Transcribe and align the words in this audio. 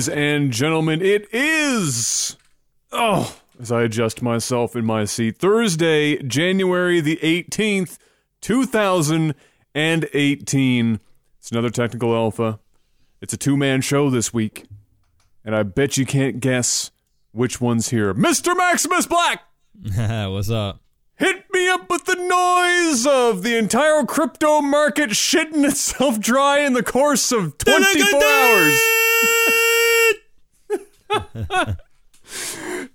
Ladies 0.00 0.16
and 0.16 0.50
gentlemen. 0.50 1.02
It 1.02 1.28
is, 1.30 2.38
oh, 2.90 3.36
as 3.60 3.70
I 3.70 3.82
adjust 3.82 4.22
myself 4.22 4.74
in 4.74 4.86
my 4.86 5.04
seat, 5.04 5.36
Thursday, 5.36 6.16
January 6.22 7.02
the 7.02 7.18
18th, 7.18 7.98
2018. 8.40 11.00
It's 11.38 11.50
another 11.50 11.68
Technical 11.68 12.14
Alpha. 12.14 12.60
It's 13.20 13.34
a 13.34 13.36
two 13.36 13.58
man 13.58 13.82
show 13.82 14.08
this 14.08 14.32
week, 14.32 14.64
and 15.44 15.54
I 15.54 15.64
bet 15.64 15.98
you 15.98 16.06
can't 16.06 16.40
guess 16.40 16.90
which 17.32 17.60
one's 17.60 17.90
here. 17.90 18.14
Mr. 18.14 18.56
Maximus 18.56 19.04
Black! 19.04 19.42
What's 20.30 20.48
up? 20.48 20.80
Hit 21.16 21.44
me 21.52 21.68
up 21.68 21.90
with 21.90 22.06
the 22.06 22.14
noise 22.14 23.06
of 23.06 23.42
the 23.42 23.58
entire 23.58 24.06
crypto 24.06 24.62
market 24.62 25.10
shitting 25.10 25.68
itself 25.68 26.18
dry 26.18 26.60
in 26.60 26.72
the 26.72 26.82
course 26.82 27.32
of 27.32 27.58
24 27.58 28.24
hours. 28.24 28.80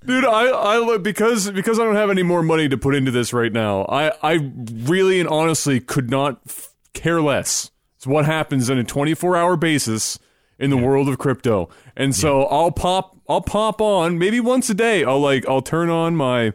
Dude, 0.06 0.26
I, 0.26 0.52
I 0.52 0.98
because 0.98 1.52
because 1.52 1.80
I 1.80 1.84
don't 1.84 1.96
have 1.96 2.10
any 2.10 2.24
more 2.24 2.42
money 2.44 2.70
to 2.70 2.78
put 2.78 2.96
into 2.96 3.12
this 3.12 3.34
right 3.34 3.52
now. 3.52 3.86
I 3.86 4.12
I 4.22 4.52
really 4.84 5.20
and 5.20 5.28
honestly 5.28 5.80
could 5.80 6.10
not 6.10 6.40
f- 6.48 6.74
care 6.94 7.22
less. 7.22 7.72
It's 7.98 8.08
what 8.08 8.26
happens 8.26 8.70
on 8.70 8.78
a 8.78 8.84
24 8.84 9.36
hour 9.36 9.58
basis 9.58 10.20
in 10.60 10.70
the 10.70 10.78
world 10.78 11.10
of 11.10 11.18
crypto. 11.18 11.70
And 11.96 12.16
so 12.16 12.44
I'll 12.44 12.72
pop 12.72 13.18
I'll 13.28 13.42
pop 13.42 13.82
on 13.82 14.18
maybe 14.18 14.40
once 14.40 14.70
a 14.70 14.74
day. 14.74 15.04
I'll 15.04 15.20
like 15.20 15.48
I'll 15.50 15.62
turn 15.62 15.90
on 15.90 16.16
my 16.16 16.54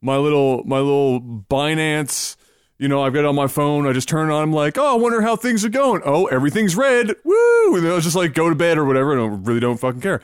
my 0.00 0.16
little 0.16 0.64
my 0.64 0.78
little 0.78 1.20
Binance. 1.20 2.36
You 2.78 2.88
know, 2.88 3.02
I've 3.02 3.12
got 3.12 3.20
it 3.20 3.26
on 3.26 3.36
my 3.36 3.46
phone. 3.46 3.86
I 3.86 3.92
just 3.92 4.08
turn 4.08 4.30
it 4.30 4.32
on. 4.32 4.42
I'm 4.42 4.52
like, 4.52 4.76
oh, 4.76 4.94
I 4.94 4.96
wonder 4.96 5.22
how 5.22 5.36
things 5.36 5.64
are 5.64 5.68
going. 5.68 6.02
Oh, 6.04 6.26
everything's 6.26 6.74
red. 6.74 7.14
Woo! 7.24 7.76
And 7.76 7.84
then 7.84 7.92
I'll 7.92 8.00
just 8.00 8.16
like 8.16 8.34
go 8.34 8.48
to 8.48 8.54
bed 8.54 8.78
or 8.78 8.84
whatever. 8.84 9.18
I 9.18 9.26
really 9.26 9.60
don't 9.60 9.78
fucking 9.78 10.00
care. 10.00 10.20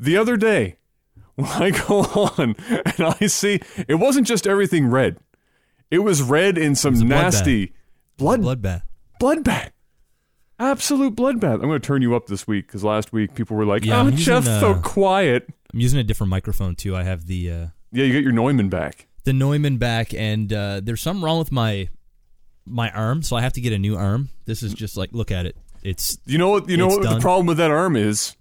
The 0.00 0.16
other 0.16 0.36
day, 0.36 0.76
when 1.36 1.48
I 1.48 1.70
go 1.70 2.00
on 2.00 2.56
and 2.68 3.16
I 3.20 3.26
see 3.26 3.60
it 3.88 3.94
wasn't 3.94 4.26
just 4.26 4.46
everything 4.46 4.86
red. 4.88 5.18
It 5.90 6.00
was 6.00 6.22
red 6.22 6.58
in 6.58 6.74
some 6.74 6.94
was 6.94 7.02
nasty 7.02 7.72
blood 8.16 8.40
Bloodbath. 8.40 8.82
bloodbath. 9.20 9.70
Absolute 10.58 11.16
bloodbath. 11.16 11.54
I'm 11.54 11.62
going 11.62 11.80
to 11.80 11.86
turn 11.86 12.02
you 12.02 12.14
up 12.14 12.26
this 12.26 12.46
week 12.46 12.66
because 12.66 12.84
last 12.84 13.12
week 13.12 13.34
people 13.34 13.56
were 13.56 13.64
like, 13.64 13.84
Yeah, 13.84 13.96
"Oh, 13.96 14.00
I'm 14.00 14.10
using, 14.12 14.24
Jeff, 14.24 14.44
so 14.44 14.74
quiet." 14.74 15.48
I'm 15.72 15.80
using 15.80 15.98
a 15.98 16.04
different 16.04 16.30
microphone 16.30 16.76
too. 16.76 16.94
I 16.94 17.02
have 17.02 17.26
the 17.26 17.50
uh, 17.50 17.66
Yeah, 17.92 18.04
you 18.04 18.12
get 18.12 18.22
your 18.22 18.32
Neumann 18.32 18.68
back. 18.68 19.06
The 19.24 19.32
Neumann 19.32 19.78
back, 19.78 20.12
and 20.14 20.52
uh, 20.52 20.80
there's 20.82 21.00
something 21.02 21.22
wrong 21.24 21.38
with 21.38 21.52
my 21.52 21.88
my 22.66 22.90
arm, 22.90 23.22
so 23.22 23.36
I 23.36 23.40
have 23.42 23.52
to 23.54 23.60
get 23.60 23.72
a 23.72 23.78
new 23.78 23.96
arm. 23.96 24.28
This 24.44 24.62
is 24.62 24.72
just 24.72 24.96
like 24.96 25.10
look 25.12 25.30
at 25.30 25.46
it. 25.46 25.56
It's 25.82 26.18
You 26.26 26.38
know 26.38 26.48
what? 26.50 26.68
You 26.68 26.76
know 26.76 26.86
what 26.88 27.02
the 27.02 27.18
problem 27.20 27.46
with 27.46 27.58
that 27.58 27.70
arm 27.70 27.96
is? 27.96 28.36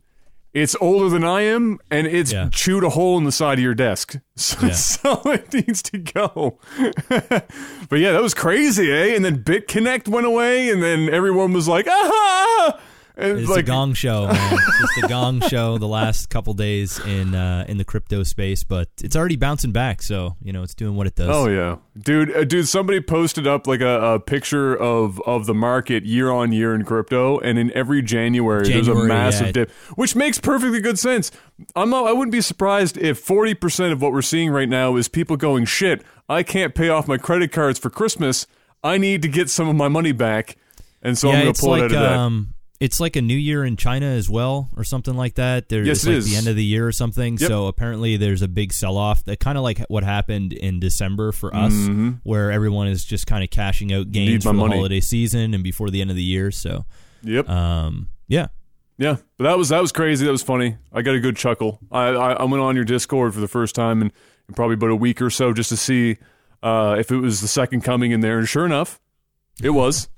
It's 0.53 0.75
older 0.81 1.07
than 1.07 1.23
I 1.23 1.43
am, 1.43 1.79
and 1.89 2.05
it's 2.05 2.33
Yeah. 2.33 2.49
chewed 2.51 2.83
a 2.83 2.89
hole 2.89 3.17
in 3.17 3.23
the 3.23 3.31
side 3.31 3.57
of 3.57 3.63
your 3.63 3.73
desk, 3.73 4.17
so, 4.35 4.65
Yeah. 4.67 4.73
so 4.73 5.21
it 5.25 5.53
needs 5.53 5.81
to 5.83 5.97
go. 5.97 6.59
but 7.09 7.99
yeah, 7.99 8.11
that 8.11 8.21
was 8.21 8.33
crazy, 8.33 8.91
eh? 8.91 9.15
And 9.15 9.23
then 9.23 9.43
BitConnect 9.43 10.07
went 10.09 10.27
away, 10.27 10.69
and 10.69 10.83
then 10.83 11.09
everyone 11.09 11.53
was 11.53 11.67
like, 11.69 11.87
"Ah!" 11.89 12.79
And 13.21 13.39
it's 13.39 13.49
like, 13.49 13.59
a 13.59 13.63
gong 13.63 13.93
show, 13.93 14.27
man. 14.27 14.53
it's 14.53 14.79
just 14.79 15.05
a 15.05 15.07
gong 15.07 15.41
show. 15.47 15.77
The 15.77 15.87
last 15.87 16.29
couple 16.29 16.53
days 16.53 16.99
in 16.99 17.35
uh, 17.35 17.65
in 17.67 17.77
the 17.77 17.85
crypto 17.85 18.23
space, 18.23 18.63
but 18.63 18.89
it's 19.03 19.15
already 19.15 19.35
bouncing 19.35 19.71
back. 19.71 20.01
So 20.01 20.35
you 20.41 20.51
know 20.51 20.63
it's 20.63 20.73
doing 20.73 20.95
what 20.95 21.07
it 21.07 21.15
does. 21.15 21.29
Oh 21.29 21.47
yeah, 21.47 21.77
dude, 21.97 22.35
uh, 22.35 22.43
dude. 22.43 22.67
Somebody 22.67 22.99
posted 22.99 23.45
up 23.45 23.67
like 23.67 23.81
a, 23.81 24.13
a 24.13 24.19
picture 24.19 24.75
of 24.75 25.21
of 25.21 25.45
the 25.45 25.53
market 25.53 26.03
year 26.05 26.31
on 26.31 26.51
year 26.51 26.73
in 26.73 26.83
crypto, 26.83 27.39
and 27.39 27.59
in 27.59 27.71
every 27.73 28.01
January, 28.01 28.67
there's 28.67 28.87
a 28.87 28.95
massive 28.95 29.47
yeah. 29.47 29.51
dip, 29.51 29.71
which 29.95 30.15
makes 30.15 30.39
perfectly 30.39 30.81
good 30.81 30.97
sense. 30.97 31.31
I'm 31.75 31.89
not, 31.89 32.07
I 32.07 32.13
wouldn't 32.13 32.31
be 32.31 32.41
surprised 32.41 32.97
if 32.97 33.19
forty 33.19 33.53
percent 33.53 33.93
of 33.93 34.01
what 34.01 34.11
we're 34.11 34.21
seeing 34.21 34.49
right 34.49 34.69
now 34.69 34.95
is 34.95 35.07
people 35.07 35.37
going 35.37 35.65
shit. 35.65 36.03
I 36.27 36.43
can't 36.43 36.73
pay 36.73 36.89
off 36.89 37.07
my 37.07 37.17
credit 37.17 37.51
cards 37.51 37.77
for 37.77 37.89
Christmas. 37.89 38.47
I 38.83 38.97
need 38.97 39.21
to 39.21 39.27
get 39.27 39.49
some 39.49 39.67
of 39.67 39.75
my 39.75 39.89
money 39.89 40.11
back, 40.11 40.57
and 41.01 41.17
so 41.17 41.27
yeah, 41.27 41.35
I'm 41.35 41.41
going 41.43 41.53
to 41.53 41.61
pull 41.61 41.69
like 41.71 41.83
it 41.83 41.95
out 41.95 42.03
of 42.03 42.31
that. 42.31 42.45
It's 42.81 42.99
like 42.99 43.15
a 43.15 43.21
new 43.21 43.37
year 43.37 43.63
in 43.63 43.77
China 43.77 44.07
as 44.07 44.29
well, 44.29 44.69
or 44.75 44.83
something 44.83 45.13
like 45.15 45.35
that. 45.35 45.69
There's 45.69 45.87
Yes, 45.87 46.05
like 46.05 46.15
is. 46.15 46.29
the 46.29 46.35
end 46.35 46.47
of 46.47 46.55
the 46.55 46.63
year 46.65 46.85
or 46.87 46.91
something. 46.91 47.37
Yep. 47.37 47.47
So 47.47 47.67
apparently 47.67 48.17
there's 48.17 48.41
a 48.41 48.47
big 48.49 48.73
sell 48.73 48.97
off. 48.97 49.23
That 49.25 49.39
kind 49.39 49.57
of 49.57 49.63
like 49.63 49.79
what 49.87 50.03
happened 50.03 50.51
in 50.51 50.79
December 50.79 51.31
for 51.31 51.55
us, 51.55 51.71
Mhm. 51.71 52.19
where 52.23 52.51
everyone 52.51 52.87
is 52.87 53.05
just 53.05 53.27
kind 53.27 53.43
of 53.43 53.49
cashing 53.51 53.93
out 53.93 54.11
gains 54.11 54.43
for 54.43 54.49
the 54.49 54.53
money. 54.53 54.75
holiday 54.75 54.99
season 54.99 55.53
and 55.53 55.63
before 55.63 55.89
the 55.91 56.01
end 56.01 56.09
of 56.09 56.15
the 56.17 56.23
year. 56.23 56.49
So 56.51 56.85
Yep. 57.23 57.47
um, 57.47 58.07
yeah, 58.27 58.47
Yeah, 58.97 59.17
but 59.37 59.45
that 59.45 59.57
was 59.57 59.69
that 59.69 59.81
was 59.81 59.91
crazy. 59.91 60.25
That 60.25 60.31
was 60.31 60.43
funny. 60.43 60.77
I 60.93 61.01
got 61.01 61.15
a 61.15 61.19
good 61.19 61.35
chuckle. 61.35 61.79
I 61.91 62.07
I, 62.09 62.31
I 62.33 62.43
went 62.43 62.61
on 62.61 62.75
your 62.75 62.85
Discord 62.85 63.33
for 63.33 63.39
the 63.39 63.47
first 63.47 63.73
time 63.73 64.01
in, 64.01 64.11
in 64.47 64.53
probably 64.55 64.73
about 64.75 64.89
a 64.91 64.95
week 64.95 65.21
or 65.21 65.29
so 65.29 65.53
just 65.53 65.69
to 65.69 65.77
see 65.77 66.17
uh, 66.63 66.95
if 66.99 67.11
it 67.11 67.17
was 67.17 67.41
the 67.41 67.47
second 67.47 67.81
coming 67.81 68.11
in 68.11 68.19
there, 68.21 68.37
and 68.37 68.47
sure 68.47 68.65
enough, 68.65 68.99
it 69.63 69.69
was. 69.71 70.07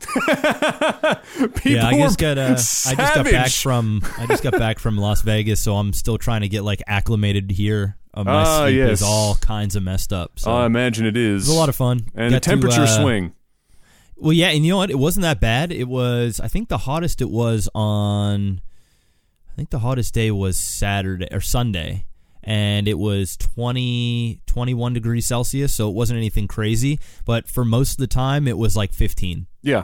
Yeah. 1.65 1.87
I 1.87 1.97
just 1.97 2.17
got 2.19 2.37
uh, 2.37 2.43
I 2.51 2.55
just 2.55 2.95
got 2.95 3.25
back 3.25 3.49
from 3.51 4.01
I 4.17 4.25
just 4.27 4.43
got 4.43 4.53
back 4.53 4.79
from 4.79 4.97
Las 4.97 5.21
Vegas, 5.21 5.59
so 5.61 5.75
I'm 5.75 5.93
still 5.93 6.17
trying 6.17 6.41
to 6.41 6.49
get 6.49 6.63
like 6.63 6.81
acclimated 6.87 7.51
here. 7.51 7.97
Uh, 8.13 8.23
my 8.23 8.31
Ah, 8.43 8.63
sleep 8.65 8.77
yes. 8.77 8.89
is 8.99 9.01
all 9.03 9.35
kinds 9.35 9.75
of 9.75 9.83
messed 9.83 10.13
up. 10.13 10.39
So 10.39 10.51
I 10.51 10.65
imagine 10.65 11.05
it 11.05 11.17
is. 11.17 11.47
it 11.47 11.49
was 11.49 11.55
a 11.57 11.59
lot 11.59 11.69
of 11.69 11.75
fun. 11.75 12.07
and 12.15 12.31
Got 12.31 12.43
to, 12.43 12.49
temperature 12.49 12.81
uh, 12.83 12.87
swing. 13.01 13.33
Well, 14.15 14.33
yeah, 14.33 14.49
and 14.49 14.63
you 14.65 14.71
know 14.71 14.77
what? 14.77 14.91
It 14.91 14.99
wasn't 14.99 15.23
that 15.23 15.39
bad. 15.41 15.71
It 15.71 15.87
was, 15.87 16.39
I 16.39 16.47
think 16.47 16.69
the 16.69 16.77
hottest 16.79 17.19
it 17.21 17.29
was 17.29 17.67
on, 17.73 18.61
I 19.51 19.55
think 19.55 19.69
the 19.71 19.79
hottest 19.79 20.13
day 20.13 20.29
was 20.31 20.57
Saturday 20.59 21.27
or 21.31 21.41
Sunday, 21.41 22.05
and 22.43 22.87
it 22.87 22.97
was 22.97 23.37
20, 23.37 24.41
21 24.45 24.93
degrees 24.93 25.25
Celsius, 25.25 25.73
so 25.73 25.89
it 25.89 25.93
wasn't 25.95 26.17
anything 26.17 26.47
crazy. 26.47 26.99
But 27.25 27.47
for 27.47 27.63
most 27.65 27.91
of 27.93 27.97
the 27.97 28.07
time, 28.07 28.47
it 28.47 28.57
was 28.57 28.75
like 28.75 28.93
15. 28.93 29.47
Yeah, 29.61 29.83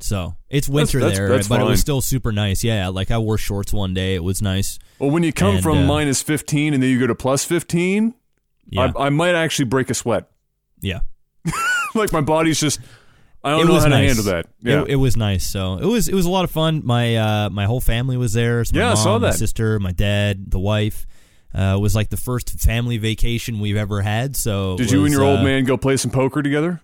So 0.00 0.34
it's 0.50 0.68
winter 0.68 0.98
that's- 1.00 1.16
there, 1.16 1.28
that's 1.28 1.48
but 1.48 1.60
it 1.60 1.64
was 1.64 1.80
still 1.80 2.00
super 2.00 2.32
nice. 2.32 2.64
Yeah, 2.64 2.88
like 2.88 3.10
I 3.10 3.18
wore 3.18 3.38
shorts 3.38 3.72
one 3.72 3.94
day. 3.94 4.14
It 4.16 4.24
was 4.24 4.42
nice. 4.42 4.78
Well, 4.98 5.10
when 5.10 5.22
you 5.22 5.32
come 5.32 5.54
And, 5.56 5.62
from 5.62 5.78
uh, 5.78 5.84
minus 5.86 6.22
fifteen 6.22 6.74
and 6.74 6.82
then 6.82 6.90
you 6.90 6.98
go 7.00 7.06
to 7.06 7.14
plus 7.14 7.44
fifteen, 7.44 8.14
Yeah, 8.68 8.92
I, 8.96 9.06
I 9.06 9.08
might 9.10 9.34
actually 9.34 9.66
break 9.66 9.90
a 9.90 9.94
sweat. 9.94 10.28
yeah. 10.80 11.00
like 11.94 12.12
my 12.12 12.20
body's 12.20 12.58
just. 12.60 12.80
I 13.44 13.50
don't 13.50 13.62
it 13.62 13.64
know 13.66 13.72
was 13.74 13.82
how 13.82 13.88
nice. 13.90 14.00
to 14.02 14.06
handle 14.06 14.24
that. 14.32 14.46
Yeah. 14.60 14.82
It, 14.82 14.90
it 14.90 14.96
was 14.96 15.16
nice. 15.16 15.44
So 15.44 15.74
it 15.78 15.84
was 15.86 16.08
it 16.08 16.14
was 16.14 16.24
a 16.26 16.30
lot 16.30 16.44
of 16.44 16.50
fun. 16.52 16.82
My 16.84 17.16
uh, 17.16 17.50
my 17.50 17.64
whole 17.64 17.80
family 17.80 18.16
was 18.16 18.32
there. 18.32 18.64
So 18.64 18.74
my 18.76 18.80
Yeah, 18.82 18.86
I 18.86 18.94
mom, 18.94 18.96
saw 19.02 19.18
my 19.18 19.30
that. 19.30 19.34
sister, 19.38 19.80
my 19.80 19.90
dad, 19.92 20.50
the 20.52 20.60
wife. 20.60 21.06
Uh, 21.54 21.76
it 21.76 21.80
was 21.80 21.94
like 21.94 22.08
the 22.10 22.16
first 22.16 22.50
family 22.60 22.98
vacation 22.98 23.60
we've 23.60 23.76
ever 23.76 24.00
had. 24.02 24.36
So 24.36 24.76
Did 24.76 24.90
you 24.90 24.98
and 24.98 25.02
was, 25.04 25.12
your 25.12 25.22
old 25.24 25.40
uh, 25.40 25.44
man 25.44 25.64
go 25.64 25.76
play 25.76 25.96
some 25.96 26.10
poker 26.10 26.42
together? 26.42 26.80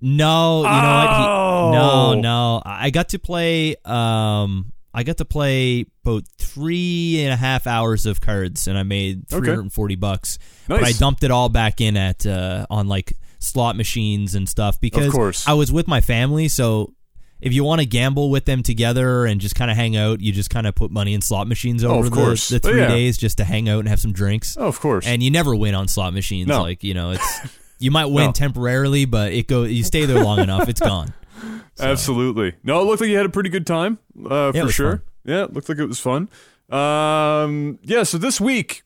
No, 0.00 0.58
you 0.58 0.64
know 0.64 0.70
Oh! 0.70 1.68
what? 1.70 2.14
He, 2.16 2.20
no, 2.20 2.20
no. 2.20 2.62
I 2.64 2.90
got 2.90 3.10
to 3.10 3.18
play. 3.18 3.76
Um, 3.84 4.72
I 4.94 5.02
got 5.02 5.18
to 5.18 5.24
play 5.24 5.86
about 6.04 6.24
three 6.38 7.20
and 7.20 7.32
a 7.32 7.36
half 7.36 7.66
hours 7.66 8.06
of 8.06 8.20
cards, 8.20 8.66
and 8.68 8.78
I 8.78 8.82
made 8.84 9.18
Okay. 9.32 9.38
three 9.38 9.48
hundred 9.48 9.62
and 9.62 9.72
forty 9.72 9.96
bucks. 9.96 10.38
But 10.66 10.82
I 10.84 10.92
dumped 10.92 11.24
it 11.24 11.30
all 11.30 11.48
back 11.48 11.80
in 11.80 11.96
at 11.96 12.26
uh, 12.26 12.66
on 12.70 12.88
like 12.88 13.12
slot 13.38 13.76
machines 13.76 14.34
and 14.34 14.48
stuff 14.48 14.80
because 14.80 15.12
course. 15.12 15.46
I 15.46 15.54
was 15.54 15.70
with 15.72 15.86
my 15.88 16.00
family. 16.00 16.48
So 16.48 16.94
if 17.40 17.52
you 17.52 17.64
want 17.64 17.80
to 17.80 17.86
gamble 17.86 18.30
with 18.30 18.44
them 18.44 18.62
together 18.62 19.26
and 19.26 19.40
just 19.40 19.54
kind 19.54 19.70
of 19.70 19.76
hang 19.76 19.96
out, 19.96 20.20
you 20.20 20.32
just 20.32 20.50
kind 20.50 20.66
of 20.66 20.74
put 20.74 20.90
money 20.90 21.14
in 21.14 21.20
slot 21.20 21.46
machines 21.48 21.84
Oh, 21.84 21.90
over 21.90 22.06
of 22.06 22.10
the, 22.10 22.16
course. 22.16 22.48
the 22.48 22.56
Oh, 22.56 22.58
three 22.58 22.80
yeah. 22.80 22.88
days 22.88 23.16
just 23.18 23.36
to 23.38 23.44
hang 23.44 23.68
out 23.68 23.80
and 23.80 23.88
have 23.88 24.00
some 24.00 24.12
drinks. 24.12 24.56
Oh, 24.58 24.66
of 24.66 24.80
course. 24.80 25.06
And 25.06 25.22
you 25.22 25.30
never 25.30 25.54
win 25.54 25.74
on 25.74 25.88
slot 25.88 26.14
machines. 26.14 26.48
No. 26.48 26.62
Like 26.62 26.82
you 26.84 26.94
know, 26.94 27.10
it's 27.12 27.40
you 27.78 27.90
might 27.90 28.06
win 28.06 28.26
No. 28.26 28.32
temporarily, 28.32 29.04
but 29.04 29.32
it 29.32 29.46
go 29.46 29.62
you 29.64 29.84
stay 29.84 30.04
there 30.04 30.22
long 30.22 30.40
enough, 30.40 30.68
it's 30.68 30.80
gone. 30.80 31.12
Absolutely. 31.80 32.54
No, 32.64 32.80
it 32.80 32.84
looked 32.84 33.00
like 33.00 33.10
you 33.10 33.16
had 33.16 33.26
a 33.26 33.30
pretty 33.30 33.50
good 33.50 33.66
time, 33.66 33.98
uh, 34.28 34.50
Yeah, 34.54 34.64
for 34.66 34.72
sure. 34.72 34.90
fun. 34.96 35.02
Yeah, 35.24 35.44
it 35.44 35.52
looked 35.52 35.68
like 35.68 35.78
it 35.78 35.86
was 35.86 36.00
fun. 36.00 36.28
Um, 36.70 37.78
yeah, 37.82 38.02
so 38.02 38.18
this 38.18 38.40
week, 38.40 38.82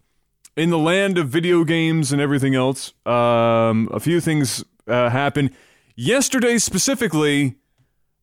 in 0.56 0.70
the 0.70 0.78
land 0.78 1.16
of 1.18 1.28
video 1.28 1.64
games 1.64 2.12
and 2.12 2.20
everything 2.20 2.54
else, 2.54 2.92
um, 3.06 3.88
a 3.92 3.98
few 4.00 4.20
things 4.20 4.62
uh, 4.86 5.08
happened. 5.10 5.50
Yesterday, 5.96 6.58
specifically, 6.58 7.56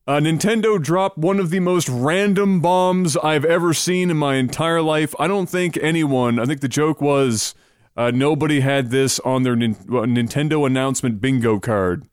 uh, 0.09 0.19
Nintendo 0.19 0.81
dropped 0.81 1.19
one 1.19 1.39
of 1.39 1.51
the 1.51 1.59
most 1.59 1.87
random 1.87 2.61
bombs 2.61 3.15
I've 3.17 3.45
ever 3.45 3.75
seen 3.75 4.09
in 4.09 4.17
my 4.17 4.37
entire 4.37 4.81
life. 4.81 5.13
I 5.19 5.27
don't 5.27 5.47
think 5.47 5.77
anyone, 5.83 6.39
I 6.39 6.45
think 6.45 6.61
the 6.61 6.67
joke 6.67 6.99
was 6.99 7.53
uh, 7.95 8.09
nobody 8.09 8.61
had 8.61 8.89
this 8.89 9.19
on 9.19 9.43
their 9.43 9.55
nin- 9.55 9.75
uh, 9.87 10.09
Nintendo 10.09 10.65
announcement 10.65 11.21
bingo 11.21 11.59
card. 11.59 12.07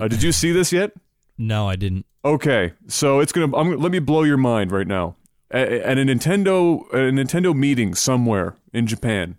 Uh, 0.00 0.06
did 0.06 0.22
you 0.22 0.30
see 0.30 0.52
this 0.52 0.72
yet? 0.72 0.92
No, 1.36 1.68
I 1.68 1.74
didn't. 1.74 2.06
Okay, 2.24 2.74
so 2.86 3.18
it's 3.18 3.32
gonna. 3.32 3.56
I'm, 3.56 3.76
let 3.76 3.90
me 3.90 3.98
blow 3.98 4.22
your 4.22 4.36
mind 4.36 4.70
right 4.70 4.86
now. 4.86 5.16
At, 5.50 5.72
at 5.72 5.98
a 5.98 6.02
Nintendo, 6.02 6.88
a 6.92 7.10
Nintendo 7.10 7.52
meeting 7.56 7.96
somewhere 7.96 8.54
in 8.72 8.86
Japan, 8.86 9.36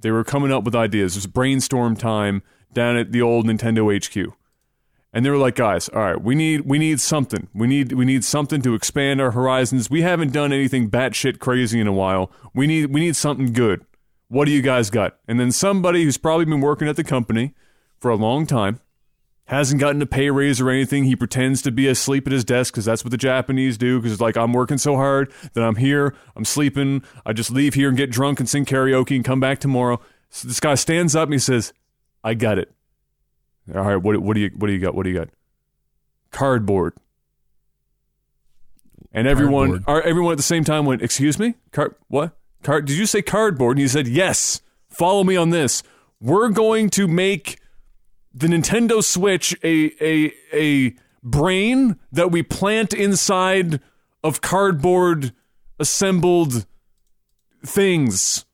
they 0.00 0.10
were 0.10 0.24
coming 0.24 0.50
up 0.50 0.64
with 0.64 0.74
ideas. 0.74 1.14
It 1.14 1.18
was 1.18 1.26
brainstorm 1.28 1.94
time 1.94 2.42
down 2.72 2.96
at 2.96 3.12
the 3.12 3.22
old 3.22 3.46
Nintendo 3.46 3.94
HQ, 3.94 4.34
and 5.12 5.24
they 5.24 5.30
were 5.30 5.38
like, 5.38 5.56
"Guys, 5.56 5.88
all 5.88 6.02
right, 6.02 6.20
we 6.20 6.34
need 6.34 6.62
we 6.62 6.78
need 6.78 7.00
something. 7.00 7.48
We 7.54 7.66
need 7.66 7.92
we 7.92 8.04
need 8.04 8.24
something 8.24 8.62
to 8.62 8.74
expand 8.74 9.20
our 9.20 9.30
horizons. 9.30 9.90
We 9.90 10.02
haven't 10.02 10.32
done 10.32 10.52
anything 10.52 10.90
batshit 10.90 11.38
crazy 11.38 11.80
in 11.80 11.86
a 11.86 11.92
while. 11.92 12.30
We 12.54 12.66
need 12.66 12.92
we 12.92 13.00
need 13.00 13.16
something 13.16 13.52
good. 13.52 13.84
What 14.28 14.44
do 14.44 14.50
you 14.50 14.62
guys 14.62 14.90
got?" 14.90 15.18
And 15.26 15.40
then 15.40 15.50
somebody 15.50 16.04
who's 16.04 16.18
probably 16.18 16.44
been 16.44 16.60
working 16.60 16.88
at 16.88 16.96
the 16.96 17.04
company 17.04 17.54
for 17.98 18.10
a 18.10 18.16
long 18.16 18.46
time 18.46 18.80
hasn't 19.46 19.80
gotten 19.80 20.02
a 20.02 20.06
pay 20.06 20.30
raise 20.30 20.60
or 20.60 20.68
anything. 20.68 21.04
He 21.04 21.16
pretends 21.16 21.62
to 21.62 21.72
be 21.72 21.88
asleep 21.88 22.26
at 22.26 22.32
his 22.32 22.44
desk 22.44 22.74
because 22.74 22.84
that's 22.84 23.02
what 23.02 23.10
the 23.10 23.16
Japanese 23.16 23.78
do. 23.78 24.00
Because 24.00 24.20
like 24.20 24.36
I'm 24.36 24.52
working 24.52 24.78
so 24.78 24.96
hard 24.96 25.32
that 25.54 25.62
I'm 25.62 25.76
here, 25.76 26.14
I'm 26.36 26.44
sleeping. 26.44 27.02
I 27.24 27.32
just 27.32 27.50
leave 27.50 27.74
here 27.74 27.88
and 27.88 27.96
get 27.96 28.10
drunk 28.10 28.40
and 28.40 28.48
sing 28.48 28.66
karaoke 28.66 29.16
and 29.16 29.24
come 29.24 29.40
back 29.40 29.58
tomorrow. 29.58 30.00
So 30.28 30.46
this 30.48 30.60
guy 30.60 30.74
stands 30.74 31.16
up 31.16 31.28
and 31.28 31.32
he 31.32 31.38
says, 31.38 31.72
"I 32.22 32.34
got 32.34 32.58
it. 32.58 32.70
All 33.74 33.82
right, 33.82 33.96
what 33.96 34.18
what 34.18 34.34
do 34.34 34.40
you 34.40 34.50
what 34.56 34.66
do 34.68 34.72
you 34.72 34.78
got? 34.78 34.94
What 34.94 35.04
do 35.04 35.10
you 35.10 35.18
got? 35.18 35.28
Cardboard." 36.30 36.94
And 39.12 39.26
everyone, 39.26 39.82
Cardboard. 39.82 40.04
are, 40.04 40.08
everyone 40.08 40.32
at 40.32 40.38
the 40.38 40.42
same 40.42 40.64
time 40.64 40.84
went, 40.84 41.02
"Excuse 41.02 41.38
me, 41.38 41.54
card 41.72 41.94
what? 42.08 42.36
Card? 42.62 42.86
Did 42.86 42.96
you 42.98 43.06
say 43.06 43.22
cardboard?" 43.22 43.76
And 43.76 43.82
he 43.82 43.88
said, 43.88 44.08
"Yes. 44.08 44.60
Follow 44.88 45.22
me 45.22 45.36
on 45.36 45.50
this. 45.50 45.82
We're 46.20 46.48
going 46.48 46.90
to 46.90 47.06
make." 47.06 47.58
the 48.34 48.46
Nintendo 48.46 49.02
Switch 49.02 49.56
a 49.64 49.92
a 50.00 50.32
a 50.52 50.94
brain 51.22 51.96
that 52.12 52.30
we 52.30 52.42
plant 52.42 52.92
inside 52.94 53.80
of 54.22 54.40
cardboard 54.40 55.32
assembled 55.78 56.66
things. 57.64 58.44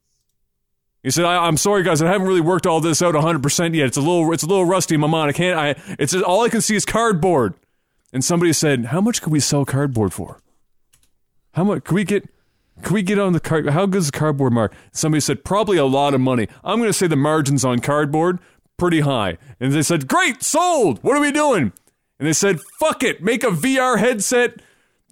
He 1.05 1.11
said, 1.11 1.27
I, 1.27 1.47
"I'm 1.47 1.59
sorry, 1.59 1.83
guys. 1.85 2.03
I 2.03 2.09
haven't 2.09 2.27
really 2.27 2.41
worked 2.41 2.67
all 2.67 2.81
this 2.81 3.03
out 3.03 3.15
100 3.15 3.43
percent 3.43 3.75
yet. 3.75 3.87
It's 3.87 3.99
a 3.99 4.01
little 4.01 4.33
it's 4.33 4.43
a 4.43 4.47
little 4.47 4.65
rusty 4.65 4.97
my 4.97 5.07
mind. 5.07 5.29
I 5.29 5.33
can't. 5.33 5.59
I 5.59 5.95
it's 5.99 6.15
all 6.15 6.43
I 6.43 6.49
can 6.49 6.63
see 6.63 6.75
is 6.75 6.85
cardboard." 6.85 7.55
And 8.13 8.25
somebody 8.25 8.53
said, 8.53 8.87
"How 8.87 9.01
much 9.01 9.21
can 9.23 9.31
we 9.31 9.39
sell 9.39 9.65
cardboard 9.65 10.13
for? 10.13 10.41
How 11.53 11.63
much 11.63 11.85
can 11.85 11.95
we 11.95 12.05
get?" 12.05 12.29
Can 12.83 12.95
we 12.95 13.03
get 13.03 13.21
on 13.21 13.35
the 13.35 13.39
card? 13.39 13.69
How 13.69 13.87
good 13.87 13.99
is 13.99 14.11
the 14.11 14.19
cardboard 14.19 14.53
market? 14.53 14.77
Somebody 14.91 15.21
said 15.21 15.45
probably 15.45 15.77
a 15.77 15.85
lot 15.85 16.13
of 16.13 16.21
money. 16.21 16.49
I'm 16.65 16.79
going 16.79 16.89
to 16.89 16.93
say 16.93 17.07
the 17.07 17.15
margins 17.15 17.65
on 17.65 17.79
cardboard 17.79 18.41
pretty 18.77 19.01
high. 19.01 19.39
And 19.61 19.73
they 19.73 19.83
said, 19.83 20.09
"Great, 20.09 20.43
sold. 20.43 20.99
What 21.03 21.17
are 21.17 21.21
we 21.21 21.31
doing?" 21.31 21.73
And 22.19 22.27
they 22.27 22.33
said, 22.33 22.61
"Fuck 22.81 23.05
it, 23.05 23.23
make 23.23 23.45
a 23.45 23.51
VR 23.51 23.99
headset 23.99 24.61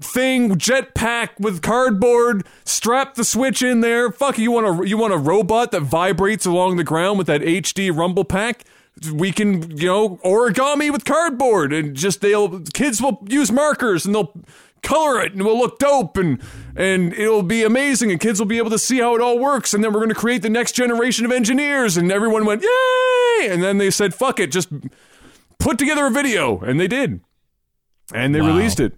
thing, 0.00 0.56
jetpack 0.56 1.38
with 1.38 1.62
cardboard, 1.62 2.46
strap 2.64 3.14
the 3.14 3.24
switch 3.24 3.62
in 3.62 3.80
there. 3.80 4.10
Fuck, 4.10 4.38
you 4.38 4.50
want 4.50 4.80
a 4.84 4.88
you 4.88 4.96
want 4.98 5.12
a 5.12 5.18
robot 5.18 5.70
that 5.72 5.80
vibrates 5.82 6.46
along 6.46 6.76
the 6.76 6.84
ground 6.84 7.18
with 7.18 7.26
that 7.28 7.42
HD 7.42 7.90
rumble 7.90 8.24
pack?" 8.24 8.64
We 9.10 9.32
can, 9.32 9.74
you 9.78 9.86
know, 9.86 10.18
origami 10.24 10.90
with 10.92 11.04
cardboard, 11.06 11.72
and 11.72 11.96
just 11.96 12.20
they'll 12.20 12.60
kids 12.60 13.00
will 13.00 13.24
use 13.28 13.50
markers 13.50 14.04
and 14.04 14.14
they'll 14.14 14.32
color 14.82 15.22
it, 15.22 15.32
and 15.32 15.40
it 15.40 15.44
will 15.44 15.58
look 15.58 15.78
dope, 15.78 16.16
and 16.16 16.40
and 16.76 17.12
it'll 17.14 17.42
be 17.42 17.62
amazing, 17.62 18.10
and 18.10 18.20
kids 18.20 18.38
will 18.38 18.46
be 18.46 18.58
able 18.58 18.70
to 18.70 18.78
see 18.78 18.98
how 18.98 19.14
it 19.14 19.20
all 19.22 19.38
works, 19.38 19.72
and 19.72 19.82
then 19.82 19.92
we're 19.92 20.00
going 20.00 20.08
to 20.10 20.14
create 20.14 20.42
the 20.42 20.50
next 20.50 20.72
generation 20.72 21.24
of 21.24 21.32
engineers, 21.32 21.96
and 21.96 22.10
everyone 22.12 22.44
went 22.44 22.62
yay, 22.62 23.48
and 23.48 23.62
then 23.62 23.78
they 23.78 23.90
said 23.90 24.14
fuck 24.14 24.38
it, 24.40 24.52
just 24.52 24.68
put 25.58 25.78
together 25.78 26.06
a 26.06 26.10
video, 26.10 26.58
and 26.60 26.78
they 26.78 26.88
did, 26.88 27.20
and 28.12 28.34
they 28.34 28.40
Wow. 28.40 28.48
released 28.48 28.80
it. 28.80 28.96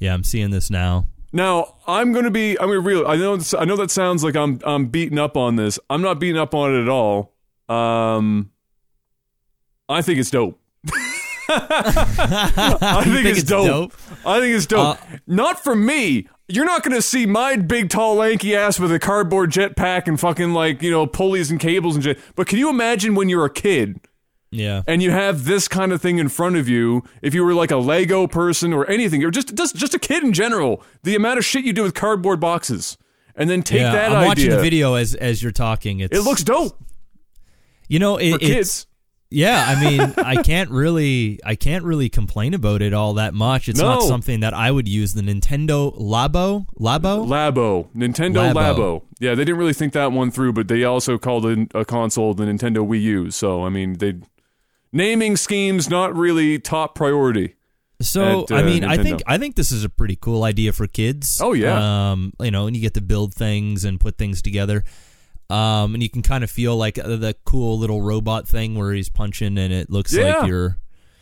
Yeah, 0.00 0.14
I'm 0.14 0.24
seeing 0.24 0.50
this 0.50 0.70
now. 0.70 1.06
Now 1.32 1.76
I'm 1.86 2.12
gonna 2.12 2.30
be. 2.30 2.58
I'm 2.58 2.68
gonna 2.68 2.80
real. 2.80 3.06
I 3.06 3.16
know. 3.16 3.38
I 3.56 3.64
know 3.64 3.76
that 3.76 3.90
sounds 3.90 4.24
like 4.24 4.34
I'm. 4.34 4.58
I'm 4.64 4.86
beating 4.86 5.18
up 5.18 5.36
on 5.36 5.54
this. 5.56 5.78
I'm 5.88 6.02
not 6.02 6.18
beating 6.18 6.38
up 6.38 6.54
on 6.54 6.74
it 6.74 6.82
at 6.82 6.88
all. 6.88 7.34
Um, 7.68 8.50
I 9.88 10.02
think 10.02 10.18
it's 10.18 10.30
dope. 10.30 10.58
I 11.52 13.02
think, 13.04 13.26
it's, 13.26 13.42
dope. 13.44 13.92
I 14.24 14.40
think 14.40 14.56
it's 14.56 14.66
dope. 14.66 14.98
Uh, 14.98 15.16
not 15.26 15.62
for 15.62 15.74
me. 15.76 16.28
You're 16.48 16.64
not 16.64 16.82
gonna 16.82 17.02
see 17.02 17.26
my 17.26 17.56
big, 17.56 17.90
tall, 17.90 18.16
lanky 18.16 18.56
ass 18.56 18.80
with 18.80 18.90
a 18.90 18.98
cardboard 18.98 19.52
jetpack 19.52 20.08
and 20.08 20.18
fucking 20.18 20.52
like 20.52 20.82
you 20.82 20.90
know 20.90 21.06
pulleys 21.06 21.50
and 21.50 21.60
cables 21.60 21.94
and 21.94 22.02
shit. 22.02 22.18
But 22.34 22.48
can 22.48 22.58
you 22.58 22.70
imagine 22.70 23.14
when 23.14 23.28
you're 23.28 23.44
a 23.44 23.52
kid? 23.52 24.00
Yeah. 24.52 24.82
and 24.86 25.00
you 25.02 25.10
have 25.12 25.44
this 25.44 25.68
kind 25.68 25.92
of 25.92 26.02
thing 26.02 26.18
in 26.18 26.28
front 26.28 26.56
of 26.56 26.68
you, 26.68 27.04
if 27.22 27.34
you 27.34 27.44
were 27.44 27.54
like 27.54 27.70
a 27.70 27.76
Lego 27.76 28.26
person 28.26 28.72
or 28.72 28.84
anything, 28.90 29.22
or 29.24 29.30
just 29.30 29.54
just 29.54 29.76
just 29.76 29.94
a 29.94 29.98
kid 29.98 30.24
in 30.24 30.32
general, 30.32 30.82
the 31.04 31.14
amount 31.14 31.38
of 31.38 31.44
shit 31.44 31.64
you 31.64 31.72
do 31.72 31.82
with 31.84 31.94
cardboard 31.94 32.40
boxes, 32.40 32.98
and 33.36 33.48
then 33.48 33.62
take 33.62 33.80
yeah, 33.80 33.92
that 33.92 34.10
I'm 34.10 34.16
idea. 34.18 34.26
watching 34.28 34.50
the 34.50 34.60
video 34.60 34.94
as 34.94 35.14
as 35.14 35.42
you're 35.42 35.52
talking. 35.52 36.00
It's 36.00 36.16
It 36.16 36.22
looks 36.22 36.42
dope 36.42 36.76
you 37.88 37.98
know 37.98 38.16
it, 38.18 38.30
for 38.30 38.36
it's 38.36 38.46
kids. 38.46 38.86
yeah. 39.30 39.64
I 39.66 39.80
mean, 39.84 40.00
I 40.18 40.42
can't 40.42 40.70
really 40.70 41.40
I 41.44 41.56
can't 41.56 41.84
really 41.84 42.08
complain 42.08 42.54
about 42.54 42.82
it 42.82 42.94
all 42.94 43.14
that 43.14 43.34
much. 43.34 43.68
It's 43.68 43.80
not 43.80 44.02
something 44.02 44.40
that 44.40 44.54
I 44.54 44.70
would 44.70 44.86
use. 44.88 45.14
The 45.14 45.22
Nintendo 45.22 45.96
Labo 45.98 46.66
Labo. 46.78 47.26
Labo, 47.26 47.88
Nintendo 47.94 48.52
Labo. 48.52 48.76
Labo. 48.76 49.02
Yeah, 49.18 49.34
they 49.34 49.44
didn't 49.44 49.58
really 49.58 49.72
think 49.74 49.92
that 49.94 50.12
one 50.12 50.30
through, 50.30 50.52
but 50.54 50.68
they 50.68 50.84
also 50.84 51.18
called 51.18 51.44
it 51.46 51.70
a 51.74 51.84
console 51.84 52.32
the 52.32 52.44
Nintendo 52.44 52.86
Wii 52.86 53.02
U. 53.02 53.30
So 53.32 53.64
I 53.64 53.68
mean, 53.70 53.94
they 53.94 54.14
naming 54.92 55.36
schemes 55.36 55.88
not 55.88 56.14
really 56.14 56.58
top 56.58 56.94
priority. 56.94 57.54
So 58.02 58.42
at, 58.44 58.52
uh, 58.52 58.54
I 58.56 58.62
mean, 58.62 58.82
I 58.84 58.96
think 58.96 59.22
I 59.26 59.36
think 59.36 59.56
this 59.56 59.70
is 59.70 59.84
a 59.84 59.88
pretty 59.90 60.16
cool 60.16 60.42
idea 60.42 60.72
for 60.72 60.86
kids. 60.86 61.38
Oh, 61.42 61.52
yeah. 61.52 62.12
um, 62.12 62.32
you 62.40 62.50
know, 62.50 62.66
and 62.66 62.74
you 62.74 62.80
get 62.80 62.94
to 62.94 63.02
build 63.02 63.34
things 63.34 63.84
and 63.84 64.00
put 64.00 64.16
things 64.16 64.40
together. 64.40 64.84
Um, 65.50 65.94
and 65.94 66.02
you 66.02 66.08
can 66.08 66.22
kind 66.22 66.42
of 66.44 66.50
feel 66.50 66.76
like 66.76 66.98
uh, 66.98 67.16
the 67.16 67.34
cool 67.44 67.76
little 67.78 68.00
robot 68.00 68.46
thing 68.48 68.76
where 68.76 68.92
he's 68.92 69.08
punching 69.08 69.58
and 69.58 69.72
it 69.72 69.90
looks 69.90 70.14
Yeah. 70.14 70.38
like 70.38 70.48
you're. 70.48 70.78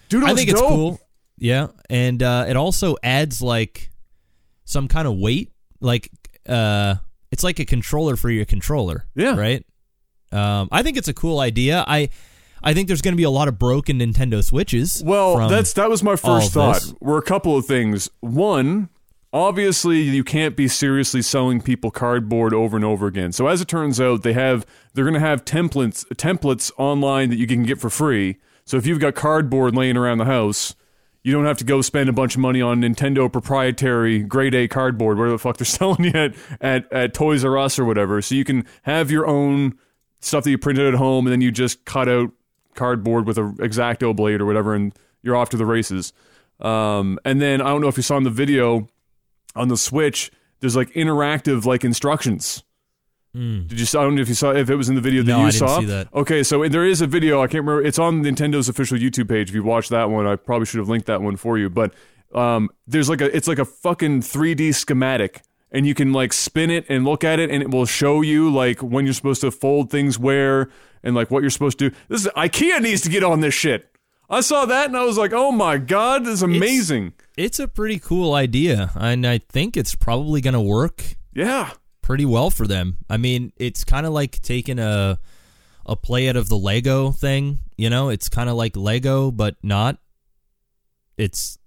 Dude, 0.08 0.22
it 0.22 0.28
I 0.28 0.34
think 0.34 0.50
it's 0.50 0.60
cool. 0.60 1.00
Yeah, 1.36 1.68
and 1.90 2.22
uh, 2.22 2.44
it 2.48 2.56
also 2.56 2.96
adds 3.02 3.40
like 3.42 3.90
some 4.64 4.86
kind 4.88 5.08
of 5.08 5.16
weight. 5.16 5.50
Like 5.80 6.10
uh, 6.48 6.96
it's 7.32 7.42
like 7.42 7.58
a 7.58 7.64
controller 7.64 8.16
for 8.16 8.30
your 8.30 8.44
controller. 8.44 9.06
Yeah. 9.14 9.34
Right. 9.36 9.64
Um, 10.30 10.68
I 10.70 10.82
think 10.82 10.96
it's 10.96 11.08
a 11.08 11.14
cool 11.14 11.40
idea. 11.40 11.84
I 11.88 12.10
I 12.62 12.74
think 12.74 12.88
there's 12.88 13.02
going 13.02 13.12
to 13.12 13.16
be 13.16 13.24
a 13.24 13.30
lot 13.30 13.48
of 13.48 13.58
broken 13.58 13.98
Nintendo 13.98 14.42
Switches. 14.42 15.02
Well, 15.04 15.48
that's 15.48 15.72
that 15.74 15.88
was 15.88 16.02
my 16.02 16.16
first 16.16 16.52
thought. 16.52 16.74
this. 16.74 16.94
Were 17.00 17.18
a 17.18 17.22
couple 17.22 17.56
of 17.56 17.66
things. 17.66 18.10
One, 18.20 18.88
obviously, 19.32 20.00
you 20.00 20.24
can't 20.24 20.56
be 20.56 20.68
seriously 20.68 21.22
selling 21.22 21.60
people 21.60 21.90
cardboard 21.90 22.52
over 22.54 22.76
and 22.76 22.84
over 22.84 23.06
again. 23.06 23.32
So 23.32 23.46
as 23.46 23.60
it 23.60 23.68
turns 23.68 24.00
out, 24.00 24.22
they 24.22 24.32
have 24.32 24.66
they're 24.94 25.04
going 25.04 25.14
to 25.14 25.20
have 25.20 25.44
templates 25.44 26.04
templates 26.16 26.70
online 26.78 27.30
that 27.30 27.36
you 27.36 27.46
can 27.46 27.64
get 27.64 27.78
for 27.78 27.90
free. 27.90 28.36
So 28.64 28.76
if 28.76 28.86
you've 28.86 29.00
got 29.00 29.14
cardboard 29.14 29.74
laying 29.74 29.96
around 29.96 30.18
the 30.18 30.26
house, 30.26 30.74
you 31.22 31.32
don't 31.32 31.46
have 31.46 31.58
to 31.58 31.64
go 31.64 31.80
spend 31.80 32.08
a 32.08 32.12
bunch 32.12 32.34
of 32.34 32.40
money 32.40 32.60
on 32.60 32.80
Nintendo 32.80 33.30
proprietary 33.30 34.20
grade 34.20 34.54
A 34.54 34.68
cardboard, 34.68 35.18
whatever 35.18 35.32
the 35.32 35.38
fuck 35.38 35.56
they're 35.56 35.64
selling 35.66 36.04
you 36.04 36.12
at, 36.14 36.34
at, 36.60 36.92
at 36.92 37.14
Toys 37.14 37.44
R 37.44 37.58
Us 37.58 37.78
or 37.78 37.84
whatever. 37.84 38.20
So 38.22 38.34
you 38.34 38.44
can 38.44 38.66
have 38.82 39.10
your 39.10 39.26
own 39.26 39.78
stuff 40.20 40.44
that 40.44 40.50
you 40.50 40.58
printed 40.58 40.86
at 40.86 40.98
home 40.98 41.26
and 41.26 41.32
then 41.32 41.40
you 41.40 41.50
just 41.50 41.84
cut 41.84 42.08
out 42.08 42.30
cardboard 42.78 43.26
with 43.26 43.36
a 43.36 43.54
X-Acto 43.62 44.14
blade 44.16 44.40
or 44.40 44.46
whatever 44.46 44.74
and 44.74 44.94
you're 45.22 45.36
off 45.36 45.50
to 45.50 45.56
the 45.56 45.66
races. 45.66 46.12
Um, 46.60 47.18
and 47.24 47.40
then 47.42 47.60
I 47.60 47.68
don't 47.68 47.80
know 47.80 47.88
if 47.88 47.96
you 47.96 48.02
saw 48.02 48.16
in 48.16 48.22
the 48.24 48.30
video 48.30 48.88
on 49.54 49.68
the 49.68 49.76
Switch, 49.76 50.30
there's 50.60 50.76
like 50.76 50.90
interactive 50.94 51.64
like 51.64 51.84
instructions. 51.84 52.62
Did 53.34 53.78
you? 53.78 53.86
I 54.00 54.02
don't 54.02 54.16
know 54.16 54.22
if 54.22 54.28
you 54.28 54.34
saw 54.34 54.50
if 54.52 54.68
it 54.68 54.74
was 54.74 54.88
in 54.88 54.96
the 54.96 55.00
video 55.00 55.22
that 55.22 55.30
No, 55.30 55.44
you 55.44 55.52
saw. 55.52 55.80
that. 55.82 56.08
Okay, 56.12 56.42
so 56.42 56.66
there 56.66 56.84
is 56.84 57.00
a 57.02 57.06
video. 57.06 57.40
I 57.40 57.46
can't 57.46 57.64
remember. 57.64 57.84
It's 57.86 57.98
on 57.98 58.22
Nintendo's 58.24 58.68
official 58.68 58.98
YouTube 58.98 59.28
page. 59.28 59.50
If 59.50 59.54
you 59.54 59.62
watch 59.62 59.90
that 59.90 60.10
one, 60.10 60.26
I 60.26 60.34
probably 60.34 60.66
should 60.66 60.78
have 60.78 60.88
linked 60.88 61.06
that 61.06 61.22
one 61.22 61.36
for 61.36 61.56
you. 61.56 61.70
But 61.70 61.92
um, 62.34 62.68
there's 62.88 63.08
like 63.08 63.20
a 63.20 63.36
it's 63.36 63.46
like 63.46 63.60
a 63.60 63.64
fucking 63.64 64.22
3D 64.22 64.74
schematic, 64.74 65.42
and 65.70 65.86
you 65.86 65.94
can 65.94 66.12
like 66.12 66.32
spin 66.32 66.70
it 66.70 66.84
and 66.88 67.04
look 67.04 67.22
at 67.22 67.38
it, 67.38 67.48
and 67.50 67.62
it 67.62 67.70
will 67.70 67.86
show 67.86 68.22
you 68.22 68.50
like 68.50 68.80
when 68.80 69.04
you're 69.04 69.14
supposed 69.14 69.42
to 69.42 69.52
fold 69.52 69.90
things 69.90 70.18
where 70.18 70.68
and 71.02 71.14
like 71.14 71.30
what 71.30 71.42
you're 71.42 71.50
supposed 71.50 71.78
to 71.78 71.90
do. 71.90 71.96
This 72.08 72.26
is 72.26 72.32
IKEA 72.36 72.80
needs 72.80 73.02
to 73.02 73.08
get 73.08 73.24
on 73.24 73.40
this 73.40 73.54
shit. 73.54 73.94
I 74.30 74.40
saw 74.40 74.66
that 74.66 74.86
and 74.86 74.96
I 74.96 75.04
was 75.04 75.16
like, 75.16 75.32
oh 75.32 75.52
my 75.52 75.78
god, 75.78 76.24
this 76.24 76.34
is 76.34 76.42
amazing. 76.42 77.14
It's 77.36 77.58
a 77.58 77.68
pretty 77.68 77.98
cool 77.98 78.34
idea, 78.34 78.90
and 78.94 79.26
I 79.26 79.38
think 79.38 79.76
it's 79.76 79.94
probably 79.94 80.40
going 80.40 80.54
to 80.54 80.60
work 80.60 81.16
yeah. 81.34 81.70
pretty 82.02 82.26
well 82.26 82.50
for 82.50 82.66
them. 82.66 82.98
I 83.08 83.16
mean, 83.16 83.52
it's 83.56 83.84
kind 83.84 84.04
of 84.04 84.12
like 84.12 84.40
taking 84.42 84.78
a 84.78 85.18
a 85.86 85.96
play 85.96 86.28
out 86.28 86.36
of 86.36 86.48
the 86.50 86.58
Lego 86.58 87.12
thing. 87.12 87.60
You 87.76 87.88
know, 87.88 88.10
it's 88.10 88.28
kind 88.28 88.50
of 88.50 88.56
like 88.56 88.76
Lego, 88.76 89.30
but 89.30 89.56
not. 89.62 89.98
It's 91.16 91.58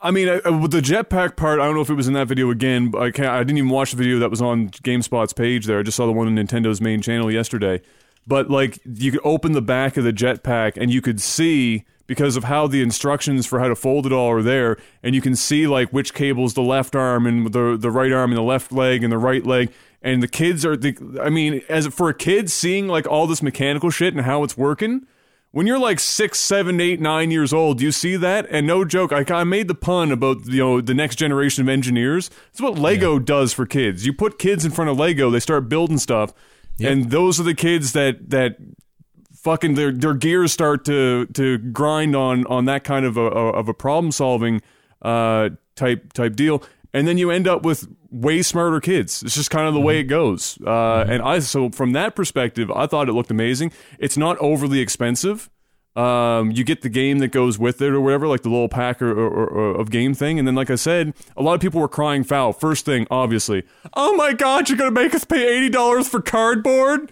I 0.00 0.10
mean, 0.10 0.28
uh, 0.28 0.52
with 0.52 0.70
the 0.70 0.80
jetpack 0.80 1.36
part, 1.36 1.58
I 1.58 1.64
don't 1.64 1.74
know 1.74 1.80
if 1.80 1.90
it 1.90 1.94
was 1.94 2.06
in 2.06 2.14
that 2.14 2.28
video 2.28 2.50
again. 2.50 2.90
But 2.90 3.02
I 3.02 3.10
can't. 3.10 3.28
I 3.28 3.38
didn't 3.38 3.58
even 3.58 3.70
watch 3.70 3.90
the 3.90 3.96
video 3.96 4.18
that 4.20 4.30
was 4.30 4.42
on 4.42 4.68
GameSpot's 4.68 5.32
page. 5.32 5.66
There, 5.66 5.78
I 5.78 5.82
just 5.82 5.96
saw 5.96 6.06
the 6.06 6.12
one 6.12 6.26
on 6.26 6.36
Nintendo's 6.36 6.80
main 6.80 7.02
channel 7.02 7.30
yesterday. 7.30 7.80
But 8.26 8.50
like, 8.50 8.78
you 8.84 9.12
could 9.12 9.20
open 9.24 9.52
the 9.52 9.62
back 9.62 9.96
of 9.96 10.04
the 10.04 10.12
jetpack, 10.12 10.76
and 10.76 10.90
you 10.90 11.00
could 11.00 11.20
see 11.20 11.84
because 12.06 12.36
of 12.36 12.44
how 12.44 12.66
the 12.66 12.82
instructions 12.82 13.46
for 13.46 13.58
how 13.58 13.68
to 13.68 13.74
fold 13.74 14.06
it 14.06 14.12
all 14.12 14.30
are 14.30 14.42
there, 14.42 14.76
and 15.02 15.14
you 15.14 15.20
can 15.20 15.36
see 15.36 15.66
like 15.66 15.90
which 15.90 16.14
cable's 16.14 16.54
the 16.54 16.62
left 16.62 16.94
arm 16.94 17.26
and 17.26 17.52
the 17.52 17.76
the 17.76 17.90
right 17.90 18.12
arm 18.12 18.30
and 18.30 18.38
the 18.38 18.42
left 18.42 18.72
leg 18.72 19.02
and 19.02 19.12
the 19.12 19.18
right 19.18 19.44
leg. 19.44 19.72
And 20.02 20.22
the 20.22 20.28
kids 20.28 20.64
are 20.64 20.76
the. 20.76 21.20
I 21.22 21.30
mean, 21.30 21.62
as 21.68 21.86
for 21.88 22.08
a 22.08 22.14
kid 22.14 22.50
seeing 22.50 22.86
like 22.86 23.06
all 23.06 23.26
this 23.26 23.42
mechanical 23.42 23.90
shit 23.90 24.14
and 24.14 24.24
how 24.24 24.44
it's 24.44 24.56
working 24.56 25.06
when 25.56 25.66
you're 25.66 25.78
like 25.78 25.98
six, 25.98 26.38
seven, 26.38 26.82
eight, 26.82 27.00
nine 27.00 27.30
years 27.30 27.50
old, 27.50 27.80
you 27.80 27.90
see 27.90 28.14
that, 28.16 28.46
and 28.50 28.66
no 28.66 28.84
joke, 28.84 29.10
I, 29.10 29.24
I 29.34 29.42
made 29.44 29.68
the 29.68 29.74
pun 29.74 30.12
about 30.12 30.44
you 30.44 30.58
know 30.58 30.82
the 30.82 30.92
next 30.92 31.16
generation 31.16 31.62
of 31.62 31.68
engineers. 31.70 32.28
It's 32.50 32.60
what 32.60 32.78
Lego 32.78 33.18
does 33.18 33.54
for 33.54 33.64
kids. 33.64 34.04
You 34.04 34.12
put 34.12 34.38
kids 34.38 34.66
in 34.66 34.70
front 34.70 34.90
of 34.90 34.98
Lego, 34.98 35.30
they 35.30 35.40
start 35.40 35.70
building 35.70 35.96
stuff, 35.96 36.34
Yep. 36.78 36.92
and 36.92 37.10
those 37.10 37.40
are 37.40 37.42
the 37.44 37.54
kids 37.54 37.92
that 37.92 38.30
that 38.30 38.56
fucking 39.34 39.74
their 39.74 39.92
their 39.92 40.14
gears 40.14 40.52
start 40.52 40.84
to 40.86 41.26
to 41.26 41.58
grind 41.58 42.16
on 42.16 42.46
on 42.46 42.64
that 42.66 42.84
kind 42.84 43.06
of 43.06 43.16
a 43.16 43.22
of 43.22 43.68
a 43.68 43.74
problem 43.74 44.10
solving 44.12 44.60
uh 45.02 45.50
type 45.76 46.12
type 46.12 46.36
deal. 46.36 46.62
And 46.92 47.06
then 47.06 47.18
you 47.18 47.30
end 47.30 47.46
up 47.46 47.62
with 47.62 47.86
way 48.10 48.40
smarter 48.40 48.80
kids. 48.80 49.22
It's 49.22 49.34
just 49.34 49.50
kind 49.50 49.68
of 49.68 49.74
the 49.74 49.80
way 49.80 50.00
it 50.00 50.04
goes. 50.04 50.58
Uh 50.66 51.04
and 51.08 51.22
i 51.22 51.38
so 51.38 51.70
from 51.70 51.92
that 51.92 52.16
perspective 52.16 52.70
i 52.70 52.86
thought 52.86 53.08
it 53.08 53.12
looked 53.12 53.30
amazing. 53.30 53.72
It's 53.98 54.16
not 54.16 54.36
overly 54.38 54.80
expensive 54.80 55.48
um, 55.96 56.50
you 56.50 56.62
get 56.62 56.82
the 56.82 56.90
game 56.90 57.20
that 57.20 57.28
goes 57.28 57.58
with 57.58 57.80
it 57.80 57.90
or 57.90 58.00
whatever, 58.02 58.28
like 58.28 58.42
the 58.42 58.50
little 58.50 58.68
pack 58.68 59.00
or, 59.00 59.10
or, 59.10 59.46
or 59.46 59.80
of 59.80 59.90
game 59.90 60.12
thing. 60.12 60.38
And 60.38 60.46
then, 60.46 60.54
like 60.54 60.68
I 60.70 60.74
said, 60.74 61.14
a 61.36 61.42
lot 61.42 61.54
of 61.54 61.60
people 61.60 61.80
were 61.80 61.88
crying 61.88 62.22
foul. 62.22 62.52
First 62.52 62.84
thing, 62.84 63.06
obviously, 63.10 63.64
oh 63.94 64.14
my 64.14 64.34
god, 64.34 64.68
you're 64.68 64.76
gonna 64.76 64.90
make 64.90 65.14
us 65.14 65.24
pay 65.24 65.56
eighty 65.56 65.70
dollars 65.70 66.06
for 66.06 66.20
cardboard? 66.20 67.10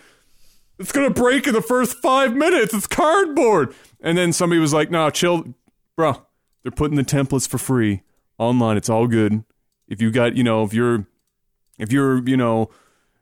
It's 0.78 0.92
gonna 0.92 1.10
break 1.10 1.46
in 1.46 1.54
the 1.54 1.62
first 1.62 1.96
five 1.96 2.36
minutes. 2.36 2.74
It's 2.74 2.86
cardboard. 2.86 3.74
And 4.02 4.18
then 4.18 4.32
somebody 4.34 4.60
was 4.60 4.74
like, 4.74 4.90
"No, 4.90 5.08
chill, 5.08 5.54
bro. 5.96 6.22
They're 6.62 6.70
putting 6.70 6.96
the 6.96 7.04
templates 7.04 7.48
for 7.48 7.58
free 7.58 8.02
online. 8.38 8.76
It's 8.76 8.90
all 8.90 9.06
good. 9.06 9.44
If 9.88 10.02
you 10.02 10.10
got, 10.10 10.36
you 10.36 10.44
know, 10.44 10.62
if 10.62 10.74
you're, 10.74 11.06
if 11.78 11.90
you're, 11.90 12.26
you 12.28 12.36
know." 12.36 12.70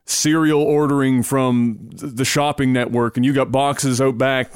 Serial 0.05 0.61
ordering 0.61 1.23
from 1.23 1.87
the 1.93 2.25
shopping 2.25 2.73
network, 2.73 3.15
and 3.15 3.25
you 3.25 3.31
got 3.31 3.53
boxes 3.53 4.01
out 4.01 4.17
back. 4.17 4.51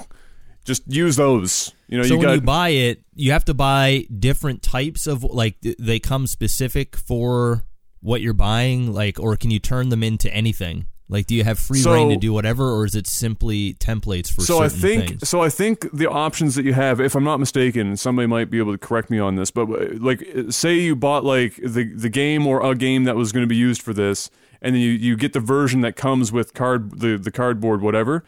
Just 0.67 0.83
use 0.85 1.15
those. 1.15 1.73
You 1.87 1.97
know, 1.97 2.03
so 2.03 2.13
you 2.13 2.17
when 2.19 2.27
got 2.27 2.33
you 2.33 2.41
buy 2.41 2.69
it, 2.69 3.01
you 3.15 3.31
have 3.31 3.45
to 3.45 3.53
buy 3.53 4.05
different 4.19 4.61
types 4.61 5.07
of 5.07 5.23
like 5.23 5.55
they 5.79 5.99
come 5.99 6.27
specific 6.27 6.97
for 6.97 7.63
what 8.01 8.21
you're 8.21 8.33
buying, 8.33 8.93
like, 8.93 9.19
or 9.19 9.35
can 9.37 9.49
you 9.49 9.59
turn 9.59 9.89
them 9.89 10.03
into 10.03 10.31
anything? 10.33 10.87
Like, 11.09 11.25
do 11.25 11.35
you 11.35 11.45
have 11.45 11.57
free 11.57 11.79
So- 11.79 11.93
reign 11.93 12.09
to 12.09 12.17
do 12.17 12.33
whatever, 12.33 12.69
or 12.69 12.85
is 12.85 12.93
it 12.95 13.07
simply 13.07 13.75
templates 13.75 14.29
for 14.29 14.41
so 14.41 14.61
I 14.61 14.67
think 14.67 15.07
things? 15.07 15.29
so 15.29 15.41
I 15.41 15.47
think 15.49 15.89
the 15.93 16.09
options 16.09 16.55
that 16.55 16.65
you 16.65 16.73
have, 16.73 16.99
if 16.99 17.15
I'm 17.15 17.23
not 17.23 17.39
mistaken, 17.39 17.95
somebody 17.95 18.27
might 18.27 18.49
be 18.49 18.57
able 18.59 18.73
to 18.73 18.77
correct 18.77 19.09
me 19.09 19.17
on 19.17 19.35
this, 19.35 19.49
but 19.49 19.69
uh, 19.69 19.87
like 19.99 20.21
say 20.49 20.75
you 20.75 20.97
bought 20.97 21.23
like 21.23 21.55
the 21.55 21.93
the 21.93 22.09
game 22.09 22.45
or 22.45 22.61
a 22.61 22.75
game 22.75 23.05
that 23.05 23.15
was 23.15 23.31
going 23.31 23.43
to 23.43 23.47
be 23.47 23.55
used 23.55 23.81
for 23.81 23.93
this, 23.93 24.29
and 24.61 24.75
then 24.75 24.81
you, 24.81 24.89
you 24.91 25.15
get 25.15 25.31
the 25.31 25.39
version 25.39 25.79
that 25.79 25.95
comes 25.95 26.33
with 26.33 26.53
card 26.53 26.99
the, 26.99 27.17
the 27.17 27.31
cardboard 27.31 27.81
whatever, 27.81 28.25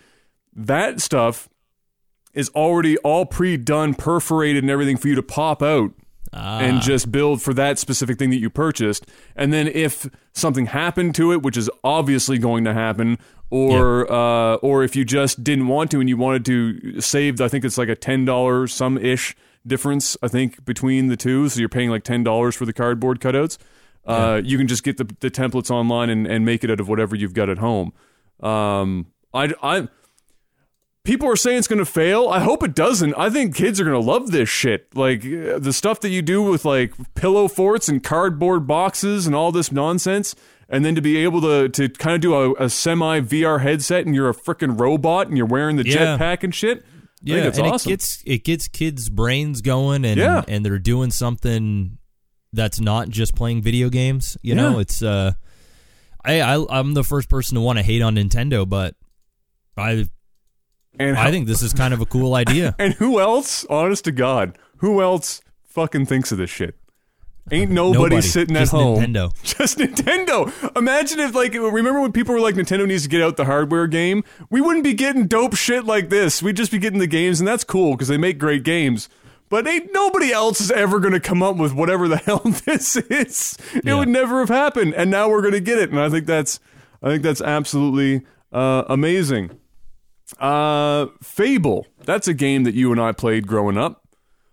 that 0.56 1.02
stuff 1.02 1.50
is 2.34 2.50
already 2.50 2.98
all 3.00 3.26
pre-done, 3.26 3.94
perforated 3.94 4.64
and 4.64 4.70
everything 4.70 4.98
for 4.98 5.08
you 5.08 5.16
to 5.16 5.24
pop 5.24 5.62
out 5.62 5.92
Ah, 6.32 6.60
and 6.60 6.82
just 6.82 7.12
build 7.12 7.42
for 7.42 7.56
that 7.56 7.80
specific 7.80 8.20
thing 8.20 8.30
that 8.30 8.38
you 8.38 8.52
purchased. 8.52 9.08
And 9.36 9.52
then 9.52 9.68
if 9.68 10.08
something 10.34 10.68
happened 10.68 11.16
to 11.16 11.32
it, 11.32 11.42
which 11.42 11.58
is 11.58 11.70
obviously 11.84 12.38
going 12.38 12.66
to 12.66 12.74
happen, 12.74 13.18
or 13.50 14.12
uh, 14.12 14.56
or 14.58 14.84
if 14.84 14.96
you 14.96 15.04
just 15.04 15.44
didn't 15.44 15.68
want 15.68 15.90
to 15.92 16.00
and 16.00 16.08
you 16.08 16.18
wanted 16.18 16.46
to 16.46 17.02
save, 17.02 17.42
I 17.42 17.48
think 17.48 17.66
it's 17.66 17.80
like 17.80 17.90
a 17.90 17.96
ten 17.96 18.26
dollars 18.26 18.74
some 18.74 18.98
ish 19.00 19.36
difference. 19.66 20.16
I 20.22 20.28
think 20.28 20.64
between 20.66 21.08
the 21.08 21.18
two, 21.18 21.50
so 21.50 21.60
you're 21.60 21.68
paying 21.68 21.90
like 21.90 22.04
ten 22.04 22.24
dollars 22.24 22.56
for 22.56 22.66
the 22.66 22.74
cardboard 22.74 23.20
cutouts. 23.20 23.58
Uh, 24.06 24.42
you 24.44 24.58
can 24.58 24.68
just 24.68 24.84
get 24.84 24.98
the, 24.98 25.04
the 25.20 25.30
templates 25.30 25.70
online 25.70 26.10
and, 26.10 26.26
and 26.26 26.44
make 26.44 26.64
it 26.64 26.72
out 26.72 26.80
of 26.80 26.88
whatever 26.88 27.16
you've 27.16 27.34
got 27.34 27.48
at 27.50 27.60
home. 27.60 27.94
Um, 28.40 29.08
I, 29.34 29.54
I 29.62 29.88
people 31.04 31.28
are 31.30 31.36
saying 31.36 31.58
it's 31.60 31.68
going 31.68 31.80
to 31.80 31.86
fail. 31.86 32.28
I 32.30 32.40
hope 32.40 32.64
it 32.64 32.76
doesn't. 32.76 33.14
I 33.16 33.30
think 33.30 33.56
kids 33.56 33.80
are 33.80 33.84
going 33.84 34.00
to 34.00 34.06
love 34.06 34.32
this 34.32 34.50
shit. 34.50 34.96
Like 34.96 35.26
uh, 35.26 35.60
the 35.60 35.74
stuff 35.74 36.00
that 36.02 36.10
you 36.10 36.22
do 36.22 36.42
with 36.44 36.66
like 36.66 36.94
pillow 37.16 37.48
forts 37.48 37.88
and 37.90 38.04
cardboard 38.04 38.68
boxes 38.68 39.26
and 39.26 39.36
all 39.36 39.52
this 39.52 39.72
nonsense. 39.72 40.36
And 40.72 40.86
then 40.86 40.94
to 40.96 41.02
be 41.02 41.18
able 41.18 41.42
to 41.42 41.68
to 41.70 41.90
kind 41.90 42.14
of 42.16 42.22
do 42.22 42.34
a, 42.36 42.54
a 42.66 42.70
semi 42.70 43.22
VR 43.22 43.62
headset 43.62 44.06
and 44.06 44.14
you're 44.14 44.30
a 44.30 44.36
freaking 44.36 44.80
robot 44.80 45.28
and 45.28 45.36
you're 45.36 45.48
wearing 45.48 45.78
the 45.78 45.86
Yeah. 45.88 46.18
jetpack 46.18 46.44
and 46.44 46.54
shit. 46.54 46.80
I 46.80 46.84
yeah, 47.24 47.36
think 47.36 47.48
it's 47.48 47.58
and 47.58 47.68
awesome. 47.68 47.90
it 47.90 47.94
gets 47.94 48.24
it 48.26 48.44
gets 48.46 48.68
kids' 48.68 49.10
brains 49.10 49.62
going, 49.62 50.06
and 50.06 50.18
Yeah. 50.20 50.44
and 50.48 50.64
they're 50.64 50.78
doing 50.80 51.10
something 51.12 51.98
that's 52.54 52.80
not 52.80 53.10
just 53.10 53.36
playing 53.36 53.62
video 53.64 53.90
games. 53.90 54.38
You 54.44 54.56
know, 54.56 54.80
it's 54.80 55.02
uh, 55.02 55.34
I, 56.24 56.40
I 56.42 56.66
I'm 56.70 56.94
the 56.94 57.04
first 57.04 57.30
person 57.30 57.56
to 57.56 57.62
want 57.62 57.78
to 57.80 57.84
hate 57.84 58.02
on 58.04 58.16
Nintendo, 58.16 58.68
but 58.70 58.96
I 59.76 60.06
and 61.00 61.18
I 61.18 61.32
think 61.32 61.48
this 61.48 61.62
is 61.64 61.74
kind 61.74 61.94
of 61.94 62.02
a 62.02 62.06
cool 62.06 62.36
idea. 62.36 62.76
and 62.80 62.94
who 62.96 63.20
else? 63.20 63.66
Honest 63.70 64.06
to 64.06 64.12
God, 64.12 64.58
who 64.78 65.02
else 65.02 65.42
fucking 65.64 66.06
thinks 66.06 66.32
of 66.32 66.38
this 66.38 66.50
shit? 66.50 66.76
Ain't 67.52 67.72
nobody, 67.72 67.98
Nobody. 67.98 68.22
sitting 68.22 68.56
Just 68.56 68.74
at 68.76 68.78
home. 68.80 69.00
Nintendo. 69.02 69.34
Just 69.44 69.80
Nintendo. 69.80 70.78
Imagine 70.78 71.20
if, 71.20 71.34
like, 71.34 71.52
remember 71.54 72.00
when 72.00 72.12
people 72.12 72.36
were 72.36 72.40
like, 72.42 72.54
Nintendo 72.54 72.88
needs 72.88 73.04
to 73.04 73.10
get 73.10 73.24
out 73.24 73.38
the 73.38 73.46
hardware 73.46 73.88
game? 73.88 74.24
We 74.52 74.62
wouldn't 74.62 74.84
be 74.84 74.94
getting 74.94 75.26
dope 75.26 75.56
shit 75.56 75.84
like 75.86 76.10
this. 76.10 76.44
We'd 76.44 76.58
just 76.58 76.72
be 76.72 76.78
getting 76.78 77.00
the 77.00 77.08
games, 77.08 77.40
and 77.40 77.48
that's 77.48 77.64
cool 77.64 77.94
because 77.94 78.08
they 78.08 78.18
make 78.20 78.38
great 78.38 78.62
games. 78.64 79.10
But 79.50 79.68
ain't 79.68 79.92
nobody 79.92 80.32
else 80.32 80.62
is 80.62 80.70
ever 80.70 81.00
going 81.00 81.14
to 81.14 81.20
come 81.20 81.42
up 81.42 81.56
with 81.56 81.74
whatever 81.74 82.08
the 82.08 82.18
hell 82.26 82.38
this 82.66 82.96
is. 82.98 83.58
It 83.74 83.86
Yeah. 83.86 83.96
would 83.96 84.10
never 84.10 84.42
have 84.42 84.50
happened, 84.50 84.94
and 84.94 85.10
now 85.10 85.28
we're 85.28 85.42
going 85.42 85.54
to 85.56 85.60
get 85.60 85.80
it. 85.80 85.90
And 85.90 86.00
I 86.00 86.08
think 86.10 86.28
that's, 86.28 86.60
I 87.02 87.08
think 87.10 87.24
that's 87.24 87.42
absolutely 87.42 88.28
uh, 88.52 88.84
amazing. 88.88 89.58
Uh, 90.38 91.08
Fable. 91.22 91.88
That's 92.06 92.28
a 92.28 92.34
game 92.34 92.64
that 92.64 92.76
you 92.76 92.92
and 92.92 93.02
I 93.02 93.12
played 93.12 93.48
growing 93.48 93.78
up. 93.78 94.06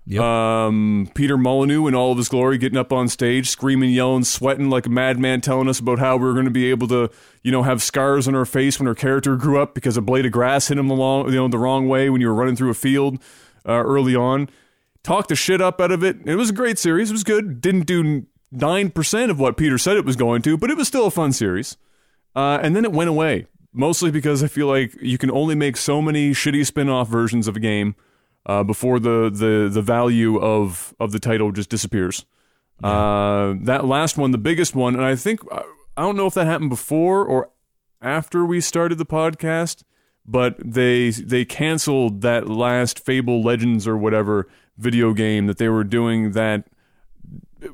Yep. 0.09 0.23
Um, 0.23 1.11
Peter 1.15 1.37
Molyneux 1.37 1.89
in 1.89 1.95
all 1.97 2.13
of 2.13 2.19
his 2.19 2.29
glory, 2.29 2.59
getting 2.59 2.79
up 2.79 2.93
on 2.93 3.09
stage, 3.09 3.51
screaming, 3.51 3.91
yelling, 3.91 4.23
sweating 4.23 4.71
like 4.71 4.87
a 4.87 4.89
madman, 4.89 5.41
telling 5.41 5.69
us 5.69 5.81
about 5.81 5.99
how 5.99 6.17
we 6.17 6.25
were 6.25 6.33
going 6.33 6.45
to 6.45 6.51
be 6.51 6.71
able 6.71 6.87
to, 6.89 7.11
you 7.43 7.51
know, 7.51 7.65
have 7.65 7.83
scars 7.83 8.29
on 8.29 8.37
our 8.37 8.45
face 8.45 8.79
when 8.79 8.87
our 8.87 8.95
character 8.95 9.35
grew 9.35 9.61
up 9.61 9.75
because 9.75 9.97
a 9.97 10.01
blade 10.01 10.25
of 10.25 10.31
grass 10.31 10.69
hit 10.69 10.79
him 10.79 10.91
along, 10.91 11.29
you 11.29 11.35
know, 11.35 11.49
the 11.49 11.59
wrong 11.59 11.89
way 11.89 12.09
when 12.09 12.21
you 12.21 12.29
were 12.29 12.35
running 12.35 12.55
through 12.55 12.71
a 12.71 12.75
field 12.75 13.21
uh, 13.69 13.73
early 13.73 14.15
on. 14.15 14.49
Talked 15.03 15.29
the 15.29 15.37
shit 15.37 15.61
up 15.61 15.81
out 15.81 15.91
of 15.91 16.05
it. 16.05 16.19
It 16.25 16.37
was 16.37 16.51
a 16.51 16.53
great 16.53 16.79
series. 16.79 17.11
It 17.11 17.15
was 17.15 17.25
good. 17.25 17.61
Didn't 17.61 17.87
do 17.87 18.27
nine 18.53 18.91
percent 18.91 19.33
of 19.33 19.41
what 19.41 19.57
Peter 19.57 19.77
said 19.77 19.97
it 19.97 20.05
was 20.05 20.17
going 20.17 20.43
to, 20.43 20.57
but 20.57 20.71
it 20.71 20.77
was 20.77 20.87
still 20.87 21.07
a 21.07 21.11
fun 21.11 21.33
series. 21.33 21.77
Uh, 22.37 22.61
and 22.63 22.77
then 22.77 22.85
it 22.85 22.93
went 22.93 23.11
away, 23.11 23.47
mostly 23.77 24.11
because 24.11 24.43
I 24.43 24.49
feel 24.49 24.67
like 24.67 24.95
you 25.01 25.19
can 25.19 25.31
only 25.31 25.55
make 25.55 25.77
so 25.77 26.01
many 26.03 26.33
shitty 26.33 26.67
spin-off 26.67 27.09
versions 27.09 27.47
of 27.47 27.57
a 27.57 27.61
game 27.61 27.95
uh, 28.47 28.63
before 28.63 28.99
the, 28.99 29.31
the 29.31 29.69
the 29.73 29.83
value 29.83 30.39
of 30.39 30.95
of 30.99 31.13
the 31.13 31.19
title 31.19 31.53
just 31.53 31.69
disappears. 31.69 32.25
Uh, 32.83 33.55
that 33.63 33.87
last 33.87 34.19
one, 34.19 34.33
the 34.33 34.39
biggest 34.39 34.75
one, 34.75 34.95
and 34.95 35.05
I 35.05 35.17
think 35.17 35.41
I 35.53 35.63
I 35.97 36.03
don't 36.03 36.17
know 36.17 36.27
if 36.27 36.35
that 36.35 36.47
happened 36.47 36.71
before 36.71 37.25
or 37.25 37.51
after 38.03 38.45
we 38.45 38.61
started 38.61 38.99
the 38.99 39.07
podcast, 39.07 39.83
but 40.27 40.57
they 40.63 41.11
they 41.11 41.45
canceled 41.45 42.21
that 42.21 42.49
last 42.49 42.99
Fable 42.99 43.43
Legends 43.43 43.89
or 43.89 43.97
whatever 43.97 44.47
video 44.77 45.15
game 45.15 45.47
that 45.47 45.59
they 45.59 45.69
were 45.69 45.85
doing 45.85 46.33
that 46.33 46.69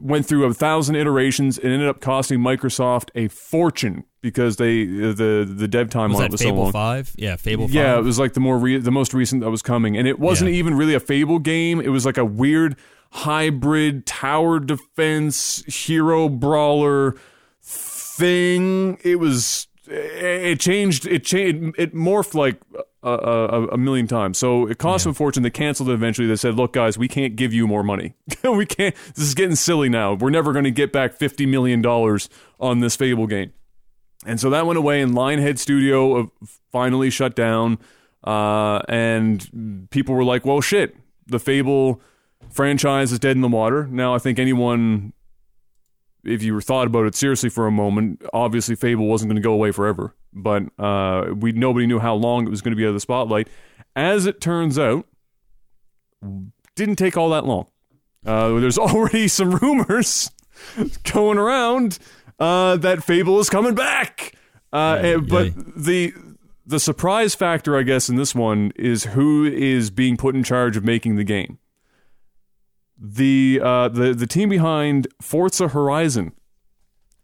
went 0.00 0.26
through 0.26 0.44
a 0.44 0.54
thousand 0.54 0.94
iterations 0.96 1.58
and 1.58 1.72
ended 1.72 1.88
up 1.88 2.00
costing 2.00 2.38
Microsoft 2.40 3.08
a 3.14 3.28
fortune 3.28 4.04
because 4.20 4.56
they 4.56 4.84
the 4.84 5.48
the 5.48 5.66
dev 5.68 5.90
time 5.90 6.10
was 6.10 6.20
that 6.20 6.30
was 6.30 6.40
so 6.40 6.46
Fable 6.48 6.62
long. 6.64 6.72
Five? 6.72 7.12
Yeah, 7.18 7.36
Fable 7.36 7.68
Yeah, 7.70 7.98
it 7.98 8.02
was 8.04 8.18
like 8.18 8.34
the 8.34 8.40
more 8.40 8.58
re- 8.58 8.78
the 8.78 8.92
most 8.92 9.12
recent 9.14 9.42
that 9.42 9.50
was 9.50 9.62
coming, 9.62 9.96
and 9.96 10.06
it 10.06 10.18
wasn't 10.18 10.50
Yeah. 10.52 10.58
even 10.58 10.74
really 10.74 10.94
a 10.94 11.00
Fable 11.00 11.38
game. 11.40 11.80
It 11.80 11.88
was 11.88 12.06
like 12.06 12.16
a 12.18 12.24
weird 12.24 12.76
hybrid 13.10 14.06
tower 14.06 14.58
defense 14.60 15.62
hero 15.66 16.28
brawler 16.28 17.16
thing. 17.62 18.98
It 19.04 19.18
was 19.18 19.66
it 19.88 20.60
changed 20.60 21.06
it 21.06 21.24
changed 21.24 21.74
it 21.78 21.94
morphed 21.94 22.34
like 22.34 22.60
a, 23.02 23.10
a, 23.10 23.66
a 23.68 23.78
million 23.78 24.06
times. 24.06 24.38
So 24.38 24.66
it 24.66 24.78
cost 24.78 25.04
them 25.04 25.10
a 25.10 25.14
fortune. 25.14 25.42
They 25.42 25.50
canceled 25.50 25.88
it 25.88 25.92
eventually. 25.92 26.28
They 26.28 26.36
said, 26.36 26.54
"Look, 26.54 26.72
guys, 26.72 26.96
we 26.96 27.08
can't 27.08 27.36
give 27.36 27.52
you 27.52 27.66
more 27.66 27.82
money. 27.82 28.14
we 28.44 28.66
can't. 28.66 28.94
This 29.14 29.26
is 29.26 29.34
getting 29.34 29.56
silly 29.56 29.88
now. 29.88 30.14
We're 30.14 30.30
never 30.30 30.52
going 30.52 30.64
to 30.64 30.70
get 30.70 30.92
back 30.92 31.14
fifty 31.14 31.46
million 31.46 31.82
dollars 31.82 32.28
on 32.60 32.80
this 32.80 32.96
Fable 32.96 33.26
game." 33.26 33.52
And 34.24 34.38
so 34.38 34.50
that 34.50 34.66
went 34.66 34.78
away, 34.78 35.00
and 35.00 35.14
Lionhead 35.14 35.58
Studio 35.58 36.20
uh, 36.20 36.26
finally 36.70 37.10
shut 37.10 37.34
down. 37.34 37.78
Uh, 38.24 38.80
and 38.88 39.88
people 39.90 40.14
were 40.14 40.24
like, 40.24 40.44
well, 40.44 40.60
shit, 40.60 40.96
the 41.26 41.40
Fable 41.40 42.00
franchise 42.50 43.12
is 43.12 43.18
dead 43.18 43.36
in 43.36 43.40
the 43.40 43.48
water. 43.48 43.86
Now, 43.86 44.14
I 44.14 44.18
think 44.18 44.38
anyone, 44.38 45.12
if 46.24 46.42
you 46.42 46.60
thought 46.60 46.86
about 46.86 47.06
it 47.06 47.14
seriously 47.14 47.48
for 47.50 47.66
a 47.66 47.70
moment, 47.70 48.22
obviously 48.32 48.74
Fable 48.76 49.06
wasn't 49.06 49.28
going 49.30 49.42
to 49.42 49.46
go 49.46 49.52
away 49.52 49.72
forever. 49.72 50.14
But 50.32 50.64
uh, 50.78 51.32
we 51.34 51.52
nobody 51.52 51.86
knew 51.86 51.98
how 51.98 52.14
long 52.14 52.46
it 52.46 52.50
was 52.50 52.62
going 52.62 52.72
to 52.72 52.76
be 52.76 52.84
out 52.84 52.88
of 52.88 52.94
the 52.94 53.00
spotlight. 53.00 53.48
As 53.94 54.24
it 54.26 54.40
turns 54.40 54.78
out, 54.78 55.06
didn't 56.74 56.96
take 56.96 57.16
all 57.16 57.30
that 57.30 57.44
long. 57.44 57.66
Uh, 58.24 58.58
there's 58.60 58.78
already 58.78 59.28
some 59.28 59.52
rumors 59.56 60.30
going 61.12 61.38
around 61.38 61.98
uh, 62.38 62.76
that 62.76 63.02
Fable 63.04 63.38
is 63.40 63.50
coming 63.50 63.74
back. 63.74 64.34
Uh, 64.72 64.98
and- 65.02 65.28
but 65.28 65.52
the 65.76 66.14
the 66.64 66.78
surprise 66.78 67.34
factor, 67.34 67.76
I 67.76 67.82
guess, 67.82 68.08
in 68.08 68.16
this 68.16 68.34
one 68.34 68.72
is 68.76 69.04
who 69.04 69.44
is 69.44 69.90
being 69.90 70.16
put 70.16 70.34
in 70.36 70.44
charge 70.44 70.76
of 70.76 70.84
making 70.84 71.16
the 71.16 71.24
game. 71.24 71.58
The 73.04 73.60
uh, 73.60 73.88
the 73.88 74.14
the 74.14 74.28
team 74.28 74.48
behind 74.48 75.08
Forza 75.20 75.68
Horizon 75.68 76.32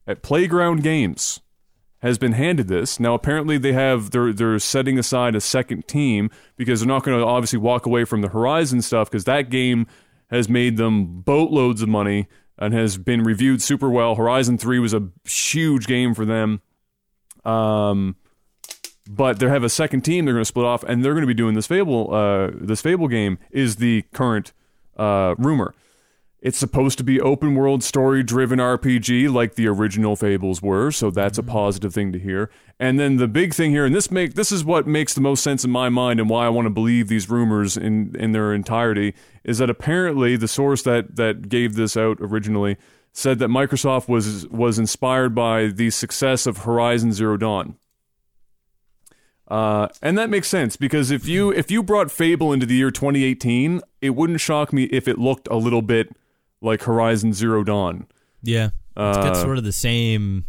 at 0.08 0.22
Playground 0.22 0.82
Games 0.82 1.38
has 2.00 2.18
been 2.18 2.32
handed 2.32 2.66
this. 2.66 2.98
Now, 2.98 3.14
apparently, 3.14 3.58
they 3.58 3.72
have 3.74 4.10
they're 4.10 4.32
they're 4.32 4.58
setting 4.58 4.98
aside 4.98 5.36
a 5.36 5.40
second 5.40 5.86
team 5.86 6.30
because 6.56 6.80
they're 6.80 6.88
not 6.88 7.04
going 7.04 7.16
to 7.16 7.24
obviously 7.24 7.60
walk 7.60 7.86
away 7.86 8.04
from 8.04 8.22
the 8.22 8.28
Horizon 8.28 8.82
stuff 8.82 9.08
because 9.08 9.22
that 9.24 9.50
game 9.50 9.86
has 10.30 10.48
made 10.48 10.78
them 10.78 11.20
boatloads 11.20 11.80
of 11.80 11.88
money 11.88 12.26
and 12.58 12.74
has 12.74 12.98
been 12.98 13.22
reviewed 13.22 13.62
super 13.62 13.88
well. 13.88 14.16
Horizon 14.16 14.58
Three 14.58 14.80
was 14.80 14.92
a 14.92 15.08
huge 15.24 15.86
game 15.86 16.12
for 16.12 16.24
them. 16.24 16.60
Um, 17.44 18.16
but 19.08 19.38
they 19.38 19.48
have 19.48 19.62
a 19.62 19.68
second 19.68 20.02
team 20.02 20.24
they're 20.24 20.34
going 20.34 20.42
to 20.42 20.44
split 20.44 20.66
off 20.66 20.82
and 20.82 21.04
they're 21.04 21.14
going 21.14 21.22
to 21.22 21.28
be 21.28 21.34
doing 21.34 21.54
this 21.54 21.68
fable 21.68 22.12
uh, 22.12 22.50
this 22.52 22.82
fable 22.82 23.08
game 23.08 23.38
is 23.52 23.76
the 23.76 24.02
current 24.12 24.52
uh, 24.98 25.34
rumor. 25.38 25.74
It's 26.40 26.58
supposed 26.58 26.98
to 26.98 27.04
be 27.04 27.20
open 27.20 27.56
world 27.56 27.82
story 27.82 28.22
driven 28.22 28.60
rpg 28.60 29.32
like 29.32 29.56
the 29.56 29.66
original 29.66 30.14
fables 30.14 30.62
were 30.62 30.92
so 30.92 31.10
that's 31.10 31.36
a 31.36 31.42
positive 31.42 31.92
thing 31.92 32.12
to 32.12 32.18
hear. 32.18 32.48
And 32.78 32.98
then 32.98 33.16
the 33.16 33.26
big 33.26 33.54
thing 33.54 33.72
here 33.72 33.84
and 33.84 33.92
this 33.92 34.10
make 34.12 34.34
this 34.34 34.52
is 34.52 34.64
what 34.64 34.86
makes 34.86 35.14
the 35.14 35.20
most 35.20 35.42
sense 35.42 35.64
in 35.64 35.70
my 35.72 35.88
mind 35.88 36.20
and 36.20 36.30
why 36.30 36.46
i 36.46 36.48
want 36.48 36.66
to 36.66 36.70
believe 36.70 37.08
these 37.08 37.28
rumors 37.28 37.76
in 37.76 38.14
in 38.16 38.30
their 38.30 38.54
entirety 38.54 39.14
is 39.42 39.58
that 39.58 39.68
apparently 39.68 40.36
the 40.36 40.46
source 40.46 40.82
that 40.82 41.16
that 41.16 41.48
gave 41.48 41.74
this 41.74 41.96
out 41.96 42.18
originally 42.20 42.76
said 43.12 43.40
that 43.40 43.50
microsoft 43.50 44.08
was 44.08 44.46
was 44.48 44.78
inspired 44.78 45.34
by 45.34 45.66
the 45.66 45.90
success 45.90 46.46
of 46.46 46.58
horizon 46.58 47.12
zero 47.12 47.36
dawn 47.36 47.74
uh, 49.48 49.88
and 50.02 50.16
that 50.18 50.28
makes 50.30 50.46
sense 50.48 50.76
because 50.76 51.10
if 51.10 51.26
you 51.26 51.50
if 51.52 51.70
you 51.70 51.82
brought 51.82 52.10
Fable 52.10 52.52
into 52.52 52.66
the 52.66 52.74
year 52.74 52.90
2018, 52.90 53.80
it 54.02 54.10
wouldn't 54.10 54.40
shock 54.40 54.72
me 54.72 54.84
if 54.84 55.08
it 55.08 55.18
looked 55.18 55.48
a 55.50 55.56
little 55.56 55.82
bit 55.82 56.14
like 56.60 56.82
Horizon 56.82 57.32
Zero 57.32 57.64
Dawn. 57.64 58.06
Yeah, 58.42 58.66
it's 58.96 59.16
got 59.18 59.30
Uh, 59.32 59.34
sort 59.42 59.58
of 59.58 59.64
the 59.64 59.72
same. 59.72 60.44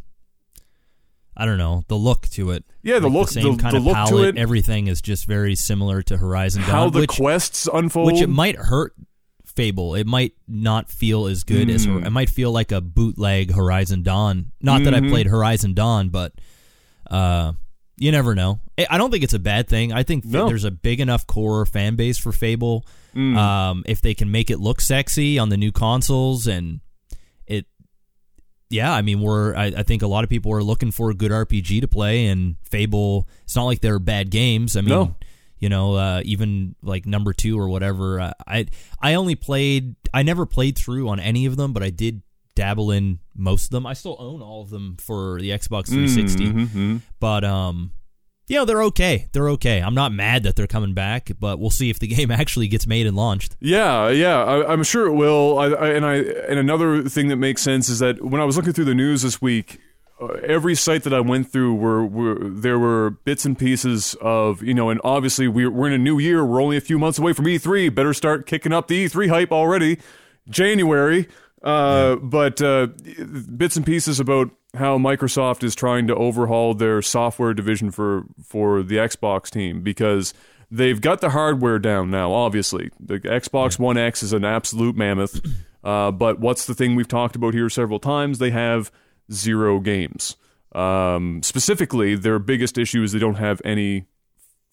I 1.37 1.45
don't 1.45 1.57
know 1.57 1.83
the 1.87 1.95
look 1.95 2.27
to 2.31 2.51
it. 2.51 2.65
Yeah, 2.83 2.99
the 2.99 3.07
Like 3.07 3.13
look, 3.13 3.27
the 3.27 3.33
same 3.41 3.55
the, 3.55 3.61
kind 3.63 3.73
the 3.73 3.77
of 3.77 3.85
look 3.85 3.95
palette. 3.95 4.37
Everything 4.37 4.87
is 4.87 5.01
just 5.01 5.25
very 5.25 5.55
similar 5.55 6.01
to 6.03 6.17
Horizon 6.17 6.61
Dawn, 6.63 6.69
how 6.71 6.89
the 6.89 6.99
which, 6.99 7.09
quests 7.11 7.67
unfold. 7.73 8.11
which 8.11 8.21
it 8.21 8.27
might 8.27 8.57
hurt 8.57 8.93
Fable. 9.45 9.95
It 9.95 10.05
might 10.07 10.33
not 10.47 10.89
feel 10.91 11.25
as 11.27 11.43
good 11.43 11.69
as 11.69 11.85
Mm. 11.87 12.05
it 12.05 12.09
might 12.11 12.29
feel 12.29 12.51
like 12.51 12.71
a 12.71 12.79
bootleg 12.81 13.51
Horizon 13.53 14.03
Dawn. 14.03 14.51
Not 14.61 14.83
that 14.83 14.93
I 14.93 14.99
Mhm. 14.99 15.09
played 15.09 15.27
Horizon 15.27 15.73
Dawn, 15.73 16.09
but 16.09 16.33
uh, 17.09 17.53
you 17.99 18.11
never 18.11 18.33
know. 18.35 18.59
I- 18.77 18.87
I 18.91 18.97
don't 18.97 19.11
think 19.11 19.23
it's 19.23 19.33
a 19.33 19.39
bad 19.39 19.67
thing. 19.67 19.91
I 19.93 20.03
think 20.03 20.25
No. 20.25 20.47
there's 20.47 20.63
a 20.63 20.71
big 20.71 20.99
enough 20.99 21.27
core 21.27 21.65
fan 21.65 21.95
base 21.95 22.17
for 22.17 22.31
Fable. 22.31 22.85
Mm. 23.15 23.35
Um, 23.37 23.83
if 23.87 24.01
they 24.01 24.13
can 24.13 24.31
make 24.31 24.49
it 24.49 24.59
look 24.59 24.81
sexy 24.81 25.37
on 25.39 25.49
the 25.49 25.57
new 25.57 25.71
consoles 25.71 26.47
and 26.47 26.79
it, 27.47 27.65
yeah, 28.69 28.93
I 28.93 29.01
mean, 29.01 29.19
we're 29.21 29.55
I, 29.55 29.65
I 29.77 29.83
think 29.83 30.01
a 30.03 30.07
lot 30.07 30.23
of 30.23 30.29
people 30.29 30.51
are 30.53 30.63
looking 30.63 30.91
for 30.91 31.09
a 31.09 31.13
good 31.13 31.31
RPG 31.31 31.81
to 31.81 31.87
play, 31.87 32.27
and 32.27 32.55
Fable. 32.69 33.27
It's 33.43 33.55
not 33.55 33.65
like 33.65 33.81
they're 33.81 33.99
bad 33.99 34.29
games. 34.29 34.77
I 34.77 34.81
mean, 34.81 34.89
No. 34.89 35.15
you 35.57 35.69
know, 35.69 35.95
uh, 35.95 36.21
even 36.23 36.75
like 36.83 37.05
number 37.07 37.33
two 37.33 37.59
or 37.59 37.67
whatever. 37.67 38.19
Uh, 38.19 38.33
I 38.47 38.67
I 39.01 39.15
only 39.15 39.35
played. 39.35 39.95
I 40.13 40.21
never 40.23 40.45
played 40.45 40.77
through 40.77 41.09
on 41.09 41.19
any 41.19 41.47
of 41.47 41.57
them, 41.57 41.73
but 41.73 41.81
I 41.83 41.89
did 41.89 42.21
dabble 42.59 42.91
in 42.91 43.19
most 43.35 43.65
of 43.65 43.69
them. 43.71 43.85
I 43.85 43.93
still 43.93 44.17
own 44.19 44.41
all 44.41 44.61
of 44.61 44.69
them 44.69 44.97
for 44.99 45.39
the 45.39 45.49
Xbox 45.51 45.87
360 45.87 46.45
Mhm, 46.51 46.67
mhm. 46.67 47.01
but 47.19 47.43
um 47.45 47.91
yeah 48.47 48.65
they're 48.65 48.81
okay 48.81 49.27
they're 49.31 49.49
okay 49.51 49.79
i'm 49.79 49.93
not 49.93 50.11
mad 50.11 50.41
that 50.43 50.55
they're 50.55 50.65
coming 50.77 50.95
back 50.95 51.29
but 51.39 51.59
we'll 51.59 51.69
see 51.69 51.89
if 51.91 51.99
the 51.99 52.07
game 52.15 52.31
actually 52.31 52.67
gets 52.67 52.87
made 52.87 53.05
and 53.07 53.15
launched 53.15 53.55
Yeah, 53.61 54.09
yeah, 54.09 54.43
I, 54.43 54.73
I'm 54.73 54.83
sure 54.83 55.05
it 55.07 55.13
will. 55.13 55.57
I, 55.59 55.67
I, 55.67 55.87
and 55.97 56.03
I 56.05 56.15
and 56.49 56.57
another 56.59 57.03
thing 57.07 57.27
that 57.29 57.37
makes 57.37 57.61
sense 57.61 57.87
is 57.89 57.99
that 57.99 58.15
when 58.25 58.41
I 58.41 58.45
was 58.45 58.57
looking 58.57 58.73
through 58.73 58.85
the 58.93 58.95
news 58.95 59.21
this 59.21 59.39
week, 59.41 59.79
uh, 60.19 60.33
every 60.55 60.75
site 60.75 61.03
that 61.03 61.13
I 61.13 61.21
went 61.21 61.49
through 61.51 61.75
were, 61.75 62.03
were 62.05 62.37
there 62.65 62.77
were 62.79 63.11
bits 63.23 63.45
and 63.45 63.55
pieces 63.57 64.15
of 64.19 64.61
you 64.63 64.73
know, 64.73 64.89
and 64.89 64.99
obviously 65.03 65.47
we're 65.47 65.71
we're 65.71 65.87
in 65.87 65.93
a 65.93 66.03
new 66.09 66.17
year. 66.19 66.43
We're 66.43 66.61
only 66.61 66.75
a 66.77 66.81
few 66.81 66.97
months 66.99 67.19
away 67.19 67.31
from 67.33 67.45
E3. 67.45 67.93
Better 67.93 68.13
start 68.13 68.45
kicking 68.47 68.73
up 68.73 68.87
the 68.89 69.05
E3 69.05 69.29
hype 69.29 69.51
already. 69.53 69.97
January. 70.49 71.27
Uh, 71.63 72.15
But 72.15 72.61
uh, 72.61 72.87
bits 73.55 73.75
and 73.75 73.85
pieces 73.85 74.19
about 74.19 74.49
how 74.75 74.97
Microsoft 74.97 75.63
is 75.63 75.75
trying 75.75 76.07
to 76.07 76.15
overhaul 76.15 76.73
their 76.73 77.01
software 77.01 77.53
division 77.53 77.91
for 77.91 78.25
for 78.43 78.83
the 78.83 78.97
Xbox 78.97 79.49
team 79.49 79.81
because 79.81 80.33
they've 80.71 81.01
got 81.01 81.21
the 81.21 81.31
hardware 81.31 81.79
down 81.79 82.11
now. 82.11 82.31
Obviously, 82.31 82.91
the 82.99 83.19
Xbox 83.19 83.79
One 83.79 83.97
X 83.97 84.21
is 84.23 84.31
an 84.33 84.45
absolute 84.45 84.95
mammoth. 84.95 85.41
Uh, 85.81 86.11
but 86.11 86.41
what's 86.41 86.65
the 86.65 86.75
thing 86.75 86.93
we've 86.97 87.07
talked 87.07 87.37
about 87.37 87.53
here 87.53 87.69
several 87.69 87.99
times? 87.99 88.37
They 88.37 88.49
have 88.51 88.91
zero 89.31 89.79
games. 89.79 90.35
Um, 90.75 91.41
specifically, 91.41 92.15
their 92.15 92.37
biggest 92.37 92.77
issue 92.77 93.01
is 93.01 93.13
they 93.13 93.17
don't 93.19 93.35
have 93.35 93.61
any 93.63 94.03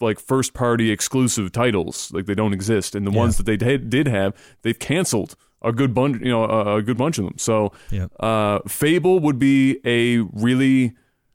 like 0.01 0.19
first 0.19 0.53
party 0.53 0.91
exclusive 0.91 1.53
titles 1.53 2.11
like 2.13 2.27
they 2.27 2.35
don't 2.35 2.53
exist 2.53 2.97
and 2.97 3.07
the 3.07 3.13
Yeah. 3.13 3.19
ones 3.19 3.37
that 3.37 3.47
they 3.47 3.57
did, 3.57 3.89
did 3.89 4.09
have 4.09 4.35
they've 4.63 4.77
canceled 4.81 5.37
a 5.69 5.73
good 5.73 5.93
bunch 5.95 6.23
you 6.23 6.31
know 6.31 6.45
a, 6.45 6.77
a 6.77 6.83
good 6.83 6.97
bunch 6.97 7.19
of 7.19 7.25
them. 7.25 7.39
So 7.39 7.73
Yeah. 7.91 8.07
uh, 8.21 8.61
fable 8.69 9.21
would 9.21 9.39
be 9.39 9.79
a 9.85 10.19
really 10.33 10.95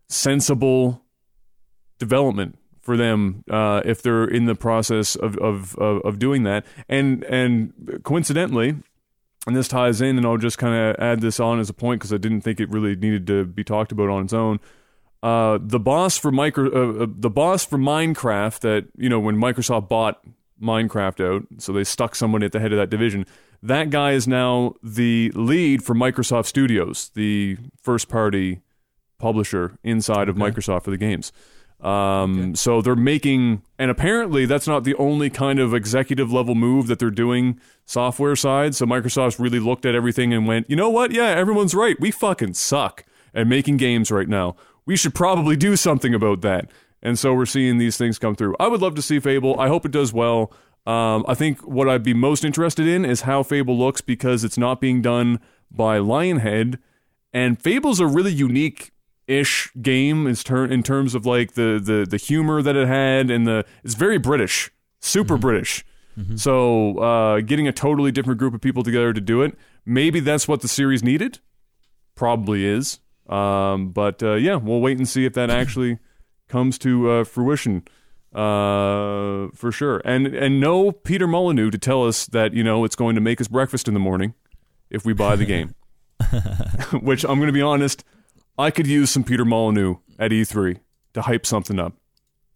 sensible 0.10 1.04
development 2.00 2.58
for 2.82 2.98
them 2.98 3.44
uh, 3.50 3.82
if 3.86 4.02
they're 4.02 4.26
in 4.26 4.46
the 4.46 4.56
process 4.56 5.16
of, 5.16 5.38
of, 5.38 5.76
of, 5.78 6.02
of 6.02 6.20
doing 6.20 6.44
that. 6.44 6.66
And 6.90 7.24
and 7.26 8.02
coincidentally 8.04 8.76
and 9.48 9.56
this 9.56 9.68
ties 9.68 10.02
in 10.02 10.18
and 10.18 10.26
i'll 10.26 10.38
just 10.38 10.60
kind 10.60 10.76
of 10.76 10.96
add 11.00 11.20
this 11.20 11.40
on 11.40 11.60
as 11.60 11.68
a 11.68 11.74
point 11.74 12.00
because 12.00 12.14
i 12.14 12.18
didn't 12.18 12.42
think 12.42 12.60
it 12.60 12.70
really 12.70 12.96
needed 12.96 13.26
to 13.26 13.44
be 13.44 13.64
talked 13.64 13.92
about 13.92 14.10
on 14.10 14.24
its 14.26 14.34
own. 14.34 14.60
Uh, 15.24 15.60
the 15.62 15.80
boss 15.80 16.18
for 16.18 16.32
micro, 16.32 16.66
uh, 16.66 17.04
uh, 17.04 17.08
the 17.08 17.30
boss 17.30 17.64
for 17.64 17.78
Minecraft 17.78 18.60
that 18.62 18.88
you 18.98 19.08
know 19.10 19.20
when 19.20 19.36
Microsoft 19.38 19.88
bought 19.88 20.20
Minecraft 20.62 21.20
out, 21.26 21.44
so 21.58 21.72
they 21.74 21.84
stuck 21.84 22.16
someone 22.16 22.44
at 22.44 22.52
the 22.52 22.60
head 22.60 22.72
of 22.72 22.78
that 22.78 22.90
division. 22.90 23.26
That 23.64 23.90
guy 23.90 24.12
is 24.14 24.28
now 24.28 24.76
the 24.82 25.32
lead 25.36 25.84
for 25.84 25.94
Microsoft 25.96 26.46
Studios, 26.46 27.12
the 27.16 27.58
first 27.82 28.10
party 28.10 28.62
publisher 29.20 29.78
inside 29.84 30.30
of 30.30 30.42
Okay. 30.42 30.52
Microsoft 30.52 30.84
for 30.84 30.92
the 30.92 30.98
games. 30.98 31.32
Um, 31.80 32.56
So 32.56 32.82
they're 32.82 32.96
making, 32.96 33.64
and 33.80 33.90
apparently 33.92 34.46
that's 34.46 34.68
not 34.68 34.84
the 34.84 34.96
only 34.96 35.30
kind 35.32 35.60
of 35.60 35.74
executive 35.74 36.32
level 36.32 36.54
move 36.56 36.88
that 36.88 37.00
they're 37.00 37.10
doing 37.10 37.60
software 37.86 38.36
side. 38.36 38.76
So 38.76 38.86
Microsoft's 38.86 39.40
really 39.40 39.60
looked 39.60 39.86
at 39.86 39.96
everything 39.96 40.32
and 40.34 40.48
went, 40.48 40.70
you 40.70 40.76
know 40.76 40.90
what? 40.90 41.12
Yeah, 41.12 41.28
everyone's 41.30 41.74
right. 41.74 42.00
We 42.00 42.12
fucking 42.12 42.54
suck 42.54 43.04
at 43.34 43.48
making 43.48 43.78
games 43.78 44.12
right 44.12 44.28
now. 44.30 44.56
We 44.86 44.96
should 44.96 45.14
probably 45.16 45.56
do 45.56 45.76
something 45.76 46.14
about 46.14 46.42
that. 46.42 46.70
And 47.04 47.18
so 47.18 47.34
we're 47.34 47.46
seeing 47.46 47.78
these 47.78 47.98
things 47.98 48.20
come 48.20 48.36
through. 48.36 48.56
I 48.60 48.68
would 48.68 48.82
love 48.82 48.96
to 48.96 49.02
see 49.02 49.20
Fable. 49.20 49.60
I 49.60 49.68
hope 49.68 49.86
it 49.86 49.92
does 49.92 50.14
well. 50.14 50.54
Um, 50.86 51.26
I 51.28 51.34
think 51.36 51.60
what 51.62 51.88
I'd 51.90 52.04
be 52.04 52.14
most 52.14 52.44
interested 52.44 52.88
in 52.88 53.06
is 53.06 53.22
how 53.22 53.44
Fable 53.44 53.78
looks 53.78 54.02
because 54.02 54.44
it's 54.44 54.58
not 54.58 54.82
being 54.82 55.02
done 55.02 55.40
by 55.70 56.00
Lionhead, 56.00 56.80
and 57.34 57.62
Fable's 57.62 58.00
a 58.00 58.08
really 58.08 58.32
unique 58.32 58.92
ish 59.28 59.72
game 59.82 60.28
in, 60.28 60.36
ter- 60.36 60.66
in 60.66 60.84
terms 60.84 61.16
of 61.16 61.26
like 61.26 61.54
the, 61.54 61.80
the 61.82 62.06
the 62.10 62.18
humor 62.18 62.62
that 62.62 62.76
it 62.76 62.88
had 62.88 63.30
and 63.30 63.48
the 63.48 63.64
it's 63.84 63.94
very 63.94 64.18
British, 64.18 64.72
super 65.00 65.38
British. 65.38 65.86
So 66.36 66.98
uh, 67.00 67.40
getting 67.42 67.68
a 67.68 67.72
totally 67.72 68.12
different 68.12 68.38
group 68.38 68.54
of 68.54 68.62
people 68.62 68.84
together 68.84 69.14
to 69.14 69.22
do 69.22 69.42
it, 69.42 69.56
maybe 69.86 70.20
that's 70.20 70.48
what 70.48 70.62
the 70.62 70.68
series 70.68 71.02
needed. 71.02 71.40
Probably 72.16 72.66
is. 72.66 73.00
Um, 73.28 73.90
but 73.92 74.22
uh, 74.22 74.34
yeah, 74.34 74.56
we'll 74.56 74.82
wait 74.82 74.98
and 74.98 75.08
see 75.08 75.26
if 75.26 75.34
that 75.34 75.50
actually 75.50 76.00
comes 76.52 76.78
to 76.80 77.10
uh, 77.10 77.24
fruition 77.24 77.84
uh, 78.36 79.48
for 79.56 79.72
sure. 79.72 80.02
And 80.06 80.28
and 80.28 80.60
no 80.60 80.92
Peter 80.92 81.28
Molyneux 81.28 81.72
to 81.72 81.78
tell 81.78 82.06
us 82.08 82.26
that 82.28 82.54
you 82.54 82.64
know 82.64 82.84
it's 82.86 82.96
going 82.96 83.16
to 83.16 83.22
make 83.22 83.42
us 83.42 83.48
breakfast 83.48 83.88
in 83.88 83.94
the 83.94 84.00
morning 84.00 84.34
if 84.90 85.06
we 85.06 85.14
buy 85.14 85.36
the 85.36 85.46
game. 85.46 85.74
Which 87.02 87.24
I'm 87.24 87.36
going 87.40 87.48
to 87.48 87.54
be 87.54 87.62
honest, 87.64 88.04
I 88.58 88.70
could 88.72 88.86
use 88.88 89.10
some 89.10 89.24
Peter 89.24 89.44
Molyneux 89.46 89.96
at 90.20 90.32
E3 90.32 90.78
to 91.14 91.22
hype 91.24 91.46
something 91.46 91.80
up 91.80 91.94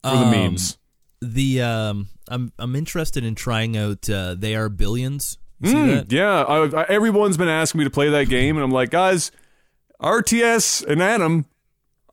for 0.04 0.12
the 0.12 0.18
Um, 0.18 0.32
memes. 0.32 0.78
the 1.22 1.62
um 1.62 2.08
i'm 2.28 2.52
i'm 2.60 2.76
interested 2.76 3.24
in 3.24 3.34
trying 3.36 3.76
out 3.76 4.08
uh 4.10 4.36
they 4.38 4.56
are 4.56 4.70
billions 4.70 5.38
Mm, 5.64 6.12
yeah, 6.12 6.44
I, 6.44 6.82
I, 6.82 6.84
everyone's 6.90 7.38
been 7.38 7.48
asking 7.48 7.80
me 7.80 7.86
to 7.86 7.90
play 7.90 8.10
that 8.10 8.28
game, 8.28 8.58
and 8.58 8.64
I'm 8.64 8.72
like, 8.72 8.90
guys, 8.92 9.32
RTS 10.02 10.86
and 10.86 11.02
Adam. 11.02 11.46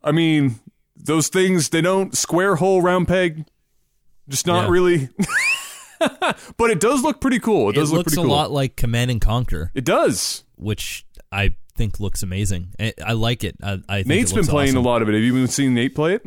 I 0.03 0.13
mean, 0.13 0.61
those 1.03 1.29
things 1.29 1.69
they 1.71 1.81
don't 1.81 2.17
square 2.17 2.57
hole 2.57 2.81
round 2.83 3.09
peg. 3.09 3.45
Just 4.29 4.47
not 4.47 4.65
Yeah. 4.65 4.71
really. 4.71 5.09
but 6.57 6.71
it 6.71 6.81
does 6.81 7.03
look 7.03 7.21
pretty 7.21 7.39
cool. 7.39 7.69
It 7.69 7.73
it 7.73 7.81
does 7.81 7.93
look 7.93 8.07
pretty 8.07 8.17
cool. 8.17 8.25
It 8.25 8.29
looks 8.29 8.35
a 8.35 8.41
lot 8.41 8.51
like 8.51 8.77
command 8.77 9.11
and 9.11 9.21
conquer 9.21 9.71
It 9.75 9.85
does. 9.85 10.45
which 10.57 11.05
i 11.31 11.55
think 11.75 11.99
looks 12.01 12.23
amazing 12.23 12.69
i, 12.79 12.93
I 13.03 13.13
like 13.15 13.45
it 13.45 13.57
i, 13.63 13.79
I 13.89 13.97
think 13.99 14.09
Nate's 14.09 14.33
it 14.33 14.35
been 14.35 14.47
playing 14.47 14.71
awesome. 14.73 14.85
a 14.85 14.89
lot 14.89 15.01
of 15.01 15.09
it. 15.09 15.15
Have 15.15 15.23
you 15.23 15.33
been 15.33 15.49
seeing 15.49 15.73
Nate 15.75 15.95
play 15.95 16.15
it? 16.15 16.23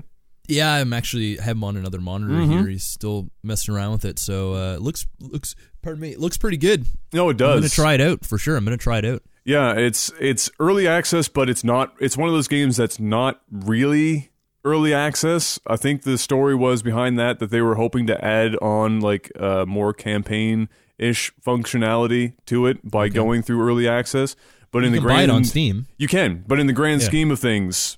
Yeah, 0.47 0.73
I'm 0.73 0.93
actually 0.93 1.37
have 1.37 1.55
him 1.57 1.63
on 1.63 1.75
another 1.77 1.99
monitor 1.99 2.33
Mm-hmm. 2.33 2.51
here. 2.51 2.67
He's 2.67 2.83
still 2.83 3.29
messing 3.43 3.73
around 3.75 3.93
with 3.93 4.05
it, 4.05 4.19
so 4.19 4.53
uh, 4.53 4.73
it 4.75 4.81
looks 4.81 5.07
looks. 5.19 5.55
Pardon 5.81 6.01
me. 6.01 6.11
It 6.11 6.19
looks 6.19 6.37
pretty 6.37 6.57
good. 6.57 6.85
No, 7.13 7.29
it 7.29 7.37
does. 7.37 7.55
I'm 7.55 7.59
gonna 7.61 7.69
try 7.69 7.93
it 7.95 8.01
out 8.01 8.23
for 8.23 8.37
sure. 8.37 8.55
I'm 8.55 8.63
gonna 8.63 8.77
try 8.77 8.99
it 8.99 9.05
out. 9.05 9.23
Yeah, 9.43 9.73
it's 9.73 10.11
it's 10.19 10.51
early 10.59 10.87
access, 10.87 11.27
but 11.29 11.49
it's 11.49 11.63
not. 11.63 11.95
It's 11.99 12.15
one 12.15 12.29
of 12.29 12.35
those 12.35 12.47
games 12.47 12.77
that's 12.77 12.99
not 12.99 13.41
really 13.51 14.29
early 14.65 14.93
access. 14.93 15.59
I 15.67 15.77
think 15.77 16.01
the 16.01 16.17
story 16.17 16.55
was 16.55 16.81
behind 16.83 17.17
that 17.19 17.39
that 17.39 17.51
they 17.51 17.61
were 17.61 17.75
hoping 17.75 18.07
to 18.07 18.25
add 18.25 18.55
on 18.57 18.99
like 18.99 19.31
uh, 19.39 19.65
more 19.65 19.93
campaign 19.93 20.67
ish 20.97 21.31
functionality 21.45 22.33
to 22.47 22.65
it 22.65 22.89
by 22.89 23.07
going 23.09 23.41
through 23.43 23.61
early 23.65 23.87
access. 23.87 24.35
But 24.71 24.83
in 24.83 24.91
You 24.93 24.95
the 24.95 24.97
can 24.99 25.07
buy 25.07 25.13
grand 25.25 25.31
it 25.31 25.35
on 25.35 25.43
Steam. 25.45 25.85
You 25.97 26.07
can, 26.09 26.43
but 26.47 26.59
in 26.59 26.67
the 26.67 26.73
grand 26.73 27.01
Yeah. 27.01 27.07
scheme 27.07 27.31
of 27.31 27.39
things, 27.39 27.97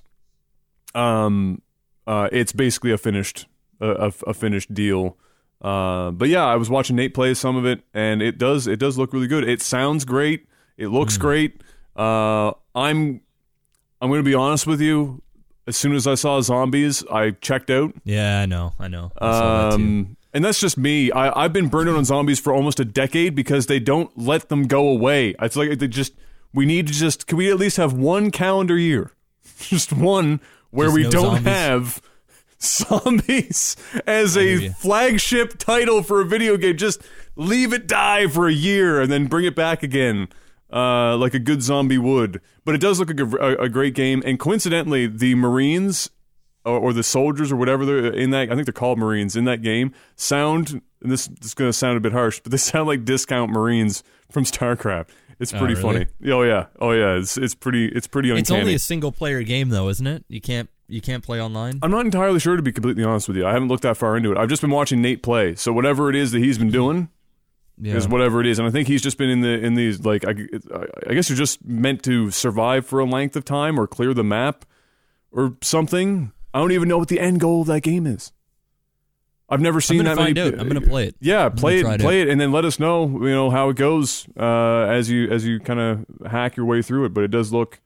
um, 0.94 1.62
uh, 2.06 2.28
it's 2.32 2.52
basically 2.52 2.92
a 2.92 2.98
finished 2.98 3.46
a, 3.80 3.88
a, 4.08 4.12
a 4.28 4.34
finished 4.34 4.72
deal. 4.74 5.16
Uh, 5.60 6.10
but 6.12 6.28
yeah, 6.28 6.44
I 6.44 6.54
was 6.56 6.70
watching 6.70 6.94
Nate 6.96 7.14
play 7.14 7.34
some 7.34 7.56
of 7.56 7.66
it, 7.66 7.82
and 7.92 8.22
it 8.22 8.38
does 8.38 8.66
it 8.66 8.78
does 8.78 8.96
look 8.98 9.12
really 9.12 9.26
good. 9.26 9.48
It 9.48 9.60
sounds 9.62 10.04
great. 10.04 10.46
It 10.76 10.88
looks 10.88 11.16
Hmm. 11.16 11.22
great. 11.22 11.62
Uh, 11.96 12.52
I'm 12.74 13.20
I'm 14.00 14.08
going 14.08 14.20
to 14.20 14.28
be 14.28 14.34
honest 14.34 14.66
with 14.66 14.80
you. 14.80 15.22
As 15.68 15.76
soon 15.76 15.94
as 15.94 16.06
I 16.06 16.14
saw 16.14 16.40
zombies, 16.40 17.04
I 17.12 17.30
checked 17.32 17.70
out. 17.70 17.92
Yeah, 18.04 18.40
I 18.40 18.46
know. 18.46 18.72
I 18.78 18.88
know. 18.88 19.12
I 19.18 19.32
saw 19.32 19.70
that 19.70 19.76
too. 19.76 19.82
Um, 19.82 20.16
and 20.32 20.44
that's 20.44 20.58
just 20.60 20.76
me. 20.78 21.12
I, 21.12 21.44
I've 21.44 21.52
been 21.52 21.68
burning 21.68 21.94
on 21.94 22.04
zombies 22.04 22.40
for 22.40 22.52
almost 22.54 22.80
a 22.80 22.84
decade 22.84 23.34
because 23.34 23.66
they 23.66 23.78
don't 23.78 24.10
let 24.18 24.48
them 24.48 24.66
go 24.66 24.88
away. 24.88 25.34
It's 25.40 25.56
like 25.56 25.78
they 25.78 25.86
just 25.88 26.14
we 26.54 26.64
need 26.66 26.86
to 26.86 26.92
just 26.92 27.26
can 27.26 27.36
we 27.38 27.50
at 27.50 27.58
least 27.58 27.76
have 27.76 27.92
one 27.92 28.30
calendar 28.30 28.76
year, 28.78 29.12
just 29.60 29.92
one 29.92 30.40
where 30.70 30.86
Just 30.88 30.96
we 30.96 31.02
no 31.04 31.10
don't 31.10 31.24
zombies. 31.36 31.44
have 31.44 32.02
zombies 32.60 33.76
as 34.06 34.34
hear 34.34 34.58
a 34.58 34.62
ya. 34.62 34.72
flagship 34.72 35.58
title 35.58 36.02
for 36.02 36.20
a 36.20 36.24
video 36.24 36.56
game. 36.56 36.76
Just 36.76 37.02
leave 37.36 37.72
it 37.72 37.86
die 37.86 38.26
for 38.26 38.48
a 38.48 38.52
year 38.52 39.00
and 39.00 39.10
then 39.12 39.26
bring 39.26 39.44
it 39.44 39.54
back 39.54 39.82
again. 39.82 40.28
Uh, 40.70 41.16
like 41.16 41.32
a 41.32 41.38
good 41.38 41.62
zombie 41.62 41.96
would, 41.96 42.42
but 42.68 42.74
it 42.74 42.82
does 42.82 43.00
look 43.00 43.08
like 43.08 43.18
a, 43.18 43.36
a, 43.36 43.64
a 43.64 43.68
great 43.70 43.94
game. 43.94 44.22
And 44.26 44.38
coincidentally, 44.38 45.06
the 45.06 45.34
Marines 45.36 46.10
or, 46.66 46.78
or 46.78 46.92
the 46.92 47.02
soldiers 47.02 47.50
or 47.50 47.56
whatever 47.56 47.86
they're 47.86 48.12
in 48.12 48.28
that 48.32 48.52
I 48.52 48.54
think 48.54 48.66
they're 48.66 48.74
called 48.74 48.98
Marines 48.98 49.36
in 49.36 49.46
that 49.46 49.62
game 49.62 49.94
sound 50.16 50.82
and 51.00 51.10
this, 51.10 51.28
this 51.28 51.46
is 51.46 51.54
going 51.54 51.70
to 51.70 51.72
sound 51.72 51.96
a 51.96 52.00
bit 52.00 52.12
harsh, 52.12 52.40
but 52.40 52.52
they 52.52 52.58
sound 52.58 52.86
like 52.86 53.06
discount 53.06 53.50
Marines 53.50 54.04
from 54.30 54.44
StarCraft. 54.44 55.08
It's 55.40 55.54
Oh, 55.54 55.58
pretty 55.58 55.76
really? 55.76 56.04
funny. 56.20 56.30
Oh 56.30 56.42
yeah, 56.42 56.66
oh 56.78 56.90
yeah. 56.90 57.16
It's 57.16 57.38
it's 57.38 57.54
pretty 57.54 57.86
it's 57.86 58.06
pretty 58.06 58.28
uncanny. 58.28 58.40
It's 58.42 58.50
only 58.50 58.74
a 58.74 58.78
single 58.78 59.12
player 59.12 59.42
game 59.42 59.70
though, 59.70 59.88
isn't 59.88 60.06
it? 60.06 60.26
You 60.28 60.42
can't 60.42 60.68
you 60.88 61.00
can't 61.00 61.24
play 61.24 61.40
online. 61.40 61.78
I'm 61.80 61.90
not 61.90 62.04
entirely 62.04 62.38
sure 62.38 62.54
to 62.54 62.62
be 62.62 62.72
completely 62.72 63.02
honest 63.02 63.28
with 63.28 63.38
you. 63.38 63.46
I 63.46 63.52
haven't 63.54 63.68
looked 63.68 63.84
that 63.84 63.96
far 63.96 64.14
into 64.14 64.30
it. 64.30 64.36
I've 64.36 64.50
just 64.50 64.60
been 64.60 64.72
watching 64.72 65.00
Nate 65.00 65.22
play. 65.22 65.54
So 65.54 65.72
whatever 65.72 66.10
it 66.10 66.16
is 66.16 66.32
that 66.32 66.40
he's 66.40 66.58
been 66.58 66.66
mm-hmm. 66.66 66.72
doing 66.74 67.08
Yeah. 67.80 67.94
is 67.96 68.08
whatever 68.08 68.40
it 68.40 68.46
is, 68.46 68.58
and 68.58 68.66
I 68.66 68.70
think 68.70 68.88
he's 68.88 69.02
just 69.02 69.18
been 69.18 69.30
in 69.30 69.40
the 69.40 69.64
in 69.64 69.74
these 69.74 70.04
like 70.04 70.24
I, 70.26 70.30
I 70.30 71.14
guess 71.14 71.28
you're 71.28 71.38
just 71.38 71.64
meant 71.64 72.02
to 72.04 72.30
survive 72.30 72.86
for 72.86 73.00
a 73.00 73.04
length 73.04 73.36
of 73.36 73.44
time 73.44 73.78
or 73.78 73.86
clear 73.86 74.14
the 74.14 74.24
map 74.24 74.64
or 75.30 75.56
something. 75.62 76.32
I 76.52 76.58
don't 76.58 76.72
even 76.72 76.88
know 76.88 76.98
what 76.98 77.08
the 77.08 77.20
end 77.20 77.40
goal 77.40 77.60
of 77.60 77.66
that 77.68 77.82
game 77.82 78.06
is. 78.06 78.32
I've 79.50 79.60
never 79.60 79.80
seen 79.80 80.04
that 80.04 80.16
find 80.16 80.34
many. 80.34 80.54
out. 80.54 80.60
I'm 80.60 80.68
gonna 80.68 80.80
play 80.80 81.06
it. 81.06 81.16
Yeah, 81.20 81.48
play 81.48 81.80
it, 81.80 81.86
it 81.86 82.00
play 82.00 82.20
it, 82.20 82.28
and 82.28 82.40
then 82.40 82.52
let 82.52 82.64
us 82.64 82.78
know, 82.78 83.06
you 83.06 83.30
know, 83.30 83.50
how 83.50 83.70
it 83.70 83.76
goes 83.76 84.26
uh, 84.38 84.86
as 84.88 85.10
you 85.10 85.28
as 85.30 85.46
you 85.46 85.58
kind 85.58 85.80
of 85.80 86.30
hack 86.30 86.56
your 86.56 86.66
way 86.66 86.82
through 86.82 87.06
it. 87.06 87.14
But 87.14 87.24
it 87.24 87.30
does 87.30 87.52
look, 87.52 87.80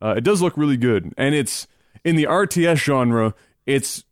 uh, 0.00 0.14
it 0.16 0.24
does 0.24 0.40
look 0.40 0.56
really 0.56 0.78
good, 0.78 1.12
and 1.18 1.34
it's 1.34 1.66
in 2.04 2.16
the 2.16 2.24
RTS 2.24 2.76
genre. 2.76 3.34
It's 3.66 4.04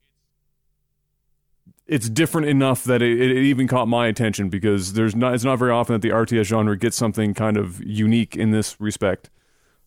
it's 1.91 2.09
different 2.09 2.47
enough 2.47 2.85
that 2.85 3.03
it, 3.03 3.21
it 3.21 3.43
even 3.43 3.67
caught 3.67 3.89
my 3.89 4.07
attention 4.07 4.49
because 4.49 4.93
there's 4.93 5.17
not 5.17 5.35
it's 5.35 5.43
not 5.45 5.59
very 5.59 5.73
often 5.73 5.95
that 5.95 6.03
the 6.03 6.11
RTS 6.15 6.45
genre 6.45 6.79
gets 6.79 6.97
something 6.97 7.35
kind 7.35 7.57
of 7.57 7.83
unique 7.85 8.37
in 8.37 8.53
this 8.53 8.81
respect. 8.81 9.29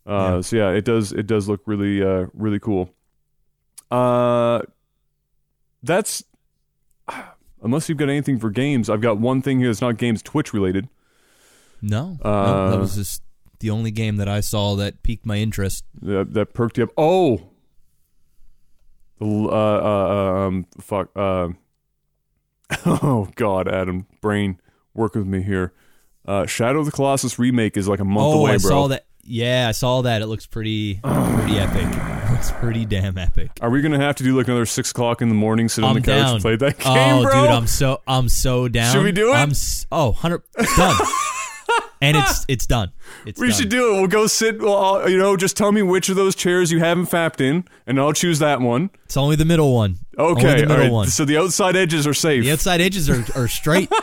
Uh, 0.06 0.12
Yeah. 0.12 0.42
So 0.42 0.56
yeah, 0.58 0.70
it 0.72 0.84
does 0.84 1.13
it 1.13 1.28
does 1.28 1.48
look 1.48 1.62
really 1.66 2.04
uh, 2.04 2.26
really 2.34 2.60
cool. 2.60 2.89
Uh, 3.89 4.63
that's 5.82 6.24
unless 7.63 7.88
you've 7.88 7.98
got 7.98 8.10
anything 8.10 8.38
for 8.38 8.50
games. 8.50 8.89
I've 8.89 9.02
got 9.02 9.18
one 9.18 9.42
thing 9.42 9.60
here 9.60 9.70
that's 9.70 9.82
not 9.82 9.98
games 9.98 10.22
Twitch 10.22 10.54
related. 10.54 10.89
No, 11.82 12.18
no, 12.24 12.30
Uh, 12.30 12.70
that 12.72 12.80
was 12.80 12.96
just 12.96 13.24
the 13.60 13.70
only 13.70 13.92
game 13.92 14.18
that 14.18 14.28
I 14.28 14.42
saw 14.42 14.76
that 14.76 15.04
piqued 15.04 15.26
my 15.26 15.38
interest. 15.38 15.86
that, 16.02 16.34
that 16.34 16.54
perked 16.54 16.78
you 16.78 16.84
up. 16.84 16.89
Oh, 16.98 17.50
uh, 19.22 19.48
uh, 19.48 20.48
um, 20.48 20.66
fuck. 20.82 21.16
Oh 22.86 23.30
God, 23.36 23.67
Adam, 23.67 24.08
brain, 24.21 24.60
work 24.93 25.15
with 25.15 25.28
me 25.28 25.41
here. 25.41 25.73
Uh, 26.26 26.45
Shadow 26.45 26.80
of 26.80 26.86
the 26.86 26.91
Colossus 26.91 27.38
remake 27.38 27.78
is 27.78 27.88
like 27.88 27.99
a 27.99 28.06
month 28.06 28.36
oh, 28.36 28.39
away, 28.39 28.52
I 28.52 28.58
bro. 28.58 28.69
saw 28.69 28.88
that. 28.88 29.06
Yeah, 29.26 29.67
I 29.69 29.71
saw 29.71 30.02
that. 30.02 30.21
It 30.21 30.28
looks 30.28 30.45
pretty, 30.45 30.99
pretty 31.02 31.60
epic. 31.60 31.88
It 32.23 32.38
looks 32.38 32.52
pretty 32.54 32.86
damn 32.86 33.17
epic. 33.17 33.52
Are 33.62 33.69
we 33.69 33.82
gonna 33.82 33.99
have 33.99 34.15
to 34.15 34.23
do 34.23 34.36
like 34.36 34.47
another 34.47 34.65
six 34.65 34.89
o'clock 34.91 35.21
in 35.21 35.30
the 35.30 35.36
morning, 35.36 35.69
sit 35.69 35.84
on 35.84 35.95
I'm 35.95 36.02
the 36.02 36.12
couch 36.12 36.26
down. 36.32 36.41
play 36.41 36.56
that 36.56 36.80
game, 36.80 37.17
oh, 37.17 37.21
bro? 37.23 37.41
dude, 37.41 37.52
I'm 37.52 37.67
so, 37.67 38.02
I'm 38.08 38.28
so 38.28 38.67
down. 38.67 38.91
Should 38.91 39.04
we 39.04 39.12
do 39.12 39.30
it? 39.30 39.36
I'm 39.36 39.52
s- 39.52 39.86
oh, 39.91 40.08
100 40.12 40.41
done. 40.76 40.95
and 42.01 42.17
it's 42.17 42.45
it's 42.47 42.65
done. 42.65 42.91
It's 43.25 43.39
we 43.39 43.47
done. 43.49 43.57
should 43.59 43.69
do 43.69 43.91
it. 43.93 43.99
We'll 43.99 44.07
go 44.07 44.27
sit. 44.27 44.62
Well, 44.62 44.77
I'll- 44.77 45.09
you 45.09 45.17
know, 45.17 45.36
just 45.38 45.55
tell 45.57 45.71
me 45.71 45.81
which 45.81 46.09
of 46.09 46.15
those 46.15 46.36
chairs 46.36 46.71
you 46.71 46.79
haven't 46.79 47.05
fapped 47.07 47.41
in, 47.41 47.65
and 47.88 47.99
I'll 47.99 48.13
choose 48.13 48.39
that 48.39 48.62
one. 48.62 48.89
It's 49.05 49.17
only 49.17 49.36
the 49.36 49.45
middle 49.45 49.73
one. 49.73 49.97
Okay, 50.17 50.47
only 50.47 50.62
the 50.62 50.67
middle 50.67 50.83
right. 50.86 50.91
one. 50.91 51.07
So 51.07 51.25
the 51.25 51.38
outside 51.38 51.75
edges 51.75 52.05
are 52.07 52.13
safe, 52.13 52.43
The 52.43 52.51
outside 52.51 52.81
edges 52.81 53.09
are, 53.09 53.23
are 53.36 53.47
straight. 53.47 53.91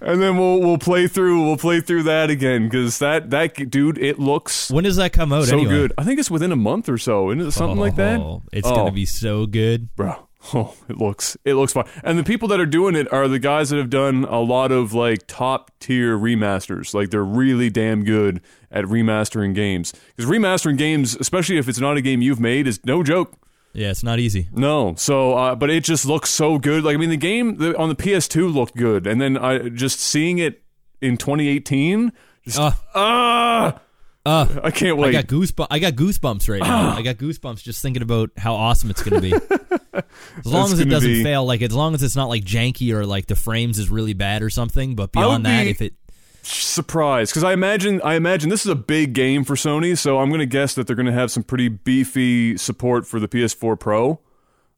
and 0.00 0.22
then 0.22 0.36
we'll 0.38 0.60
we'll 0.60 0.78
play 0.78 1.06
through. 1.08 1.44
We'll 1.44 1.56
play 1.56 1.80
through 1.80 2.04
that 2.04 2.30
again 2.30 2.68
because 2.68 2.98
that 3.00 3.30
that 3.30 3.70
dude, 3.70 3.98
it 3.98 4.18
looks 4.18 4.70
when 4.70 4.84
does 4.84 4.96
that 4.96 5.12
come 5.12 5.32
out? 5.32 5.44
so 5.46 5.56
anyway? 5.56 5.70
good. 5.72 5.92
I 5.98 6.04
think 6.04 6.20
it's 6.20 6.30
within 6.30 6.52
a 6.52 6.56
month 6.56 6.88
or 6.88 6.98
so. 6.98 7.30
Isn't 7.30 7.46
it 7.46 7.50
something 7.52 7.78
like 7.78 7.96
that? 7.96 8.20
Oh, 8.20 8.42
It's 8.52 8.66
Oh. 8.68 8.74
gonna 8.74 8.92
be 8.92 9.06
so 9.06 9.46
good. 9.46 9.94
bro. 9.96 10.28
Oh, 10.54 10.74
it 10.88 10.96
looks 10.96 11.36
it 11.44 11.54
looks 11.54 11.74
fun. 11.74 11.86
And 12.02 12.18
the 12.18 12.24
people 12.24 12.48
that 12.48 12.58
are 12.58 12.66
doing 12.66 12.96
it 12.96 13.12
are 13.12 13.28
the 13.28 13.38
guys 13.38 13.70
that 13.70 13.76
have 13.76 13.90
done 13.90 14.24
a 14.24 14.40
lot 14.40 14.72
of 14.72 14.94
like 14.94 15.26
top 15.26 15.70
tier 15.80 16.18
remasters. 16.18 16.94
Like 16.94 17.10
they're 17.10 17.22
really 17.22 17.68
damn 17.68 18.04
good 18.04 18.40
at 18.70 18.84
remastering 18.86 19.54
games. 19.54 19.92
Because 20.16 20.30
remastering 20.30 20.78
games, 20.78 21.14
especially 21.20 21.58
if 21.58 21.68
it's 21.68 21.78
not 21.78 21.98
a 21.98 22.00
game 22.00 22.22
you've 22.22 22.40
made, 22.40 22.66
is 22.66 22.80
no 22.84 23.02
joke. 23.02 23.34
Yeah, 23.72 23.90
it's 23.90 24.02
not 24.02 24.18
easy. 24.18 24.48
No. 24.52 24.94
So, 24.96 25.34
uh, 25.36 25.54
but 25.54 25.70
it 25.70 25.84
just 25.84 26.04
looks 26.04 26.30
so 26.30 26.58
good. 26.58 26.84
Like 26.84 26.94
I 26.94 26.98
mean, 26.98 27.10
the 27.10 27.16
game 27.16 27.56
the, 27.58 27.76
on 27.76 27.88
the 27.88 27.94
PS2 27.94 28.52
looked 28.52 28.76
good, 28.76 29.06
and 29.06 29.20
then 29.20 29.36
I 29.36 29.68
just 29.68 30.00
seeing 30.00 30.38
it 30.38 30.62
in 31.00 31.16
2018. 31.16 32.12
Just 32.44 32.58
Uh, 32.58 32.72
ah, 32.94 33.80
uh, 34.26 34.60
I 34.62 34.70
can't 34.70 34.96
wait. 34.96 35.08
I 35.08 35.12
got 35.22 35.26
goosebumps. 35.26 35.66
I 35.70 35.78
got 35.78 35.94
goosebumps 35.94 36.48
right 36.48 36.60
now. 36.62 36.90
I 36.96 37.02
got 37.02 37.16
goosebumps 37.16 37.62
just 37.62 37.82
thinking 37.82 38.02
about 38.02 38.30
how 38.36 38.54
awesome 38.54 38.90
it's 38.90 39.02
going 39.02 39.20
to 39.22 39.30
be. 39.30 39.32
As 40.38 40.46
long 40.46 40.72
as 40.72 40.78
it 40.80 40.84
doesn't 40.88 41.10
be- 41.10 41.22
fail, 41.24 41.44
like 41.44 41.62
as 41.62 41.72
long 41.72 41.94
as 41.94 42.02
it's 42.02 42.14
not 42.16 42.28
like 42.28 42.44
janky 42.44 42.92
or 42.92 43.04
like 43.04 43.26
the 43.26 43.34
frames 43.36 43.78
is 43.78 43.90
really 43.90 44.14
bad 44.14 44.42
or 44.42 44.48
something. 44.48 44.94
But 44.94 45.12
beyond 45.12 45.44
that, 45.46 45.64
be- 45.64 45.70
if 45.70 45.82
it 45.82 45.94
surprised 46.42 47.32
because 47.32 47.44
I 47.44 47.52
imagine 47.52 48.00
I 48.02 48.14
imagine 48.14 48.48
this 48.50 48.64
is 48.64 48.70
a 48.70 48.76
big 48.76 49.12
game 49.12 49.44
for 49.44 49.54
Sony, 49.56 49.96
so 49.98 50.18
I'm 50.20 50.28
going 50.28 50.38
to 50.40 50.46
guess 50.46 50.74
that 50.74 50.86
they're 50.86 50.96
going 50.96 51.06
to 51.06 51.12
have 51.12 51.30
some 51.30 51.42
pretty 51.42 51.68
beefy 51.68 52.56
support 52.56 53.06
for 53.06 53.20
the 53.20 53.28
PS4 53.28 53.78
Pro. 53.78 54.20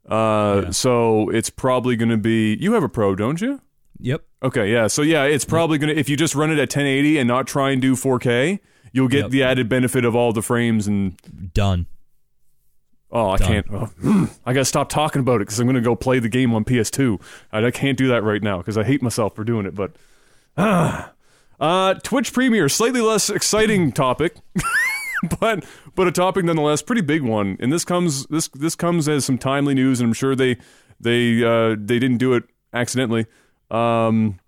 Uh, 0.08 0.62
Yeah. 0.64 0.70
so 0.70 1.28
it's 1.28 1.50
probably 1.50 1.94
going 1.96 2.08
to 2.10 2.16
be. 2.16 2.56
You 2.60 2.72
have 2.72 2.82
a 2.82 2.88
Pro, 2.88 3.14
don't 3.14 3.40
you? 3.40 3.60
yep, 4.00 4.24
Okay, 4.42 4.72
yeah. 4.72 4.88
So 4.88 5.02
yeah, 5.02 5.24
it's 5.24 5.44
probably 5.44 5.78
going 5.78 5.94
to 5.94 6.00
if 6.00 6.08
you 6.08 6.16
just 6.16 6.34
run 6.34 6.50
it 6.50 6.54
at 6.54 6.70
1080 6.74 7.18
and 7.18 7.28
not 7.28 7.46
try 7.46 7.70
and 7.70 7.80
do 7.80 7.94
4K, 7.94 8.58
you'll 8.92 9.08
get 9.08 9.22
Yep. 9.22 9.30
the 9.30 9.42
added 9.42 9.68
benefit 9.68 10.04
of 10.04 10.14
all 10.14 10.32
the 10.32 10.42
frames 10.42 10.86
and. 10.86 11.16
done. 11.54 11.86
Oh, 13.14 13.28
I 13.30 13.36
Done. 13.36 13.48
can't. 13.48 13.66
Oh, 13.70 14.30
I 14.46 14.54
got 14.54 14.60
to 14.60 14.64
stop 14.64 14.88
talking 14.88 15.20
about 15.20 15.36
it 15.36 15.40
because 15.40 15.60
I'm 15.60 15.66
going 15.66 15.74
to 15.74 15.82
go 15.82 15.94
play 15.94 16.18
the 16.18 16.30
game 16.30 16.54
on 16.54 16.64
PS2. 16.64 17.20
I, 17.52 17.66
I 17.66 17.70
can't 17.70 17.98
do 17.98 18.08
that 18.08 18.22
right 18.22 18.42
now 18.42 18.56
because 18.56 18.78
I 18.78 18.84
hate 18.84 19.02
myself 19.02 19.34
for 19.36 19.44
doing 19.44 19.66
it. 19.66 19.74
But 19.74 19.92
ah, 20.56 21.12
uh, 21.60 21.94
Twitch 22.02 22.32
Premiere, 22.32 22.70
slightly 22.70 23.02
less 23.02 23.28
exciting 23.28 23.92
topic, 23.92 24.36
but 25.40 25.62
but 25.94 26.08
a 26.08 26.12
topic 26.12 26.46
nonetheless, 26.46 26.80
pretty 26.80 27.02
big 27.02 27.20
one. 27.22 27.58
And 27.60 27.70
this 27.70 27.84
comes 27.84 28.24
this 28.28 28.48
this 28.48 28.74
comes 28.74 29.10
as 29.10 29.26
some 29.26 29.36
timely 29.36 29.74
news, 29.74 30.00
and 30.00 30.06
I'm 30.08 30.14
sure 30.14 30.34
they 30.34 30.56
they 30.98 31.44
uh, 31.44 31.76
they 31.78 31.98
didn't 31.98 32.16
do 32.16 32.32
it 32.32 32.44
accidentally. 32.72 33.26
Um, 33.70 34.38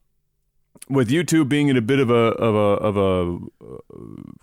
with 0.89 1.09
YouTube 1.09 1.49
being 1.49 1.69
in 1.69 1.77
a 1.77 1.83
bit 1.83 1.99
of 1.99 2.11
a 2.11 2.15
of 2.15 2.55
a 2.55 2.59
of 2.59 2.97
a 2.97 3.37
uh, 3.65 3.79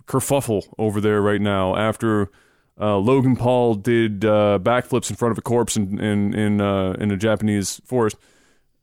kerfuffle 0.06 0.64
over 0.78 1.00
there 1.00 1.20
right 1.20 1.40
now 1.40 1.76
after 1.76 2.30
uh, 2.80 2.96
Logan 2.96 3.36
Paul 3.36 3.74
did 3.74 4.24
uh, 4.24 4.58
backflips 4.62 5.10
in 5.10 5.16
front 5.16 5.32
of 5.32 5.38
a 5.38 5.42
corpse 5.42 5.76
in 5.76 5.98
in 5.98 6.34
in, 6.34 6.60
uh, 6.60 6.92
in 6.92 7.10
a 7.10 7.16
Japanese 7.16 7.80
forest. 7.84 8.16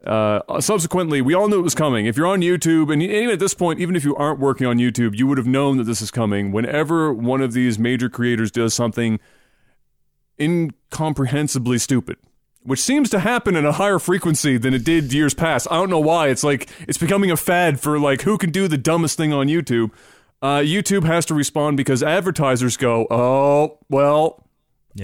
Uh, 0.06 0.62
subsequently, 0.62 1.22
we 1.22 1.34
all 1.34 1.50
knew 1.50 1.60
it 1.60 1.63
was 1.63 1.76
coming. 1.76 2.06
If 2.06 2.15
you're 2.15 2.28
on 2.28 2.39
YouTube, 2.39 2.91
and 2.91 3.04
even 3.04 3.32
at 3.32 3.39
this 3.39 3.54
point, 3.54 3.82
even 3.82 3.98
if 3.98 4.06
you 4.06 4.15
aren't 4.15 4.39
working 4.39 4.65
on 4.65 4.78
YouTube, 4.78 5.17
you 5.17 5.28
would 5.28 5.38
have 5.38 5.48
known 5.48 5.78
that 5.78 5.84
this 5.84 6.02
is 6.02 6.10
coming. 6.10 6.54
Whenever 6.54 7.13
one 7.13 7.41
of 7.41 7.52
these 7.52 7.78
major 7.78 8.10
creators 8.10 8.50
does 8.50 8.74
something 8.74 9.19
incomprehensibly 10.39 11.78
stupid. 11.78 12.15
Which 12.69 12.82
seems 12.82 13.10
to 13.10 13.19
happen 13.19 13.55
at 13.55 13.65
a 13.65 13.71
higher 13.71 13.97
frequency 13.97 14.60
than 14.60 14.75
it 14.75 14.84
did 14.84 15.12
years 15.12 15.34
past. 15.34 15.65
I 15.71 15.75
don't 15.77 15.89
know 15.89 15.99
why. 15.99 16.27
It's 16.27 16.43
like 16.43 16.69
it's 16.88 16.99
becoming 16.99 17.32
a 17.32 17.36
fad 17.36 17.79
for 17.79 17.97
like 17.97 18.21
who 18.21 18.38
can 18.38 18.51
do 18.51 18.67
the 18.67 18.77
dumbest 18.77 19.17
thing 19.17 19.34
on 19.34 19.47
YouTube. 19.47 19.89
Uh, 20.39 20.60
YouTube 20.60 21.03
has 21.03 21.25
to 21.25 21.34
respond 21.34 21.77
because 21.77 22.03
advertisers 22.03 22.77
go, 22.77 23.08
"Oh, 23.10 23.79
well, 23.89 24.45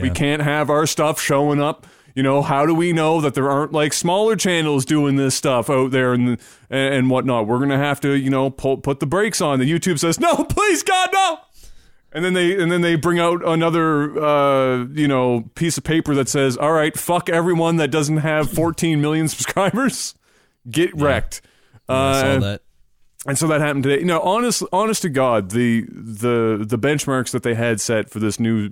we 0.04 0.10
can't 0.12 0.44
have 0.44 0.70
our 0.70 0.86
stuff 0.86 1.20
showing 1.20 1.60
up. 1.60 1.88
You 2.14 2.22
know, 2.22 2.44
how 2.44 2.68
do 2.68 2.76
we 2.76 2.94
know 2.94 3.20
that 3.20 3.34
there 3.34 3.50
aren't 3.50 3.74
like 3.74 3.94
smaller 3.94 4.36
channels 4.36 4.86
doing 4.86 5.16
this 5.16 5.34
stuff 5.34 5.68
out 5.68 5.90
there 5.90 6.14
and 6.14 6.38
and 6.70 7.10
whatnot? 7.10 7.48
We're 7.48 7.58
gonna 7.58 7.80
have 7.80 8.00
to, 8.02 8.14
you 8.14 8.30
know, 8.30 8.52
pull, 8.52 8.78
put 8.78 9.00
the 9.00 9.08
brakes 9.08 9.42
on. 9.42 9.58
The 9.58 9.66
YouTube 9.70 9.98
says, 9.98 10.20
"No, 10.20 10.44
please, 10.44 10.84
God, 10.84 11.10
no." 11.12 11.40
And 12.16 12.24
then 12.24 12.34
they 12.34 12.58
and 12.60 12.72
then 12.72 12.80
they 12.82 12.96
bring 12.96 13.20
out 13.20 13.46
another, 13.46 14.18
uh, 14.24 14.86
you 14.86 15.08
know, 15.08 15.50
piece 15.56 15.78
of 15.78 15.84
paper 15.84 16.16
that 16.16 16.30
says, 16.30 16.56
"All 16.58 16.72
right, 16.72 16.98
fuck 16.98 17.30
everyone 17.30 17.76
that 17.76 17.92
doesn't 17.92 18.18
have 18.18 18.50
14 18.50 19.02
million 19.02 19.28
subscribers. 19.36 20.16
Get 20.70 20.96
wrecked." 20.96 21.42
I 21.90 21.94
Uh, 21.94 22.14
saw 22.22 22.40
that. 22.40 22.62
and 23.28 23.38
so 23.38 23.48
that 23.48 23.60
happened 23.60 23.84
today. 23.84 24.00
You 24.00 24.06
know, 24.06 24.22
honest, 24.22 24.64
honest 24.72 25.02
to 25.02 25.10
God, 25.10 25.52
the 25.52 25.86
the 25.92 26.64
the 26.66 26.80
benchmarks 26.80 27.32
that 27.32 27.44
they 27.44 27.54
had 27.54 27.82
set 27.82 28.10
for 28.10 28.20
this 28.20 28.40
new 28.40 28.72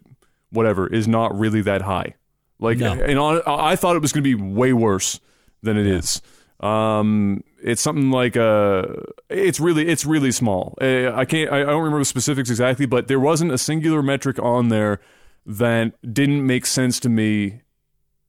whatever 0.51 0.87
is 0.87 1.05
not 1.07 1.37
really 1.37 1.61
that 1.63 1.81
high. 1.81 2.15
Like, 2.59 2.77
No. 2.77 2.93
and 2.93 3.19
on, 3.19 3.41
I 3.45 3.75
thought 3.75 3.97
it 3.97 4.01
was 4.01 4.13
going 4.13 4.23
to 4.23 4.37
be 4.37 4.41
way 4.41 4.71
worse 4.71 5.19
than 5.63 5.75
it 5.77 5.85
is. 5.85 6.21
Um, 6.61 7.43
it's 7.63 7.81
something 7.81 8.11
like 8.11 8.35
uh, 8.37 8.83
it's 9.29 9.59
really 9.59 9.87
it's 9.87 10.05
really 10.05 10.31
small. 10.31 10.77
Uh, 10.81 11.11
I 11.13 11.25
can't 11.25 11.51
I, 11.51 11.59
don't 11.59 11.77
remember 11.77 11.99
the 11.99 12.05
specifics 12.05 12.49
exactly, 12.49 12.85
but 12.85 13.07
there 13.07 13.19
wasn't 13.19 13.51
a 13.51 13.57
singular 13.57 14.03
metric 14.03 14.37
on 14.39 14.69
there 14.69 14.99
that 15.45 15.93
didn't 16.13 16.45
make 16.45 16.65
sense 16.65 16.99
to 17.01 17.09
me. 17.09 17.61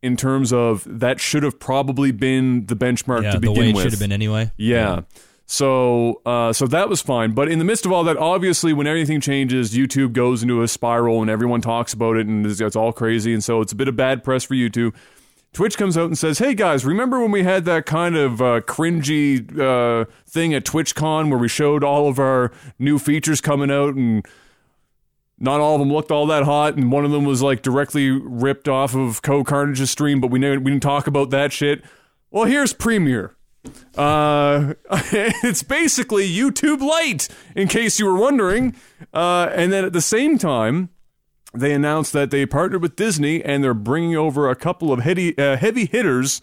In 0.02 0.18
terms 0.18 0.52
of 0.52 0.86
that, 0.86 1.18
should 1.18 1.44
have 1.44 1.58
probably 1.58 2.12
been 2.12 2.66
the 2.66 2.76
benchmark 2.76 3.22
Yeah, 3.22 3.30
to 3.32 3.38
the 3.38 3.48
begin 3.48 3.58
way 3.58 3.70
it 3.70 3.74
with. 3.74 3.82
should 3.84 3.92
have 3.92 4.00
been 4.00 4.12
anyway. 4.12 4.50
Yeah. 4.58 5.00
So, 5.46 6.20
uh, 6.26 6.52
so 6.52 6.66
that 6.66 6.90
was 6.90 7.00
fine. 7.00 7.32
But 7.32 7.48
in 7.48 7.58
the 7.58 7.64
midst 7.64 7.86
of 7.86 7.92
all 7.92 8.04
that, 8.04 8.18
obviously, 8.18 8.74
when 8.74 8.86
anything 8.86 9.22
changes, 9.22 9.74
YouTube 9.74 10.12
goes 10.12 10.42
into 10.42 10.62
a 10.62 10.68
spiral, 10.68 11.22
and 11.22 11.30
everyone 11.30 11.62
talks 11.62 11.94
about 11.94 12.16
it, 12.16 12.26
and 12.26 12.44
it's, 12.44 12.60
it's 12.60 12.76
all 12.76 12.92
crazy. 12.92 13.32
And 13.32 13.42
so, 13.42 13.62
it's 13.62 13.72
a 13.72 13.76
bit 13.76 13.88
of 13.88 13.96
bad 13.96 14.22
press 14.22 14.44
for 14.44 14.54
YouTube. 14.54 14.94
Twitch 15.54 15.78
comes 15.78 15.96
out 15.96 16.06
and 16.06 16.18
says, 16.18 16.38
"Hey 16.38 16.52
guys, 16.54 16.84
remember 16.84 17.20
when 17.20 17.30
we 17.30 17.44
had 17.44 17.64
that 17.64 17.86
kind 17.86 18.16
of 18.16 18.42
uh, 18.42 18.60
cringy 18.62 19.40
uh, 19.58 20.04
thing 20.26 20.52
at 20.52 20.64
TwitchCon 20.64 21.30
where 21.30 21.38
we 21.38 21.48
showed 21.48 21.82
all 21.82 22.08
of 22.08 22.18
our 22.18 22.52
new 22.78 22.98
features 22.98 23.40
coming 23.40 23.70
out 23.70 23.94
and." 23.94 24.26
Not 25.36 25.58
all 25.58 25.74
of 25.74 25.80
them 25.80 25.92
looked 25.92 26.12
all 26.12 26.26
that 26.28 26.44
hot, 26.44 26.76
and 26.76 26.92
one 26.92 27.04
of 27.04 27.10
them 27.10 27.24
was 27.24 27.42
like 27.42 27.60
directly 27.60 28.08
ripped 28.08 28.68
off 28.68 28.94
of 28.94 29.20
CohhCarnage's 29.20 29.90
stream, 29.90 30.20
but 30.20 30.30
we 30.30 30.38
never, 30.38 30.60
we 30.60 30.70
didn't 30.70 30.84
talk 30.84 31.08
about 31.08 31.30
that 31.30 31.52
shit. 31.52 31.82
Well, 32.30 32.44
here's 32.44 32.72
Premiere. 32.72 33.34
Uh, 33.96 34.74
it's 34.90 35.64
basically 35.64 36.32
YouTube 36.32 36.80
Lite, 36.80 37.28
in 37.56 37.66
case 37.66 37.98
you 37.98 38.06
were 38.06 38.16
wondering. 38.16 38.76
Uh, 39.12 39.50
and 39.52 39.72
then 39.72 39.84
at 39.84 39.92
the 39.92 40.00
same 40.00 40.38
time, 40.38 40.90
they 41.54 41.72
announced 41.72 42.12
that 42.12 42.30
they 42.30 42.46
partnered 42.46 42.82
with 42.82 42.96
Disney 42.96 43.42
and 43.42 43.62
they're 43.62 43.74
bringing 43.74 44.16
over 44.16 44.50
a 44.50 44.56
couple 44.56 44.92
of 44.92 45.00
heavy, 45.00 45.36
uh, 45.38 45.56
heavy 45.56 45.86
hitters 45.86 46.40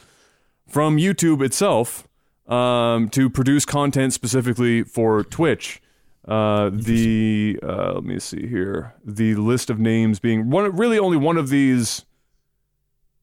from 0.68 0.98
YouTube 0.98 1.44
itself 1.44 2.08
um, 2.48 3.10
to 3.10 3.30
produce 3.30 3.66
content 3.66 4.14
specifically 4.14 4.84
for 4.84 5.24
Twitch. 5.24 5.82
Uh, 6.28 6.70
the 6.72 7.60
uh, 7.64 7.94
let 7.94 8.04
me 8.04 8.20
see 8.20 8.48
here. 8.48 8.94
The 9.04 9.36
list 9.36 9.70
of 9.70 9.80
names 9.80 10.20
being 10.20 10.50
one, 10.50 10.76
really 10.76 11.00
only 11.00 11.18
one 11.18 11.38
of 11.38 11.50
these 11.50 12.06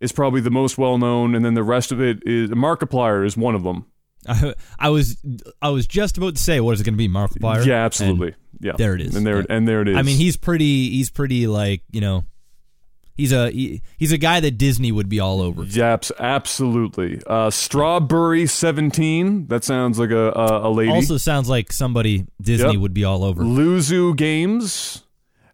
is 0.01 0.12
probably 0.12 0.40
the 0.40 0.51
most 0.51 0.79
well 0.79 0.98
known, 0.98 1.35
and 1.35 1.44
then 1.44 1.55
the 1.55 1.62
rest 1.62 1.92
of 1.92 2.01
it 2.01 2.22
is 2.27 2.51
Markiplier 2.51 3.24
is 3.24 3.37
one 3.37 3.55
of 3.55 3.62
them. 3.62 3.87
I, 4.28 4.54
I 4.78 4.88
was 4.90 5.16
I 5.62 5.70
was 5.70 5.86
just 5.86 6.18
about 6.18 6.36
to 6.36 6.42
say, 6.42 6.60
what 6.60 6.72
is 6.74 6.80
it 6.80 6.84
going 6.84 6.94
to 6.94 6.98
be, 6.98 7.08
Markiplier? 7.08 7.64
Yeah, 7.64 7.84
absolutely. 7.84 8.34
yeah, 8.60 8.72
there 8.76 8.94
it 8.94 9.00
is. 9.00 9.14
And 9.16 9.26
there 9.26 9.38
Yeah. 9.38 9.46
and 9.50 9.66
there 9.66 9.82
it 9.82 9.88
is. 9.88 9.96
I 9.96 10.02
mean, 10.02 10.16
he's 10.16 10.36
pretty. 10.36 10.90
He's 10.90 11.10
pretty 11.10 11.46
like 11.46 11.82
you 11.90 12.00
know, 12.00 12.24
he's 13.14 13.32
a 13.32 13.50
he, 13.50 13.82
he's 13.96 14.12
a 14.12 14.18
guy 14.18 14.40
that 14.40 14.52
Disney 14.58 14.92
would 14.92 15.08
be 15.08 15.20
all 15.20 15.40
over. 15.40 15.64
Yaps, 15.64 16.10
absolutely. 16.18 17.20
Uh, 17.26 17.48
Strawburry 17.50 18.48
seventeen. 18.48 19.46
That 19.48 19.64
sounds 19.64 19.98
like 19.98 20.10
a 20.10 20.30
a, 20.32 20.68
a 20.68 20.70
lady. 20.70 20.90
Also 20.92 21.16
sounds 21.16 21.48
like 21.48 21.72
somebody 21.72 22.26
Disney 22.40 22.72
Yep. 22.72 22.80
would 22.80 22.94
be 22.94 23.04
all 23.04 23.24
over. 23.24 23.42
Luzu 23.42 24.16
Games. 24.16 25.04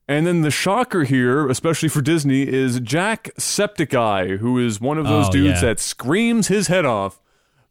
And 0.07 0.27
then 0.27 0.43
the 0.43 0.51
shocker 0.51 1.05
here, 1.05 1.49
especially 1.49 1.89
for 1.89 2.03
Disney, 2.03 2.43
is 2.47 2.79
Jack 2.81 3.31
Septiceye, 3.39 4.37
who 4.37 4.59
is 4.59 4.79
one 4.79 4.99
of 4.99 5.07
those 5.07 5.29
Oh, 5.29 5.33
dudes 5.33 5.63
yeah. 5.63 5.69
that 5.69 5.81
screams 5.81 6.49
his 6.49 6.67
head 6.67 6.85
off 6.85 7.19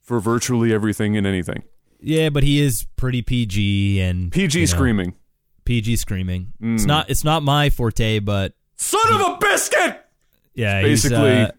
for 0.03 0.19
virtually 0.19 0.73
everything 0.73 1.17
and 1.17 1.25
anything. 1.25 1.63
Yeah, 1.99 2.29
but 2.29 2.43
he 2.43 2.59
is 2.59 2.85
pretty 2.97 3.21
PG 3.21 3.99
and 4.01 4.31
PG 4.31 4.59
you 4.59 4.65
know, 4.65 4.69
screaming. 4.69 5.13
PG 5.65 5.95
screaming. 5.95 6.53
Mm. 6.61 6.75
It's 6.75 6.85
not 6.85 7.09
it's 7.09 7.23
not 7.23 7.41
my 7.43 7.69
forte, 7.69 8.19
but 8.19 8.53
Son 8.75 9.13
of 9.13 9.21
a 9.21 9.37
biscuit! 9.39 10.01
yeah, 10.53 10.81
Basically- 10.81 11.17
uh, 11.43 11.51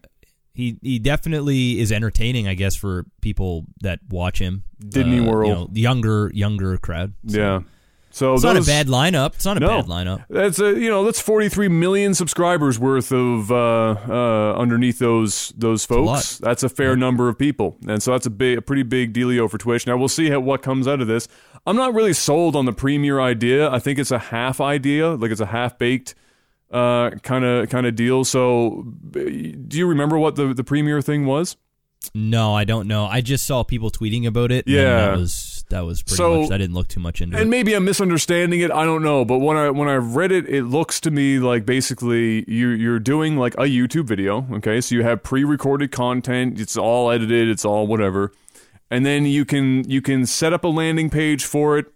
he 0.53 0.77
he 0.81 0.99
definitely 0.99 1.79
is 1.79 1.91
entertaining, 1.91 2.47
I 2.47 2.53
guess, 2.53 2.75
for 2.75 3.05
people 3.21 3.65
that 3.81 3.99
watch 4.09 4.39
him. 4.39 4.63
Disney 4.87 5.19
Uh, 5.19 5.23
World. 5.29 5.49
you 5.49 5.55
know, 5.55 5.69
younger 5.73 6.31
younger 6.33 6.77
crowd. 6.77 7.13
So 7.27 7.37
Yeah. 7.37 7.59
So 8.15 8.33
it's 8.33 8.43
not 8.43 8.55
a 8.55 8.61
bad 8.61 8.87
lineup. 8.87 9.35
It's 9.35 9.43
not 9.43 9.57
a 9.57 9.59
No. 9.59 9.67
bad 9.81 9.87
lineup. 9.87 10.23
That's 10.29 10.57
a 10.57 10.79
you 10.79 10.89
know 10.89 11.03
that's 11.03 11.19
43 11.19 11.67
million 11.67 12.13
subscribers 12.13 12.79
worth 12.79 13.11
of 13.11 13.51
uh, 13.51 13.95
uh, 14.07 14.53
underneath 14.57 14.99
those 14.99 15.51
those 15.57 15.83
folks. 15.85 16.37
That's 16.37 16.63
a 16.63 16.69
fair 16.69 16.95
number 16.95 17.27
of 17.27 17.37
people, 17.37 17.75
and 17.85 18.01
so 18.01 18.11
that's 18.13 18.25
a 18.25 18.29
big, 18.29 18.57
a 18.57 18.61
pretty 18.61 18.83
big 18.83 19.13
dealio 19.13 19.49
for 19.51 19.57
Twitch. 19.57 19.85
Now 19.85 19.97
we'll 19.97 20.07
see 20.07 20.29
how, 20.29 20.39
what 20.39 20.61
comes 20.61 20.87
out 20.87 21.01
of 21.01 21.07
this. 21.07 21.27
I'm 21.67 21.75
not 21.75 21.93
really 21.93 22.13
sold 22.13 22.55
on 22.55 22.65
the 22.65 22.71
premiere 22.71 23.19
idea. 23.19 23.69
I 23.69 23.79
think 23.79 23.99
it's 23.99 24.11
a 24.11 24.19
half 24.19 24.61
idea, 24.61 25.09
like 25.09 25.31
it's 25.31 25.41
a 25.41 25.47
half 25.47 25.77
baked 25.77 26.15
kind 26.71 27.43
of 27.43 27.69
kind 27.69 27.85
of 27.85 27.95
deal. 27.97 28.23
So, 28.23 28.83
do 29.11 29.77
you 29.77 29.87
remember 29.87 30.17
what 30.17 30.35
the 30.37 30.53
the 30.53 30.63
premiere 30.63 31.01
thing 31.01 31.25
was? 31.25 31.57
No, 32.13 32.53
I 32.53 32.63
don't 32.65 32.87
know. 32.87 33.05
I 33.05 33.21
just 33.21 33.45
saw 33.45 33.63
people 33.63 33.89
tweeting 33.89 34.25
about 34.27 34.51
it. 34.51 34.65
and 34.67 34.75
Yeah. 34.75 35.07
that 35.11 35.17
was 35.17 35.63
that 35.69 35.81
was 35.85 36.03
pretty 36.03 36.17
So- 36.17 36.41
much. 36.43 36.51
I 36.51 36.57
didn't 36.59 36.75
look 36.75 36.87
too 36.87 36.99
much 36.99 37.21
into 37.21 37.35
And 37.35 37.39
it. 37.39 37.41
And 37.43 37.49
maybe 37.49 37.73
I'm 37.73 37.85
misunderstanding 37.85 38.59
it. 38.59 38.69
I 38.71 38.85
don't 38.85 39.01
know. 39.01 39.25
But 39.25 39.39
when 39.39 39.57
I 39.57 39.69
when 39.71 39.87
I 39.87 39.95
read 39.95 40.31
it, 40.31 40.47
it 40.47 40.63
looks 40.65 40.99
to 41.01 41.11
me 41.11 41.39
like 41.39 41.65
basically 41.65 42.45
you 42.47 42.69
you're 42.69 42.99
doing 42.99 43.37
like 43.37 43.55
a 43.55 43.63
YouTube 43.63 44.05
video. 44.05 44.45
Okay, 44.53 44.79
so 44.81 44.93
you 44.95 45.03
have 45.03 45.23
pre-recorded 45.23 45.91
content. 45.91 46.59
It's 46.59 46.77
all 46.77 47.09
edited. 47.09 47.49
It's 47.49 47.65
all 47.65 47.87
whatever. 47.87 48.31
And 48.91 49.05
then 49.05 49.25
you 49.25 49.45
can 49.45 49.89
you 49.89 50.01
can 50.01 50.25
set 50.27 50.53
up 50.53 50.63
a 50.63 50.67
landing 50.67 51.09
page 51.09 51.43
for 51.43 51.77
it 51.79 51.87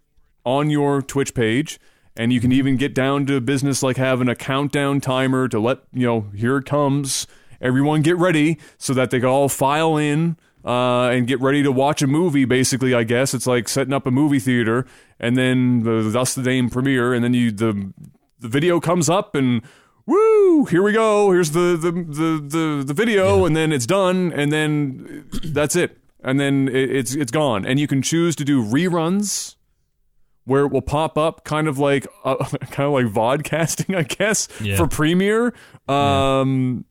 on 0.45 0.69
your 0.69 1.01
Twitch 1.01 1.33
page. 1.33 1.79
And 2.17 2.33
you 2.33 2.41
can 2.41 2.51
even 2.51 2.75
get 2.75 2.93
down 2.93 3.27
to 3.27 3.39
business 3.39 3.81
like 3.81 3.95
having 3.95 4.27
a 4.27 4.35
countdown 4.35 4.99
timer 4.99 5.47
to 5.47 5.57
let 5.59 5.79
you 5.93 6.05
know 6.05 6.25
here 6.35 6.57
it 6.57 6.65
comes. 6.65 7.27
Everyone 7.61 8.01
get 8.01 8.17
ready 8.17 8.57
so 8.77 8.93
that 8.93 9.11
they 9.11 9.19
can 9.19 9.29
all 9.29 9.49
file 9.49 9.97
in 9.97 10.37
uh, 10.65 11.09
and 11.09 11.27
get 11.27 11.39
ready 11.41 11.61
to 11.63 11.71
watch 11.71 12.01
a 12.01 12.07
movie. 12.07 12.45
Basically, 12.45 12.93
I 12.93 13.03
guess 13.03 13.33
it's 13.33 13.47
like 13.47 13.67
setting 13.67 13.93
up 13.93 14.05
a 14.07 14.11
movie 14.11 14.39
theater, 14.39 14.85
and 15.19 15.37
then 15.37 15.83
the, 15.83 16.09
thus 16.09 16.35
the 16.35 16.41
name 16.41 16.69
premiere, 16.69 17.13
and 17.13 17.23
then 17.23 17.33
you 17.33 17.51
the 17.51 17.91
the 18.39 18.47
video 18.47 18.79
comes 18.79 19.09
up 19.09 19.35
and. 19.35 19.61
Woo! 20.05 20.65
Here 20.65 20.81
we 20.81 20.91
go. 20.91 21.29
Here's 21.31 21.51
the 21.51 21.77
the 21.79 21.91
the 21.91 22.41
the, 22.47 22.83
the 22.83 22.93
video, 22.95 23.45
and 23.45 23.55
then 23.55 23.71
it's 23.71 23.85
done, 23.85 24.33
and 24.33 24.51
then 24.51 25.29
that's 25.43 25.75
it, 25.75 25.99
and 26.23 26.39
then 26.39 26.67
it, 26.67 26.89
it's 26.95 27.13
it's 27.13 27.31
gone. 27.31 27.63
And 27.63 27.79
you 27.79 27.85
can 27.85 28.01
choose 28.01 28.35
to 28.37 28.43
do 28.43 28.63
reruns, 28.65 29.55
where 30.45 30.65
it 30.65 30.71
will 30.71 30.81
pop 30.81 31.15
up, 31.15 31.43
kind 31.43 31.67
of 31.67 31.77
like 31.77 32.07
uh, 32.25 32.37
kind 32.71 32.87
of 32.87 32.93
like 32.93 33.05
vodcasting, 33.05 33.95
I 33.95 34.01
guess, 34.01 34.47
Yeah. 34.59 34.77
for 34.77 34.87
Premiere. 34.87 35.53
Um, 35.87 36.85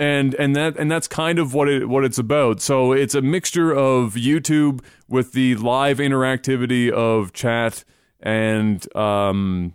and 0.00 0.34
and 0.36 0.56
that 0.56 0.78
and 0.78 0.90
that's 0.90 1.06
kind 1.06 1.38
of 1.38 1.52
what 1.52 1.68
it 1.68 1.88
what 1.88 2.04
it's 2.04 2.18
about. 2.18 2.60
So 2.60 2.92
it's 2.92 3.14
a 3.14 3.20
mixture 3.20 3.70
of 3.70 4.14
YouTube 4.14 4.82
with 5.08 5.32
the 5.32 5.54
live 5.56 5.98
interactivity 5.98 6.90
of 6.90 7.34
chat 7.34 7.84
and 8.18 8.96
um, 8.96 9.74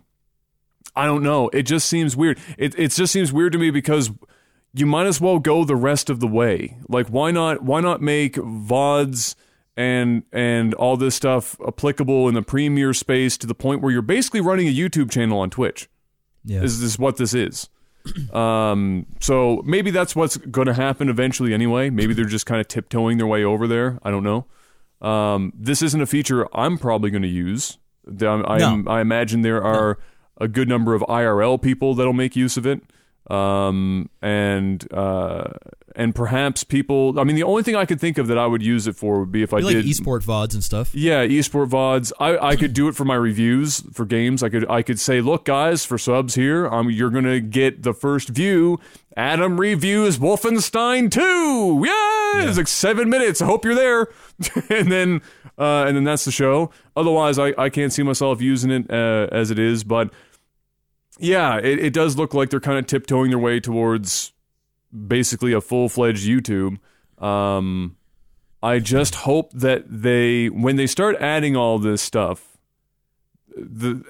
I 0.96 1.06
don't 1.06 1.22
know. 1.22 1.48
It 1.50 1.62
just 1.62 1.88
seems 1.88 2.16
weird. 2.16 2.38
It 2.58 2.76
it 2.76 2.90
just 2.90 3.12
seems 3.12 3.32
weird 3.32 3.52
to 3.52 3.58
me 3.58 3.70
because 3.70 4.10
you 4.74 4.84
might 4.84 5.06
as 5.06 5.20
well 5.20 5.38
go 5.38 5.64
the 5.64 5.76
rest 5.76 6.10
of 6.10 6.18
the 6.18 6.26
way. 6.26 6.76
Like 6.88 7.06
why 7.06 7.30
not 7.30 7.62
why 7.62 7.80
not 7.80 8.02
make 8.02 8.34
VODs 8.34 9.36
and 9.76 10.24
and 10.32 10.74
all 10.74 10.96
this 10.96 11.14
stuff 11.14 11.56
applicable 11.66 12.26
in 12.26 12.34
the 12.34 12.42
premiere 12.42 12.94
space 12.94 13.38
to 13.38 13.46
the 13.46 13.54
point 13.54 13.80
where 13.80 13.92
you're 13.92 14.02
basically 14.02 14.40
running 14.40 14.66
a 14.66 14.74
YouTube 14.74 15.08
channel 15.08 15.38
on 15.38 15.50
Twitch. 15.50 15.88
yeah. 16.44 16.62
Is 16.62 16.80
this 16.80 16.98
what 16.98 17.16
this 17.16 17.32
is? 17.32 17.68
Um, 18.32 19.06
so 19.20 19.62
maybe 19.64 19.90
that's 19.90 20.14
what's 20.16 20.36
going 20.36 20.66
to 20.66 20.74
happen 20.74 21.08
eventually 21.08 21.52
anyway. 21.54 21.90
Maybe 21.90 22.14
they're 22.14 22.24
just 22.24 22.46
kind 22.46 22.60
of 22.60 22.68
tiptoeing 22.68 23.18
their 23.18 23.26
way 23.26 23.44
over 23.44 23.66
there. 23.66 23.98
I 24.02 24.10
don't 24.10 24.22
know. 24.24 24.46
Um, 25.06 25.52
this 25.56 25.82
isn't 25.82 26.00
a 26.00 26.06
feature 26.06 26.48
I'm 26.56 26.78
probably 26.78 27.10
going 27.10 27.22
to 27.22 27.28
use. 27.28 27.78
The- 28.06 28.28
I, 28.28 28.58
No. 28.58 28.82
I 28.90 29.00
imagine 29.00 29.42
there 29.42 29.62
are 29.62 29.98
a 30.38 30.48
good 30.48 30.68
number 30.68 30.94
of 30.94 31.02
IRL 31.02 31.60
people 31.60 31.94
that'll 31.94 32.12
make 32.12 32.36
use 32.36 32.56
of 32.56 32.66
it. 32.66 32.82
Um, 33.30 34.08
and 34.22 34.86
uh, 34.92 35.44
and 35.94 36.14
perhaps 36.14 36.62
people. 36.64 37.18
I 37.18 37.24
mean, 37.24 37.36
the 37.36 37.42
only 37.42 37.62
thing 37.62 37.74
I 37.76 37.84
could 37.84 38.00
think 38.00 38.18
of 38.18 38.26
that 38.28 38.38
I 38.38 38.46
would 38.46 38.62
use 38.62 38.86
it 38.86 38.96
for 38.96 39.20
would 39.20 39.32
be 39.32 39.42
if 39.42 39.52
I 39.52 39.58
like 39.58 39.74
did 39.74 39.86
esport 39.86 40.22
vods 40.22 40.54
and 40.54 40.62
stuff. 40.62 40.94
yeah, 40.94 41.26
esport 41.26 41.68
vods. 41.68 42.12
I, 42.20 42.38
I 42.38 42.56
could 42.56 42.72
do 42.72 42.88
it 42.88 42.94
for 42.94 43.04
my 43.04 43.14
reviews 43.14 43.82
for 43.92 44.04
games. 44.04 44.42
I 44.42 44.48
could 44.48 44.68
I 44.70 44.82
could 44.82 45.00
say, 45.00 45.20
look, 45.20 45.44
guys, 45.44 45.84
for 45.84 45.98
subs 45.98 46.34
here, 46.34 46.68
um, 46.68 46.90
you're 46.90 47.10
gonna 47.10 47.40
get 47.40 47.82
the 47.82 47.94
first 47.94 48.28
view. 48.28 48.78
Adam 49.16 49.58
reviews 49.58 50.18
Wolfenstein 50.18 51.10
2. 51.10 51.84
Yeah, 51.86 52.48
it's 52.48 52.58
like 52.58 52.68
seven 52.68 53.08
minutes. 53.08 53.40
I 53.40 53.46
hope 53.46 53.64
you're 53.64 53.74
there. 53.74 54.08
and 54.68 54.92
then 54.92 55.22
uh, 55.58 55.84
and 55.86 55.96
then 55.96 56.04
that's 56.04 56.26
the 56.26 56.30
show. 56.30 56.70
Otherwise, 56.94 57.38
I, 57.38 57.54
I 57.56 57.70
can't 57.70 57.92
see 57.92 58.02
myself 58.02 58.42
using 58.42 58.70
it 58.70 58.90
uh, 58.90 59.28
as 59.32 59.50
it 59.50 59.58
is. 59.58 59.84
But 59.84 60.12
yeah, 61.18 61.56
it, 61.58 61.78
it 61.78 61.92
does 61.92 62.16
look 62.16 62.34
like 62.34 62.50
they're 62.50 62.60
kind 62.60 62.78
of 62.78 62.86
tiptoeing 62.86 63.30
their 63.30 63.38
way 63.38 63.60
towards 63.60 64.32
basically 65.06 65.52
a 65.52 65.60
full 65.60 65.88
fledged 65.88 66.26
YouTube. 66.26 66.78
Um, 67.22 67.96
I 68.62 68.78
just 68.78 69.16
hope 69.16 69.52
that 69.52 69.84
they, 69.88 70.48
when 70.48 70.76
they 70.76 70.86
start 70.86 71.16
adding 71.16 71.56
all 71.56 71.78
this 71.78 72.02
stuff, 72.02 72.56
the 73.56 74.02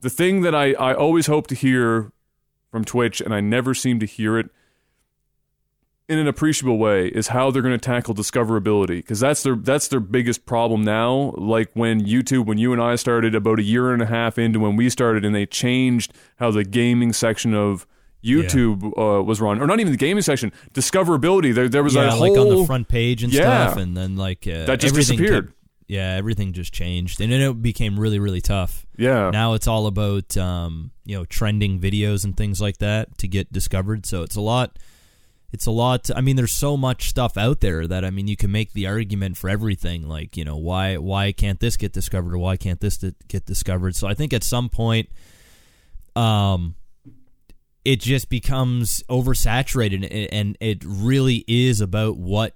the 0.00 0.10
thing 0.10 0.42
that 0.42 0.54
I, 0.54 0.72
I 0.72 0.94
always 0.94 1.26
hope 1.26 1.46
to 1.48 1.54
hear 1.54 2.12
from 2.70 2.84
Twitch, 2.84 3.20
and 3.20 3.34
I 3.34 3.40
never 3.40 3.74
seem 3.74 4.00
to 4.00 4.06
hear 4.06 4.38
it 4.38 4.50
in 6.10 6.18
an 6.18 6.26
appreciable 6.28 6.76
way, 6.78 7.06
is 7.08 7.28
how 7.28 7.50
they're 7.50 7.62
going 7.62 7.78
to 7.78 7.78
tackle 7.78 8.14
discoverability 8.14 8.96
because 8.98 9.20
that's 9.20 9.42
their 9.42 9.54
that's 9.54 9.88
their 9.88 10.00
biggest 10.00 10.44
problem 10.44 10.82
now. 10.82 11.32
Like 11.38 11.70
when 11.74 12.04
YouTube, 12.04 12.46
when 12.46 12.58
you 12.58 12.72
and 12.72 12.82
I 12.82 12.96
started 12.96 13.34
about 13.34 13.58
a 13.58 13.62
year 13.62 13.92
and 13.92 14.02
a 14.02 14.06
half 14.06 14.38
into 14.38 14.60
when 14.60 14.76
we 14.76 14.90
started, 14.90 15.24
and 15.24 15.34
they 15.34 15.46
changed 15.46 16.12
how 16.36 16.50
the 16.50 16.64
gaming 16.64 17.12
section 17.12 17.54
of 17.54 17.86
YouTube 18.24 18.84
uh, 18.98 19.22
was 19.22 19.40
run, 19.40 19.60
or 19.62 19.66
not 19.66 19.80
even 19.80 19.92
the 19.92 19.96
gaming 19.98 20.22
section, 20.22 20.52
discoverability. 20.74 21.54
There, 21.54 21.68
there 21.68 21.82
was 21.82 21.94
yeah, 21.94 22.06
that 22.10 22.18
like 22.18 22.36
on 22.36 22.48
the 22.48 22.66
front 22.66 22.88
page 22.88 23.22
and 23.22 23.32
Yeah. 23.32 23.68
stuff, 23.68 23.78
and 23.82 23.96
then 23.96 24.16
like 24.16 24.46
uh, 24.46 24.66
That 24.66 24.80
just 24.80 24.94
disappeared. 24.94 25.46
kept- 25.46 25.56
yeah, 25.88 26.14
everything 26.16 26.52
just 26.52 26.72
changed, 26.72 27.20
and 27.20 27.32
then 27.32 27.40
it 27.40 27.62
became 27.62 27.98
really, 27.98 28.18
really 28.20 28.40
tough. 28.40 28.86
yeah. 28.96 29.30
Now 29.30 29.54
it's 29.54 29.66
all 29.66 29.86
about 29.86 30.36
um, 30.36 30.90
you 31.04 31.16
know 31.16 31.24
trending 31.24 31.80
videos 31.80 32.24
and 32.24 32.36
things 32.36 32.60
like 32.60 32.78
that 32.78 33.16
to 33.18 33.26
get 33.28 33.52
discovered. 33.52 34.06
So 34.06 34.22
it's 34.22 34.36
a 34.36 34.40
lot. 34.40 34.78
It's 35.52 35.66
a 35.66 35.70
lot. 35.70 36.08
I 36.14 36.20
mean, 36.20 36.36
there's 36.36 36.52
so 36.52 36.76
much 36.76 37.08
stuff 37.08 37.36
out 37.36 37.60
there 37.60 37.86
that 37.86 38.04
I 38.04 38.10
mean, 38.10 38.28
you 38.28 38.36
can 38.36 38.52
make 38.52 38.72
the 38.72 38.86
argument 38.86 39.36
for 39.36 39.50
everything. 39.50 40.08
Like 40.08 40.36
you 40.36 40.44
know, 40.44 40.56
why 40.56 40.96
why 40.96 41.32
can't 41.32 41.58
this 41.60 41.76
get 41.76 41.92
discovered 41.92 42.34
or 42.34 42.38
why 42.38 42.56
can't 42.56 42.80
this 42.80 42.98
get 43.28 43.46
discovered? 43.46 43.96
So 43.96 44.06
I 44.06 44.14
think 44.14 44.32
at 44.32 44.44
some 44.44 44.68
point, 44.68 45.08
um, 46.14 46.76
it 47.84 48.00
just 48.00 48.28
becomes 48.28 49.02
oversaturated, 49.08 50.04
and- 50.04 50.32
and 50.32 50.58
it 50.60 50.84
really 50.84 51.44
is 51.48 51.80
about 51.80 52.16
what 52.16 52.54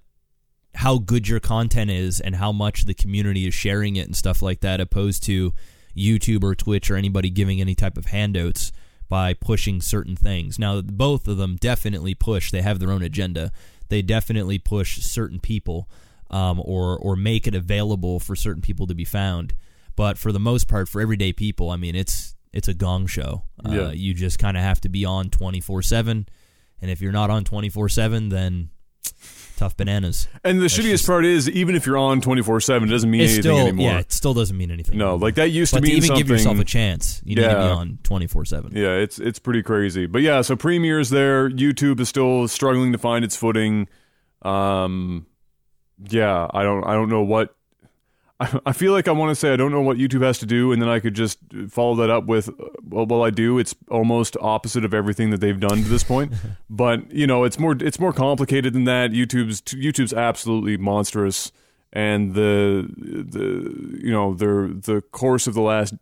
how 0.76 0.98
good 0.98 1.28
your 1.28 1.38
content 1.38 1.88
is 1.90 2.18
and 2.20 2.34
how 2.34 2.50
much 2.50 2.84
the 2.84 2.94
community 2.94 3.46
is 3.46 3.54
sharing 3.54 3.94
it 3.94 4.06
and 4.06 4.16
stuff 4.16 4.42
like 4.42 4.60
that, 4.60 4.80
opposed 4.80 5.22
to 5.22 5.52
YouTube 5.96 6.42
or 6.42 6.56
Twitch 6.56 6.90
or 6.90 6.96
anybody 6.96 7.30
giving 7.30 7.60
any 7.60 7.76
type 7.76 7.96
of 7.96 8.06
handouts 8.06 8.72
by 9.08 9.34
pushing 9.34 9.80
certain 9.80 10.16
things. 10.16 10.58
Now, 10.58 10.80
both 10.80 11.28
of 11.28 11.36
them 11.36 11.56
definitely 11.56 12.14
push. 12.14 12.50
They 12.50 12.62
have 12.62 12.78
their 12.78 12.90
own 12.90 13.02
agenda. 13.02 13.52
They 13.88 14.02
definitely 14.02 14.58
push 14.58 14.98
certain 15.00 15.40
people 15.40 15.88
um, 16.30 16.60
or 16.64 16.96
or 16.98 17.16
make 17.16 17.46
it 17.46 17.54
available 17.54 18.18
for 18.18 18.34
certain 18.34 18.62
people 18.62 18.86
to 18.86 18.94
be 18.94 19.04
found. 19.04 19.54
But 19.96 20.18
for 20.18 20.32
the 20.32 20.40
most 20.40 20.66
part, 20.66 20.88
for 20.88 21.00
everyday 21.00 21.32
people, 21.32 21.70
I 21.70 21.76
mean, 21.76 21.94
it's 21.94 22.34
it's 22.52 22.68
a 22.68 22.74
gong 22.74 23.06
show. 23.06 23.44
Uh, 23.64 23.70
Yeah. 23.72 23.90
You 23.92 24.14
just 24.14 24.38
kind 24.38 24.56
of 24.56 24.62
have 24.62 24.80
to 24.82 24.88
be 24.88 25.04
on 25.04 25.28
twenty 25.28 25.60
four 25.60 25.82
seven, 25.82 26.26
and 26.80 26.90
if 26.90 27.00
you're 27.00 27.12
not 27.12 27.30
on 27.30 27.44
twenty 27.44 27.68
four 27.68 27.88
seven, 27.88 28.30
then 28.30 28.70
tough 29.56 29.76
bananas. 29.76 30.28
And 30.42 30.60
the 30.60 30.66
shittiest 30.66 30.90
just- 30.90 31.06
part 31.06 31.24
is, 31.24 31.48
even 31.50 31.74
if 31.74 31.86
you're 31.86 31.96
on 31.96 32.20
24 32.20 32.60
7, 32.60 32.88
it 32.88 32.92
doesn't 32.92 33.10
mean 33.10 33.20
anything 33.22 33.42
still 33.42 33.58
anymore. 33.58 33.86
yeah, 33.90 33.98
it 33.98 34.12
still 34.12 34.34
doesn't 34.34 34.56
mean 34.56 34.70
anything. 34.70 34.98
No, 34.98 35.16
like 35.16 35.34
that 35.36 35.50
used 35.50 35.72
but 35.72 35.80
to 35.80 35.86
to 35.86 35.88
mean 35.88 35.96
even 35.98 36.06
something. 36.08 36.22
give 36.24 36.30
yourself 36.30 36.58
a 36.58 36.64
chance, 36.64 37.22
you 37.24 37.36
need 37.36 37.42
to 37.42 37.48
be 37.48 37.54
on 37.54 37.98
twenty 38.02 38.26
four 38.26 38.44
seven. 38.44 38.72
Yeah, 38.74 38.94
it's 38.94 39.18
it's 39.18 39.38
pretty 39.38 39.62
crazy. 39.62 40.06
But 40.06 40.22
yeah, 40.22 40.40
so 40.42 40.56
Premiere's 40.56 41.10
there. 41.10 41.48
YouTube 41.50 42.00
is 42.00 42.08
still 42.08 42.46
struggling 42.48 42.92
to 42.92 42.98
find 42.98 43.24
its 43.24 43.36
footing. 43.36 43.88
Um, 44.42 45.26
yeah, 46.08 46.46
I 46.52 46.62
don't 46.62 46.84
I 46.84 46.92
don't 46.94 47.08
know 47.08 47.22
what. 47.22 47.54
I, 48.40 48.60
I 48.66 48.72
feel 48.72 48.92
like 48.92 49.06
I 49.06 49.12
want 49.12 49.30
to 49.30 49.34
say 49.36 49.52
I 49.52 49.56
don't 49.56 49.70
know 49.70 49.80
what 49.80 49.96
YouTube 49.96 50.22
has 50.22 50.38
to 50.38 50.46
do, 50.46 50.72
and 50.72 50.82
then 50.82 50.88
I 50.88 50.98
could 50.98 51.14
just 51.14 51.38
follow 51.68 51.94
that 51.96 52.10
up 52.10 52.26
with, 52.26 52.50
well, 52.82 53.06
well, 53.06 53.22
I 53.22 53.30
do. 53.30 53.58
It's 53.58 53.74
almost 53.90 54.36
opposite 54.40 54.84
of 54.84 54.92
everything 54.92 55.30
that 55.30 55.40
they've 55.40 55.58
done 55.58 55.82
to 55.82 55.88
this 55.88 56.02
point. 56.02 56.32
but 56.70 57.10
you 57.12 57.26
know, 57.26 57.44
it's 57.44 57.58
more 57.58 57.76
it's 57.80 58.00
more 58.00 58.12
complicated 58.12 58.72
than 58.72 58.84
that. 58.84 59.12
YouTube's 59.12 59.62
YouTube's 59.62 60.12
absolutely 60.12 60.76
monstrous, 60.76 61.52
and 61.92 62.34
the 62.34 62.88
the 62.96 64.00
you 64.02 64.10
know 64.10 64.34
their 64.34 64.68
the 64.68 65.00
course 65.12 65.46
of 65.46 65.54
the 65.54 65.62
last 65.62 65.94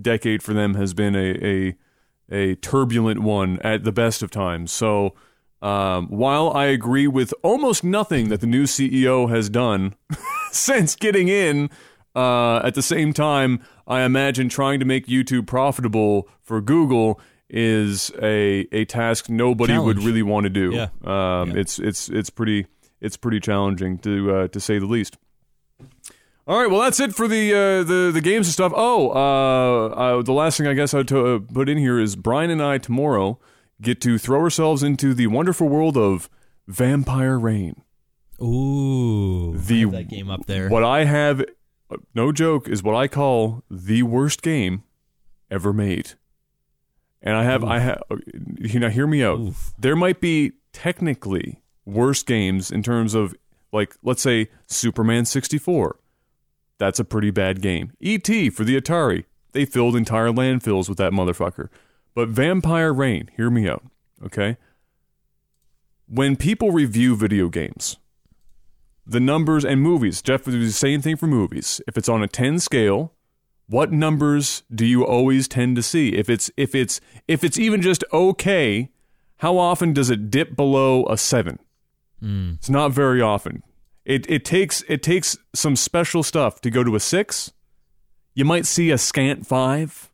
decade 0.00 0.42
for 0.42 0.52
them 0.52 0.74
has 0.74 0.94
been 0.94 1.14
a 1.14 1.46
a, 1.46 1.76
a 2.30 2.54
turbulent 2.56 3.20
one 3.20 3.60
at 3.60 3.84
the 3.84 3.92
best 3.92 4.22
of 4.22 4.30
times. 4.30 4.72
So 4.72 5.14
um, 5.62 6.08
while 6.08 6.50
I 6.50 6.66
agree 6.66 7.06
with 7.06 7.32
almost 7.42 7.82
nothing 7.82 8.28
that 8.28 8.40
the 8.40 8.46
new 8.46 8.64
CEO 8.64 9.30
has 9.30 9.48
done 9.48 9.94
since 10.58 10.96
getting 10.96 11.28
in, 11.28 11.70
uh, 12.14 12.58
at 12.64 12.74
the 12.74 12.82
same 12.82 13.12
time, 13.12 13.60
I 13.86 14.02
imagine 14.02 14.48
trying 14.48 14.80
to 14.80 14.86
make 14.86 15.06
YouTube 15.06 15.46
profitable 15.46 16.28
for 16.42 16.60
Google 16.60 17.20
is 17.48 18.10
a 18.20 18.66
a 18.72 18.84
task 18.86 19.28
nobody 19.28 19.78
would 19.78 20.02
really 20.02 20.22
want 20.22 20.44
to 20.44 20.50
do. 20.50 20.72
Yeah. 20.72 20.88
Um, 21.04 21.50
Yeah. 21.50 21.60
It's 21.60 21.78
it's 21.78 22.08
it's 22.08 22.30
pretty 22.30 22.66
it's 23.00 23.16
pretty 23.16 23.38
challenging 23.38 23.98
to 23.98 24.34
uh, 24.34 24.48
to 24.48 24.58
say 24.60 24.78
the 24.78 24.86
least. 24.86 25.16
All 26.48 26.58
right, 26.60 26.70
well 26.70 26.80
that's 26.80 27.00
it 27.00 27.14
for 27.14 27.28
the 27.28 27.52
uh, 27.52 27.82
the 27.84 28.10
the 28.12 28.20
games 28.20 28.46
and 28.46 28.52
stuff. 28.54 28.72
Oh, 28.74 29.10
uh, 29.10 29.88
uh, 29.88 30.22
the 30.22 30.32
last 30.32 30.58
thing 30.58 30.66
I 30.66 30.74
guess 30.74 30.94
I'd 30.94 31.08
to, 31.08 31.34
uh, 31.34 31.38
put 31.40 31.68
in 31.68 31.76
here 31.78 31.98
is 31.98 32.16
Brian 32.16 32.50
and 32.50 32.62
I 32.62 32.78
tomorrow 32.78 33.38
get 33.82 34.00
to 34.02 34.16
throw 34.16 34.40
ourselves 34.40 34.82
into 34.82 35.12
the 35.12 35.26
wonderful 35.26 35.68
world 35.68 35.96
of 35.96 36.30
Vampire 36.66 37.38
Rain. 37.38 37.82
Ooh, 38.42 39.56
The 39.56 39.84
that 39.86 40.08
game 40.08 40.30
up 40.30 40.46
there. 40.46 40.68
What 40.68 40.84
I 40.84 41.04
have, 41.04 41.44
no 42.14 42.32
joke, 42.32 42.68
is 42.68 42.82
what 42.82 42.94
I 42.94 43.08
call 43.08 43.62
the 43.70 44.02
worst 44.02 44.42
game 44.42 44.82
ever 45.50 45.72
made. 45.72 46.12
And 47.22 47.36
I 47.36 47.44
have, 47.44 47.64
I 47.64 47.78
have, 47.78 48.02
you 48.58 48.78
know, 48.78 48.88
hear 48.88 49.06
me 49.06 49.22
out. 49.24 49.40
Oof. 49.40 49.72
There 49.78 49.96
might 49.96 50.20
be 50.20 50.52
technically 50.72 51.62
worse 51.84 52.22
games 52.22 52.70
in 52.70 52.82
terms 52.82 53.14
of, 53.14 53.34
like, 53.72 53.96
let's 54.02 54.22
say 54.22 54.48
Superman 54.66 55.24
64. 55.24 55.98
That's 56.78 57.00
a 57.00 57.04
pretty 57.04 57.30
bad 57.30 57.62
game. 57.62 57.92
E.T. 58.00 58.50
for 58.50 58.64
the 58.64 58.78
Atari. 58.78 59.24
They 59.52 59.64
filled 59.64 59.96
entire 59.96 60.28
landfills 60.28 60.88
with 60.88 60.98
that 60.98 61.12
motherfucker. 61.12 61.68
But 62.14 62.28
Vampire 62.28 62.92
Rain, 62.92 63.30
hear 63.36 63.50
me 63.50 63.68
out, 63.68 63.84
okay? 64.22 64.58
When 66.06 66.36
people 66.36 66.70
review 66.70 67.16
video 67.16 67.48
games, 67.48 67.96
the 69.06 69.20
numbers 69.20 69.64
and 69.64 69.80
movies, 69.80 70.20
Jeff, 70.20 70.44
do 70.44 70.58
the 70.58 70.72
same 70.72 71.00
thing 71.00 71.16
for 71.16 71.26
movies. 71.26 71.80
If 71.86 71.96
it's 71.96 72.08
on 72.08 72.22
a 72.22 72.28
10 72.28 72.58
scale, 72.58 73.12
what 73.68 73.92
numbers 73.92 74.62
do 74.74 74.84
you 74.84 75.04
always 75.04 75.48
tend 75.48 75.76
to 75.76 75.82
see? 75.82 76.10
If 76.10 76.28
it's 76.28 76.50
if 76.56 76.74
it's 76.74 77.00
if 77.28 77.44
it's 77.44 77.58
even 77.58 77.82
just 77.82 78.04
okay, 78.12 78.90
how 79.38 79.58
often 79.58 79.92
does 79.92 80.10
it 80.10 80.30
dip 80.30 80.56
below 80.56 81.04
a 81.06 81.16
7? 81.16 81.58
Hmm. 82.20 82.54
It's 82.54 82.70
not 82.70 82.92
very 82.92 83.20
often. 83.20 83.62
It 84.04 84.28
it 84.30 84.44
takes 84.44 84.82
it 84.88 85.02
takes 85.02 85.36
some 85.54 85.76
special 85.76 86.22
stuff 86.22 86.60
to 86.62 86.70
go 86.70 86.84
to 86.84 86.94
a 86.96 87.00
6. 87.00 87.52
You 88.34 88.44
might 88.44 88.66
see 88.66 88.90
a 88.90 88.98
scant 88.98 89.46
5. 89.46 90.10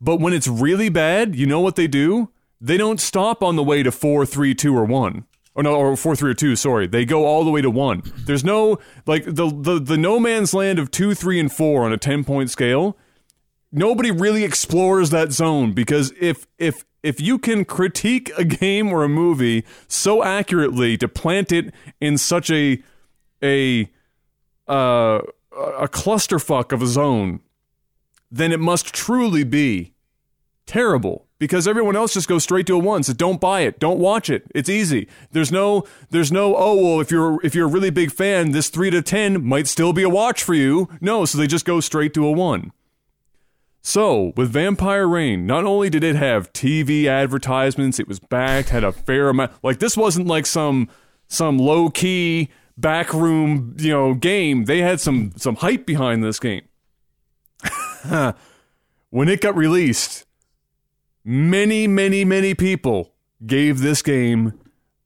But 0.00 0.20
when 0.20 0.32
it's 0.32 0.48
really 0.48 0.88
bad, 0.88 1.34
you 1.34 1.46
know 1.46 1.60
what 1.60 1.76
they 1.76 1.86
do? 1.86 2.30
They 2.60 2.76
don't 2.76 3.00
stop 3.00 3.42
on 3.42 3.56
the 3.56 3.62
way 3.62 3.82
to 3.82 3.90
four, 3.90 4.26
three, 4.26 4.54
two, 4.54 4.76
or 4.76 4.84
1. 4.84 5.24
Or 5.56 5.62
no, 5.62 5.74
or 5.74 5.96
4, 5.96 6.16
3, 6.16 6.30
or 6.32 6.34
2, 6.34 6.56
sorry. 6.56 6.88
They 6.88 7.04
go 7.04 7.26
all 7.26 7.44
the 7.44 7.50
way 7.50 7.60
to 7.60 7.70
1. 7.70 8.02
There's 8.26 8.42
no, 8.42 8.78
like, 9.06 9.24
the, 9.24 9.48
the, 9.54 9.78
the 9.78 9.96
no 9.96 10.18
man's 10.18 10.52
land 10.52 10.80
of 10.80 10.90
2, 10.90 11.14
3, 11.14 11.38
and 11.38 11.52
4 11.52 11.84
on 11.84 11.92
a 11.92 11.96
10 11.96 12.24
point 12.24 12.50
scale 12.50 12.96
nobody 13.74 14.10
really 14.10 14.44
explores 14.44 15.10
that 15.10 15.32
zone 15.32 15.72
because 15.72 16.12
if 16.18 16.46
if 16.58 16.84
if 17.02 17.20
you 17.20 17.38
can 17.38 17.64
critique 17.64 18.30
a 18.38 18.44
game 18.44 18.90
or 18.90 19.04
a 19.04 19.08
movie 19.08 19.64
so 19.88 20.22
accurately 20.22 20.96
to 20.96 21.08
plant 21.08 21.52
it 21.52 21.74
in 22.00 22.16
such 22.16 22.50
a 22.50 22.82
a 23.42 23.90
uh, 24.68 25.20
a 25.52 25.88
clusterfuck 25.88 26.72
of 26.72 26.80
a 26.80 26.86
zone, 26.86 27.40
then 28.30 28.52
it 28.52 28.60
must 28.60 28.94
truly 28.94 29.44
be 29.44 29.92
terrible 30.66 31.23
because 31.44 31.68
everyone 31.68 31.96
else 31.96 32.14
just 32.14 32.28
goes 32.28 32.42
straight 32.42 32.66
to 32.66 32.74
a 32.74 32.78
one. 32.78 33.02
So 33.02 33.12
don't 33.12 33.40
buy 33.40 33.60
it, 33.60 33.78
don't 33.78 33.98
watch 33.98 34.30
it. 34.30 34.44
It's 34.54 34.68
easy. 34.68 35.08
There's 35.32 35.52
no 35.52 35.84
there's 36.10 36.32
no 36.32 36.56
oh 36.56 36.74
well 36.74 37.00
if 37.00 37.10
you're 37.10 37.44
if 37.44 37.54
you're 37.54 37.66
a 37.68 37.70
really 37.70 37.90
big 37.90 38.10
fan, 38.10 38.52
this 38.52 38.68
three 38.68 38.90
to 38.90 39.02
ten 39.02 39.44
might 39.44 39.66
still 39.66 39.92
be 39.92 40.02
a 40.02 40.08
watch 40.08 40.42
for 40.42 40.54
you. 40.54 40.88
No, 41.00 41.24
so 41.24 41.38
they 41.38 41.46
just 41.46 41.64
go 41.64 41.80
straight 41.80 42.14
to 42.14 42.26
a 42.26 42.32
one. 42.32 42.72
So, 43.86 44.32
with 44.34 44.50
Vampire 44.50 45.06
Rain, 45.06 45.46
not 45.46 45.66
only 45.66 45.90
did 45.90 46.02
it 46.02 46.16
have 46.16 46.50
TV 46.54 47.04
advertisements, 47.04 48.00
it 48.00 48.08
was 48.08 48.18
backed, 48.18 48.70
had 48.70 48.82
a 48.82 48.92
fair 48.92 49.28
amount. 49.28 49.52
Like 49.62 49.78
this 49.78 49.94
wasn't 49.94 50.26
like 50.26 50.46
some 50.46 50.88
some 51.28 51.58
low 51.58 51.90
key 51.90 52.48
backroom, 52.78 53.76
you 53.78 53.90
know, 53.90 54.14
game. 54.14 54.64
They 54.64 54.80
had 54.80 55.00
some 55.00 55.32
some 55.36 55.56
hype 55.56 55.84
behind 55.84 56.24
this 56.24 56.40
game. 56.40 56.62
when 59.10 59.28
it 59.28 59.40
got 59.40 59.56
released, 59.56 60.23
many, 61.24 61.86
many, 61.86 62.24
many 62.24 62.54
people 62.54 63.12
gave 63.46 63.80
this 63.80 64.02
game 64.02 64.52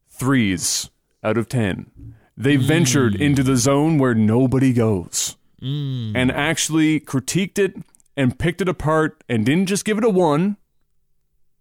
threes 0.08 0.90
out 1.22 1.36
of 1.38 1.48
ten. 1.48 1.90
They 2.36 2.56
ventured 2.56 3.14
into 3.16 3.42
the 3.42 3.56
zone 3.56 3.98
where 3.98 4.14
nobody 4.14 4.72
goes 4.72 5.36
and 5.60 6.30
actually 6.30 7.00
critiqued 7.00 7.58
it 7.58 7.74
and 8.16 8.38
picked 8.38 8.60
it 8.60 8.68
apart 8.68 9.22
and 9.28 9.44
didn't 9.44 9.66
just 9.66 9.84
give 9.84 9.98
it 9.98 10.04
a 10.04 10.08
one 10.10 10.56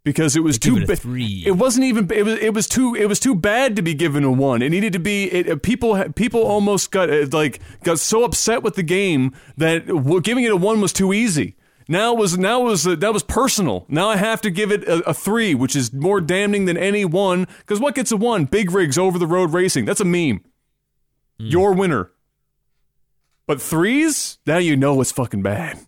because 0.04 0.36
it 0.38 0.40
was 0.40 0.58
They 0.60 0.70
too 0.70 0.78
it 0.78 0.88
ba- 0.88 0.96
It 1.46 1.58
wasn't 1.58 1.86
even. 1.86 2.10
It 2.12 2.24
was. 2.24 2.40
It 2.40 2.54
was 2.54 2.68
too. 2.68 2.96
It 2.96 3.08
was 3.08 3.20
too 3.20 3.36
bad 3.36 3.76
to 3.76 3.82
be 3.82 3.94
given 3.94 4.24
a 4.24 4.32
one. 4.32 4.62
It 4.62 4.70
needed 4.70 4.94
to 4.94 5.00
be. 5.00 5.26
It, 5.26 5.50
uh, 5.50 5.56
people. 5.58 6.02
People 6.14 6.44
almost 6.44 6.92
got 6.92 7.10
uh, 7.10 7.26
like 7.34 7.60
got 7.84 8.00
so 8.00 8.24
upset 8.24 8.64
with 8.64 8.76
the 8.76 8.84
game 8.84 9.34
that 9.58 9.86
giving 10.24 10.46
it 10.46 10.52
a 10.52 10.56
one 10.56 10.80
was 10.80 10.94
too 10.94 11.12
easy. 11.12 11.57
Now 11.90 12.14
was 12.14 12.38
now 12.38 12.62
was 12.62 12.86
uh, 12.86 12.96
that 12.96 13.14
was 13.14 13.24
personal. 13.24 13.86
Now 13.88 14.10
I 14.10 14.18
have 14.18 14.42
to 14.42 14.50
give 14.50 14.72
it 14.72 14.84
a, 14.84 15.10
a 15.10 15.14
three, 15.14 15.56
which 15.56 15.76
is 15.76 15.94
more 15.94 16.20
damning 16.20 16.66
than 16.66 16.78
any 16.78 17.06
one. 17.06 17.48
Because 17.60 17.80
what 17.80 17.96
gets 17.96 18.12
a 18.12 18.18
one? 18.18 18.46
Big 18.46 18.72
rigs 18.72 18.98
over 18.98 19.18
the 19.18 19.28
road 19.28 19.54
racing. 19.54 19.86
That's 19.86 20.02
a 20.02 20.06
meme. 20.06 20.44
Your 21.38 21.74
winner. 21.74 22.12
But 23.46 23.62
threes, 23.62 24.40
now 24.46 24.58
you 24.58 24.76
know 24.76 25.00
it's 25.00 25.12
fucking 25.12 25.42
bad. 25.44 25.80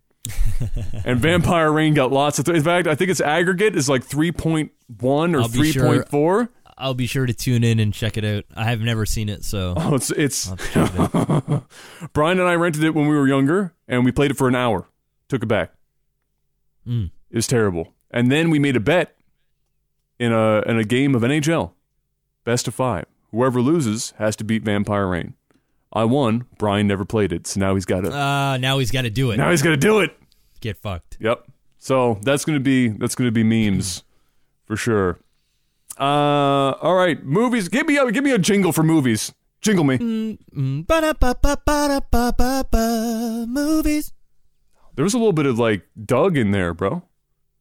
and 1.05 1.19
Vampire 1.19 1.71
Rain 1.71 1.93
got 1.93 2.11
lots 2.11 2.39
of. 2.39 2.47
In 2.47 2.63
fact, 2.63 2.87
I 2.87 2.95
think 2.95 3.09
its 3.09 3.19
aggregate 3.21 3.75
is 3.75 3.89
like 3.89 4.03
three 4.03 4.31
point 4.31 4.71
one 4.99 5.35
or 5.35 5.47
three 5.47 5.71
sure- 5.71 5.85
point 5.85 6.09
four. 6.09 6.49
I'll 6.81 6.93
be 6.93 7.07
sure 7.07 7.25
to 7.25 7.33
tune 7.33 7.65
in 7.65 7.77
and 7.81 7.93
check 7.93 8.15
it 8.15 8.23
out. 8.23 8.45
I 8.55 8.63
have 8.63 8.79
never 8.79 9.05
seen 9.05 9.27
it, 9.27 9.43
so 9.43 9.73
Oh, 9.75 9.95
it's 9.95 10.11
it's. 10.11 10.49
It. 10.73 11.61
Brian 12.13 12.39
and 12.39 12.47
I 12.47 12.55
rented 12.55 12.85
it 12.85 12.95
when 12.95 13.07
we 13.09 13.17
were 13.17 13.27
younger, 13.27 13.73
and 13.89 14.05
we 14.05 14.13
played 14.13 14.31
it 14.31 14.37
for 14.37 14.47
an 14.47 14.55
hour. 14.55 14.87
Took 15.27 15.43
it 15.43 15.47
back. 15.47 15.73
Mm. 16.89 17.11
It 17.29 17.35
was 17.35 17.47
terrible. 17.47 17.93
And 18.11 18.31
then 18.31 18.49
we 18.49 18.59
made 18.59 18.75
a 18.75 18.79
bet 18.79 19.15
in 20.17 20.31
a 20.33 20.61
in 20.61 20.79
a 20.79 20.83
game 20.83 21.13
of 21.15 21.21
NHL, 21.21 21.71
best 22.43 22.67
of 22.67 22.73
five. 22.73 23.05
Whoever 23.31 23.61
loses 23.61 24.13
has 24.17 24.35
to 24.37 24.43
beat 24.43 24.63
Vampire 24.63 25.07
Rain. 25.07 25.35
I 25.93 26.05
won. 26.05 26.45
Brian 26.57 26.87
never 26.87 27.05
played 27.05 27.31
it, 27.31 27.45
so 27.47 27.59
now 27.59 27.75
he's 27.75 27.85
got 27.85 28.01
to. 28.01 28.11
Uh, 28.11 28.57
now 28.57 28.79
he's 28.79 28.91
got 28.91 29.03
to 29.03 29.09
do 29.09 29.31
it. 29.31 29.37
now 29.37 29.51
he's 29.51 29.61
got 29.61 29.71
to 29.71 29.77
do 29.77 29.99
it. 29.99 30.15
Get 30.61 30.77
fucked. 30.77 31.17
Yep. 31.19 31.45
So 31.79 32.19
that's 32.23 32.43
gonna 32.43 32.59
be 32.59 32.89
that's 32.89 33.15
gonna 33.15 33.31
be 33.31 33.43
memes 33.43 34.03
for 34.65 34.75
sure. 34.75 35.19
Uh, 35.97 36.73
all 36.81 36.95
right, 36.95 37.23
movies. 37.23 37.69
Give 37.69 37.87
me 37.87 37.97
a 37.97 38.11
give 38.11 38.23
me 38.23 38.31
a 38.31 38.37
jingle 38.37 38.73
for 38.73 38.83
movies. 38.83 39.33
Jingle 39.61 39.83
me. 39.83 39.97
Mm, 39.97 40.87
ba-da-ba-ba-ba-da-ba-ba-ba. 40.87 43.45
Movies. 43.47 44.13
There 44.99 45.05
was 45.05 45.13
a 45.13 45.17
little 45.17 45.31
bit 45.31 45.45
of 45.45 45.57
like 45.57 45.83
Doug 46.05 46.35
in 46.35 46.51
there, 46.51 46.73
bro. 46.73 47.01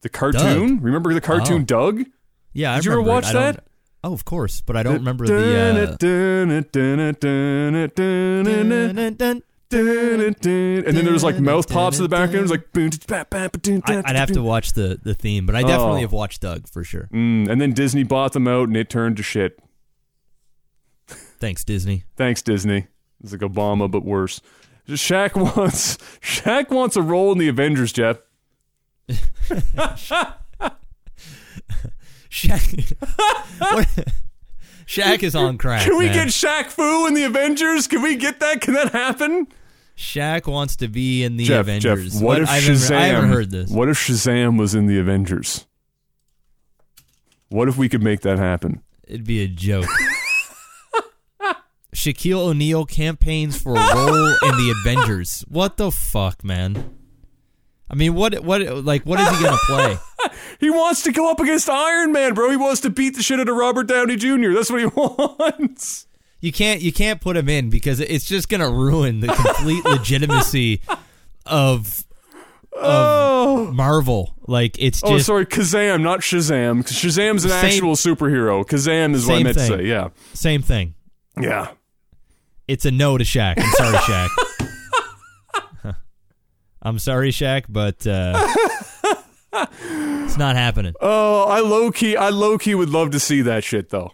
The 0.01 0.09
cartoon. 0.09 0.81
Remember 0.81 1.13
the 1.13 1.21
cartoon 1.21 1.61
Oh. 1.61 1.63
Doug? 1.65 2.03
Yeah, 2.51 2.73
I 2.73 2.75
Did 2.75 2.85
you 2.85 2.91
ever 2.91 3.01
watch 3.01 3.31
that? 3.31 3.63
Oh, 4.03 4.11
of 4.11 4.25
course, 4.25 4.59
but 4.59 4.75
I 4.75 4.83
don't 4.83 4.95
remember 4.95 5.25
the. 5.25 5.37
Uh, 5.37 5.95
And 9.71 10.97
then 10.97 11.05
there 11.05 11.13
was 11.13 11.23
like 11.23 11.39
mouth 11.39 11.69
pops 11.69 11.95
in 11.97 12.03
the 12.03 12.09
background. 12.09 12.35
It 12.35 12.41
was 12.41 12.51
like. 12.51 12.67
I, 12.75 14.01
I'd 14.09 14.15
have 14.17 14.33
to 14.33 14.41
watch 14.43 14.73
the 14.73 14.99
the 15.01 15.13
theme, 15.13 15.45
but 15.45 15.55
I 15.55 15.61
definitely 15.61 15.99
Oh. 15.99 16.01
have 16.01 16.11
watched 16.11 16.41
Doug 16.41 16.67
for 16.67 16.83
sure. 16.83 17.07
Mm, 17.13 17.47
and 17.47 17.61
then 17.61 17.71
Disney 17.71 18.03
bought 18.03 18.33
them 18.33 18.49
out, 18.49 18.67
and 18.67 18.75
it 18.75 18.89
turned 18.89 19.15
to 19.15 19.23
shit. 19.23 19.57
Thanks, 21.07 21.63
Disney. 21.63 22.03
Thanks, 22.17 22.41
Disney. 22.41 22.87
It's 23.23 23.31
like 23.31 23.39
Obama, 23.39 23.89
but 23.89 24.03
worse. 24.03 24.41
Shaq 24.95 25.35
wants 25.57 25.97
Shaq 26.21 26.69
wants 26.69 26.95
a 26.95 27.01
role 27.01 27.31
in 27.31 27.37
the 27.37 27.47
Avengers, 27.47 27.91
Jeff. 27.91 28.17
Shaq. 32.31 32.93
what? 33.59 33.87
Shaq 34.85 35.23
is 35.23 35.35
on 35.35 35.57
crack. 35.57 35.83
Can 35.83 35.97
we 35.97 36.05
man. 36.05 36.13
get 36.15 36.27
Shaq 36.29 36.67
Fu 36.67 37.07
in 37.07 37.13
the 37.13 37.23
Avengers? 37.23 37.87
Can 37.87 38.01
we 38.01 38.15
get 38.15 38.39
that? 38.39 38.61
Can 38.61 38.73
that 38.73 38.91
happen? 38.91 39.47
Shaq 39.95 40.47
wants 40.47 40.77
to 40.77 40.87
be 40.87 41.23
in 41.23 41.37
the 41.37 41.43
Jeff, 41.43 41.61
Avengers. 41.61 42.13
Jeff, 42.13 42.23
what, 42.23 42.41
if 42.41 42.49
I've 42.49 42.63
Shazam? 42.63 42.89
Never, 42.91 43.01
I 43.01 43.05
haven't 43.07 43.29
heard 43.31 43.51
this. 43.51 43.69
What 43.69 43.89
if 43.89 43.97
Shazam 43.97 44.57
was 44.57 44.73
in 44.73 44.87
the 44.87 44.97
Avengers? 44.97 45.67
What 47.49 47.67
if 47.67 47.77
we 47.77 47.89
could 47.89 48.01
make 48.01 48.21
that 48.21 48.39
happen? 48.39 48.81
It'd 49.07 49.25
be 49.25 49.43
a 49.43 49.47
joke. 49.47 49.85
Shaquille 51.93 52.37
O'Neal 52.39 52.85
campaigns 52.85 53.61
for 53.61 53.73
a 53.75 53.95
role 53.95 54.27
in 54.43 54.51
the 54.57 54.75
Avengers. 54.81 55.43
What 55.47 55.77
the 55.77 55.91
fuck, 55.91 56.43
man? 56.43 56.95
I 57.89 57.95
mean, 57.95 58.13
what 58.13 58.43
what 58.43 58.61
like 58.85 59.03
what 59.03 59.19
is 59.19 59.29
he 59.37 59.43
gonna 59.43 59.57
play? 59.65 59.97
He 60.59 60.69
wants 60.69 61.03
to 61.03 61.13
go 61.13 61.31
up 61.31 61.39
against 61.39 61.69
Iron 61.69 62.11
Man, 62.11 62.33
bro. 62.33 62.49
He 62.49 62.57
wants 62.57 62.81
to 62.81 62.89
beat 62.89 63.15
the 63.15 63.23
shit 63.23 63.39
out 63.39 63.47
of 63.47 63.55
Robert 63.55 63.87
Downey 63.87 64.17
Jr. 64.17 64.51
That's 64.53 64.69
what 64.69 64.81
he 64.81 64.85
wants. 64.87 66.05
You 66.41 66.51
can't 66.51 66.81
you 66.81 66.91
can't 66.91 67.21
put 67.21 67.37
him 67.37 67.47
in 67.47 67.69
because 67.69 68.01
it's 68.01 68.25
just 68.25 68.49
gonna 68.49 68.69
ruin 68.69 69.21
the 69.21 69.27
complete 69.27 69.83
legitimacy 69.85 70.81
of 71.45 72.03
Oh. 72.75 73.71
Marvel. 73.73 74.35
Like 74.47 74.75
it's 74.79 75.01
Oh, 75.03 75.13
just 75.15 75.25
sorry, 75.27 75.45
Kazam, 75.45 76.01
not 76.01 76.19
Shazam. 76.19 76.83
Shazam's 76.83 77.45
an 77.45 77.51
Same- 77.51 77.65
actual 77.65 77.95
superhero. 77.95 78.65
Kazam 78.65 79.15
is 79.15 79.25
what 79.25 79.39
I 79.39 79.43
meant 79.43 79.57
to 79.57 79.65
say. 79.65 79.85
Yeah, 79.85 80.09
same 80.33 80.61
thing. 80.61 80.93
yeah. 81.39 81.69
It's 82.69 82.85
a 82.85 82.91
no 82.91 83.17
to 83.17 83.23
Shaq. 83.23 83.55
I'm 83.57 83.71
sorry, 83.71 83.97
Shaq. 85.83 85.95
I'm 86.83 86.99
sorry, 86.99 87.31
Shaq, 87.31 87.65
but 87.67 88.05
uh, 88.05 88.47
it's 90.23 90.37
not 90.37 90.55
happening. 90.55 90.93
Oh, 91.01 91.45
I 91.45 91.61
low 91.61 91.91
key, 91.91 92.15
I 92.15 92.29
low 92.29 92.59
key 92.59 92.75
would 92.75 92.91
love 92.91 93.09
to 93.09 93.19
see 93.19 93.41
that 93.41 93.63
shit 93.63 93.89
though. 93.89 94.11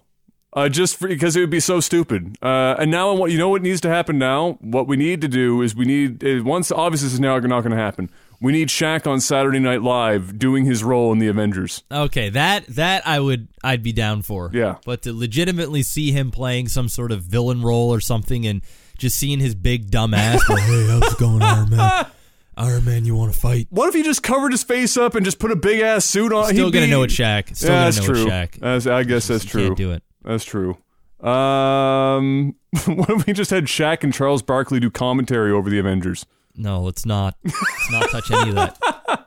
Uh, 0.53 0.69
just 0.69 0.95
for, 0.95 1.09
because 1.09 1.35
it 1.35 1.41
would 1.41 1.49
be 1.49 1.59
so 1.59 1.81
stupid. 1.81 2.37
Uh, 2.41 2.75
and 2.79 2.89
now, 2.89 3.09
I 3.09 3.13
want 3.15 3.33
you 3.33 3.37
know 3.37 3.49
what 3.49 3.61
needs 3.61 3.81
to 3.81 3.89
happen 3.89 4.17
now. 4.17 4.53
What 4.61 4.87
we 4.87 4.95
need 4.95 5.19
to 5.19 5.27
do 5.27 5.61
is 5.61 5.75
we 5.75 5.83
need 5.83 6.23
uh, 6.23 6.41
once 6.45 6.71
obviously 6.71 7.07
this 7.07 7.13
is 7.15 7.19
now 7.19 7.37
not 7.37 7.59
going 7.59 7.71
to 7.71 7.75
happen. 7.75 8.09
We 8.41 8.51
need 8.51 8.67
Shaq 8.69 9.07
on 9.07 9.19
Saturday 9.21 9.59
Night 9.59 9.81
Live 9.81 10.37
doing 10.37 10.65
his 10.65 10.83
role 10.83 11.11
in 11.11 11.19
the 11.19 11.27
Avengers. 11.27 11.83
Okay, 11.91 12.29
that 12.29 12.67
that 12.67 13.07
I 13.07 13.19
would 13.19 13.47
I'd 13.63 13.81
be 13.83 13.93
down 13.93 14.21
for. 14.21 14.51
Yeah. 14.53 14.75
But 14.85 15.01
to 15.03 15.13
legitimately 15.13 15.83
see 15.83 16.11
him 16.11 16.31
playing 16.31 16.67
some 16.67 16.89
sort 16.89 17.11
of 17.11 17.21
villain 17.23 17.61
role 17.61 17.93
or 17.93 17.99
something 17.99 18.45
and 18.45 18.61
just 18.97 19.17
seeing 19.17 19.39
his 19.39 19.55
big 19.55 19.89
dumb 19.91 20.13
ass 20.13 20.43
go, 20.43 20.55
Hey, 20.55 20.87
how's 20.87 21.13
it 21.13 21.17
going, 21.19 21.41
Iron 21.41 21.69
Man? 21.69 22.05
Iron 22.57 22.85
Man, 22.85 23.03
you 23.05 23.15
wanna 23.15 23.33
fight? 23.33 23.67
What 23.69 23.89
if 23.89 23.95
he 23.95 24.03
just 24.03 24.23
covered 24.23 24.51
his 24.53 24.63
face 24.63 24.95
up 24.95 25.15
and 25.15 25.25
just 25.25 25.39
put 25.39 25.51
a 25.51 25.55
big 25.57 25.81
ass 25.81 26.05
suit 26.05 26.31
on? 26.31 26.45
Still 26.45 26.67
He'd 26.67 26.73
gonna 26.73 26.85
be- 26.85 26.91
know 26.91 27.03
it's 27.03 27.13
Shaq. 27.13 27.55
Still 27.55 27.69
yeah, 27.71 27.75
gonna 27.75 27.85
that's 27.85 27.99
know 28.07 28.13
true. 28.13 28.25
Shaq. 28.25 28.51
That's- 28.59 28.87
I 28.87 29.03
guess 29.03 29.27
that's 29.27 29.43
true. 29.45 29.65
Can't 29.67 29.77
do 29.77 29.91
it. 29.91 30.03
That's 30.23 30.45
true. 30.45 30.77
Um, 31.21 32.55
what 32.85 33.09
if 33.09 33.27
we 33.27 33.33
just 33.33 33.51
had 33.51 33.65
Shaq 33.65 34.03
and 34.03 34.13
Charles 34.13 34.41
Barkley 34.41 34.79
do 34.79 34.89
commentary 34.91 35.51
over 35.51 35.69
the 35.69 35.79
Avengers? 35.79 36.25
No, 36.57 36.81
let's 36.81 37.05
not. 37.05 37.35
Let's 37.43 37.91
not 37.91 38.09
touch 38.09 38.31
any 38.31 38.49
of 38.49 38.55
that. 38.55 38.77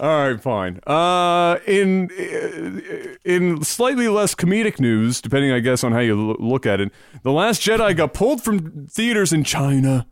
All 0.00 0.28
right, 0.28 0.40
fine. 0.40 0.80
Uh, 0.86 1.58
in 1.66 2.10
in 3.24 3.62
slightly 3.62 4.08
less 4.08 4.34
comedic 4.34 4.80
news, 4.80 5.20
depending, 5.20 5.52
I 5.52 5.60
guess, 5.60 5.84
on 5.84 5.92
how 5.92 6.00
you 6.00 6.36
look 6.38 6.66
at 6.66 6.80
it, 6.80 6.92
the 7.22 7.32
Last 7.32 7.62
Jedi 7.62 7.96
got 7.96 8.12
pulled 8.12 8.42
from 8.42 8.86
theaters 8.86 9.32
in 9.32 9.44
China 9.44 10.06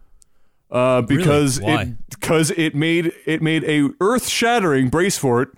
uh, 0.71 1.03
because 1.03 1.61
Why? 1.61 1.83
it 1.83 2.11
because 2.11 2.51
it 2.53 2.75
made 2.75 3.13
it 3.25 3.43
made 3.43 3.65
a 3.65 3.91
earth 4.01 4.29
shattering 4.29 4.89
brace 4.89 5.19
for 5.19 5.43
it. 5.43 5.49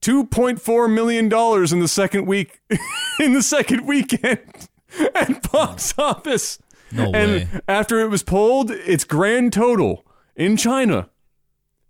Two 0.00 0.24
point 0.24 0.60
four 0.60 0.88
million 0.88 1.28
dollars 1.28 1.72
in 1.72 1.80
the 1.80 1.88
second 1.88 2.26
week, 2.26 2.60
in 3.20 3.34
the 3.34 3.42
second 3.42 3.86
weekend 3.86 4.68
at 5.14 5.50
box 5.50 5.94
office. 5.98 6.58
No 6.92 7.12
and 7.12 7.32
way. 7.32 7.48
after 7.68 8.00
it 8.00 8.08
was 8.08 8.22
pulled, 8.22 8.70
its 8.70 9.04
grand 9.04 9.52
total 9.52 10.04
in 10.36 10.56
China, 10.56 11.08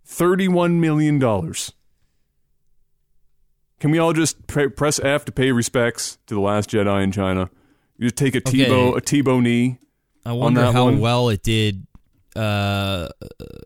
thirty-one 0.04 0.80
million 0.80 1.18
dollars. 1.18 1.72
Can 3.78 3.90
we 3.90 3.98
all 3.98 4.12
just 4.12 4.46
pre- 4.46 4.68
press 4.68 5.00
F 5.00 5.24
to 5.24 5.32
pay 5.32 5.52
respects 5.52 6.18
to 6.26 6.34
the 6.34 6.40
Last 6.40 6.70
Jedi 6.70 7.02
in 7.02 7.12
China? 7.12 7.48
You 7.96 8.04
just 8.06 8.16
take 8.16 8.34
a 8.34 8.38
Okay. 8.38 8.66
Tebow 8.66 8.96
a 8.96 9.00
Tebow 9.00 9.42
knee. 9.42 9.78
I 10.26 10.32
wonder 10.32 10.70
how 10.70 10.84
one? 10.84 11.00
well 11.00 11.28
it 11.30 11.42
did 11.42 11.86
uh 12.36 13.08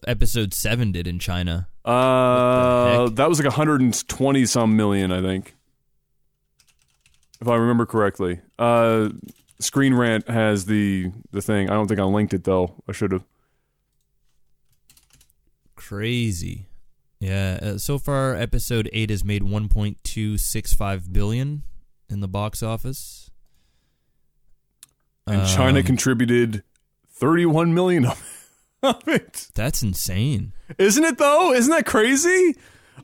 episode 0.06 0.54
seven 0.54 0.92
did 0.92 1.06
in 1.06 1.18
China. 1.18 1.68
Uh, 1.84 3.08
that 3.10 3.28
was 3.28 3.42
like 3.42 3.52
hundred 3.52 3.80
and 3.80 4.08
twenty 4.08 4.46
some 4.46 4.76
million, 4.76 5.12
I 5.12 5.20
think, 5.20 5.54
if 7.40 7.48
I 7.48 7.56
remember 7.56 7.84
correctly. 7.84 8.40
Uh, 8.58 9.10
Screen 9.60 9.94
Rant 9.94 10.28
has 10.28 10.64
the 10.66 11.10
the 11.32 11.42
thing. 11.42 11.68
I 11.68 11.74
don't 11.74 11.88
think 11.88 12.00
I 12.00 12.04
linked 12.04 12.32
it 12.34 12.44
though. 12.44 12.82
I 12.88 12.92
should 12.92 13.12
have. 13.12 13.24
Crazy. 15.88 16.66
Yeah, 17.20 17.58
uh, 17.62 17.78
so 17.78 17.98
far 17.98 18.34
episode 18.34 18.88
8 18.92 19.10
has 19.10 19.24
made 19.24 19.42
1.265 19.42 21.12
billion 21.12 21.62
in 22.08 22.20
the 22.20 22.28
box 22.28 22.62
office. 22.62 23.30
And 25.26 25.46
China 25.48 25.78
Um, 25.80 25.84
contributed 25.84 26.62
31 27.08 27.72
million 27.72 28.06
of 28.06 28.22
it. 29.08 29.48
That's 29.54 29.82
insane. 29.82 30.52
Isn't 30.78 31.04
it 31.04 31.16
though? 31.18 31.52
Isn't 31.52 31.70
that 31.70 31.86
crazy? 31.86 32.54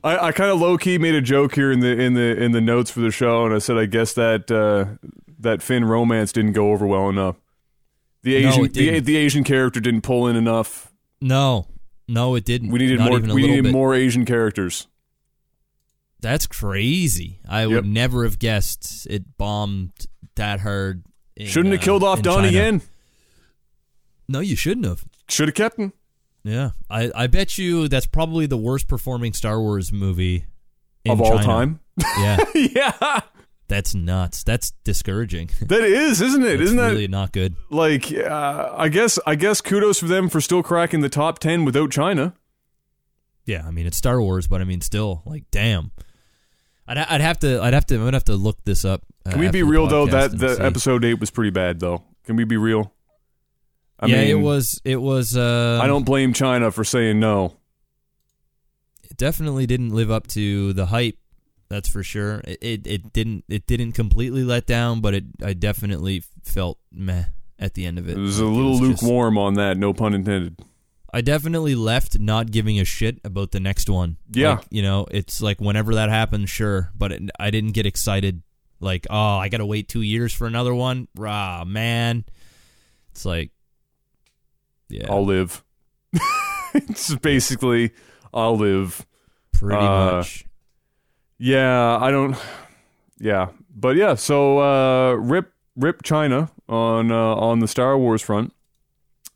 I, 0.03 0.27
I 0.27 0.31
kind 0.31 0.51
of 0.51 0.59
low 0.59 0.77
key 0.77 0.97
made 0.97 1.15
a 1.15 1.21
joke 1.21 1.55
here 1.55 1.71
in 1.71 1.79
the 1.79 1.99
in 1.99 2.13
the 2.13 2.41
in 2.41 2.51
the 2.51 2.61
notes 2.61 2.91
for 2.91 2.99
the 3.01 3.11
show, 3.11 3.45
and 3.45 3.53
I 3.53 3.59
said 3.59 3.77
I 3.77 3.85
guess 3.87 4.13
that 4.13 4.49
uh, 4.51 4.95
that 5.39 5.61
Finn 5.61 5.83
romance 5.85 6.31
didn't 6.31 6.53
go 6.53 6.71
over 6.71 6.85
well 6.85 7.09
enough. 7.09 7.35
The 8.23 8.41
No, 8.41 8.49
Asian 8.49 8.65
it 8.65 8.73
the, 8.73 8.99
the 8.99 9.17
Asian 9.17 9.43
character 9.43 9.79
didn't 9.79 10.01
pull 10.01 10.27
in 10.27 10.35
enough. 10.35 10.91
No. 11.19 11.67
No, 12.11 12.35
it 12.35 12.43
didn't. 12.45 12.69
We 12.71 12.79
needed 12.79 12.99
Not 12.99 13.09
more. 13.09 13.17
even 13.19 13.29
a 13.31 13.33
We 13.33 13.41
needed 13.47 13.63
bit. 13.65 13.71
more 13.73 13.93
Asian 13.95 14.25
characters. 14.25 14.87
That's 16.19 16.45
crazy. 16.45 17.39
I 17.47 17.61
Yep. 17.61 17.69
would 17.71 17.85
never 17.85 18.23
have 18.25 18.37
guessed 18.37 19.07
it 19.09 19.37
bombed 19.37 19.91
that 20.35 20.59
hard. 20.59 21.03
in, 21.35 21.47
Shouldn't 21.47 21.71
have 21.73 21.81
uh, 21.81 21.85
killed 21.85 22.03
off 22.03 22.21
Donnie 22.21 22.49
Yen. 22.49 22.81
No, 24.27 24.39
you 24.39 24.55
shouldn't 24.55 24.85
have. 24.85 25.03
Should 25.29 25.47
have 25.47 25.55
kept 25.55 25.79
him. 25.79 25.93
Yeah, 26.43 26.71
I, 26.89 27.11
I 27.15 27.27
bet 27.27 27.57
you 27.57 27.87
that's 27.87 28.05
probably 28.07 28.45
the 28.45 28.57
worst 28.57 28.87
performing 28.87 29.33
Star 29.33 29.59
Wars 29.61 29.91
movie 29.93 30.45
in 31.05 31.11
of 31.11 31.21
all 31.21 31.31
China. 31.37 31.43
time. 31.43 31.79
Yeah, 32.19 32.37
yeah, 32.55 33.19
that's 33.71 33.95
nuts. 33.95 34.43
That's 34.43 34.71
discouraging. 34.83 35.49
that 35.61 35.83
is, 35.83 36.21
isn't 36.21 36.43
it? 36.43 36.59
Isn't 36.59 36.75
that 36.75 36.89
really 36.89 37.07
not 37.07 37.31
good? 37.31 37.55
like? 37.69 38.11
Uh, 38.11 38.73
I 38.75 38.89
guess. 38.89 39.17
I 39.25 39.35
guess 39.35 39.61
kudos 39.61 39.99
for 39.99 40.07
them 40.07 40.27
for 40.27 40.41
still 40.41 40.61
cracking 40.61 40.99
the 40.99 41.09
top 41.09 41.39
ten 41.39 41.63
without 41.63 41.89
China. 41.89 42.33
Yeah, 43.45 43.65
I 43.65 43.71
mean 43.71 43.87
it's 43.87 43.97
Star 43.97 44.21
Wars, 44.21 44.47
but 44.47 44.59
I 44.59 44.65
mean 44.65 44.81
still, 44.81 45.23
like, 45.25 45.45
damn. 45.51 45.91
I'd, 46.85 46.97
I'd 46.97 47.21
have 47.21 47.39
to, 47.39 47.61
I'd 47.61 47.73
have 47.73 47.85
to, 47.87 47.95
I'm 47.95 48.01
gonna 48.01 48.17
have 48.17 48.25
to 48.25 48.35
look 48.35 48.61
this 48.65 48.83
up. 48.83 49.03
uh, 49.25 49.31
Can 49.31 49.39
we 49.39 49.49
be 49.49 49.63
real 49.63 49.87
though? 49.87 50.05
That 50.05 50.37
the 50.37 50.55
see. 50.55 50.61
episode 50.61 51.05
eight 51.05 51.19
was 51.19 51.31
pretty 51.31 51.51
bad 51.51 51.79
though. 51.79 52.03
Can 52.25 52.35
we 52.35 52.43
be 52.43 52.57
real? 52.57 52.93
I 53.99 54.07
yeah, 54.07 54.17
mean, 54.17 54.27
it 54.27 54.41
was, 54.41 54.81
it 54.83 54.97
was. 54.97 55.37
Uh, 55.37 55.79
I 55.81 55.87
don't 55.87 56.03
blame 56.03 56.33
China 56.33 56.71
for 56.71 56.83
saying 56.83 57.19
no. 57.21 57.55
it 59.03 59.15
definitely 59.15 59.65
didn't 59.65 59.91
live 59.91 60.11
up 60.11 60.27
to 60.27 60.73
the 60.73 60.87
hype. 60.87 61.15
That's 61.71 61.87
for 61.87 62.03
sure. 62.03 62.41
It, 62.43 62.57
it 62.61 62.87
it 62.87 63.13
didn't 63.13 63.45
it 63.47 63.65
didn't 63.65 63.93
completely 63.93 64.43
let 64.43 64.65
down, 64.65 64.99
but 64.99 65.13
it 65.13 65.23
I 65.41 65.53
definitely 65.53 66.21
felt 66.43 66.79
meh 66.91 67.23
at 67.57 67.75
the 67.75 67.85
end 67.85 67.97
of 67.97 68.09
it. 68.09 68.17
It 68.17 68.19
was 68.19 68.39
a 68.39 68.45
little 68.45 68.77
just- 68.77 69.01
lukewarm 69.01 69.37
on 69.37 69.53
that. 69.53 69.77
No 69.77 69.93
pun 69.93 70.13
intended. 70.13 70.59
I 71.13 71.21
definitely 71.21 71.75
left 71.75 72.19
not 72.19 72.51
giving 72.51 72.79
a 72.79 72.85
shit 72.85 73.19
about 73.23 73.51
the 73.51 73.59
next 73.59 73.89
one. 73.89 74.17
Yeah. 74.31 74.55
Like, 74.55 74.65
you 74.69 74.81
know, 74.81 75.07
it's 75.11 75.41
like 75.41 75.59
whenever 75.59 75.95
that 75.95 76.09
happens, 76.09 76.49
sure, 76.49 76.89
but 76.97 77.11
it, 77.11 77.29
I 77.37 77.51
didn't 77.51 77.71
get 77.71 77.85
excited. 77.85 78.43
Like, 78.79 79.07
oh, 79.09 79.37
I 79.37 79.49
got 79.49 79.57
to 79.57 79.65
wait 79.65 79.89
two 79.89 80.01
years 80.01 80.33
for 80.33 80.47
another 80.47 80.73
one. 80.73 81.09
Rah, 81.15 81.65
man. 81.65 82.23
It's 83.11 83.25
like, 83.25 83.51
yeah, 84.87 85.07
I'll 85.09 85.25
live. 85.25 85.63
it's 86.73 87.13
basically 87.15 87.91
I'll 88.33 88.57
live. 88.57 89.05
pretty 89.53 89.75
uh, 89.75 90.15
much. 90.17 90.45
Yeah, 91.43 91.97
I 91.97 92.11
don't. 92.11 92.37
Yeah, 93.17 93.49
but 93.75 93.95
yeah. 93.95 94.13
So 94.13 94.59
uh, 94.59 95.13
rip 95.13 95.51
rip 95.75 96.03
China 96.03 96.51
on 96.69 97.11
uh, 97.11 97.15
on 97.15 97.59
the 97.59 97.67
Star 97.67 97.97
Wars 97.97 98.21
front. 98.21 98.53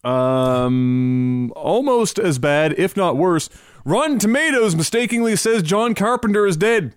Um, 0.04 1.52
almost 1.56 2.20
as 2.20 2.38
bad, 2.38 2.78
if 2.78 2.96
not 2.96 3.18
worse. 3.18 3.50
Rotten 3.86 4.20
Tomatoes 4.20 4.76
mistakenly 4.76 5.36
says 5.36 5.64
John 5.64 5.96
Carpenter 5.96 6.46
is 6.46 6.58
dead. 6.58 6.96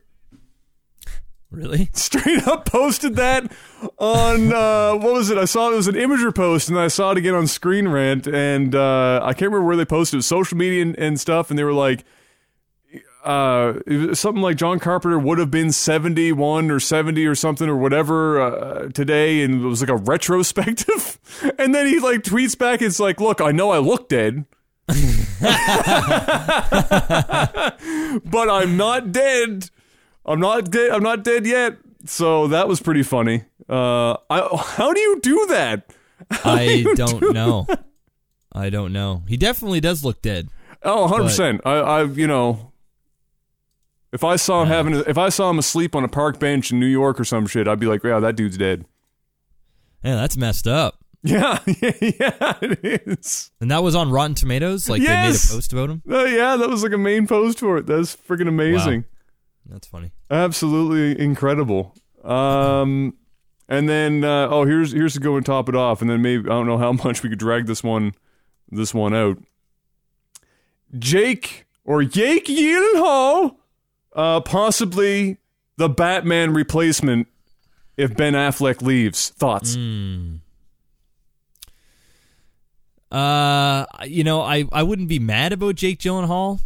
Really? 1.51 1.89
Straight 1.95 2.47
up 2.47 2.67
posted 2.67 3.17
that 3.17 3.51
on 3.97 4.53
uh, 4.53 4.95
what 4.95 5.15
was 5.15 5.31
it? 5.31 5.39
I 5.39 5.47
saw 5.47 5.73
it 5.73 5.77
was 5.77 5.89
an 5.89 5.95
Imgur 5.95 6.35
post, 6.35 6.69
and 6.69 6.79
I 6.79 6.89
saw 6.89 7.13
it 7.13 7.17
again 7.17 7.35
on 7.35 7.47
Screen 7.47 7.89
Rant, 7.89 8.27
and 8.27 8.75
uh, 8.75 9.21
I 9.23 9.33
can't 9.33 9.51
remember 9.51 9.65
where 9.65 9.77
they 9.77 9.87
posted 9.87 10.17
it. 10.17 10.19
Was 10.19 10.27
social 10.27 10.59
media 10.59 10.83
and, 10.83 10.99
and 10.99 11.19
stuff, 11.19 11.49
and 11.49 11.59
they 11.59 11.65
were 11.65 11.73
like, 11.73 12.05
uh, 13.25 14.15
something 14.15 14.43
like 14.43 14.57
John 14.57 14.79
Carpenter 14.79 15.19
would 15.19 15.39
have 15.39 15.51
been 15.51 15.73
seventy 15.73 16.33
one 16.33 16.71
or 16.71 16.81
seventy 16.81 17.27
or 17.27 17.35
something 17.35 17.69
or 17.69 17.77
whatever 17.77 18.41
uh, 18.41 18.89
today, 18.89 19.43
and 19.43 19.63
it 19.63 19.67
was 19.67 19.81
like 19.81 19.91
a 19.91 19.97
retrospective. 19.97 21.19
and 21.59 21.75
then 21.75 21.87
he 21.87 21.99
like 21.99 22.23
tweets 22.23 22.57
back, 22.57 22.83
it's 22.83 23.01
like, 23.01 23.21
look, 23.21 23.41
I 23.41 23.51
know 23.53 23.71
I 23.71 23.79
look 23.79 24.09
dead. 24.09 24.45
but 24.89 24.97
I'm 28.49 28.77
not 28.77 29.13
dead. 29.13 29.71
I'm 30.25 30.41
not 30.41 30.71
dead. 30.71 30.91
I'm 30.91 31.03
not 31.03 31.25
dead 31.25 31.47
yet. 31.47 31.77
So 32.07 32.49
that 32.49 32.69
was 32.69 32.81
pretty 32.81 33.03
funny. 33.03 33.45
Uh, 33.69 34.15
I, 34.31 34.49
how 34.77 34.93
do 34.93 35.01
you 35.01 35.21
do 35.21 35.47
that? 35.51 35.93
I 36.45 36.63
you 36.63 36.95
don't 36.95 37.21
do 37.21 37.33
know. 37.33 37.67
I 38.53 38.71
don't 38.71 38.93
know. 38.93 39.25
He 39.29 39.37
definitely 39.37 39.81
does 39.81 40.05
look 40.05 40.23
dead. 40.23 40.49
Oh, 40.83 41.03
100 41.03 41.23
percent. 41.25 41.61
I, 41.65 41.73
I, 41.73 42.03
you 42.05 42.27
know, 42.27 42.68
if 44.13 44.25
I 44.25 44.37
saw 44.37 44.63
him 44.63 44.69
having, 44.69 44.95
a, 44.95 45.01
if 45.01 45.19
I 45.19 45.29
saw 45.29 45.51
him 45.51 45.59
asleep 45.59 45.95
on 45.95 46.05
a 46.05 46.09
park 46.09 46.39
bench 46.39 46.71
in 46.71 46.81
New 46.81 46.87
York 46.87 47.21
or 47.21 47.25
some 47.25 47.47
shit, 47.47 47.69
I'd 47.69 47.79
be 47.81 47.87
like, 47.87 48.03
yeah, 48.05 48.21
that 48.21 48.37
dude's 48.37 48.57
dead. 48.57 48.85
Yeah, 50.03 50.17
that's 50.17 50.37
messed 50.37 50.67
up. 50.67 50.99
Yeah, 51.25 51.59
yeah, 51.67 51.93
yeah, 52.01 52.55
it 52.63 53.03
is. 53.09 53.51
And 53.61 53.73
that 53.73 53.83
was 53.83 53.97
on 53.97 54.09
Rotten 54.13 54.37
Tomatoes. 54.37 54.89
Like 54.89 55.03
they 55.03 55.09
made 55.09 55.35
a 55.35 55.49
post 55.51 55.73
about 55.73 55.91
him. 55.91 56.03
Uh, 56.09 56.25
yeah, 56.25 56.57
that 56.57 56.69
was 56.71 56.85
like 56.85 56.93
a 56.93 56.99
main 56.99 57.27
post 57.27 57.59
for 57.59 57.77
it. 57.77 57.87
That's 57.87 58.15
freaking 58.15 58.47
amazing. 58.47 59.05
That's 59.67 59.89
funny. 59.89 60.13
Absolutely 60.31 61.21
incredible. 61.21 61.97
Um, 62.23 63.15
and 63.69 63.89
then 63.89 64.23
uh, 64.23 64.47
oh, 64.49 64.65
here's 64.65 64.93
here's 64.93 65.15
to 65.15 65.21
go 65.21 65.37
and 65.37 65.45
top 65.45 65.69
it 65.69 65.75
off, 65.75 66.01
and 66.01 66.09
then 66.09 66.23
maybe 66.23 66.45
I 66.45 66.53
don't 66.53 66.69
know 66.69 66.79
how 66.79 66.93
much 67.05 67.25
we 67.25 67.29
could 67.29 67.41
drag 67.41 67.67
this 67.67 67.83
one 67.83 68.15
this 68.71 68.95
one 68.95 69.13
out. 69.13 69.39
Jake 70.99 71.67
or 71.85 72.05
Jake 72.05 72.47
Gyllenhaal, 72.47 73.57
uh, 74.15 74.41
possibly 74.41 75.39
the 75.77 75.89
Batman 75.89 76.53
replacement 76.53 77.29
if 77.97 78.17
Ben 78.17 78.35
Affleck 78.35 78.83
leaves. 78.83 79.31
Thoughts? 79.31 79.75
Hmm. 79.75 80.37
Uh, 83.11 83.87
you 84.07 84.23
know, 84.25 84.43
I, 84.43 84.65
I 84.73 84.83
wouldn't 84.83 85.09
be 85.09 85.19
mad 85.19 85.53
about 85.53 85.77
Jake 85.77 85.99
Gyllenhaal 85.99 86.61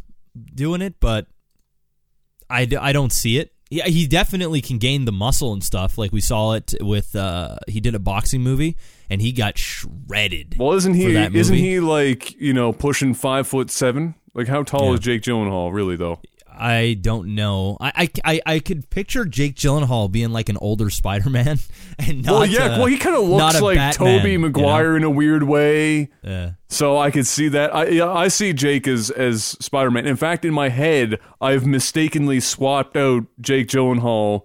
doing 0.54 0.82
it, 0.82 0.94
but 0.98 1.26
I, 2.50 2.66
I 2.80 2.92
don't 2.92 3.12
see 3.12 3.38
it. 3.38 3.52
Yeah, 3.70 3.86
he 3.86 4.06
definitely 4.06 4.60
can 4.60 4.76
gain 4.78 5.06
the 5.06 5.12
muscle 5.12 5.52
and 5.54 5.64
stuff. 5.64 5.96
Like 5.96 6.12
we 6.12 6.20
saw 6.20 6.52
it 6.52 6.74
with 6.80 7.16
uh, 7.16 7.56
he 7.68 7.80
did 7.80 7.94
a 7.94 7.98
boxing 7.98 8.42
movie 8.42 8.76
and 9.08 9.22
he 9.22 9.32
got 9.32 9.56
shredded. 9.56 10.56
Well, 10.58 10.72
isn't 10.74 10.92
he? 10.92 11.14
Isn't 11.16 11.56
he 11.56 11.80
like 11.80 12.38
you 12.38 12.52
know 12.52 12.74
pushing 12.74 13.14
five 13.14 13.46
foot 13.48 13.70
seven? 13.70 14.14
Like 14.34 14.46
how 14.46 14.62
tall 14.62 14.88
Yeah. 14.88 14.94
is 14.94 15.00
Jake 15.00 15.22
Gyllenhaal 15.22 15.72
really 15.72 15.96
though? 15.96 16.20
I 16.62 16.94
don't 16.94 17.34
know. 17.34 17.76
I, 17.80 17.92
I, 17.96 18.10
I, 18.24 18.40
I 18.54 18.58
could 18.60 18.88
picture 18.88 19.24
Jake 19.24 19.56
Gyllenhaal 19.56 20.10
being 20.10 20.30
like 20.30 20.48
an 20.48 20.56
older 20.58 20.90
Spider 20.90 21.28
Man 21.28 21.58
and 21.98 22.24
not. 22.24 22.32
well, 22.32 22.46
yeah. 22.46 22.64
uh, 22.66 22.78
well, 22.78 22.86
he 22.86 22.98
kind 22.98 23.16
of 23.16 23.24
looks 23.24 23.60
like 23.60 23.76
Batman, 23.76 24.18
Toby 24.20 24.32
you 24.32 24.38
know? 24.38 24.96
In 24.96 25.02
a 25.02 25.10
weird 25.10 25.42
way. 25.42 26.10
Yeah. 26.22 26.52
So 26.68 26.96
I 26.98 27.10
could 27.10 27.26
see 27.26 27.48
that. 27.48 27.74
I 27.74 27.88
yeah, 27.88 28.10
I 28.10 28.28
see 28.28 28.52
Jake 28.52 28.86
as 28.86 29.10
as 29.10 29.44
Spider 29.44 29.90
Man. 29.90 30.06
In 30.06 30.14
fact, 30.14 30.44
in 30.44 30.54
my 30.54 30.68
head, 30.68 31.18
I've 31.40 31.66
mistakenly 31.66 32.38
swapped 32.38 32.96
out 32.96 33.24
Jake 33.40 33.66
Gyllenhaal 33.66 34.42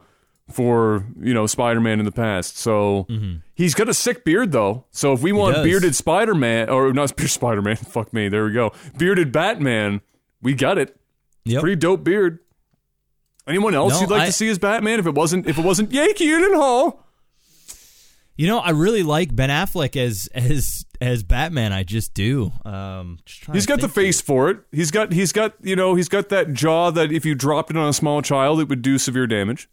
for 0.50 1.06
you 1.22 1.36
know 1.36 1.46
Spider 1.46 1.82
Man 1.82 2.00
in 2.00 2.06
the 2.06 2.12
past. 2.12 2.58
So 2.58 3.06
he's 3.54 3.76
got 3.76 3.90
a 3.90 3.94
sick 3.94 4.26
beard 4.26 4.52
though. 4.52 4.86
So 4.90 5.14
if 5.14 5.22
we 5.22 5.32
want 5.32 5.64
bearded 5.64 5.96
Spider 5.96 6.34
Man 6.34 6.70
or 6.70 6.92
not 6.94 7.10
Spider 7.30 7.62
Man, 7.62 7.76
fuck 7.76 8.12
me, 8.12 8.28
there 8.28 8.46
we 8.46 8.54
go. 8.54 8.74
Bearded 8.98 9.32
Batman, 9.32 10.02
we 10.42 10.56
got 10.56 10.80
it. 10.80 10.98
Yep. 11.50 11.62
Pretty 11.62 11.76
dope 11.76 12.04
beard. 12.04 12.40
Anyone 13.48 13.74
else 13.76 13.94
No, 13.94 14.02
you'd 14.02 14.10
like 14.10 14.22
I- 14.24 14.26
to 14.28 14.32
see 14.32 14.50
as 14.50 14.60
Batman? 14.60 15.00
If 15.00 15.06
it 15.08 15.14
wasn't 15.16 15.48
if 15.48 15.58
it 15.58 15.64
wasn't 15.64 15.90
Jake 15.90 16.18
Gyllenhaal. 16.18 17.00
You 18.36 18.46
know, 18.46 18.60
I 18.60 18.70
really 18.70 19.02
like 19.02 19.36
Ben 19.36 19.50
Affleck 19.50 19.96
as 19.96 20.30
as 20.34 20.86
as 21.02 21.24
Batman. 21.24 21.74
I 21.74 21.84
just 21.84 22.14
do. 22.14 22.52
Um, 22.66 23.18
just 23.26 23.50
He's 23.52 23.66
got 23.66 23.82
the 23.82 23.90
face 23.90 24.22
for 24.22 24.50
it. 24.50 24.60
He's 24.72 24.92
got 24.92 25.12
he's 25.12 25.32
got 25.32 25.54
you 25.64 25.76
know 25.76 25.96
he's 25.96 26.10
got 26.10 26.30
that 26.30 26.54
jaw 26.54 26.92
that 26.92 27.12
if 27.12 27.26
you 27.26 27.34
dropped 27.34 27.72
it 27.72 27.78
on 27.78 27.88
a 27.90 27.94
small 27.94 28.22
child, 28.22 28.60
it 28.60 28.70
would 28.70 28.82
do 28.84 28.98
severe 29.00 29.26
damage. 29.26 29.68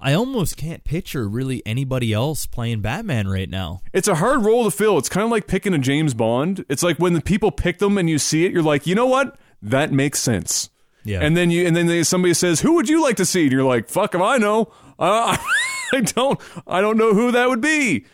I 0.00 0.12
almost 0.14 0.56
can't 0.56 0.84
picture 0.84 1.28
really 1.28 1.60
anybody 1.66 2.12
else 2.12 2.46
playing 2.46 2.80
Batman 2.82 3.26
right 3.26 3.50
now. 3.50 3.80
It's 3.92 4.06
a 4.06 4.14
hard 4.16 4.44
role 4.44 4.62
to 4.64 4.70
fill. 4.70 4.96
It's 4.96 5.08
kind 5.08 5.24
of 5.24 5.30
like 5.30 5.48
picking 5.48 5.74
a 5.74 5.78
James 5.78 6.14
Bond. 6.14 6.64
It's 6.68 6.84
like 6.84 6.98
when 6.98 7.14
the 7.14 7.20
people 7.20 7.50
pick 7.50 7.78
them 7.78 7.98
and 7.98 8.08
you 8.08 8.18
see 8.18 8.44
it, 8.46 8.52
you're 8.52 8.62
like, 8.62 8.86
you 8.86 8.94
know 8.94 9.06
what? 9.06 9.36
That 9.62 9.92
makes 9.92 10.20
sense. 10.20 10.70
Yeah. 11.04 11.20
And 11.20 11.36
then 11.36 11.50
you 11.50 11.66
and 11.66 11.74
then 11.74 11.86
they, 11.86 12.02
somebody 12.02 12.34
says, 12.34 12.60
"Who 12.60 12.74
would 12.74 12.88
you 12.88 13.02
like 13.02 13.16
to 13.16 13.24
see?" 13.24 13.44
And 13.44 13.52
you're 13.52 13.64
like, 13.64 13.88
"Fuck 13.88 14.14
if 14.14 14.20
I 14.20 14.36
know. 14.36 14.72
Uh, 14.98 15.36
I 15.92 16.00
don't. 16.02 16.40
I 16.66 16.80
don't 16.80 16.96
know 16.96 17.14
who 17.14 17.32
that 17.32 17.48
would 17.48 17.60
be." 17.60 18.04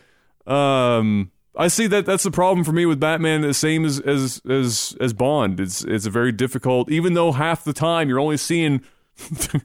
Um, 0.47 1.31
I 1.57 1.69
see 1.69 1.87
that 1.89 2.07
that's 2.07 2.25
the 2.25 2.31
problem 2.31 2.65
for 2.65 2.73
me 2.73 2.87
with 2.87 3.01
Batman. 3.01 3.43
The 3.43 3.55
same 3.55 3.85
as 3.85 4.01
as 4.01 4.41
as 4.49 4.97
as 5.01 5.13
Bond. 5.13 5.61
It's 5.61 5.83
it's 5.85 6.07
a 6.07 6.11
very 6.11 6.33
difficult. 6.33 6.91
Even 6.91 7.15
though 7.15 7.33
half 7.33 7.65
the 7.65 7.73
time 7.73 8.09
you're 8.09 8.21
only 8.21 8.37
seeing 8.37 8.83
the 9.17 9.63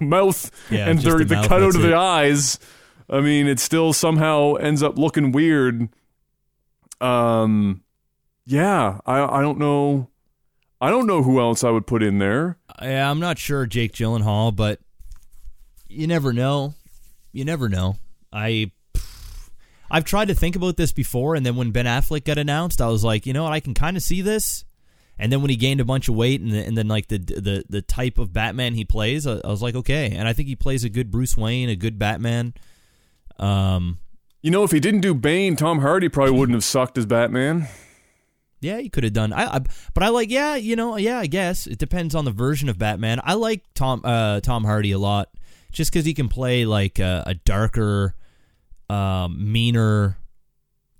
mouth 0.00 0.50
Yeah, 0.70 0.88
and 0.88 0.98
the, 0.98 1.18
the 1.18 1.24
the 1.24 1.34
mouth, 1.36 1.48
cutout 1.48 1.60
that's 1.72 1.76
of 1.76 1.82
the 1.82 1.94
eyes. 1.94 2.58
I 3.08 3.20
mean, 3.20 3.46
it 3.46 3.60
still 3.60 3.92
somehow 3.92 4.54
ends 4.54 4.82
up 4.82 4.98
looking 4.98 5.30
weird. 5.32 5.88
Um, 7.00 7.82
yeah, 8.44 9.00
I 9.06 9.38
I 9.38 9.42
don't 9.42 9.58
know. 9.58 10.08
I 10.80 10.90
don't 10.90 11.06
know 11.06 11.22
who 11.22 11.40
else 11.40 11.64
I 11.64 11.70
would 11.70 11.86
put 11.86 12.02
in 12.02 12.18
there. 12.18 12.58
Yeah, 12.82 13.10
I'm 13.10 13.20
not 13.20 13.38
sure 13.38 13.64
Jake 13.66 13.92
Gyllenhaal, 13.92 14.54
but 14.54 14.78
you 15.88 16.06
never 16.06 16.32
know. 16.32 16.74
You 17.32 17.44
never 17.44 17.68
know. 17.68 17.96
I 18.32 18.70
I've 19.90 20.04
tried 20.04 20.28
to 20.28 20.34
think 20.34 20.56
about 20.56 20.76
this 20.76 20.92
before, 20.92 21.34
and 21.34 21.46
then 21.46 21.56
when 21.56 21.70
Ben 21.70 21.86
Affleck 21.86 22.24
got 22.24 22.38
announced, 22.38 22.80
I 22.80 22.88
was 22.88 23.04
like, 23.04 23.24
you 23.24 23.32
know 23.32 23.44
what, 23.44 23.52
I 23.52 23.60
can 23.60 23.72
kind 23.72 23.96
of 23.96 24.02
see 24.02 24.20
this. 24.20 24.64
And 25.18 25.32
then 25.32 25.40
when 25.40 25.48
he 25.48 25.56
gained 25.56 25.80
a 25.80 25.84
bunch 25.84 26.08
of 26.08 26.14
weight, 26.14 26.40
and, 26.42 26.52
and 26.52 26.76
then 26.76 26.88
like 26.88 27.08
the 27.08 27.18
the 27.18 27.64
the 27.68 27.80
type 27.82 28.18
of 28.18 28.32
Batman 28.34 28.74
he 28.74 28.84
plays, 28.84 29.26
I, 29.26 29.40
I 29.44 29.48
was 29.48 29.62
like, 29.62 29.74
okay. 29.76 30.10
And 30.14 30.28
I 30.28 30.34
think 30.34 30.48
he 30.48 30.56
plays 30.56 30.84
a 30.84 30.90
good 30.90 31.10
Bruce 31.10 31.36
Wayne, 31.36 31.70
a 31.70 31.76
good 31.76 31.98
Batman. 31.98 32.52
Um, 33.38 33.98
You 34.42 34.50
know, 34.50 34.62
if 34.64 34.72
he 34.72 34.80
didn't 34.80 35.00
do 35.00 35.14
Bane, 35.14 35.56
Tom 35.56 35.78
Hardy 35.80 36.10
probably 36.10 36.32
wouldn't 36.38 36.54
have 36.56 36.64
sucked 36.64 36.98
as 36.98 37.06
Batman. 37.06 37.66
Yeah, 38.60 38.78
he 38.78 38.88
could 38.88 39.04
have 39.04 39.12
done. 39.12 39.32
I, 39.32 39.56
I, 39.56 39.60
but 39.94 40.02
I 40.02 40.08
like. 40.08 40.30
Yeah, 40.30 40.56
you 40.56 40.76
know. 40.76 40.96
Yeah, 40.96 41.18
I 41.18 41.26
guess 41.26 41.66
it 41.66 41.78
depends 41.78 42.14
on 42.14 42.24
the 42.24 42.30
version 42.30 42.68
of 42.68 42.78
Batman. 42.78 43.20
I 43.22 43.34
like 43.34 43.62
Tom 43.74 44.00
uh, 44.04 44.40
Tom 44.40 44.64
Hardy 44.64 44.92
a 44.92 44.98
lot, 44.98 45.28
just 45.72 45.92
because 45.92 46.06
he 46.06 46.14
can 46.14 46.28
play 46.28 46.64
like 46.64 46.98
a, 46.98 47.24
a 47.26 47.34
darker, 47.34 48.14
um, 48.88 49.52
meaner 49.52 50.16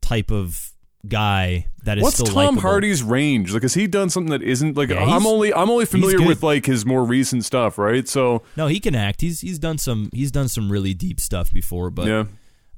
type 0.03 0.31
of 0.31 0.73
guy 1.09 1.67
that 1.85 1.99
is 1.99 2.05
What's 2.05 2.23
Tom 2.23 2.35
likable. 2.35 2.61
Hardy's 2.61 3.03
range? 3.03 3.53
Like, 3.53 3.63
has 3.63 3.75
he 3.75 3.87
done 3.87 4.11
something 4.11 4.31
that 4.33 4.43
isn't 4.43 4.77
like? 4.77 4.91
Yeah, 4.91 5.03
I'm 5.03 5.27
only 5.27 5.55
I'm 5.55 5.71
only 5.71 5.87
familiar 5.87 6.21
with 6.27 6.43
like 6.43 6.67
his 6.67 6.85
more 6.85 7.05
recent 7.05 7.45
stuff, 7.45 7.79
right? 7.79 8.07
So 8.07 8.43
No, 8.57 8.67
he 8.67 8.81
can 8.81 8.95
act. 8.95 9.21
He's 9.21 9.41
he's 9.41 9.59
done 9.59 9.79
some 9.79 10.11
he's 10.13 10.31
done 10.31 10.49
some 10.49 10.71
really 10.71 10.95
deep 10.95 11.21
stuff 11.21 11.53
before, 11.53 11.91
but 11.91 12.07
yeah, 12.07 12.25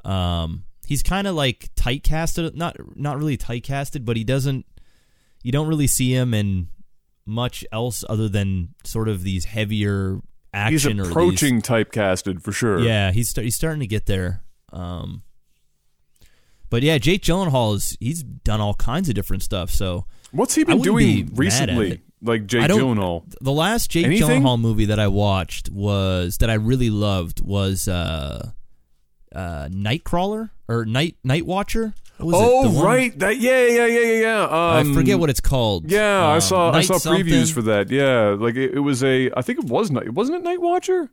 um, 0.05 0.65
he's 0.89 1.03
kind 1.03 1.27
of 1.27 1.35
like 1.35 1.69
typecasted. 1.77 2.55
Not 2.55 2.77
not 2.97 3.19
really 3.19 3.37
typecasted, 3.37 4.05
but 4.07 4.17
he 4.17 4.25
doesn't. 4.25 4.65
You 5.43 5.53
don't 5.53 5.69
really 5.69 5.87
see 5.87 6.13
him 6.13 6.33
in 6.35 6.69
much 7.27 7.63
else 7.71 8.05
other 8.09 8.29
than 8.29 8.75
sort 8.85 9.07
of 9.09 9.23
these 9.23 9.45
heavier 9.45 10.15
he's 10.15 10.23
action 10.87 10.99
or 10.99 11.03
these- 11.05 11.11
approaching 11.13 11.61
typecasted 11.63 12.43
for 12.43 12.53
sure. 12.53 12.81
Yeah, 12.81 13.13
he's 13.13 13.31
he's 13.37 13.55
starting 13.55 13.81
to 13.81 13.87
get 13.87 14.07
there. 14.07 14.43
Um, 14.73 15.23
but 16.71 16.83
yeah, 16.83 16.99
Jake 16.99 17.23
Gyllenhaal 17.23 17.75
is 17.77 17.97
he's 18.01 18.23
done 18.23 18.61
all 18.61 18.75
kinds 18.75 19.09
of 19.09 19.15
different 19.15 19.43
stuff. 19.43 19.71
So 19.71 20.07
What's 20.33 20.55
he 20.55 20.65
been 20.65 20.79
wouldn't 20.79 20.97
be 20.99 21.23
doing 21.23 21.35
recently? 21.35 22.03
Like 22.21 22.47
Jake 22.47 22.63
Gyllenhaal. 22.69 23.33
the 23.41 23.53
last 23.53 23.91
Jake 23.91 24.07
Anything? 24.07 24.43
Gyllenhaal 24.43 24.61
movie 24.61 24.87
that 24.87 24.99
I 24.99 25.07
watched 25.07 25.71
was 25.71 26.39
that 26.39 26.51
I 26.51 26.55
really 26.55 26.91
loved 26.91 27.41
was 27.41 27.87
uh, 27.89 28.51
uh, 29.35 29.69
Nightcrawler 29.71 30.51
or 30.69 30.85
Night 30.85 31.17
Night 31.25 31.47
Watcher. 31.47 31.95
What 32.19 32.27
was 32.27 32.35
it? 32.35 32.45
Oh 32.45 32.71
one- 32.75 32.85
right, 32.85 33.19
that 33.21 33.39
yeah 33.39 33.67
yeah 33.67 33.87
yeah 33.87 34.01
yeah 34.01 34.21
yeah. 34.21 34.43
Um, 34.45 34.91
I 34.93 34.95
forget 34.95 35.19
what 35.19 35.31
it's 35.31 35.41
called. 35.41 35.91
Yeah, 35.91 36.27
I 36.27 36.35
Um, 36.37 36.41
saw 36.41 36.71
I 36.73 36.81
saw 36.83 36.99
something. 36.99 37.25
previews 37.27 37.53
for 37.53 37.63
that. 37.63 37.91
Yeah, 37.91 38.37
like 38.39 38.57
it, 38.57 38.75
it 38.75 38.81
was 38.81 39.03
a. 39.05 39.31
I 39.37 39.43
think 39.43 39.61
it 39.61 39.65
was 39.67 39.91
night. 39.91 40.11
Wasn't 40.13 40.37
it 40.37 40.43
Night 40.43 40.61
Watcher? 40.61 41.11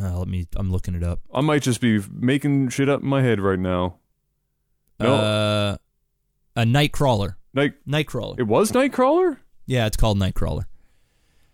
Uh, 0.00 0.18
let 0.18 0.28
me. 0.28 0.46
I'm 0.56 0.70
looking 0.70 0.94
it 0.94 1.02
up. 1.02 1.20
I 1.34 1.40
might 1.40 1.62
just 1.62 1.80
be 1.80 2.00
making 2.12 2.68
shit 2.68 2.88
up 2.88 3.02
in 3.02 3.08
my 3.08 3.22
head 3.22 3.40
right 3.40 3.58
now. 3.58 3.96
No, 5.00 5.14
Uh, 5.14 5.76
a 6.56 6.62
Nightcrawler. 6.64 7.36
Night. 7.54 7.72
Nightcrawler. 7.88 8.38
It 8.38 8.46
was 8.46 8.70
Nightcrawler. 8.72 9.38
Yeah, 9.66 9.86
it's 9.86 9.96
called 9.96 10.18
Nightcrawler. 10.18 10.64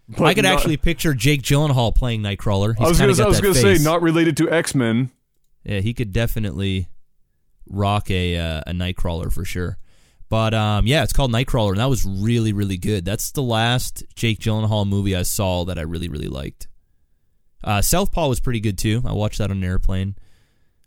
But 0.08 0.24
I 0.24 0.34
could 0.34 0.44
not- 0.44 0.54
actually 0.54 0.76
picture 0.76 1.14
Jake 1.14 1.42
Gyllenhaal 1.42 1.94
playing 1.94 2.22
Nightcrawler. 2.22 2.74
He's 2.76 2.84
I 2.84 2.88
was 2.88 2.98
kinda 2.98 3.12
gonna. 3.14 3.16
got 3.18 3.24
I 3.26 3.28
was 3.28 3.40
gonna 3.40 3.76
say 3.78 3.82
not 3.82 4.02
related 4.02 4.36
to 4.38 4.50
X 4.50 4.74
Men. 4.74 5.10
Yeah, 5.66 5.80
he 5.80 5.92
could 5.94 6.12
definitely 6.12 6.88
rock 7.68 8.10
a 8.10 8.36
uh, 8.38 8.60
a 8.66 8.72
Nightcrawler 8.72 9.32
for 9.32 9.44
sure. 9.44 9.78
But 10.28 10.54
um, 10.54 10.86
yeah, 10.86 11.02
it's 11.02 11.12
called 11.12 11.32
Nightcrawler, 11.32 11.70
and 11.70 11.78
that 11.80 11.88
was 11.90 12.04
really 12.04 12.52
really 12.52 12.76
good. 12.78 13.04
That's 13.04 13.32
the 13.32 13.42
last 13.42 14.04
Jake 14.14 14.38
Gyllenhaal 14.38 14.86
movie 14.88 15.14
I 15.16 15.22
saw 15.22 15.64
that 15.64 15.78
I 15.78 15.82
really 15.82 16.08
really 16.08 16.28
liked. 16.28 16.68
Uh, 17.64 17.82
Southpaw 17.82 18.28
was 18.28 18.40
pretty 18.40 18.60
good 18.60 18.78
too. 18.78 19.02
I 19.04 19.12
watched 19.12 19.38
that 19.38 19.50
on 19.50 19.56
an 19.58 19.64
airplane. 19.64 20.14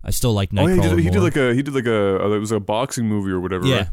I 0.04 0.12
still 0.12 0.34
like 0.34 0.50
Oh, 0.54 0.56
Nightcrawler 0.58 0.68
yeah, 0.78 0.84
he 0.84 0.90
did, 0.96 1.00
he 1.04 1.10
did 1.10 1.22
like 1.22 1.36
a 1.38 1.54
he 1.54 1.62
did 1.62 1.74
like 1.76 1.86
a 1.86 2.24
uh, 2.26 2.30
it 2.32 2.40
was 2.40 2.52
a 2.54 2.60
boxing 2.60 3.08
movie 3.08 3.32
or 3.32 3.40
whatever. 3.42 3.66
yeah, 3.66 3.76
right? 3.78 3.88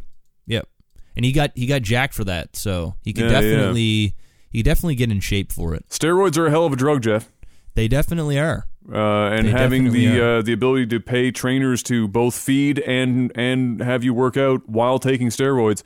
yep. 0.46 0.68
And 1.16 1.24
he 1.24 1.32
got 1.32 1.50
he 1.56 1.66
got 1.66 1.82
jacked 1.82 2.14
for 2.14 2.24
that, 2.24 2.54
so 2.54 2.94
he 3.02 3.12
could 3.12 3.24
Yeah, 3.24 3.40
yeah. 3.40 3.40
definitely 3.40 4.14
he 4.50 4.58
could 4.58 4.64
definitely 4.66 4.94
get 4.94 5.10
in 5.10 5.18
shape 5.20 5.50
for 5.50 5.74
it. 5.74 5.88
Steroids 5.88 6.36
are 6.38 6.46
a 6.46 6.50
hell 6.50 6.64
of 6.66 6.72
a 6.72 6.76
drug, 6.76 7.02
Jeff. 7.02 7.32
They 7.74 7.88
definitely 7.88 8.38
are. 8.38 8.66
Uh, 8.92 8.96
and 9.30 9.46
They 9.48 9.50
having 9.50 9.92
the 9.92 10.20
uh, 10.24 10.42
the 10.42 10.52
ability 10.52 10.86
to 10.86 11.00
pay 11.00 11.30
trainers 11.32 11.82
to 11.84 12.06
both 12.06 12.38
feed 12.38 12.78
and 12.80 13.32
and 13.34 13.80
have 13.80 14.04
you 14.04 14.14
work 14.14 14.36
out 14.36 14.68
while 14.68 14.98
taking 15.00 15.28
steroids 15.28 15.82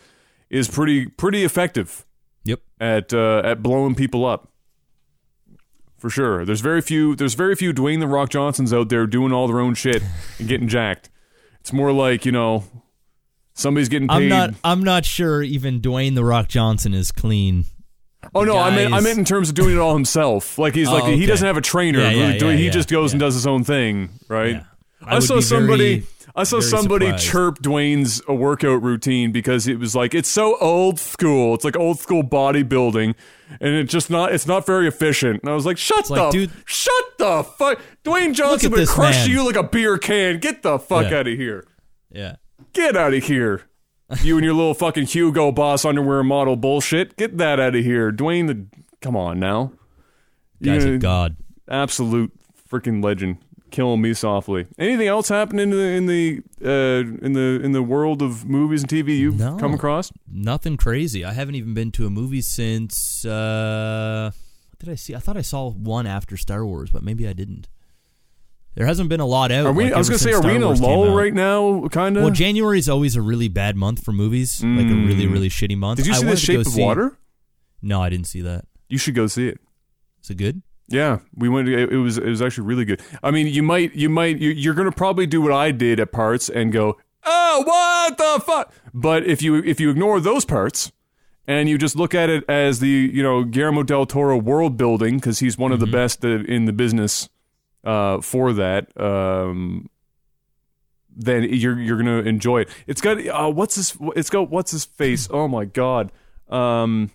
is 0.50 0.68
pretty 0.68 1.06
pretty 1.06 1.42
effective 1.42 2.04
Yep. 2.44 2.60
at 2.78 3.14
uh, 3.14 3.40
at 3.44 3.62
blowing 3.62 3.94
people 3.94 4.26
up. 4.26 4.48
For 5.96 6.08
sure, 6.10 6.44
there's 6.44 6.60
very 6.62 6.80
few 6.82 7.14
there's 7.16 7.34
very 7.34 7.54
few 7.54 7.72
Dwayne 7.72 8.00
the 8.00 8.06
Rock 8.06 8.30
Johnsons 8.30 8.72
out 8.72 8.88
there 8.88 9.06
doing 9.06 9.32
all 9.32 9.46
their 9.46 9.60
own 9.60 9.74
shit 9.74 10.02
and 10.38 10.48
getting 10.48 10.66
jacked. 10.68 11.10
It's 11.60 11.72
more 11.74 11.92
like 11.92 12.24
you 12.26 12.32
know 12.32 12.64
somebody's 13.54 13.88
getting 13.90 14.08
paid. 14.08 14.14
I'm 14.14 14.28
not 14.28 14.50
I'm 14.64 14.82
not 14.84 15.04
sure 15.04 15.42
even 15.42 15.80
Dwayne 15.80 16.14
the 16.14 16.24
Rock 16.24 16.48
Johnson 16.48 16.94
is 16.94 17.12
clean. 17.12 17.64
Oh 18.34 18.44
no, 18.44 18.58
I 18.58 18.74
meant 18.74 18.92
I 18.94 19.00
meant 19.00 19.18
in 19.18 19.24
terms 19.24 19.48
of 19.48 19.54
doing 19.54 19.74
it 19.76 19.78
all 19.78 19.94
himself. 19.94 20.58
Like 20.58 20.74
he's 20.74 20.88
Oh, 20.88 20.92
like 20.94 21.04
he 21.04 21.14
okay. 21.14 21.26
doesn't 21.26 21.46
have 21.46 21.56
a 21.56 21.60
trainer. 21.62 22.00
Yeah, 22.00 22.10
yeah, 22.10 22.32
He- 22.32 22.38
yeah, 22.38 22.52
he 22.56 22.64
yeah, 22.66 22.70
just 22.70 22.88
goes 22.90 23.12
and 23.12 23.20
does 23.20 23.34
his 23.34 23.46
own 23.46 23.64
thing, 23.64 24.10
right? 24.28 24.56
Yeah. 24.56 24.62
I, 25.02 25.14
would 25.14 25.22
saw 25.24 25.36
be 25.36 25.42
somebody. 25.42 25.94
very- 26.00 26.06
I 26.36 26.44
saw 26.44 26.60
very 26.60 26.70
somebody 26.70 27.06
surprised. 27.06 27.24
chirp 27.26 27.58
Dwayne's 27.60 28.22
uh, 28.28 28.34
workout 28.34 28.82
routine 28.82 29.32
because 29.32 29.66
it 29.66 29.78
was 29.80 29.96
like 29.96 30.14
it's 30.14 30.28
so 30.28 30.56
old 30.60 31.00
school. 31.00 31.54
It's 31.54 31.64
like 31.64 31.76
old 31.76 31.98
school 31.98 32.22
bodybuilding, 32.22 33.14
and 33.60 33.74
it's 33.74 33.90
just 33.92 34.10
not. 34.10 34.32
It's 34.32 34.46
not 34.46 34.64
very 34.64 34.86
efficient. 34.86 35.40
And 35.42 35.50
I 35.50 35.54
was 35.54 35.66
like, 35.66 35.76
"Shut 35.78 36.06
the, 36.06 36.12
like, 36.14 36.30
dude- 36.32 36.50
shut 36.66 37.04
the 37.18 37.42
fuck." 37.42 37.80
Dwayne 38.04 38.34
Johnson 38.34 38.70
would 38.70 38.78
this 38.80 38.92
crush 38.92 39.16
man. 39.26 39.30
you 39.30 39.44
like 39.46 39.56
a 39.56 39.64
beer 39.64 39.98
can. 39.98 40.38
Get 40.38 40.62
the 40.62 40.78
fuck 40.78 41.10
Yeah. 41.10 41.18
out 41.18 41.26
of 41.26 41.36
here. 41.36 41.66
Yeah. 42.12 42.36
Get 42.74 42.96
out 42.96 43.12
of 43.14 43.24
here. 43.24 43.62
You 44.22 44.36
and 44.36 44.44
your 44.44 44.54
little 44.54 44.74
fucking 44.74 45.06
Hugo 45.06 45.52
Boss 45.52 45.84
underwear 45.84 46.22
model 46.24 46.56
bullshit. 46.56 47.16
Get 47.16 47.38
that 47.38 47.60
out 47.60 47.74
of 47.76 47.84
here, 47.84 48.10
Dwayne. 48.12 48.46
The 48.48 48.66
come 49.00 49.16
on 49.16 49.38
now. 49.38 49.72
Guy's 50.62 50.84
You 50.84 50.94
a 50.94 50.98
god. 50.98 51.36
absolute 51.68 52.32
freaking 52.70 53.02
legend, 53.04 53.38
killing 53.70 54.00
me 54.02 54.12
softly. 54.14 54.66
Anything 54.78 55.06
else 55.06 55.28
happen 55.28 55.58
in 55.58 55.70
the 55.70 55.78
in 55.78 56.06
the 56.06 56.42
uh, 56.64 57.24
in 57.24 57.32
the 57.34 57.60
in 57.64 57.72
the 57.72 57.82
world 57.82 58.20
of 58.20 58.44
movies 58.44 58.82
and 58.82 58.90
TV 58.90 59.16
you've 59.16 59.38
No. 59.38 59.56
come 59.56 59.74
across? 59.74 60.12
Nothing 60.30 60.76
crazy. 60.76 61.24
I 61.24 61.32
haven't 61.32 61.54
even 61.54 61.72
been 61.74 61.92
to 61.92 62.06
a 62.06 62.10
movie 62.10 62.42
since 62.42 63.24
uh 63.24 64.30
what 64.70 64.78
did 64.80 64.88
I 64.92 64.96
see? 64.96 65.14
I 65.14 65.18
thought 65.18 65.36
I 65.36 65.42
saw 65.42 65.70
one 65.70 66.06
after 66.06 66.36
Star 66.36 66.66
Wars, 66.66 66.90
but 66.90 67.02
maybe 67.02 67.28
I 67.28 67.32
didn't. 67.32 67.68
There 68.76 68.86
hasn't 68.86 69.08
been 69.08 69.20
a 69.20 69.26
lot 69.26 69.50
out. 69.50 69.66
Are 69.66 69.72
we? 69.72 69.84
like, 69.84 69.94
I 69.94 69.98
was 69.98 70.08
gonna 70.08 70.18
say, 70.18 70.32
are 70.32 70.40
we 70.42 70.54
in 70.54 70.62
a 70.62 70.66
Wars 70.66 70.80
lull 70.80 71.14
right 71.14 71.34
now? 71.34 71.88
Kind 71.88 72.16
of. 72.16 72.22
Well, 72.22 72.32
January 72.32 72.78
is 72.78 72.88
always 72.88 73.16
a 73.16 73.22
really 73.22 73.48
bad 73.48 73.76
month 73.76 74.04
for 74.04 74.12
movies, 74.12 74.62
like 74.62 74.86
a 74.86 74.94
really, 74.94 75.26
Mm. 75.26 75.32
really 75.32 75.48
shitty 75.48 75.76
month. 75.76 75.96
Did 75.98 76.06
you 76.06 76.12
I 76.12 76.16
see 76.16 76.20
The 76.22 76.26
wanted 76.26 76.38
to 76.40 76.46
Shape 76.46 76.56
go 76.56 76.60
of 76.60 76.66
see- 76.68 76.80
Water? 76.82 77.18
No, 77.82 78.00
I 78.00 78.08
didn't 78.10 78.26
see 78.26 78.40
that. 78.42 78.66
You 78.88 78.96
should 78.98 79.14
go 79.14 79.26
see 79.26 79.48
it. 79.48 79.58
Is 80.22 80.30
it 80.30 80.36
good? 80.36 80.62
Yeah, 80.88 81.18
we 81.34 81.48
went. 81.48 81.68
It 81.68 81.92
it 81.92 81.96
was 81.96 82.18
it 82.18 82.26
was 82.28 82.42
actually 82.42 82.66
really 82.66 82.84
good. 82.84 83.00
I 83.22 83.30
mean, 83.30 83.46
you 83.48 83.62
might 83.62 83.94
you 83.94 84.08
might 84.08 84.38
you, 84.38 84.50
you're 84.50 84.74
gonna 84.74 84.92
probably 84.92 85.26
do 85.26 85.40
what 85.40 85.52
I 85.52 85.70
did 85.72 85.98
at 86.00 86.10
parts 86.12 86.48
and 86.48 86.72
go, 86.72 86.96
oh, 87.24 87.62
what 87.66 88.18
the 88.18 88.40
fuck? 88.44 88.72
But 88.94 89.24
if 89.26 89.40
you 89.42 89.56
if 89.56 89.80
you 89.80 89.90
ignore 89.90 90.20
those 90.20 90.44
parts 90.44 90.90
and 91.46 91.68
you 91.68 91.78
just 91.78 91.96
look 91.96 92.14
at 92.14 92.28
it 92.28 92.44
as 92.48 92.80
the 92.80 92.88
you 93.12 93.22
know 93.22 93.44
Guillermo 93.44 93.82
del 93.82 94.04
Toro 94.06 94.36
world 94.36 94.76
building 94.76 95.16
because 95.16 95.38
he's 95.40 95.56
one 95.58 95.70
of 95.72 95.80
the 95.80 95.86
best 95.86 96.24
uh, 96.24 96.28
in 96.44 96.64
the 96.66 96.72
business 96.72 97.28
uh, 97.84 98.20
for 98.20 98.52
that. 98.54 98.88
Um, 99.00 99.88
then 101.16 101.42
you're 101.44 101.78
you're 101.78 101.96
gonna 101.96 102.22
enjoy 102.22 102.62
it. 102.62 102.68
It's 102.86 103.00
got 103.00 103.24
uh, 103.26 103.50
what's 103.50 103.74
his 103.74 103.96
it's 104.16 104.30
got 104.30 104.50
what's 104.50 104.70
his 104.70 104.84
face? 104.84 105.28
Oh 105.30 105.48
my 105.48 105.64
god. 105.64 106.12
Um, 106.48 107.10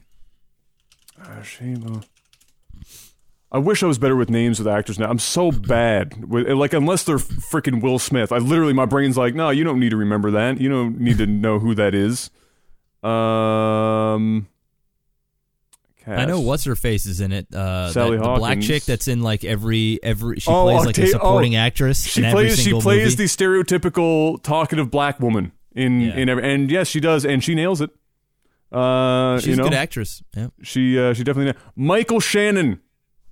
I 3.51 3.57
wish 3.57 3.83
I 3.83 3.85
was 3.85 3.97
better 3.97 4.15
with 4.15 4.29
names 4.29 4.59
with 4.59 4.67
actors 4.67 4.99
now. 4.99 5.09
I'm 5.09 5.19
so 5.19 5.51
bad 5.51 6.29
with 6.29 6.47
like 6.49 6.73
unless 6.73 7.03
they're 7.03 7.17
freaking 7.17 7.81
Will 7.81 7.99
Smith. 7.99 8.31
I 8.31 8.37
literally 8.37 8.73
my 8.73 8.85
brain's 8.85 9.17
like, 9.17 9.33
no, 9.33 9.49
you 9.49 9.63
don't 9.63 9.79
need 9.79 9.91
to 9.91 9.97
remember 9.97 10.31
that. 10.31 10.59
You 10.59 10.67
don't 10.67 10.99
need 10.99 11.17
to 11.19 11.25
know 11.25 11.59
who 11.59 11.73
that 11.75 11.95
is. 11.95 12.29
Um, 13.01 14.47
I 16.07 16.25
know 16.25 16.39
what's 16.39 16.63
her 16.65 16.75
face 16.75 17.05
is 17.05 17.19
in 17.21 17.31
it. 17.31 17.53
Uh, 17.53 17.91
Sally 17.91 18.17
that, 18.17 18.23
the 18.23 18.29
black 18.35 18.39
Hawkins. 18.57 18.67
chick 18.67 18.83
that's 18.83 19.07
in 19.07 19.21
like 19.21 19.43
every 19.43 19.99
every. 20.03 20.39
She 20.39 20.49
Oh, 20.51 20.63
plays 20.65 20.85
like 20.85 20.97
a 20.99 21.07
supporting 21.07 21.55
oh, 21.55 21.59
actress. 21.59 22.03
She 22.03 22.21
in 22.21 22.25
every 22.25 22.45
plays. 22.45 22.57
She 22.57 22.63
single 22.63 22.81
plays 22.81 23.03
movie. 23.03 23.15
the 23.15 23.23
stereotypical 23.25 24.41
talkative 24.43 24.91
black 24.91 25.19
woman 25.19 25.51
in 25.73 26.01
Yeah. 26.01 26.15
in 26.15 26.29
every, 26.29 26.43
and 26.53 26.69
yes, 26.69 26.87
she 26.87 26.99
does, 26.99 27.25
and 27.25 27.43
she 27.43 27.55
nails 27.55 27.81
it. 27.81 27.89
Uh, 28.71 29.39
She's 29.39 29.47
you 29.49 29.55
know, 29.55 29.65
a 29.65 29.69
good 29.69 29.75
actress. 29.77 30.21
Yeah. 30.35 30.47
she 30.61 30.99
uh, 30.99 31.13
she 31.13 31.23
definitely 31.23 31.53
na- 31.53 31.59
Michael 31.75 32.19
Shannon. 32.19 32.81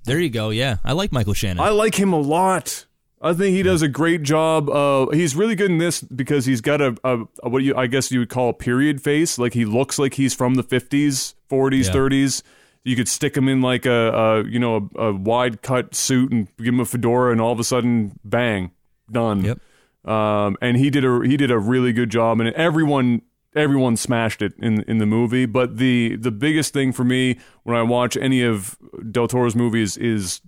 There 0.05 0.19
you 0.19 0.30
go. 0.30 0.49
Yeah, 0.49 0.78
I 0.84 0.93
like 0.93 1.11
Michael 1.11 1.34
Shannon. 1.34 1.59
I 1.59 1.69
like 1.69 1.95
him 1.95 2.13
a 2.13 2.19
lot. 2.19 2.86
I 3.21 3.34
think 3.34 3.55
he 3.55 3.63
does 3.63 3.82
a 3.82 3.88
great 3.88 4.21
job. 4.24 4.69
Uh, 4.69 5.07
he's 5.11 5.34
really 5.34 5.55
good 5.55 5.71
in 5.71 5.78
this 5.78 6.01
because 6.01 6.45
he's 6.45 6.59
got 6.59 6.82
a, 6.82 6.95
a, 7.05 7.19
a 7.43 7.49
what 7.49 7.63
you 7.63 7.74
I 7.76 7.88
guess 7.88 8.11
you 8.11 8.19
would 8.19 8.30
call 8.30 8.49
a 8.49 8.53
period 8.53 9.01
face. 9.01 9.38
Like 9.38 9.53
he 9.53 9.63
looks 9.63 9.97
like 9.97 10.15
he's 10.15 10.34
from 10.34 10.55
the 10.55 10.63
fifties, 10.63 11.34
forties, 11.47 11.88
Yeah. 11.88 11.93
thirties. 11.93 12.43
You 12.84 12.95
could 12.95 13.07
stick 13.07 13.38
him 13.38 13.47
in 13.47 13.61
like 13.61 13.86
a, 13.86 14.11
a 14.11 14.43
you 14.45 14.59
know 14.59 14.89
a, 14.95 15.07
a 15.07 15.13
wide 15.13 15.61
cut 15.61 15.95
suit 15.95 16.31
and 16.31 16.47
give 16.57 16.73
him 16.73 16.79
a 16.79 16.86
fedora, 16.86 17.31
and 17.31 17.39
all 17.39 17.51
of 17.51 17.59
a 17.59 17.63
sudden, 17.63 18.19
bang, 18.23 18.71
done. 19.11 19.43
Yep. 19.43 19.59
Um, 20.05 20.57
and 20.61 20.77
he 20.77 20.89
did 20.89 21.05
a 21.05 21.21
he 21.25 21.38
did 21.38 21.49
a 21.51 21.57
really 21.59 21.93
good 21.93 22.09
job, 22.09 22.39
and 22.39 22.49
everyone 22.55 23.21
everyone 23.55 23.95
smashed 23.95 24.41
it 24.41 24.53
in 24.59 24.81
in 24.84 24.97
the 24.97 25.05
movie. 25.05 25.45
But 25.45 25.77
the 25.77 26.17
the 26.17 26.31
biggest 26.31 26.73
thing 26.73 26.91
for 26.91 27.03
me 27.03 27.39
when 27.63 27.75
I 27.75 27.84
watch 27.84 28.17
any 28.17 28.43
of 28.43 28.77
Del 29.11 29.27
Toro's 29.27 29.55
movies 29.55 29.95
is 29.97 30.41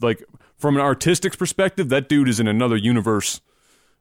like 0.00 0.22
from 0.56 0.76
an 0.76 0.82
artistic 0.82 1.36
perspective, 1.36 1.88
that 1.88 2.08
dude 2.08 2.28
is 2.28 2.38
in 2.38 2.46
another 2.46 2.76
universe 2.76 3.40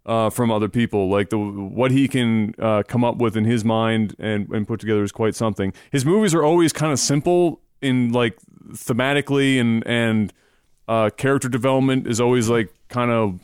uh, 0.06 0.30
from 0.30 0.52
other 0.52 0.68
people. 0.68 1.10
Like 1.10 1.30
the 1.30 1.38
what 1.38 1.92
he 1.92 2.08
can 2.08 2.54
uh, 2.60 2.84
come 2.88 3.04
up 3.04 3.18
with 3.18 3.36
in 3.36 3.46
his 3.46 3.64
mind 3.66 4.16
and 4.20 4.48
and 4.50 4.68
put 4.68 4.80
together 4.80 5.04
is 5.04 5.12
quite 5.12 5.36
something. 5.36 5.74
His 5.92 6.06
movies 6.06 6.36
are 6.36 6.44
always 6.44 6.74
kind 6.74 6.92
of 6.92 7.00
simple 7.00 7.62
in 7.82 8.12
like 8.12 8.38
thematically 8.72 9.60
and 9.60 9.86
and 9.88 10.34
uh, 10.88 11.10
character 11.12 11.50
development 11.50 12.08
is 12.08 12.20
always 12.20 12.50
like 12.50 12.74
kind 12.90 13.12
of 13.12 13.40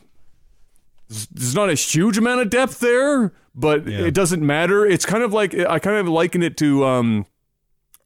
there's 1.08 1.54
not 1.54 1.70
a 1.70 1.74
huge 1.74 2.18
amount 2.18 2.40
of 2.40 2.50
depth 2.50 2.80
there, 2.80 3.32
but 3.54 3.86
Yeah. 3.86 4.00
it 4.00 4.14
doesn't 4.14 4.44
matter. 4.44 4.84
It's 4.84 5.06
kind 5.06 5.22
of 5.22 5.32
like 5.32 5.54
I 5.54 5.78
kind 5.78 5.96
of 5.98 6.08
liken 6.08 6.42
it 6.42 6.56
to 6.58 6.84
um 6.84 7.26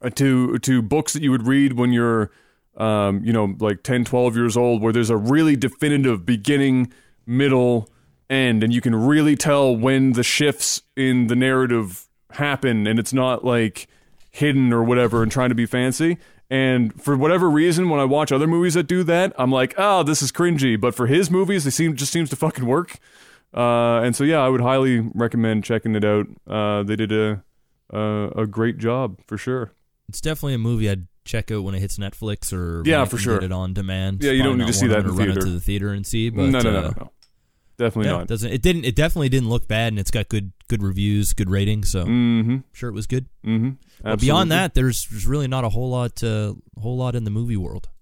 uh, 0.02 0.10
to 0.10 0.58
to 0.58 0.82
books 0.82 1.14
that 1.14 1.22
you 1.22 1.30
would 1.30 1.46
read 1.46 1.74
when 1.74 1.92
you're 1.92 2.30
um 2.76 3.24
you 3.24 3.32
know 3.32 3.56
like 3.58 3.82
10 3.82 4.04
12 4.04 4.36
years 4.36 4.56
old 4.56 4.82
where 4.82 4.92
there's 4.92 5.10
a 5.10 5.16
really 5.16 5.56
definitive 5.56 6.24
beginning, 6.26 6.92
middle, 7.26 7.88
end 8.28 8.62
and 8.62 8.72
you 8.72 8.80
can 8.80 8.94
really 8.94 9.34
tell 9.36 9.74
when 9.74 10.12
the 10.12 10.22
shifts 10.22 10.82
in 10.96 11.26
the 11.28 11.36
narrative 11.36 12.06
happen 12.32 12.86
and 12.86 12.98
it's 12.98 13.12
not 13.12 13.44
like 13.44 13.88
hidden 14.30 14.72
or 14.72 14.82
whatever 14.84 15.22
and 15.22 15.30
trying 15.32 15.48
to 15.50 15.54
be 15.54 15.66
fancy. 15.66 16.18
And 16.48 17.00
for 17.00 17.16
whatever 17.16 17.48
reason, 17.48 17.88
when 17.90 18.00
I 18.00 18.04
watch 18.04 18.32
other 18.32 18.46
movies 18.48 18.74
that 18.74 18.84
do 18.88 19.04
that, 19.04 19.32
I'm 19.38 19.52
like, 19.52 19.74
oh, 19.78 20.02
this 20.02 20.20
is 20.22 20.32
cringy. 20.32 20.80
But 20.80 20.94
for 20.96 21.06
his 21.06 21.30
movies, 21.30 21.64
they 21.64 21.70
seem 21.70 21.94
just 21.96 22.12
seems 22.12 22.28
to 22.30 22.36
fucking 22.36 22.66
work. 22.66 22.98
Uh, 23.54 24.00
and 24.02 24.14
so 24.16 24.24
yeah, 24.24 24.38
I 24.40 24.48
would 24.48 24.60
highly 24.60 25.00
recommend 25.14 25.64
checking 25.64 25.94
it 25.96 26.04
out. 26.04 26.26
Uh, 26.48 26.82
they 26.82 26.96
did 26.96 27.12
a, 27.12 27.42
a 27.90 28.28
a 28.42 28.46
great 28.46 28.78
job 28.78 29.18
for 29.26 29.36
sure. 29.38 29.72
it's 30.08 30.20
definitely 30.20 30.54
a 30.54 30.58
movie 30.58 30.88
I'd 30.90 31.06
check 31.24 31.50
out 31.52 31.62
when 31.64 31.74
it 31.74 31.80
hits 31.80 31.98
Netflix 31.98 32.52
or 32.52 32.82
Yeah, 32.84 33.04
for 33.04 33.18
sure. 33.18 33.36
get 33.38 33.44
it 33.46 33.52
on 33.52 33.72
demand. 33.74 34.22
Yeah, 34.22 34.32
you 34.32 34.42
don't 34.42 34.58
need 34.58 34.66
to 34.68 34.72
see 34.72 34.86
that 34.88 35.00
in 35.00 35.06
run 35.08 35.16
theater. 35.16 35.32
out 35.32 35.44
to 35.46 35.50
the 35.52 35.60
theater 35.60 35.90
and 35.92 36.04
see. 36.06 36.30
But 36.30 36.46
no, 36.46 36.60
no, 36.60 36.70
no, 36.72 36.78
uh, 36.78 36.82
no, 36.82 36.88
no, 36.96 37.10
definitely 37.78 38.10
Yeah, 38.10 38.18
not. 38.18 38.26
doesn't 38.28 38.50
it 38.52 38.62
didn't 38.62 38.84
it 38.84 38.96
definitely 38.96 39.28
didn't 39.28 39.48
look 39.50 39.68
bad 39.68 39.92
and 39.92 39.98
it's 40.00 40.10
got 40.10 40.28
good 40.28 40.52
good 40.68 40.82
reviews, 40.82 41.32
good 41.32 41.50
ratings. 41.50 41.90
So 41.90 42.04
Mm-hmm. 42.04 42.56
sure 42.72 42.88
it 42.88 42.94
was 42.94 43.06
good. 43.06 43.26
Mm-hmm. 43.44 43.70
But 44.02 44.20
beyond 44.20 44.50
that, 44.52 44.74
there's, 44.74 45.06
there's 45.10 45.26
really 45.26 45.48
not 45.48 45.64
a 45.64 45.68
whole 45.68 45.90
lot 45.90 46.22
uh, 46.22 46.54
whole 46.78 46.96
lot 46.96 47.14
in 47.14 47.24
the 47.24 47.30
movie 47.30 47.56
world. 47.56 47.88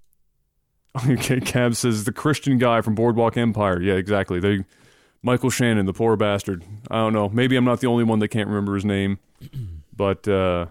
Okay, 1.09 1.39
Cab 1.39 1.77
says 1.77 2.05
the 2.05 2.13
Christian 2.13 2.59
guy 2.59 2.81
from 2.81 2.97
Boardwalk 2.97 3.37
Empire. 3.37 3.81
Yeah, 3.81 3.95
exactly. 3.95 4.41
They, 4.41 4.65
Michael 5.23 5.51
Shannon, 5.51 5.87
the 5.87 5.93
poor 5.93 6.17
bastard. 6.17 6.65
I 6.91 6.97
don't 6.97 7.13
know. 7.13 7.29
Maybe 7.29 7.55
I'm 7.55 7.65
not 7.65 7.81
the 7.81 7.87
only 7.87 8.03
one 8.03 8.19
that 8.19 8.29
can't 8.29 8.49
remember 8.49 8.75
his 8.75 8.85
name, 8.85 9.19
but 9.97 10.27
uh, 10.27 10.67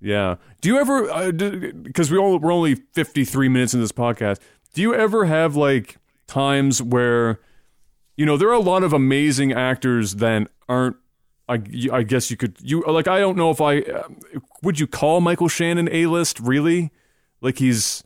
yeah. 0.00 0.36
Do 0.60 0.68
you 0.68 0.78
ever? 0.78 1.32
Because 1.32 2.10
we 2.10 2.18
all 2.18 2.38
we're 2.38 2.52
only 2.52 2.74
53 2.74 3.48
minutes 3.48 3.74
in 3.74 3.80
this 3.80 3.90
podcast. 3.90 4.38
Do 4.74 4.82
you 4.82 4.94
ever 4.94 5.24
have 5.24 5.56
like 5.56 5.96
times 6.26 6.82
where, 6.82 7.40
you 8.16 8.26
know, 8.26 8.36
there 8.36 8.48
are 8.48 8.52
a 8.52 8.60
lot 8.60 8.82
of 8.84 8.92
amazing 8.92 9.52
actors 9.52 10.16
that 10.16 10.48
aren't. 10.68 10.96
I, 11.48 11.62
I 11.92 12.02
guess 12.02 12.30
you 12.30 12.36
could 12.36 12.56
you 12.62 12.82
like 12.86 13.06
I 13.08 13.18
don't 13.18 13.36
know 13.36 13.50
if 13.50 13.60
I 13.60 13.84
would 14.62 14.80
you 14.80 14.86
call 14.86 15.20
Michael 15.20 15.48
Shannon 15.48 15.88
a 15.92 16.06
list 16.06 16.40
really 16.40 16.90
like 17.40 17.58
he's 17.58 18.02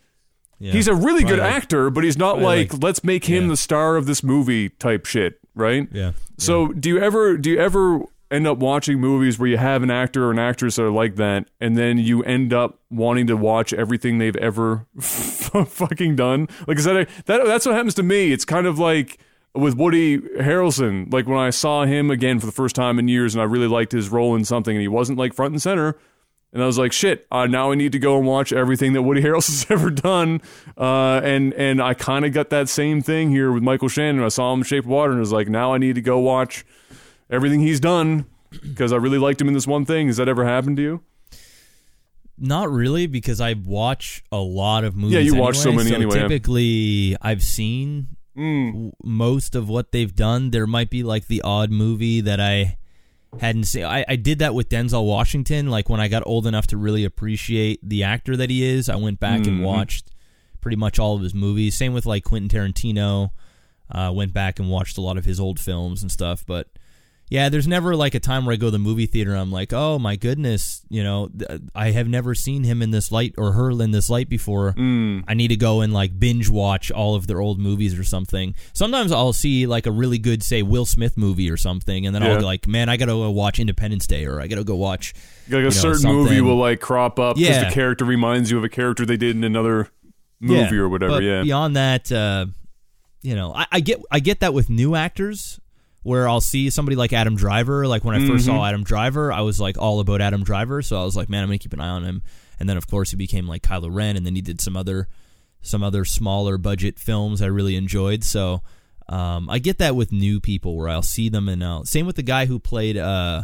Yeah. 0.59 0.73
He's 0.73 0.89
a 0.89 0.95
really 0.95 1.23
good 1.23 1.39
actor, 1.39 1.89
but 1.91 2.03
he's 2.03 2.19
not 2.19 2.41
like, 2.41 2.73
like- 2.73 2.83
let's 2.83 3.05
make 3.05 3.27
him 3.27 3.45
yeah. 3.45 3.51
the 3.51 3.57
star 3.57 3.97
of 3.97 4.07
this 4.07 4.25
movie 4.25 4.71
type 4.71 5.07
shit, 5.07 5.39
right? 5.55 5.87
yeah. 5.93 6.13
So 6.37 6.69
do 6.69 6.89
you 6.89 6.99
ever 6.99 7.37
do 7.37 7.51
you 7.51 7.61
ever 7.61 8.01
end 8.31 8.47
up 8.47 8.59
watching 8.59 9.01
movies 9.01 9.39
where 9.39 9.49
you 9.49 9.57
have 9.57 9.83
an 9.83 9.91
actor 9.91 10.27
or 10.27 10.31
an 10.33 10.39
actress 10.39 10.77
that 10.77 10.83
are 10.83 10.91
like 10.91 11.17
that, 11.17 11.49
and 11.61 11.77
then 11.79 11.97
you 11.99 12.23
end 12.25 12.53
up 12.53 12.81
wanting 12.91 13.27
to 13.29 13.37
watch 13.37 13.73
everything 13.73 14.19
they've 14.19 14.37
ever 14.37 14.87
fucking 15.01 16.17
done? 16.17 16.49
Like 16.67 16.79
is 16.79 16.85
that, 16.85 16.97
a, 16.97 17.07
that 17.27 17.45
that's 17.47 17.65
what 17.67 17.75
happens 17.75 17.95
to 17.95 18.03
me? 18.03 18.33
It's 18.33 18.45
kind 18.45 18.67
of 18.67 18.79
like 18.79 19.19
with 19.55 19.77
Woody 19.77 20.19
Harrelson. 20.19 21.13
Like 21.13 21.27
when 21.27 21.39
I 21.39 21.51
saw 21.51 21.85
him 21.85 22.11
again 22.11 22.39
for 22.41 22.47
the 22.47 22.53
first 22.53 22.77
time 22.77 22.99
in 22.99 23.09
years, 23.09 23.35
and 23.35 23.43
I 23.43 23.45
really 23.45 23.67
liked 23.67 23.93
his 23.93 24.09
role 24.09 24.35
in 24.35 24.45
something, 24.45 24.75
and 24.75 24.81
he 24.81 24.89
wasn't 24.89 25.19
like 25.19 25.35
front 25.35 25.53
and 25.53 25.63
center. 25.63 25.99
And 26.51 26.63
I 26.63 26.67
was 26.67 26.79
like, 26.79 26.93
shit, 26.93 27.27
uh, 27.31 27.47
now 27.47 27.73
I 27.73 27.75
need 27.75 27.93
to 27.93 27.99
go 27.99 28.17
and 28.17 28.27
watch 28.27 28.55
everything 28.55 28.95
that 28.95 29.03
Woody 29.03 29.21
Harrelson's 29.25 29.67
ever 29.71 29.91
done. 29.91 30.41
Uh, 30.77 31.21
and 31.23 31.53
and 31.55 31.83
I 31.83 31.95
kind 31.95 32.25
of 32.25 32.33
got 32.33 32.51
that 32.51 32.69
same 32.69 33.03
thing 33.03 33.31
here 33.31 33.53
with 33.53 33.63
Michael 33.63 33.89
Shannon. 33.89 34.23
I 34.23 34.29
saw 34.29 34.53
him 34.53 34.61
in 34.61 34.65
Shape 34.65 34.85
of 34.85 34.91
Water 34.91 35.11
and 35.11 35.19
I 35.19 35.21
was 35.21 35.33
like, 35.33 35.49
now 35.49 35.75
I 35.75 35.79
need 35.79 35.95
to 35.97 36.01
go 36.01 36.19
watch 36.19 36.65
everything 37.31 37.61
he's 37.61 37.81
done 37.81 38.27
because 38.51 38.93
I 38.93 38.97
really 38.97 39.19
liked 39.19 39.41
him 39.41 39.49
in 39.49 39.55
this 39.55 39.67
one 39.67 39.85
thing. 39.85 40.07
Has 40.07 40.17
that 40.17 40.29
ever 40.29 40.45
happened 40.45 40.77
to 40.79 40.83
you? 40.83 41.03
Not 42.41 42.71
really, 42.71 43.09
because 43.09 43.41
I 43.41 43.55
watch 43.55 44.23
a 44.31 44.39
lot 44.39 44.85
of 44.85 44.95
movies. 44.95 45.15
Yeah, 45.15 45.21
you 45.21 45.35
watch 45.35 45.57
so 45.59 45.71
anyway, 45.71 45.85
many 45.85 45.97
anyway. 45.97 46.21
Typically, 46.21 47.17
I've 47.21 47.43
seen 47.43 48.17
Mm. 48.39 48.93
most 49.03 49.55
of 49.57 49.69
what 49.69 49.91
they've 49.93 50.15
done. 50.15 50.51
There 50.51 50.67
might 50.67 50.91
be 50.91 51.03
like 51.03 51.27
the 51.27 51.43
odd 51.43 51.71
movie 51.73 52.21
that 52.21 52.39
I 52.41 52.79
hadn't 53.41 53.65
seen. 53.65 53.85
I, 53.85 54.05
I 54.09 54.17
did 54.17 54.39
that 54.39 54.55
with 54.55 54.69
Denzel 54.69 55.05
Washington. 55.07 55.69
Like 55.69 55.89
when 55.89 56.01
I 56.01 56.09
got 56.09 56.23
old 56.27 56.47
enough 56.47 56.67
to 56.69 56.77
really 56.77 57.05
appreciate 57.05 57.81
the 57.83 58.05
actor 58.05 58.37
that 58.37 58.49
he 58.51 58.63
is, 58.65 58.89
I 58.89 58.97
went 58.97 59.19
back 59.21 59.41
Mhm. 59.41 59.49
and 59.49 59.65
watched 59.65 60.11
pretty 60.61 60.77
much 60.77 60.99
all 60.99 61.17
of 61.17 61.23
his 61.23 61.35
movies. 61.35 61.75
Same 61.77 61.93
with 61.93 62.07
like 62.07 62.25
Quentin 62.25 62.49
Tarantino. 62.49 63.31
Uh, 63.91 64.13
went 64.15 64.33
back 64.35 64.59
and 64.59 64.69
watched 64.71 64.99
a 64.99 65.01
lot 65.01 65.17
of 65.19 65.25
his 65.25 65.41
old 65.41 65.59
films 65.59 66.03
and 66.03 66.13
stuff. 66.13 66.45
But 66.47 66.69
yeah, 67.31 67.49
there's 67.49 67.69
never 67.69 67.95
like 67.95 68.15
a 68.15 68.21
time 68.21 68.47
where 68.47 68.53
I 68.53 68.57
go 68.57 68.67
to 68.67 68.71
the 68.71 68.79
movie 68.79 69.07
theater 69.07 69.33
and 69.33 69.41
I'm 69.41 69.53
like, 69.53 69.73
oh 69.73 69.99
my 69.99 70.17
goodness, 70.17 70.83
you 70.89 71.03
know, 71.05 71.29
th- 71.29 71.61
I 71.75 71.91
have 71.91 72.09
never 72.09 72.35
seen 72.35 72.65
him 72.65 72.81
in 72.83 72.91
this 72.91 73.13
light 73.13 73.35
or 73.37 73.53
her 73.53 73.71
in 73.71 73.91
this 73.91 74.09
light 74.09 74.29
before. 74.29 74.73
Mm. 74.73 75.25
I 75.29 75.35
need 75.35 75.49
to 75.49 75.57
go 75.57 75.81
and 75.83 75.93
like 75.93 76.19
binge 76.19 76.49
watch 76.49 76.91
all 76.91 77.15
of 77.15 77.27
their 77.27 77.41
old 77.41 77.59
movies 77.59 77.99
or 77.99 78.05
something. 78.05 78.55
Sometimes 78.73 79.13
I'll 79.13 79.33
see 79.33 79.67
like 79.67 79.87
a 79.87 79.91
really 79.93 80.19
good, 80.19 80.43
say, 80.43 80.63
Will 80.63 80.87
Smith 80.87 81.17
movie 81.17 81.51
or 81.51 81.57
something, 81.57 82.07
and 82.07 82.15
then 82.15 82.23
Yeah. 82.23 82.33
I'll 82.33 82.39
be 82.39 82.45
like, 82.45 82.67
man, 82.67 82.89
I 82.89 82.97
gotta 82.97 83.13
go 83.13 83.31
watch 83.31 83.59
Independence 83.59 84.07
Day 84.07 84.25
or 84.25 84.41
I 84.41 84.47
gotta 84.47 84.65
go 84.65 84.77
watch. 84.77 85.13
Like 85.49 85.61
a 85.61 85.63
know, 85.65 85.71
certain 85.71 85.99
something- 86.01 86.17
movie 86.25 86.41
will 86.41 86.57
like 86.57 86.81
crop 86.81 87.19
up 87.19 87.37
because 87.37 87.49
Yeah. 87.57 87.69
the 87.69 87.75
character 87.75 88.05
reminds 88.05 88.51
you 88.51 88.59
of 88.59 88.65
a 88.65 88.69
character 88.69 89.05
they 89.05 89.17
did 89.17 89.37
in 89.37 89.45
another 89.45 89.89
movie 90.41 90.77
Yeah, 90.77 90.81
or 90.83 90.89
whatever. 90.89 91.15
But 91.15 91.23
yeah. 91.25 91.43
Beyond 91.43 91.77
that, 91.77 92.11
uh, 92.13 92.47
you 93.23 93.35
know, 93.35 93.53
I, 93.55 93.67
I 93.73 93.81
get 93.81 94.01
I 94.11 94.21
get 94.21 94.41
that 94.41 94.55
with 94.55 94.71
new 94.71 94.95
actors. 94.95 95.61
Where 96.09 96.29
I'll 96.29 96.41
see 96.41 96.71
somebody 96.71 96.97
like 96.97 97.13
Adam 97.13 97.37
Driver. 97.37 97.87
Like 97.87 98.03
when 98.05 98.15
I 98.17 98.27
first 98.27 98.47
Mm-hmm. 98.47 98.57
saw 98.57 98.65
Adam 98.67 98.83
Driver, 98.83 99.33
I 99.33 99.43
was 99.43 99.61
like 99.61 99.79
all 99.79 100.01
about 100.01 100.21
Adam 100.21 100.43
Driver. 100.43 100.83
So 100.83 101.01
I 101.01 101.05
was 101.05 101.17
like, 101.17 101.29
man, 101.29 101.43
I'm 101.43 101.49
gonna 101.49 101.59
keep 101.59 101.73
an 101.75 101.81
eye 101.81 101.89
on 101.89 102.05
him. 102.05 102.23
And 102.59 102.69
then 102.69 102.77
of 102.77 102.87
course 102.89 103.11
he 103.11 103.17
became 103.17 103.47
like 103.47 103.63
Kylo 103.63 103.89
Ren, 103.95 104.17
and 104.17 104.25
then 104.27 104.35
he 104.35 104.41
did 104.41 104.61
some 104.61 104.77
other 104.77 105.07
some 105.61 105.83
other 105.83 106.05
smaller 106.05 106.57
budget 106.59 106.99
films 106.99 107.43
I 107.43 107.47
really 107.47 107.77
enjoyed. 107.77 108.25
So 108.25 108.63
um, 109.09 109.49
I 109.51 109.59
get 109.59 109.79
that 109.79 109.95
with 109.97 110.13
new 110.13 110.41
people 110.41 110.77
where 110.77 110.89
I'll 110.89 111.03
see 111.03 111.29
them 111.29 111.49
and 111.49 111.63
I'll 111.65 111.85
same 111.85 112.07
with 112.07 112.17
the 112.17 112.23
guy 112.23 112.47
who 112.47 112.59
played 112.59 112.97
uh, 112.97 113.43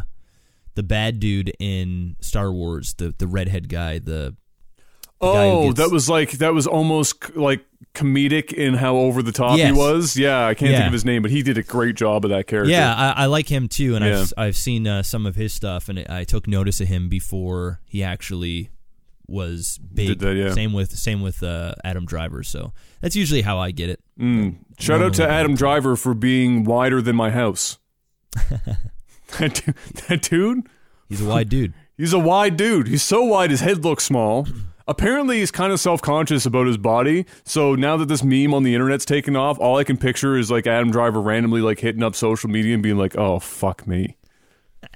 the 0.74 0.82
bad 0.82 1.20
dude 1.20 1.52
in 1.58 2.16
Star 2.20 2.50
Wars, 2.52 2.94
the 2.94 3.14
the 3.16 3.26
redhead 3.26 3.68
guy, 3.68 3.98
the 3.98 4.34
guy 5.20 5.46
Oh, 5.48 5.66
gets- 5.68 5.78
that 5.78 5.90
was 5.92 6.08
like 6.08 6.32
that 6.32 6.54
was 6.54 6.66
almost 6.66 7.36
like 7.36 7.64
comedic 7.94 8.52
in 8.52 8.74
how 8.74 8.96
over 8.96 9.22
the 9.22 9.32
top 9.32 9.58
he 9.58 9.72
was. 9.72 10.16
Yeah, 10.16 10.46
I 10.46 10.54
can't 10.54 10.72
think 10.74 10.86
of 10.86 10.92
his 10.92 11.04
name, 11.04 11.22
but 11.22 11.30
he 11.30 11.42
did 11.42 11.56
a 11.58 11.62
great 11.62 11.94
job 11.94 12.24
of 12.24 12.30
that 12.30 12.46
character. 12.46 12.70
Yeah, 12.70 12.94
I, 12.94 13.22
I 13.22 13.26
like 13.26 13.48
him 13.48 13.68
too, 13.68 13.94
and 13.96 14.04
Yeah. 14.04 14.20
I've 14.20 14.32
I've 14.36 14.56
seen 14.56 14.86
uh, 14.86 15.02
some 15.02 15.26
of 15.26 15.36
his 15.36 15.52
stuff, 15.52 15.88
and 15.88 15.98
I 16.08 16.24
took 16.24 16.46
notice 16.46 16.80
of 16.80 16.88
him 16.88 17.08
before 17.08 17.80
he 17.86 18.02
actually 18.02 18.70
was 19.26 19.78
big. 19.78 20.18
That, 20.18 20.34
yeah. 20.36 20.52
Same 20.52 20.72
with 20.72 20.90
same 20.98 21.22
with 21.22 21.42
uh, 21.42 21.74
Adam 21.84 22.04
Driver. 22.04 22.42
So 22.42 22.72
that's 23.00 23.16
usually 23.16 23.42
how 23.42 23.58
I 23.58 23.70
get 23.70 23.88
it. 23.88 24.00
Mm. 24.18 24.56
Shout 24.78 25.00
out 25.00 25.14
to. 25.14 25.28
Adam 25.28 25.54
Driver 25.54 25.96
for 25.96 26.14
being 26.14 26.64
wider 26.64 27.00
than 27.00 27.16
my 27.16 27.30
house. 27.30 27.78
that, 29.38 29.62
dude, 29.64 29.74
that 30.08 30.22
dude, 30.22 30.68
He's 31.08 31.20
a 31.20 31.28
wide 31.28 31.48
dude. 31.48 31.72
he's 31.96 32.12
a 32.12 32.18
wide 32.18 32.56
dude. 32.56 32.88
He's 32.88 33.02
so 33.02 33.22
wide 33.22 33.50
his 33.50 33.60
head 33.60 33.84
looks 33.84 34.04
small. 34.04 34.46
Apparently, 34.86 35.38
he's 35.38 35.50
kind 35.50 35.72
of 35.72 35.80
self 35.80 36.02
conscious 36.02 36.44
about 36.46 36.66
his 36.66 36.76
body. 36.76 37.24
So 37.44 37.74
now 37.74 37.96
that 37.96 38.06
this 38.08 38.22
meme 38.22 38.52
on 38.52 38.62
the 38.64 38.74
internet's 38.74 39.04
taken 39.06 39.34
off, 39.36 39.58
all 39.58 39.78
I 39.78 39.84
can 39.84 39.96
picture 39.96 40.36
is 40.36 40.50
like 40.50 40.66
Adam 40.66 40.90
Driver 40.90 41.20
randomly 41.20 41.60
like 41.62 41.80
hitting 41.80 42.02
up 42.02 42.14
social 42.14 42.50
media 42.50 42.74
and 42.74 42.82
being 42.82 42.98
like, 42.98 43.16
"Oh 43.16 43.38
fuck 43.38 43.86
me." 43.86 44.16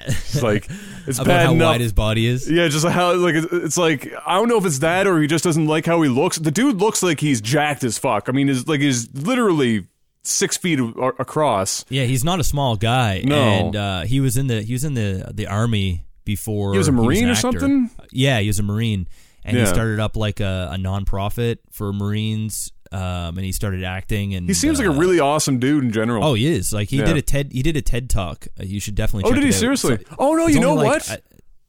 It's 0.06 0.42
like 0.42 0.68
it's 1.06 1.18
bad 1.18 1.46
how 1.46 1.52
enough. 1.52 1.66
wide 1.72 1.80
his 1.80 1.94
body 1.94 2.26
is. 2.26 2.50
yeah, 2.50 2.68
just 2.68 2.86
how 2.86 3.14
like 3.14 3.34
it's- 3.36 3.50
it's 3.64 3.78
like 3.78 4.12
I 4.26 4.34
don't 4.34 4.48
know 4.48 4.58
if 4.58 4.66
it's 4.66 4.80
that 4.80 5.06
or 5.06 5.20
he 5.20 5.26
just 5.26 5.42
doesn't 5.44 5.66
like 5.66 5.86
how 5.86 6.02
he 6.02 6.10
looks. 6.10 6.36
The 6.36 6.50
dude 6.50 6.76
looks 6.76 7.02
like 7.02 7.20
he's 7.20 7.40
jacked 7.40 7.82
as 7.84 7.96
fuck. 7.96 8.28
I 8.28 8.32
mean, 8.32 8.48
he's 8.48 8.66
like 8.68 8.80
he's 8.80 9.08
literally 9.14 9.86
six 10.22 10.58
feet 10.58 10.78
a- 10.80 10.84
across. 11.18 11.86
Yeah, 11.88 12.04
he's 12.04 12.22
not 12.24 12.38
a 12.40 12.44
small 12.44 12.76
guy. 12.76 13.22
No. 13.24 13.36
and 13.36 13.74
uh, 13.76 14.00
he 14.02 14.20
was 14.20 14.36
in 14.36 14.48
the 14.48 14.60
he 14.60 14.74
was 14.74 14.84
in 14.84 14.92
the 14.92 15.30
the 15.32 15.46
army 15.46 16.04
before. 16.26 16.72
He 16.72 16.78
was 16.78 16.88
a 16.88 16.92
marine 16.92 17.30
or 17.30 17.34
something? 17.34 17.88
Yeah, 18.12 18.40
he 18.40 18.48
was 18.48 18.58
a 18.58 18.62
marine, 18.62 19.08
and 19.44 19.56
Yeah. 19.56 19.64
he 19.64 19.66
started 19.68 20.00
up 20.00 20.16
like 20.16 20.40
a, 20.40 20.70
a 20.72 20.76
nonprofit 20.76 21.58
for 21.70 21.92
Marines. 21.92 22.72
Um, 22.90 23.36
and 23.36 23.40
he 23.40 23.52
started 23.52 23.84
acting, 23.84 24.32
and 24.34 24.48
He 24.48 24.54
seems 24.54 24.78
like 24.78 24.88
uh, 24.88 24.92
a 24.92 24.96
really 24.96 25.20
awesome 25.20 25.58
dude 25.58 25.84
in 25.84 25.92
general. 25.92 26.24
Oh, 26.24 26.32
he 26.32 26.46
is. 26.46 26.72
Like 26.72 26.88
he 26.88 26.96
Yeah. 27.00 27.04
did 27.04 27.16
a 27.18 27.20
TED. 27.22 27.52
He 27.52 27.60
did 27.62 27.76
a 27.76 27.82
TED 27.82 28.08
talk. 28.08 28.46
Uh, 28.58 28.62
you 28.64 28.80
should 28.80 28.94
definitely. 28.94 29.30
Oh, 29.30 29.34
did 29.34 29.42
he 29.42 29.50
out. 29.50 29.54
seriously? 29.54 29.98
So- 29.98 30.16
oh 30.18 30.34
no, 30.34 30.46
you 30.46 30.58
know 30.58 30.72
like- 30.72 30.86
what? 30.86 31.10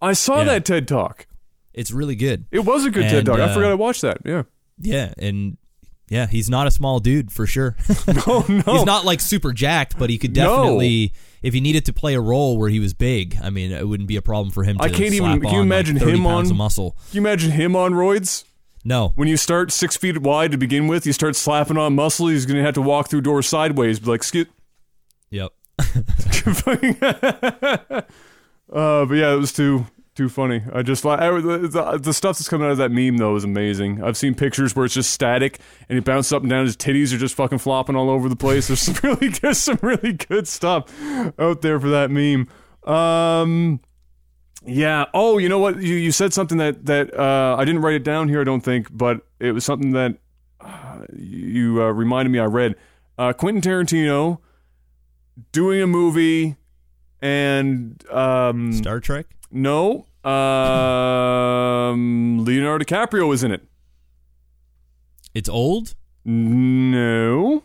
I- 0.01 0.09
I 0.11 0.13
saw 0.13 0.37
Yeah. 0.37 0.43
that 0.45 0.63
TED 0.65 0.87
talk. 0.87 1.27
it's 1.73 1.91
really 1.91 2.15
good. 2.15 2.45
It 2.51 2.59
was 2.59 2.85
a 2.85 2.89
good 2.89 3.03
TED 3.03 3.15
And, 3.17 3.25
talk. 3.25 3.39
I 3.39 3.43
uh, 3.43 3.53
forgot 3.53 3.69
I 3.71 3.73
watched 3.73 4.01
that. 4.01 4.19
Yeah. 4.23 4.43
Yeah, 4.79 5.13
and 5.17 5.57
yeah, 6.09 6.27
he's 6.27 6.49
not 6.49 6.67
a 6.67 6.71
small 6.71 6.99
dude 6.99 7.31
for 7.31 7.47
sure. 7.47 7.75
no, 8.07 8.45
no. 8.49 8.61
he's 8.73 8.85
not 8.85 9.05
like 9.05 9.21
super 9.21 9.53
jacked, 9.53 9.97
but 9.97 10.09
he 10.09 10.17
could 10.17 10.35
No. 10.35 10.57
definitely, 10.57 11.13
if 11.41 11.53
he 11.53 11.61
needed 11.61 11.85
to 11.85 11.93
play 11.93 12.15
a 12.15 12.21
role 12.21 12.57
where 12.57 12.69
he 12.69 12.79
was 12.79 12.93
big, 12.93 13.37
I 13.41 13.49
mean, 13.49 13.71
it 13.71 13.87
wouldn't 13.87 14.07
be 14.09 14.15
a 14.15 14.21
problem 14.21 14.51
for 14.51 14.63
him. 14.63 14.77
to 14.77 14.83
I 14.83 14.89
can't 14.89 15.13
even- 15.13 15.41
can 15.41 15.53
you 15.53 15.61
imagine 15.61 15.97
like 15.97 16.07
him 16.07 16.25
on- 16.25 16.55
muscle? 16.55 16.91
Can 17.11 17.15
you 17.15 17.21
imagine 17.21 17.51
him 17.51 17.75
on 17.75 17.93
roids? 17.93 18.43
No, 18.85 19.11
When 19.15 19.27
you 19.27 19.35
start 19.35 19.73
six 19.73 19.97
feet 19.97 20.19
wide 20.21 20.51
to 20.51 20.57
begin 20.57 20.87
with, 20.87 21.05
you 21.05 21.11
start 21.11 21.35
slapping 21.35 21.77
on 21.77 21.95
muscle. 21.95 22.27
He's 22.29 22.45
gonna 22.45 22.61
have 22.63 22.75
to 22.75 22.81
walk 22.81 23.09
through 23.09 23.21
doors 23.21 23.45
sideways. 23.47 23.99
Be 23.99 24.11
like, 24.11 24.19
excuse. 24.19 24.47
yep. 25.29 25.51
uh, 25.79 25.83
but 29.05 29.13
yeah, 29.15 29.33
it 29.33 29.39
was 29.39 29.51
too 29.51 29.85
too 30.19 30.27
funny. 30.27 30.61
I 30.73 30.81
just 30.81 31.05
I, 31.05 31.31
the, 31.39 31.57
the, 31.59 31.97
the 31.97 32.13
stuff 32.13 32.37
that's 32.37 32.49
coming 32.49 32.67
out 32.67 32.71
of 32.71 32.77
that 32.79 32.91
meme 32.91 33.15
though 33.15 33.37
is 33.37 33.45
amazing. 33.45 34.03
I've 34.03 34.17
seen 34.17 34.35
pictures 34.35 34.75
where 34.75 34.83
it's 34.83 34.93
just 34.93 35.11
static 35.11 35.59
and 35.87 35.97
it 35.97 36.03
bounces 36.03 36.33
up 36.33 36.41
and 36.41 36.49
down. 36.49 36.65
His 36.65 36.75
titties 36.75 37.13
are 37.13 37.17
just 37.17 37.35
fucking 37.35 37.59
flopping 37.59 37.95
all 37.95 38.09
over 38.09 38.27
the 38.27 38.35
place. 38.35 38.67
There's 38.67 38.81
some 38.81 38.95
really 39.03 39.29
good, 39.29 39.55
some 39.55 39.79
really 39.81 40.11
good 40.11 40.45
stuff 40.45 40.93
out 41.39 41.61
there 41.61 41.79
for 41.79 41.87
that 41.91 42.11
meme. 42.11 42.49
Um, 42.93 43.79
yeah. 44.65 45.05
Oh, 45.13 45.37
you 45.37 45.47
know 45.47 45.59
what? 45.59 45.81
You 45.81 45.95
you 45.95 46.11
said 46.11 46.33
something 46.33 46.57
that 46.57 46.85
that 46.87 47.17
uh, 47.17 47.55
I 47.57 47.63
didn't 47.63 47.81
write 47.81 47.95
it 47.95 48.03
down 48.03 48.27
here. 48.27 48.41
I 48.41 48.43
don't 48.43 48.59
think, 48.59 48.89
but 48.91 49.21
it 49.39 49.53
was 49.53 49.63
something 49.63 49.91
that 49.91 50.17
uh, 50.59 51.05
you 51.15 51.81
uh, 51.81 51.91
reminded 51.91 52.31
me. 52.31 52.39
I 52.39 52.45
read 52.45 52.75
uh, 53.17 53.31
Quentin 53.31 53.61
Tarantino 53.61 54.39
doing 55.53 55.81
a 55.81 55.87
movie 55.87 56.57
and 57.21 58.03
um, 58.11 58.73
Star 58.73 58.99
Trek. 58.99 59.27
no, 59.49 60.07
um, 60.23 62.45
Leonardo 62.45 62.85
DiCaprio 62.85 63.27
was 63.27 63.43
in 63.43 63.51
it. 63.51 63.63
It's 65.33 65.49
old. 65.49 65.95
No, 66.25 67.63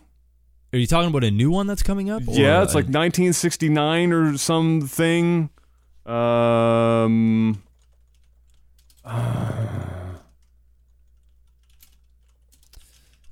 Are 0.73 0.79
you 0.79 0.87
talking 0.87 1.11
about 1.11 1.25
a 1.25 1.31
new 1.31 1.51
one 1.51 1.67
that's 1.67 1.83
coming 1.83 2.09
up? 2.11 2.23
yeah, 2.27 2.63
it's 2.63 2.75
like 2.75 2.85
1969 2.87 4.13
or 4.13 4.39
something. 4.39 5.51
Um, 6.07 7.63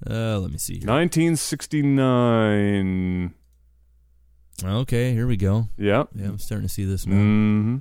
Uh, 0.04 0.36
let 0.40 0.50
me 0.50 0.58
see. 0.58 0.78
Here. 0.78 0.88
1969. 0.88 3.34
Okay, 4.64 5.12
here 5.12 5.26
we 5.26 5.36
go. 5.36 5.68
Yeah. 5.76 6.04
Yeah, 6.14 6.28
I'm 6.28 6.38
starting 6.38 6.68
to 6.68 6.72
see 6.72 6.84
this 6.84 7.04
now. 7.06 7.16
hmm 7.16 7.78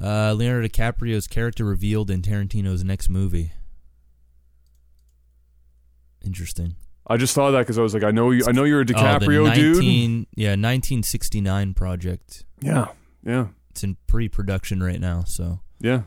Uh, 0.00 0.32
Leonardo 0.32 0.68
DiCaprio's 0.68 1.26
character 1.26 1.64
revealed 1.64 2.10
in 2.10 2.22
Tarantino's 2.22 2.82
next 2.84 3.08
movie. 3.08 3.52
Interesting. 6.24 6.74
I 7.06 7.16
just 7.16 7.34
thought 7.34 7.50
that 7.52 7.60
because 7.60 7.78
I 7.78 7.82
was 7.82 7.94
like, 7.94 8.04
I 8.04 8.10
know 8.10 8.30
you. 8.30 8.44
I 8.46 8.52
know 8.52 8.64
you're 8.64 8.82
a 8.82 8.84
DiCaprio 8.84 9.16
Oh, 9.16 9.18
the 9.18 9.50
DiCaprio 9.50 9.54
dude. 9.54 9.76
19 9.76 10.26
Yeah, 10.36 10.48
1969 10.50 11.74
project. 11.74 12.44
Yeah. 12.60 12.88
Yeah. 13.24 13.48
It's 13.70 13.82
in 13.82 13.96
pre-production 14.06 14.82
right 14.82 15.00
now. 15.00 15.24
So, 15.26 15.60
Yeah. 15.80 16.02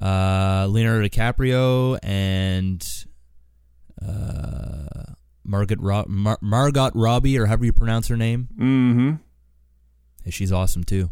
uh, 0.00 0.66
Leonardo 0.68 1.06
DiCaprio 1.08 1.98
and 2.02 2.86
uh, 4.06 5.12
Margot 5.44 5.76
Ro- 5.78 6.04
Mar- 6.08 6.38
Margot 6.40 6.90
Robbie, 6.94 7.38
or 7.38 7.46
however 7.46 7.64
you 7.66 7.72
pronounce 7.72 8.08
her 8.08 8.16
name. 8.16 8.48
Mm-hmm. 8.58 9.10
Hey, 10.24 10.30
She's 10.30 10.52
awesome 10.52 10.84
too. 10.84 11.10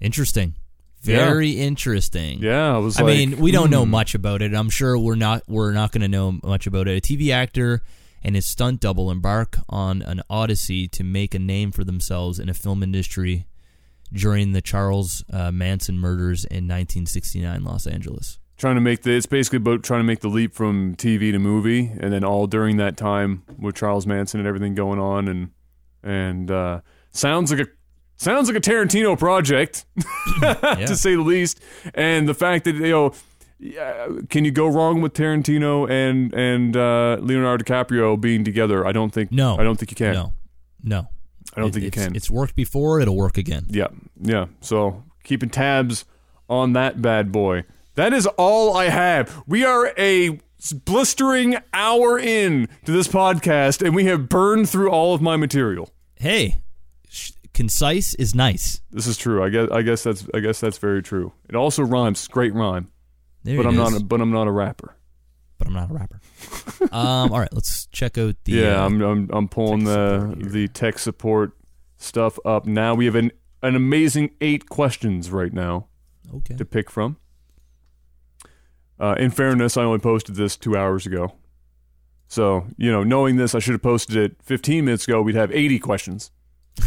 Interesting. 0.00 0.54
Yeah. 1.02 1.16
Very 1.16 1.52
interesting. 1.52 2.40
Yeah. 2.40 2.74
I 2.74 2.78
was. 2.78 2.98
I 2.98 3.04
like, 3.04 3.16
mean, 3.16 3.38
we 3.38 3.52
don't 3.52 3.70
know 3.70 3.84
hmm. 3.84 3.90
much 3.90 4.14
about 4.14 4.42
it. 4.42 4.54
I'm 4.54 4.70
sure 4.70 4.98
we're 4.98 5.14
not 5.14 5.42
we're 5.48 5.72
not 5.72 5.92
going 5.92 6.02
to 6.02 6.08
know 6.08 6.38
much 6.42 6.66
about 6.66 6.88
it. 6.88 6.98
A 6.98 7.00
TV 7.00 7.30
actor 7.32 7.82
and 8.22 8.34
his 8.34 8.46
stunt 8.46 8.80
double 8.80 9.10
embark 9.10 9.56
on 9.68 10.02
an 10.02 10.22
odyssey 10.28 10.88
to 10.88 11.04
make 11.04 11.34
a 11.34 11.38
name 11.38 11.72
for 11.72 11.84
themselves 11.84 12.38
in 12.38 12.48
a 12.48 12.54
film 12.54 12.82
industry 12.82 13.46
during 14.12 14.52
the 14.52 14.60
Charles 14.60 15.24
uh, 15.32 15.50
Manson 15.50 15.98
murders 15.98 16.44
in 16.44 16.64
1969 16.66 17.64
Los 17.64 17.86
Angeles. 17.86 18.38
trying 18.58 18.74
to 18.74 18.80
make 18.80 19.02
the 19.02 19.12
it's 19.12 19.26
basically 19.26 19.56
about 19.56 19.82
trying 19.82 20.00
to 20.00 20.04
make 20.04 20.20
the 20.20 20.28
leap 20.28 20.54
from 20.54 20.94
TV 20.96 21.32
to 21.32 21.38
movie 21.38 21.92
and 22.00 22.12
then 22.12 22.24
all 22.24 22.46
during 22.46 22.76
that 22.76 22.96
time 22.96 23.42
with 23.58 23.74
Charles 23.74 24.06
Manson 24.06 24.40
and 24.40 24.46
everything 24.46 24.74
going 24.74 24.98
on 24.98 25.28
and 25.28 25.50
and 26.02 26.50
uh 26.50 26.80
sounds 27.12 27.50
like 27.52 27.60
a 27.60 27.70
sounds 28.20 28.48
like 28.48 28.56
a 28.56 28.60
Tarantino 28.60 29.18
project 29.18 29.84
to 30.40 30.94
say 30.96 31.14
the 31.14 31.22
least 31.22 31.60
and 31.94 32.28
the 32.28 32.34
fact 32.34 32.64
that 32.64 32.74
you 32.76 32.90
know 32.90 33.12
yeah, 33.58 34.08
can 34.30 34.44
you 34.46 34.50
go 34.50 34.68
wrong 34.68 35.02
with 35.02 35.12
Tarantino 35.12 35.88
and 35.90 36.32
and 36.32 36.76
uh, 36.76 37.18
Leonardo 37.20 37.62
DiCaprio 37.64 38.18
being 38.20 38.42
together? 38.44 38.86
I 38.86 38.92
don't 38.92 39.10
think 39.12 39.30
No. 39.32 39.56
I 39.58 39.62
don't 39.64 39.76
think 39.78 39.90
you 39.90 39.96
can. 39.96 40.14
No, 40.14 40.32
no, 40.82 41.08
I 41.54 41.60
don't 41.60 41.68
It- 41.68 41.72
think 41.74 41.84
you 41.84 41.90
can. 41.90 42.16
It's 42.16 42.30
worked 42.30 42.54
before; 42.56 43.00
it'll 43.00 43.16
work 43.16 43.36
again. 43.36 43.66
Yeah, 43.68 43.88
yeah. 44.20 44.46
So 44.62 45.04
keeping 45.24 45.50
tabs 45.50 46.04
on 46.48 46.72
that 46.72 47.02
bad 47.02 47.30
boy. 47.32 47.64
That 47.96 48.14
is 48.14 48.26
all 48.38 48.74
I 48.76 48.86
have. 48.88 49.42
We 49.46 49.62
are 49.64 49.92
a 49.98 50.40
blistering 50.84 51.56
hour 51.74 52.18
in 52.18 52.66
to 52.86 52.92
this 52.92 53.08
podcast, 53.08 53.84
and 53.84 53.94
we 53.94 54.06
have 54.06 54.28
burned 54.28 54.70
through 54.70 54.90
all 54.90 55.12
of 55.14 55.20
my 55.20 55.36
material. 55.36 55.90
Hey, 56.16 56.62
concise 57.54 58.14
is 58.14 58.34
nice. 58.34 58.80
This 58.90 59.06
is 59.06 59.16
true. 59.16 59.42
I 59.44 59.48
guess. 59.48 59.68
I 59.70 59.82
guess 59.82 60.02
that's. 60.02 60.26
I 60.34 60.40
guess 60.40 60.60
that's 60.60 60.78
very 60.78 61.02
true. 61.02 61.32
It 61.48 61.54
also 61.56 61.82
rhymes. 61.82 62.26
Great 62.28 62.54
rhyme. 62.54 62.90
There 63.44 63.56
But 63.56 63.66
I'm 63.66 63.74
is. 63.78 63.92
not. 63.92 64.00
A, 64.00 64.04
but 64.04 64.20
I'm 64.20 64.30
not 64.32 64.46
a 64.48 64.50
rapper. 64.52 64.96
but 65.58 65.66
I'm 65.66 65.74
not 65.74 65.90
a 65.90 65.94
rapper. 65.94 66.20
um, 66.92 67.32
all 67.32 67.38
right, 67.40 67.52
let's 67.52 67.86
check 67.86 68.18
out 68.18 68.36
the. 68.44 68.52
yeah, 68.52 68.82
uh, 68.82 68.86
I'm. 68.86 69.00
I'm, 69.02 69.30
I'm 69.32 69.48
pulling 69.48 69.84
the 69.84 70.34
the 70.36 70.68
tech 70.68 70.98
support 70.98 71.52
stuff 71.96 72.38
up 72.44 72.66
now. 72.66 72.94
We 72.94 73.06
have 73.06 73.14
an 73.14 73.32
an 73.62 73.74
amazing 73.76 74.30
eight 74.40 74.68
questions 74.68 75.30
right 75.30 75.52
now. 75.52 75.86
okay. 76.34 76.56
to 76.56 76.64
pick 76.64 76.90
from. 76.90 77.16
Uh, 78.98 79.14
in 79.18 79.30
fairness, 79.30 79.76
I 79.78 79.82
only 79.84 79.98
posted 79.98 80.34
this 80.36 80.56
two 80.56 80.76
hours 80.76 81.06
ago. 81.06 81.32
So, 82.28 82.66
you 82.76 82.92
know, 82.92 83.02
knowing 83.02 83.36
this, 83.36 83.54
I 83.54 83.58
should 83.58 83.72
have 83.72 83.82
posted 83.82 84.14
it 84.16 84.36
15 84.42 84.84
minutes 84.84 85.08
ago. 85.08 85.20
We'd 85.22 85.34
have 85.34 85.50
80 85.50 85.78
questions. 85.78 86.30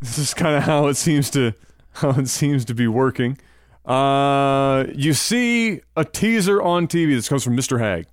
this 0.00 0.18
is 0.18 0.34
kind 0.34 0.56
of 0.56 0.64
how 0.64 0.86
it 0.86 0.94
seems 0.94 1.30
to 1.30 1.54
how 1.92 2.10
it 2.10 2.28
seems 2.28 2.64
to 2.66 2.74
be 2.74 2.86
working. 2.86 3.38
Uh, 3.84 4.86
you 4.94 5.14
see 5.14 5.80
a 5.96 6.04
teaser 6.04 6.60
on 6.62 6.86
TV. 6.86 7.14
This 7.14 7.28
comes 7.28 7.42
from 7.42 7.56
Mr. 7.56 7.80
Hag. 7.80 8.06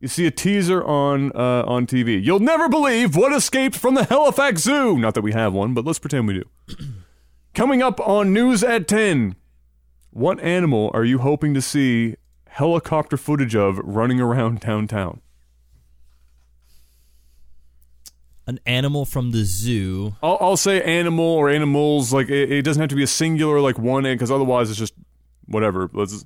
You 0.00 0.08
see 0.08 0.26
a 0.26 0.30
teaser 0.30 0.84
on 0.84 1.32
uh, 1.34 1.64
on 1.66 1.86
TV. 1.86 2.22
You'll 2.22 2.40
never 2.40 2.68
believe 2.68 3.16
what 3.16 3.32
escaped 3.32 3.76
from 3.76 3.94
the 3.94 4.04
Halifax 4.04 4.62
Zoo. 4.62 4.98
Not 4.98 5.14
that 5.14 5.22
we 5.22 5.32
have 5.32 5.52
one, 5.52 5.74
but 5.74 5.84
let's 5.84 5.98
pretend 5.98 6.26
we 6.26 6.34
do. 6.34 6.76
Coming 7.54 7.82
up 7.82 7.98
on 8.00 8.32
News 8.32 8.62
at 8.62 8.86
10. 8.86 9.36
What 10.10 10.40
animal 10.40 10.90
are 10.92 11.04
you 11.04 11.18
hoping 11.18 11.54
to 11.54 11.62
see 11.62 12.16
helicopter 12.48 13.16
footage 13.16 13.54
of 13.54 13.78
running 13.78 14.20
around 14.20 14.60
downtown? 14.60 15.20
An 18.48 18.60
animal 18.64 19.04
from 19.04 19.32
the 19.32 19.44
zoo. 19.44 20.14
I'll, 20.22 20.38
I'll 20.40 20.56
say 20.56 20.80
animal 20.80 21.24
or 21.24 21.50
animals. 21.50 22.12
Like 22.12 22.28
it, 22.28 22.52
it 22.52 22.62
doesn't 22.62 22.80
have 22.80 22.90
to 22.90 22.96
be 22.96 23.02
a 23.02 23.08
singular, 23.08 23.60
like 23.60 23.78
one, 23.78 24.04
because 24.04 24.30
otherwise 24.30 24.70
it's 24.70 24.78
just 24.78 24.94
whatever. 25.46 25.90
Let's. 25.92 26.24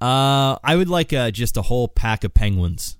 Uh, 0.00 0.58
I 0.62 0.76
would 0.76 0.88
like 0.88 1.12
uh, 1.12 1.30
just 1.30 1.56
a 1.56 1.62
whole 1.62 1.88
pack 1.88 2.22
of 2.22 2.34
penguins. 2.34 2.98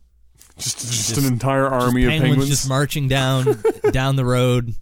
Just, 0.58 0.78
just, 0.78 1.18
an 1.18 1.26
entire 1.26 1.66
army 1.66 2.02
Just 2.02 2.16
of 2.16 2.22
penguins 2.22 2.48
just 2.48 2.68
marching 2.68 3.08
down 3.08 3.62
down 3.90 4.16
the 4.16 4.24
road, 4.24 4.74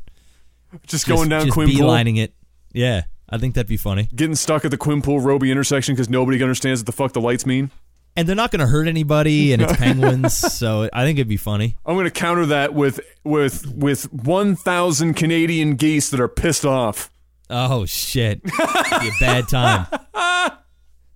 just 0.86 1.08
going 1.08 1.28
down 1.28 1.46
just 1.46 1.58
Quinpool, 1.58 1.72
beelining 1.72 2.16
it. 2.18 2.32
Yeah, 2.72 3.02
I 3.28 3.38
think 3.38 3.56
that'd 3.56 3.66
be 3.66 3.76
funny. 3.76 4.08
getting 4.14 4.36
stuck 4.36 4.64
at 4.64 4.70
the 4.70 4.78
Quinpool 4.78 5.24
Robie 5.24 5.50
intersection 5.50 5.94
because 5.96 6.08
nobody 6.08 6.40
understands 6.40 6.80
what 6.80 6.86
the 6.86 6.92
fuck 6.92 7.12
the 7.12 7.20
lights 7.20 7.44
mean. 7.44 7.72
And 8.16 8.28
they're 8.28 8.36
not 8.36 8.50
going 8.50 8.60
to 8.60 8.66
hurt 8.66 8.86
anybody, 8.86 9.52
and 9.52 9.62
it's 9.62 9.76
penguins, 9.76 10.36
so 10.36 10.88
I 10.92 11.04
think 11.04 11.18
it'd 11.18 11.28
be 11.28 11.36
funny. 11.36 11.76
I'm 11.84 11.94
going 11.94 12.04
to 12.04 12.10
counter 12.10 12.46
that 12.46 12.74
with 12.74 13.00
with 13.24 13.66
with 13.72 14.12
1,000 14.12 15.14
Canadian 15.14 15.76
geese 15.76 16.10
that 16.10 16.20
are 16.20 16.28
pissed 16.28 16.64
off. 16.64 17.10
Oh 17.50 17.84
shit, 17.86 18.42
That'd 18.44 19.00
be 19.00 19.08
a 19.08 19.20
bad 19.20 19.48
time. 19.48 19.86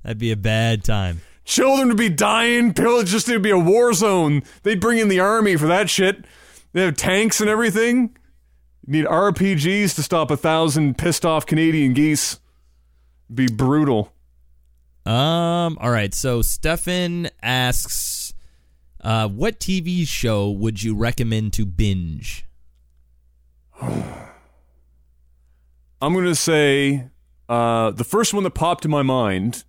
That'd 0.03 0.18
be 0.18 0.32
a 0.32 0.36
bad 0.36 0.84
time. 0.84 1.20
Children 1.44 1.88
would 1.88 1.96
be 1.96 2.11
dying. 2.11 2.74
Pillage 2.74 3.09
just 3.09 3.26
to 3.26 3.38
be 3.40 3.51
a 3.51 3.59
war 3.59 3.94
zone. 3.94 4.42
They'd 4.62 4.80
bring 4.80 4.99
in 4.99 5.09
the 5.09 5.20
army 5.20 5.57
for 5.57 5.66
that 5.66 5.88
shit. 5.88 6.24
They 6.72 6.82
have 6.84 6.96
tanks 6.96 7.40
and 7.40 7.49
everything. 7.49 8.14
You 8.86 8.92
need 8.92 9.07
RPGs 9.07 9.94
to 9.94 10.03
stop 10.03 10.30
a 10.30 10.36
thousand 10.36 10.99
pissed 10.99 11.24
off 11.24 11.46
Canadian 11.46 11.94
geese. 11.94 12.38
Be 13.32 13.46
brutal. 13.49 14.12
Um. 15.09 15.78
All 15.80 15.90
right. 15.90 16.12
So 16.12 16.42
Stefan 16.42 17.30
asks, 17.42 18.34
uh, 19.00 19.26
"What 19.28 19.59
TV 19.59 20.06
show 20.06 20.50
would 20.50 20.82
you 20.82 20.94
recommend 20.94 21.54
to 21.54 21.64
binge?" 21.64 22.44
I'm 23.80 24.20
gonna 26.00 26.34
say 26.34 27.09
uh, 27.48 27.90
the 27.92 28.04
first 28.04 28.34
one 28.34 28.44
that 28.44 28.50
popped 28.50 28.84
in 28.84 28.90
my 28.90 29.02
mind 29.02 29.64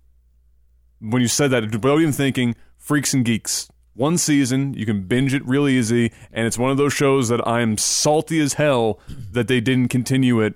when 1.00 1.22
you 1.22 1.28
said 1.28 1.50
that 1.52 1.62
without 1.72 1.98
even 1.98 2.12
thinking, 2.12 2.54
Freaks 2.76 3.14
and 3.14 3.24
Geeks. 3.24 3.70
One 3.94 4.18
season, 4.18 4.74
you 4.74 4.84
can 4.84 5.02
binge 5.04 5.32
it 5.32 5.46
real 5.46 5.66
easy, 5.66 6.12
and 6.32 6.46
it's 6.46 6.58
one 6.58 6.70
of 6.70 6.76
those 6.76 6.92
shows 6.92 7.28
that 7.28 7.46
I'm 7.46 7.78
salty 7.78 8.40
as 8.40 8.54
hell 8.54 9.00
that 9.32 9.48
they 9.48 9.60
didn't 9.60 9.88
continue 9.88 10.40
it 10.40 10.54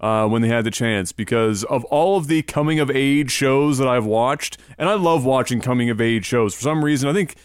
uh, 0.00 0.26
when 0.28 0.42
they 0.42 0.48
had 0.48 0.64
the 0.64 0.70
chance 0.70 1.12
because 1.12 1.64
of 1.64 1.84
all 1.86 2.16
of 2.16 2.26
the 2.26 2.42
coming 2.42 2.80
of 2.80 2.90
age 2.90 3.30
shows 3.30 3.78
that 3.78 3.88
I've 3.88 4.04
watched, 4.04 4.58
and 4.78 4.88
I 4.88 4.94
love 4.94 5.24
watching 5.24 5.60
coming 5.60 5.90
of 5.90 6.00
age 6.00 6.24
shows. 6.24 6.54
For 6.54 6.62
some 6.62 6.84
reason, 6.84 7.08
I 7.08 7.12
think 7.12 7.36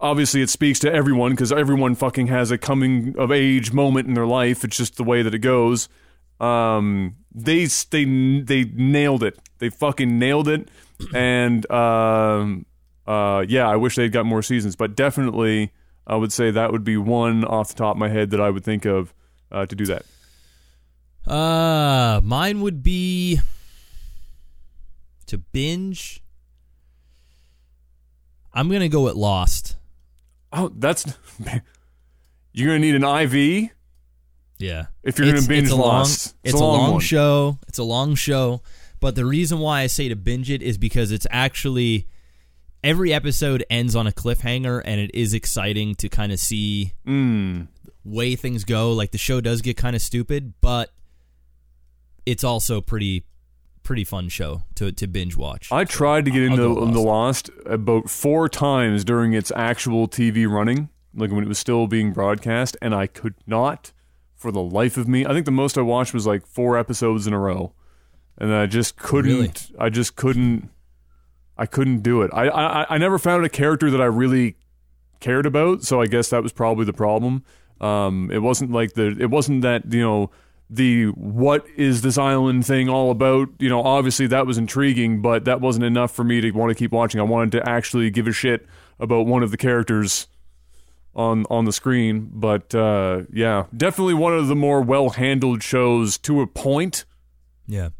obviously 0.00 0.42
it 0.42 0.50
speaks 0.50 0.78
to 0.80 0.92
everyone 0.92 1.32
because 1.32 1.52
everyone 1.52 1.94
fucking 1.94 2.26
has 2.26 2.50
a 2.50 2.58
coming 2.58 3.14
of 3.18 3.30
age 3.30 3.72
moment 3.72 4.08
in 4.08 4.14
their 4.14 4.26
life. 4.26 4.64
It's 4.64 4.76
just 4.76 4.96
the 4.96 5.04
way 5.04 5.22
that 5.22 5.34
it 5.34 5.38
goes. 5.40 5.88
Um, 6.40 7.16
they 7.32 7.66
they 7.66 8.04
they 8.04 8.64
nailed 8.64 9.22
it. 9.22 9.38
They 9.58 9.70
fucking 9.70 10.18
nailed 10.18 10.48
it, 10.48 10.68
and 11.14 11.70
um, 11.70 12.66
uh, 13.06 13.44
yeah, 13.48 13.68
I 13.68 13.76
wish 13.76 13.96
they'd 13.96 14.12
got 14.12 14.26
more 14.26 14.42
seasons, 14.42 14.76
but 14.76 14.96
definitely 14.96 15.72
I 16.06 16.16
would 16.16 16.32
say 16.32 16.50
that 16.50 16.72
would 16.72 16.84
be 16.84 16.96
one 16.96 17.44
off 17.44 17.68
the 17.68 17.74
top 17.74 17.96
of 17.96 17.98
my 17.98 18.08
head 18.08 18.30
that 18.30 18.40
I 18.40 18.50
would 18.50 18.64
think 18.64 18.84
of 18.84 19.14
uh, 19.52 19.66
to 19.66 19.76
do 19.76 19.86
that. 19.86 20.04
Uh, 21.26 22.20
mine 22.24 22.60
would 22.60 22.82
be 22.82 23.40
to 25.26 25.38
binge. 25.38 26.22
I'm 28.52 28.68
gonna 28.70 28.88
go 28.88 29.04
with 29.04 29.14
Lost. 29.14 29.76
Oh, 30.52 30.70
that's 30.76 31.06
you're 32.52 32.66
gonna 32.68 32.78
need 32.80 32.94
an 32.94 33.04
IV 33.04 33.70
Yeah, 34.58 34.86
if 35.02 35.18
you're 35.18 35.28
It's- 35.28 35.46
gonna 35.46 35.48
binge 35.48 35.64
it's 35.68 35.72
a 35.72 35.76
long, 35.76 35.88
Lost. 35.88 36.34
It's, 36.44 36.54
a 36.54 36.58
long, 36.58 36.92
one. 36.92 37.00
show. 37.00 37.58
It's 37.68 37.78
a 37.78 37.84
long 37.84 38.14
show. 38.14 38.62
But 39.00 39.14
the 39.14 39.24
reason 39.24 39.58
why 39.58 39.80
I 39.80 39.86
say 39.88 40.08
to 40.08 40.16
binge 40.16 40.50
it 40.50 40.62
is 40.62 40.78
because 40.78 41.10
it's 41.10 41.26
actually 41.30 42.06
every 42.84 43.12
episode 43.12 43.64
ends 43.70 43.96
on 43.96 44.06
a 44.06 44.12
cliffhanger, 44.12 44.82
and 44.84 45.00
it 45.00 45.10
is 45.14 45.34
exciting 45.34 45.94
to 45.96 46.08
kind 46.08 46.30
of 46.32 46.38
see 46.38 46.92
Mm. 47.06 47.68
way 48.04 48.36
things 48.36 48.64
go. 48.64 48.92
Like 48.92 49.12
the 49.12 49.18
show 49.18 49.40
does 49.40 49.62
get 49.62 49.76
kind 49.76 49.96
of 49.96 50.02
stupid, 50.02 50.52
but 50.60 50.90
it's 52.26 52.44
also 52.44 52.80
pretty 52.80 53.24
pretty 53.82 54.04
fun 54.04 54.28
show 54.28 54.62
to 54.76 54.92
to 54.92 55.06
binge 55.06 55.36
watch. 55.36 55.70
I 55.72 55.84
tried 55.84 56.24
to 56.26 56.30
get 56.30 56.42
I'll 56.42 56.50
into 56.52 56.74
go 56.74 56.86
the 56.86 57.00
Lost 57.00 57.50
about 57.66 58.08
four 58.08 58.48
times 58.48 59.04
during 59.04 59.32
its 59.32 59.50
actual 59.54 60.08
TV 60.08 60.48
running, 60.48 60.88
like 61.14 61.30
when 61.30 61.44
it 61.44 61.48
was 61.48 61.58
still 61.58 61.86
being 61.86 62.12
broadcast, 62.12 62.76
and 62.80 62.94
I 62.94 63.06
could 63.06 63.34
not 63.46 63.92
for 64.34 64.50
the 64.52 64.62
life 64.62 64.96
of 64.96 65.08
me. 65.08 65.24
I 65.24 65.30
think 65.32 65.46
the 65.46 65.52
most 65.52 65.78
I 65.78 65.82
watched 65.82 66.14
was 66.14 66.26
like 66.26 66.46
four 66.46 66.76
episodes 66.78 67.26
in 67.26 67.32
a 67.32 67.38
row, 67.38 67.72
and 68.38 68.52
I 68.52 68.66
just 68.66 68.96
couldn't. 68.96 69.32
Really? 69.32 69.52
I 69.78 69.88
just 69.88 70.16
couldn't. 70.16 70.70
I 71.56 71.66
couldn't 71.66 72.00
do 72.00 72.22
it. 72.22 72.30
I, 72.32 72.48
I 72.48 72.94
I 72.94 72.98
never 72.98 73.18
found 73.18 73.44
a 73.44 73.48
character 73.48 73.90
that 73.90 74.00
I 74.00 74.06
really 74.06 74.56
cared 75.20 75.46
about, 75.46 75.82
so 75.84 76.00
I 76.00 76.06
guess 76.06 76.30
that 76.30 76.42
was 76.42 76.52
probably 76.52 76.84
the 76.84 76.92
problem. 76.92 77.44
Um, 77.80 78.30
it 78.32 78.42
wasn't 78.42 78.70
like 78.70 78.94
the 78.94 79.16
it 79.18 79.30
wasn't 79.30 79.62
that 79.62 79.92
you 79.92 80.00
know 80.00 80.30
the 80.74 81.06
what 81.08 81.66
is 81.76 82.00
this 82.02 82.16
island 82.16 82.66
thing 82.66 82.88
all 82.88 83.10
about. 83.10 83.48
You 83.58 83.68
know, 83.68 83.82
obviously 83.82 84.26
that 84.28 84.46
was 84.46 84.56
intriguing, 84.58 85.20
but 85.22 85.44
that 85.44 85.60
wasn't 85.60 85.84
enough 85.84 86.12
for 86.14 86.24
me 86.24 86.40
to 86.40 86.50
want 86.52 86.70
to 86.70 86.74
keep 86.74 86.92
watching. 86.92 87.20
I 87.20 87.24
wanted 87.24 87.52
to 87.52 87.68
actually 87.68 88.10
give 88.10 88.26
a 88.26 88.32
shit 88.32 88.66
about 88.98 89.26
one 89.26 89.42
of 89.42 89.50
the 89.50 89.56
characters 89.56 90.28
on 91.14 91.44
on 91.50 91.64
the 91.66 91.72
screen. 91.72 92.30
But 92.32 92.74
uh, 92.74 93.22
yeah, 93.32 93.66
definitely 93.76 94.14
one 94.14 94.34
of 94.34 94.46
the 94.48 94.56
more 94.56 94.80
well 94.80 95.10
handled 95.10 95.62
shows 95.62 96.16
to 96.18 96.40
a 96.40 96.46
point. 96.46 97.04
yeah. 97.66 97.90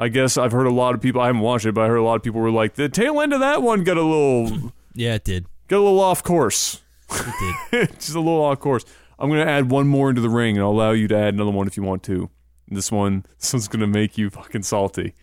I 0.00 0.06
guess 0.06 0.38
I've 0.38 0.52
heard 0.52 0.68
a 0.68 0.72
lot 0.72 0.94
of 0.94 1.00
people. 1.00 1.20
I 1.20 1.26
haven't 1.26 1.40
watched 1.40 1.66
it, 1.66 1.72
but 1.72 1.80
I 1.80 1.88
heard 1.88 1.96
a 1.96 2.04
lot 2.04 2.14
of 2.14 2.22
people 2.22 2.40
were 2.40 2.52
like, 2.52 2.74
the 2.74 2.88
tail 2.88 3.20
end 3.20 3.32
of 3.32 3.40
that 3.40 3.62
one 3.62 3.82
got 3.82 3.96
a 3.96 4.02
little 4.02 4.72
Yeah, 4.94 5.14
it 5.14 5.24
did. 5.24 5.46
got 5.66 5.78
a 5.78 5.82
little 5.82 5.98
off 5.98 6.22
course. 6.22 6.82
It 7.10 7.58
did. 7.72 7.90
just 7.98 8.14
a 8.14 8.20
little 8.20 8.40
off 8.44 8.60
course. 8.60 8.84
I'm 9.18 9.28
gonna 9.28 9.44
add 9.44 9.70
one 9.70 9.88
more 9.88 10.08
into 10.10 10.20
the 10.20 10.28
ring, 10.28 10.56
and 10.56 10.64
I'll 10.64 10.70
allow 10.70 10.92
you 10.92 11.08
to 11.08 11.16
add 11.16 11.34
another 11.34 11.50
one 11.50 11.66
if 11.66 11.76
you 11.76 11.82
want 11.82 12.02
to. 12.04 12.30
This 12.68 12.92
one, 12.92 13.24
this 13.38 13.52
one's 13.52 13.68
gonna 13.68 13.86
make 13.86 14.16
you 14.16 14.30
fucking 14.30 14.62
salty. 14.62 15.14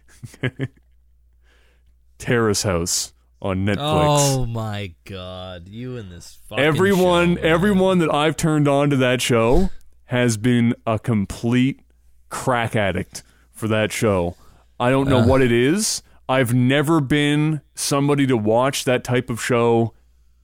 Terrace 2.18 2.64
House 2.64 3.14
on 3.42 3.66
Netflix. 3.66 3.76
oh 3.80 4.46
my 4.46 4.94
god, 5.06 5.68
you 5.68 5.98
and 5.98 6.12
this 6.12 6.38
fucking 6.50 6.64
everyone, 6.64 7.36
show, 7.36 7.42
everyone 7.42 8.00
that 8.00 8.14
I've 8.14 8.36
turned 8.36 8.68
on 8.68 8.90
to 8.90 8.98
that 8.98 9.22
show 9.22 9.70
has 10.06 10.38
been 10.38 10.74
a 10.86 11.00
complete 11.00 11.82
crack 12.30 12.76
addict 12.76 13.24
for 13.52 13.68
that 13.68 13.92
show. 13.92 14.36
I 14.80 14.90
don't 14.90 15.08
know 15.08 15.26
what 15.26 15.42
it 15.42 15.52
is. 15.52 16.02
I've 16.28 16.54
never 16.54 17.00
been 17.00 17.62
somebody 17.76 18.26
to 18.28 18.36
watch 18.36 18.84
that 18.86 19.04
type 19.04 19.30
of 19.30 19.42
show 19.42 19.94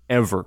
ever. 0.09 0.45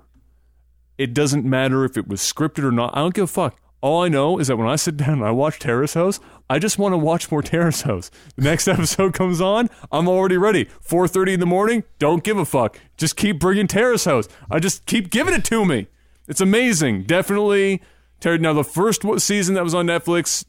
It 0.99 1.13
doesn't 1.15 1.45
matter 1.45 1.85
if 1.85 1.97
it 1.97 2.07
was 2.09 2.21
scripted 2.21 2.65
or 2.65 2.73
not. 2.73 2.97
I 2.97 3.01
don't 3.01 3.15
give 3.15 3.25
a 3.25 3.27
fuck. 3.27 3.59
All 3.81 4.03
I 4.03 4.09
know 4.09 4.39
is 4.39 4.47
that 4.49 4.57
when 4.57 4.67
I 4.69 4.77
sit 4.77 4.97
down 4.97 5.15
and 5.19 5.25
I 5.25 5.31
watch 5.31 5.59
Terrace 5.59 5.93
House, 5.93 6.19
I 6.49 6.59
just 6.59 6.79
want 6.79 6.95
to 6.95 6.97
watch 6.99 7.31
more 7.31 7.43
Terrace 7.43 7.83
House. 7.83 8.11
The 8.37 8.43
next 8.43 8.67
episode 8.77 9.13
comes 9.13 9.41
on, 9.43 9.69
I'm 9.93 10.09
already 10.09 10.39
ready. 10.39 10.65
4:30 10.87 11.35
in 11.35 11.41
the 11.41 11.47
morning, 11.47 11.85
don't 11.99 12.25
give 12.25 12.39
a 12.39 12.47
fuck. 12.47 12.79
Just 12.97 13.17
keep 13.17 13.39
bringing 13.39 13.67
Terrace 13.67 14.07
House. 14.07 14.27
I 14.51 14.59
just 14.59 14.87
keep 14.87 15.11
giving 15.11 15.35
it 15.35 15.45
to 15.47 15.65
me. 15.67 15.89
It's 16.27 16.41
amazing. 16.41 17.03
Definitely. 17.03 17.83
Ter- 18.21 18.39
Now 18.39 18.55
the 18.55 18.65
first 18.65 19.03
season 19.19 19.55
that 19.57 19.65
was 19.65 19.75
on 19.75 19.87
Netflix, 19.87 20.47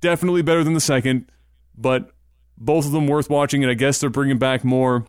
definitely 0.00 0.42
better 0.42 0.62
than 0.62 0.74
the 0.74 0.80
second, 0.80 1.28
but 1.76 2.12
both 2.56 2.86
of 2.86 2.92
them 2.92 3.08
worth 3.08 3.28
watching. 3.28 3.64
And 3.64 3.70
I 3.70 3.74
guess 3.74 3.98
they're 3.98 4.10
bringing 4.10 4.38
back 4.38 4.62
more. 4.62 5.06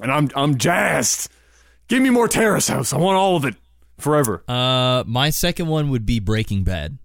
And 0.00 0.12
I'm 0.12 0.30
I'm 0.36 0.56
jazzed. 0.56 1.28
Give 1.88 2.00
me 2.00 2.10
more 2.10 2.28
Terrace 2.28 2.68
House. 2.68 2.92
I 2.92 2.98
want 2.98 3.16
all 3.16 3.34
of 3.34 3.44
it 3.44 3.56
forever. 3.98 4.42
Uh, 4.48 5.04
my 5.06 5.30
second 5.30 5.66
one 5.66 5.90
would 5.90 6.06
be 6.06 6.20
Breaking 6.20 6.64
Bad. 6.64 6.98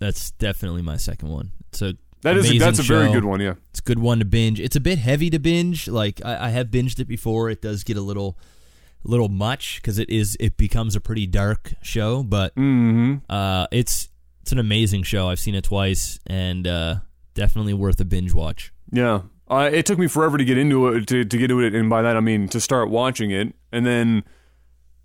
That's 0.00 0.30
definitely 0.32 0.82
my 0.82 0.96
second 0.96 1.28
one. 1.28 1.52
So 1.72 1.92
That 2.22 2.36
is 2.36 2.50
a, 2.50 2.58
that's 2.58 2.78
a 2.78 2.82
very 2.82 3.12
good 3.12 3.24
one. 3.24 3.40
Yeah. 3.40 3.54
It's 3.70 3.80
a 3.80 3.82
good 3.82 3.98
one 4.00 4.18
to 4.18 4.24
binge. 4.24 4.58
It's 4.60 4.76
a 4.76 4.80
bit 4.80 4.98
heavy 4.98 5.30
to 5.30 5.38
binge. 5.38 5.88
Like 5.88 6.20
I, 6.24 6.46
I 6.46 6.48
have 6.50 6.68
binged 6.68 6.98
it 7.00 7.06
before. 7.06 7.48
It 7.50 7.62
does 7.62 7.84
get 7.84 7.96
a 7.96 8.00
little, 8.00 8.36
little 9.04 9.28
much 9.28 9.76
because 9.76 9.98
it 9.98 10.10
is. 10.10 10.36
It 10.40 10.56
becomes 10.56 10.96
a 10.96 11.00
pretty 11.00 11.26
dark 11.26 11.74
show, 11.82 12.22
but 12.22 12.54
Mm-hmm. 12.56 13.16
uh, 13.28 13.66
it's 13.70 14.08
it's 14.42 14.50
an 14.52 14.58
amazing 14.58 15.04
show. 15.04 15.28
I've 15.28 15.38
seen 15.40 15.54
it 15.54 15.64
twice, 15.64 16.18
and 16.26 16.66
uh, 16.66 16.96
definitely 17.34 17.72
worth 17.74 18.00
a 18.00 18.04
binge 18.04 18.34
watch. 18.34 18.72
Yeah. 18.90 19.22
Uh, 19.48 19.70
it 19.72 19.86
took 19.86 19.98
me 19.98 20.06
forever 20.08 20.36
to 20.38 20.44
get 20.44 20.58
into 20.58 20.88
it 20.88 21.06
to, 21.06 21.24
to 21.24 21.36
get 21.38 21.50
into 21.50 21.60
it, 21.60 21.74
and 21.74 21.88
by 21.88 22.02
that 22.02 22.16
I 22.16 22.20
mean 22.20 22.48
to 22.48 22.60
start 22.60 22.90
watching 22.90 23.30
it. 23.30 23.54
And 23.70 23.86
then 23.86 24.24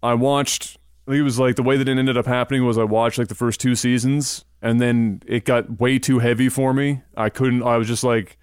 I 0.02 0.16
watched. 0.16 0.78
I 1.10 1.14
think 1.14 1.22
it 1.22 1.24
was 1.24 1.40
like 1.40 1.56
the 1.56 1.64
way 1.64 1.76
that 1.76 1.90
it 1.90 1.98
ended 1.98 2.18
up 2.18 2.28
happening 2.28 2.64
was 2.64 2.78
I 2.78 2.84
watched 2.84 3.18
like 3.18 3.30
the 3.30 3.36
first 3.36 3.60
two 3.60 3.74
seasons, 3.74 4.46
and 4.62 4.80
then 4.80 5.24
it 5.26 5.44
got 5.44 5.80
way 5.80 5.98
too 5.98 6.20
heavy 6.20 6.50
for 6.50 6.72
me. 6.72 7.02
I 7.18 7.30
couldn't. 7.30 7.64
I 7.64 7.78
was 7.78 7.88
just 7.88 8.04
like, 8.04 8.38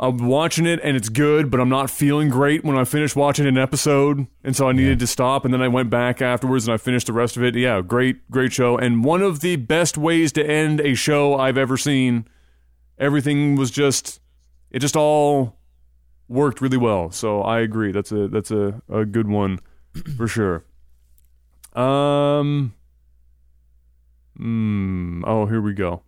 I'm 0.00 0.16
watching 0.16 0.64
it 0.64 0.80
and 0.82 0.96
it's 0.96 1.10
good, 1.10 1.50
but 1.50 1.60
I'm 1.60 1.68
not 1.68 1.90
feeling 1.90 2.30
great 2.30 2.64
when 2.64 2.78
I 2.78 2.84
finish 2.84 3.14
watching 3.14 3.46
an 3.46 3.58
episode, 3.58 4.26
and 4.42 4.56
so 4.56 4.66
I 4.66 4.72
needed 4.72 4.98
to 5.00 5.06
stop. 5.06 5.44
And 5.44 5.52
then 5.52 5.60
I 5.60 5.68
went 5.68 5.90
back 5.90 6.22
afterwards 6.22 6.66
and 6.66 6.72
I 6.72 6.78
finished 6.78 7.08
the 7.08 7.12
rest 7.12 7.36
of 7.36 7.44
it. 7.44 7.54
Yeah, 7.54 7.82
great, 7.82 8.30
great 8.30 8.54
show, 8.54 8.78
and 8.78 9.04
one 9.04 9.20
of 9.20 9.40
the 9.40 9.56
best 9.56 9.98
ways 9.98 10.32
to 10.32 10.42
end 10.42 10.80
a 10.80 10.94
show 10.94 11.34
I've 11.34 11.58
ever 11.58 11.76
seen. 11.76 12.26
Everything 12.98 13.56
was 13.56 13.70
just, 13.70 14.22
it 14.70 14.78
just 14.78 14.96
all 14.96 15.58
worked 16.28 16.62
really 16.62 16.78
well. 16.78 17.10
So 17.10 17.42
I 17.42 17.60
agree. 17.60 17.92
That's 17.92 18.10
a 18.10 18.26
that's 18.28 18.50
a, 18.50 18.80
a 18.88 19.04
good 19.04 19.28
one 19.28 19.60
for 20.16 20.26
sure. 20.26 20.64
Um. 21.74 22.74
Hmm. 24.36 25.22
Oh, 25.26 25.46
here 25.46 25.60
we 25.60 25.72
go. 25.72 26.02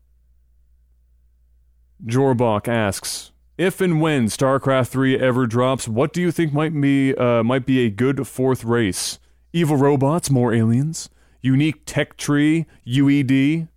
Jorbach 2.05 2.69
asks, 2.69 3.33
if 3.57 3.81
and 3.81 4.01
when 4.01 4.27
StarCraft 4.27 4.89
3 4.89 5.19
ever 5.19 5.47
drops, 5.47 5.87
what 5.89 6.12
do 6.12 6.21
you 6.21 6.31
think 6.31 6.53
might 6.53 6.79
be 6.79 7.15
uh, 7.15 7.43
might 7.43 7.65
be 7.67 7.87
a 7.87 7.91
good 7.91 8.27
fourth 8.27 8.65
race? 8.65 9.19
Evil 9.53 9.77
robots, 9.77 10.31
more 10.31 10.53
aliens, 10.53 11.09
unique 11.41 11.83
tech 11.87 12.17
tree, 12.17 12.67
UED. 12.87 13.69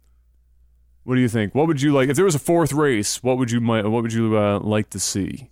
What 1.04 1.16
do 1.16 1.22
you 1.22 1.30
think? 1.30 1.54
What 1.54 1.68
would 1.68 1.82
you 1.82 1.94
like 1.94 2.10
if 2.10 2.16
there 2.16 2.26
was 2.26 2.36
a 2.36 2.40
fourth 2.40 2.74
race? 2.74 3.22
What 3.24 3.38
would 3.38 3.52
you 3.52 3.62
might 3.62 3.86
what 3.86 4.02
would 4.02 4.14
you 4.14 4.38
uh, 4.38 4.60
like 4.60 4.90
to 4.90 5.00
see? 5.00 5.52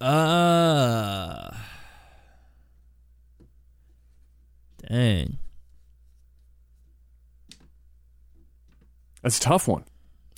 Uh. 0.00 1.50
Dang. 4.88 5.38
That's 9.26 9.38
a 9.38 9.40
tough 9.40 9.66
one. 9.66 9.82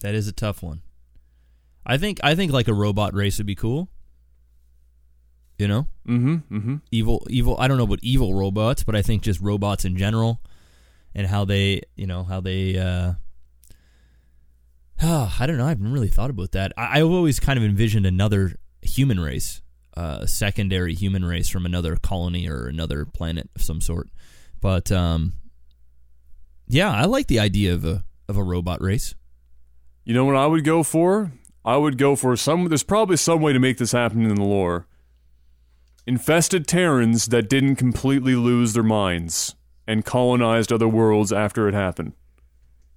That 0.01 0.15
is 0.15 0.29
a 0.29 0.33
tough 0.33 0.63
one. 0.63 0.81
I 1.85 1.99
think 1.99 2.21
I 2.25 2.35
think 2.35 2.53
like 2.53 2.69
a 2.69 2.73
robot 2.73 3.13
race 3.13 3.37
would 3.37 3.47
be 3.47 3.55
cool. 3.55 3.91
You 5.59 5.69
know? 5.69 5.89
Mm-hmm. 6.09 6.57
Mm-hmm. 6.57 6.77
Evil 6.91 7.27
evil 7.29 7.57
I 7.59 7.69
don't 7.69 7.77
know 7.77 7.85
about 7.85 7.99
evil 8.01 8.33
robots, 8.33 8.85
but 8.85 8.97
I 8.97 9.03
think 9.03 9.23
just 9.23 9.43
robots 9.43 9.85
in 9.85 9.99
general 9.99 10.41
and 11.15 11.27
how 11.27 11.45
they 11.45 11.83
you 11.97 12.07
know, 12.07 12.25
how 12.25 12.41
they 12.41 12.79
uh 12.79 13.13
Oh, 15.03 15.37
I 15.39 15.47
don't 15.47 15.59
know. 15.59 15.67
I 15.67 15.69
haven't 15.69 15.93
really 15.93 16.09
thought 16.09 16.31
about 16.31 16.53
that. 16.53 16.73
I, 16.79 17.01
I've 17.01 17.11
always 17.11 17.39
kind 17.39 17.59
of 17.59 17.67
envisioned 17.67 18.07
another 18.07 18.55
human 18.81 19.21
race, 19.21 19.61
uh, 19.99 20.21
a 20.23 20.29
secondary 20.29 20.95
human 20.95 21.27
race 21.27 21.51
from 21.51 21.67
another 21.67 21.97
colony 21.97 22.49
or 22.49 22.69
another 22.69 23.05
planet 23.05 23.51
of 23.55 23.61
some 23.61 23.83
sort. 23.83 24.09
But 24.63 24.91
um, 24.91 25.35
yeah, 26.69 26.91
I 26.91 27.05
like 27.05 27.27
the 27.27 27.41
idea 27.41 27.75
of 27.75 27.85
a 27.85 28.05
of 28.29 28.37
a 28.37 28.43
robot 28.43 28.81
race. 28.81 29.15
You 30.05 30.15
know 30.15 30.25
what 30.25 30.37
I 30.37 30.47
would 30.47 30.65
go 30.65 30.83
for? 30.83 31.33
I 31.65 31.77
would 31.77 31.99
go 31.99 32.17
for 32.17 32.37
some. 32.37 32.67
There's 32.69 32.83
probably 32.83 33.17
some 33.17 33.41
way 33.41 33.53
to 33.53 33.59
make 33.59 33.79
this 33.79 33.93
happen 33.93 34.25
in 34.25 34.35
the 34.35 34.43
lore. 34.43 34.87
Infested 36.07 36.67
Terrans 36.67 37.27
that 37.27 37.49
didn't 37.49 37.77
completely 37.77 38.35
lose 38.35 38.73
their 38.73 38.83
minds 38.83 39.55
and 39.87 40.05
colonized 40.05 40.73
other 40.73 40.89
worlds 40.89 41.33
after 41.33 41.69
it 41.69 41.75
happened, 41.75 42.13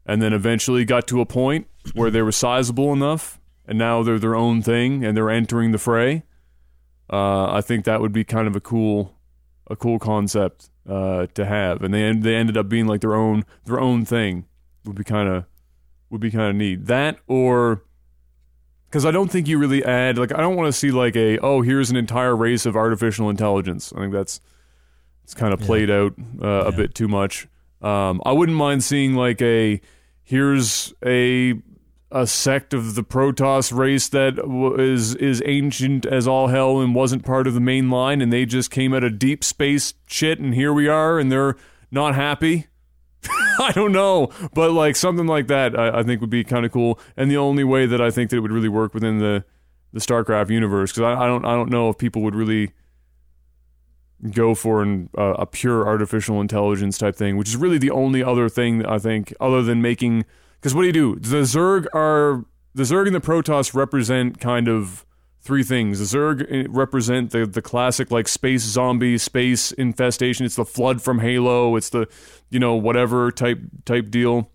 and 0.06 0.22
then 0.22 0.34
eventually 0.34 0.86
got 0.86 1.08
to 1.08 1.22
a 1.22 1.26
point 1.26 1.68
where 1.94 2.10
they 2.10 2.22
were 2.22 2.32
sizable 2.32 2.94
enough, 2.94 3.40
and 3.66 3.78
now 3.78 4.04
they're 4.04 4.20
their 4.20 4.36
own 4.36 4.62
thing 4.62 5.04
and 5.04 5.16
they're 5.18 5.30
entering 5.30 5.72
the 5.72 5.78
fray. 5.78 6.24
Uh, 7.12 7.52
I 7.52 7.62
think 7.62 7.84
that 7.86 8.00
would 8.00 8.14
be 8.14 8.24
kind 8.24 8.48
of 8.48 8.56
a 8.56 8.62
cool, 8.62 9.18
a 9.70 9.76
cool 9.76 10.00
concept 10.00 10.70
uh, 10.90 11.28
to 11.34 11.46
have, 11.46 11.84
and 11.84 11.94
they 11.94 12.14
they 12.14 12.36
ended 12.36 12.56
up 12.56 12.70
being 12.70 12.88
like 12.88 13.02
their 13.02 13.16
own 13.16 13.44
their 13.66 13.80
own 13.80 14.06
thing. 14.06 14.46
Would 14.86 14.96
be 14.96 15.04
kind 15.04 15.30
of 15.30 15.46
would 16.10 16.22
be 16.22 16.32
kind 16.32 16.50
of 16.50 16.56
neat. 16.56 16.86
That 16.88 17.20
or 17.28 17.84
because 18.88 19.06
I 19.06 19.12
don't 19.12 19.32
think 19.32 19.48
you 19.48 19.58
really 19.58 19.84
add 19.84 20.18
like 20.18 20.34
I 20.34 20.42
don't 20.42 20.56
want 20.56 20.68
to 20.68 20.74
see 20.74 20.92
like 20.92 21.16
a 21.16 21.38
oh 21.40 21.62
here's 21.62 21.90
an 21.90 21.96
entire 21.96 22.36
race 22.36 22.66
of 22.66 22.76
artificial 22.76 23.30
intelligence. 23.30 23.94
I 23.96 24.00
think 24.00 24.14
that's 24.14 24.42
it's 25.24 25.34
kind 25.34 25.54
of 25.54 25.62
played 25.62 25.90
out 25.90 26.14
uh, 26.42 26.66
a 26.66 26.72
bit 26.72 26.94
too 26.96 27.08
much. 27.08 27.48
Um, 27.82 28.22
I 28.26 28.32
wouldn't 28.32 28.58
mind 28.58 28.84
seeing 28.84 29.16
like 29.16 29.42
a 29.42 29.82
here's 30.24 30.94
a 31.06 31.56
a 32.12 32.28
sect 32.28 32.74
of 32.74 32.96
the 32.96 33.04
Protoss 33.04 33.76
race 33.76 34.10
that 34.10 34.36
w- 34.36 34.78
is 34.80 35.16
is 35.16 35.42
ancient 35.46 36.06
as 36.06 36.28
all 36.28 36.48
hell 36.48 36.82
and 36.82 36.94
wasn't 36.94 37.24
part 37.24 37.48
of 37.48 37.54
the 37.54 37.62
main 37.62 37.90
line, 37.90 38.22
and 38.22 38.32
they 38.32 38.46
just 38.46 38.70
came 38.72 38.94
out 38.94 39.04
of 39.04 39.18
deep 39.18 39.44
space 39.44 39.94
shit, 40.06 40.40
and 40.40 40.54
here 40.54 40.74
we 40.74 40.88
are, 40.88 41.18
and 41.18 41.32
they're 41.32 41.56
not 41.90 42.14
happy. 42.14 42.68
I 43.60 43.72
don't 43.74 43.92
know, 43.92 44.30
but 44.54 44.72
like 44.72 44.96
something 44.96 45.28
like 45.28 45.48
that, 45.48 45.78
I, 45.78 46.00
I 46.00 46.04
think 46.04 46.22
would 46.22 46.30
be 46.30 46.44
kind 46.44 46.66
of 46.66 46.72
cool. 46.72 47.00
And 47.16 47.30
the 47.30 47.38
only 47.38 47.64
way 47.64 47.86
that 47.86 48.02
I 48.02 48.10
think 48.10 48.30
that 48.30 48.38
it 48.38 48.40
would 48.40 48.52
really 48.52 48.70
work 48.70 48.94
within 48.94 49.20
the 49.20 49.44
the 49.94 50.00
StarCraft 50.00 50.50
universe, 50.50 50.92
because 50.92 51.04
I, 51.04 51.24
I 51.24 51.28
don't 51.28 51.46
I 51.46 51.52
don't 51.52 51.70
know 51.70 51.90
if 51.90 51.98
people 51.98 52.22
would 52.24 52.36
really 52.36 52.72
go 54.30 54.54
for 54.54 54.82
an, 54.82 55.10
uh, 55.18 55.34
a 55.34 55.46
pure 55.46 55.88
artificial 55.88 56.40
intelligence 56.40 56.98
type 56.98 57.16
thing, 57.16 57.38
which 57.38 57.50
is 57.50 57.58
really 57.58 57.78
the 57.78 57.92
only 57.92 58.24
other 58.24 58.50
thing 58.50 58.78
that 58.80 58.90
I 58.90 59.00
think, 59.00 59.34
other 59.40 59.62
than 59.62 59.82
making. 59.82 60.26
Because 60.60 60.76
what 60.76 60.82
do 60.82 60.88
you 60.88 60.94
do? 60.94 61.16
The 61.16 61.42
Zerg 61.42 61.88
are 61.94 62.46
the 62.74 62.84
Zerg 62.84 63.08
and 63.08 63.16
the 63.16 63.22
Protoss 63.22 63.74
represent 63.74 64.40
kind 64.40 64.68
of 64.68 65.06
three 65.42 65.64
things. 65.64 66.00
The 66.00 66.06
Zerg 66.18 66.46
eh, 66.50 66.68
represent 66.70 67.32
the 67.32 67.46
the 67.46 67.62
classic 67.62 68.12
like 68.12 68.28
space 68.28 68.64
zombie, 68.64 69.18
space 69.18 69.72
infestation. 69.72 70.46
It's 70.46 70.56
the 70.56 70.66
flood 70.66 71.02
from 71.02 71.20
Halo. 71.20 71.76
It's 71.76 71.90
the 71.90 72.08
you 72.50 72.60
know 72.60 72.76
whatever 72.76 73.32
type 73.32 73.60
type 73.86 74.10
deal 74.12 74.50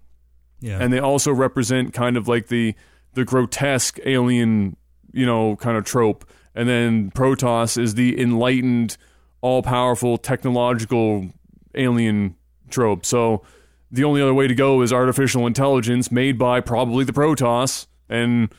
Yeah. 0.60 0.78
and 0.80 0.92
they 0.92 0.98
also 1.00 1.32
represent 1.32 1.92
kind 1.94 2.16
of 2.16 2.28
like 2.28 2.48
the 2.48 2.74
the 3.14 3.24
grotesque 3.24 3.98
alien 4.04 4.76
you 5.12 5.24
know 5.26 5.56
kind 5.56 5.76
of 5.78 5.84
trope 5.84 6.24
and 6.54 6.68
then 6.68 7.10
protoss 7.12 7.78
is 7.78 7.94
the 7.94 8.20
enlightened 8.20 8.96
all 9.40 9.62
powerful 9.62 10.18
technological 10.18 11.26
alien 11.74 12.36
trope 12.68 13.06
so 13.06 13.42
the 13.90 14.04
only 14.04 14.20
other 14.20 14.34
way 14.34 14.46
to 14.46 14.54
go 14.54 14.82
is 14.82 14.92
artificial 14.92 15.46
intelligence 15.46 16.10
made 16.10 16.36
by 16.38 16.60
probably 16.60 17.04
the 17.04 17.12
protoss 17.12 17.86
and 18.10 18.52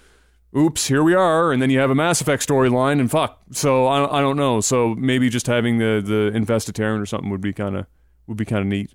oops 0.57 0.87
here 0.87 1.03
we 1.03 1.13
are 1.13 1.51
and 1.51 1.61
then 1.61 1.69
you 1.69 1.77
have 1.79 1.91
a 1.91 1.95
mass 1.95 2.19
effect 2.19 2.45
storyline 2.47 2.99
and 2.99 3.11
fuck 3.11 3.39
so 3.51 3.85
i, 3.85 4.17
I 4.17 4.21
don't 4.21 4.37
know 4.37 4.59
so 4.59 4.95
maybe 4.95 5.29
just 5.29 5.45
having 5.47 5.77
the 5.77 6.01
the 6.03 6.35
infested 6.35 6.73
terran 6.75 6.99
or 6.99 7.05
something 7.05 7.29
would 7.29 7.41
be 7.41 7.53
kind 7.53 7.75
of 7.77 7.85
would 8.25 8.37
be 8.37 8.45
kind 8.45 8.61
of 8.61 8.67
neat 8.67 8.91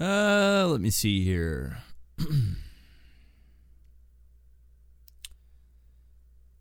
Uh, 0.00 0.68
let 0.70 0.80
me 0.80 0.90
see 0.90 1.24
here. 1.24 1.78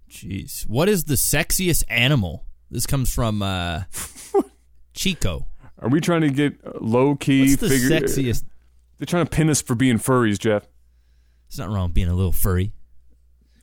Jeez, 0.10 0.68
what 0.68 0.90
is 0.90 1.04
the 1.06 1.16
sexiest 1.16 1.84
animal? 1.90 2.46
This 2.72 2.86
comes 2.86 3.14
from 3.14 3.42
uh, 3.42 3.84
Chico. 4.94 5.48
are 5.80 5.90
we 5.90 6.02
trying 6.02 6.22
to 6.22 6.30
get 6.30 6.82
low 6.82 7.16
key 7.16 7.42
What's 7.42 7.58
the 7.58 7.70
figure 7.70 7.90
sexiest? 7.90 8.44
They're 8.98 9.06
trying 9.06 9.26
to 9.26 9.30
pin 9.30 9.50
us 9.50 9.62
for 9.62 9.76
being 9.76 9.98
furries, 10.00 10.40
Jeff. 10.40 10.68
It's 11.48 11.58
not 11.58 11.70
wrong 11.70 11.92
being 11.92 12.08
a 12.08 12.14
little 12.14 12.32
furry. 12.32 12.72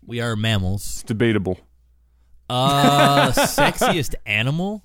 We 0.06 0.20
are 0.20 0.36
mammals. 0.36 0.82
It's 0.82 1.02
debatable. 1.02 1.58
Uh, 2.48 3.30
sexiest 3.32 4.14
animal? 4.26 4.82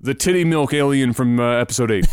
The 0.00 0.14
titty 0.14 0.44
milk 0.44 0.74
alien 0.74 1.12
from 1.12 1.40
uh, 1.40 1.52
episode 1.52 1.90
8. 1.90 2.06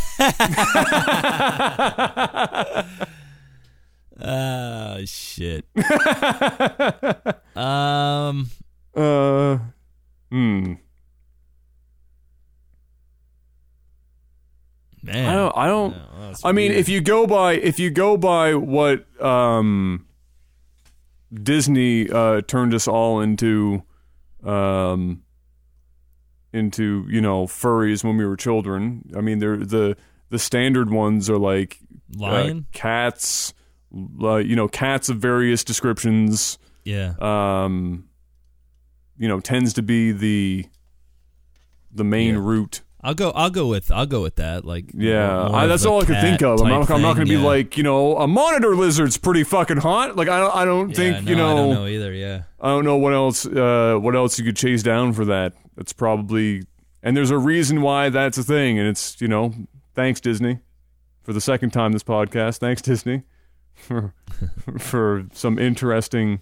Oh 4.23 4.99
shit. 5.05 5.65
um, 7.55 8.49
uh, 8.95 9.57
hmm. 10.29 10.73
Man. 15.13 15.29
I 15.29 15.33
don't. 15.35 15.57
I 15.57 15.67
don't. 15.67 15.95
No, 15.95 16.33
I 16.43 16.51
mean, 16.51 16.71
if 16.71 16.87
you 16.89 17.01
go 17.01 17.27
by, 17.27 17.53
if 17.53 17.79
you 17.79 17.89
go 17.89 18.17
by 18.17 18.53
what 18.55 19.05
um, 19.21 20.05
Disney 21.33 22.09
uh, 22.09 22.41
turned 22.41 22.73
us 22.73 22.87
all 22.87 23.21
into, 23.21 23.83
um, 24.43 25.23
into 26.53 27.05
you 27.09 27.21
know 27.21 27.45
furries 27.47 28.03
when 28.03 28.17
we 28.17 28.25
were 28.25 28.35
children. 28.35 29.09
I 29.15 29.21
mean, 29.21 29.39
they're 29.39 29.57
the 29.57 29.95
the 30.29 30.39
standard 30.39 30.89
ones 30.91 31.29
are 31.29 31.37
like 31.37 31.79
uh, 32.19 32.23
lion, 32.23 32.65
cats, 32.71 33.53
uh, 34.21 34.35
you 34.37 34.55
know, 34.55 34.67
cats 34.67 35.09
of 35.09 35.17
various 35.17 35.63
descriptions. 35.63 36.57
yeah. 36.83 37.13
Um, 37.19 38.07
you 39.17 39.27
know, 39.27 39.39
tends 39.39 39.73
to 39.73 39.81
be 39.83 40.11
the 40.11 40.65
the 41.93 42.03
main 42.03 42.35
Yeah. 42.35 42.41
route. 42.41 42.81
I'll 43.03 43.15
go. 43.15 43.31
I'll 43.31 43.49
go 43.49 43.67
with. 43.67 43.91
I'll 43.91 44.05
go 44.05 44.21
with 44.21 44.35
that. 44.35 44.63
Like, 44.63 44.85
Yeah, 44.93 45.47
I, 45.49 45.65
that's 45.67 45.85
all 45.85 46.01
I 46.01 46.05
could 46.05 46.21
think 46.21 46.41
of. 46.43 46.61
I'm 46.61 46.67
not, 46.69 46.89
I'm 46.91 47.01
not 47.01 47.15
going 47.15 47.25
to 47.27 47.31
thing, 47.33 47.41
be 47.41 47.45
like, 47.45 47.75
you 47.77 47.83
know, 47.83 48.17
a 48.17 48.27
monitor 48.27 48.75
lizard's 48.75 49.17
pretty 49.17 49.43
fucking 49.43 49.77
hot. 49.77 50.15
Like 50.15 50.29
I 50.29 50.39
don't, 50.39 50.55
I 50.55 50.65
don't 50.65 50.89
Yeah, 50.89 50.95
think, 50.95 51.25
no, 51.25 51.31
you 51.31 51.35
I 51.35 51.39
know, 51.39 51.55
don't 51.55 51.73
know 51.73 51.87
either. 51.87 52.13
Yeah. 52.13 52.43
I 52.59 52.67
don't 52.69 52.85
know 52.85 52.97
what 52.97 53.13
else, 53.13 53.45
uh, 53.45 53.97
what 53.99 54.15
else 54.15 54.37
you 54.37 54.45
could 54.45 54.55
chase 54.57 54.83
down 54.83 55.13
for 55.13 55.25
that. 55.25 55.53
That's 55.75 55.93
probably, 55.93 56.63
and 57.01 57.17
there's 57.17 57.31
a 57.31 57.37
reason 57.39 57.81
why 57.81 58.09
that's 58.09 58.37
a 58.37 58.43
thing, 58.43 58.77
and 58.77 58.87
it's, 58.87 59.19
you 59.19 59.27
know, 59.27 59.53
thanks 59.95 60.21
Disney 60.21 60.59
for 61.23 61.33
the 61.33 61.41
second 61.41 61.71
time 61.71 61.91
this 61.93 62.03
podcast. 62.03 62.59
Thanks 62.59 62.81
Disney 62.83 63.23
for 63.73 64.13
for 64.77 65.25
some 65.33 65.57
interesting 65.57 66.41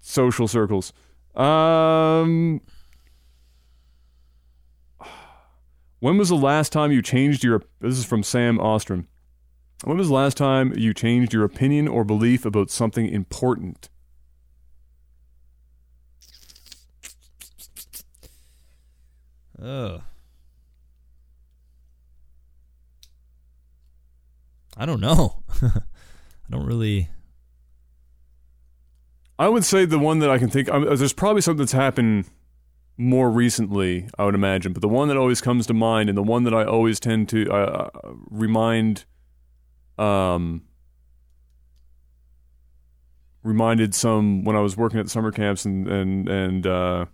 social 0.00 0.48
circles. 0.48 0.92
Um, 1.34 2.60
when 6.02 6.18
was 6.18 6.30
the 6.30 6.34
last 6.34 6.72
time 6.72 6.90
you 6.90 7.00
changed 7.00 7.44
your? 7.44 7.62
This 7.80 7.96
is 7.96 8.04
from 8.04 8.24
Sam 8.24 8.58
Ostrom. 8.58 9.06
When 9.84 9.98
was 9.98 10.08
the 10.08 10.14
last 10.14 10.36
time 10.36 10.76
you 10.76 10.92
changed 10.92 11.32
your 11.32 11.44
opinion 11.44 11.86
or 11.86 12.02
belief 12.02 12.44
about 12.44 12.72
something 12.72 13.08
important? 13.08 13.88
Oh. 19.62 20.02
I 24.76 24.84
don't 24.84 25.00
know. 25.00 25.44
I 25.62 25.70
don't 26.50 26.66
really. 26.66 27.10
I 29.38 29.48
would 29.48 29.64
say 29.64 29.84
the 29.84 30.00
one 30.00 30.18
that 30.18 30.30
I 30.30 30.38
can 30.38 30.50
think. 30.50 30.68
I 30.68 30.80
there's 30.80 31.12
probably 31.12 31.42
something 31.42 31.58
that's 31.58 31.70
happened 31.70 32.24
more 32.96 33.30
recently, 33.30 34.08
I 34.18 34.24
would 34.24 34.34
imagine, 34.34 34.72
but 34.72 34.82
the 34.82 34.88
one 34.88 35.08
that 35.08 35.16
always 35.16 35.40
comes 35.40 35.66
to 35.66 35.74
mind, 35.74 36.08
and 36.08 36.16
the 36.16 36.22
one 36.22 36.44
that 36.44 36.54
I 36.54 36.64
always 36.64 37.00
tend 37.00 37.28
to 37.30 37.50
uh, 37.50 37.90
remind, 38.30 39.04
um, 39.98 40.62
reminded 43.42 43.94
some 43.94 44.44
when 44.44 44.56
I 44.56 44.60
was 44.60 44.76
working 44.76 45.00
at 45.00 45.08
summer 45.08 45.32
camps 45.32 45.64
and 45.64 45.88
and 45.88 46.28
and 46.28 46.66
uh, 46.66 47.06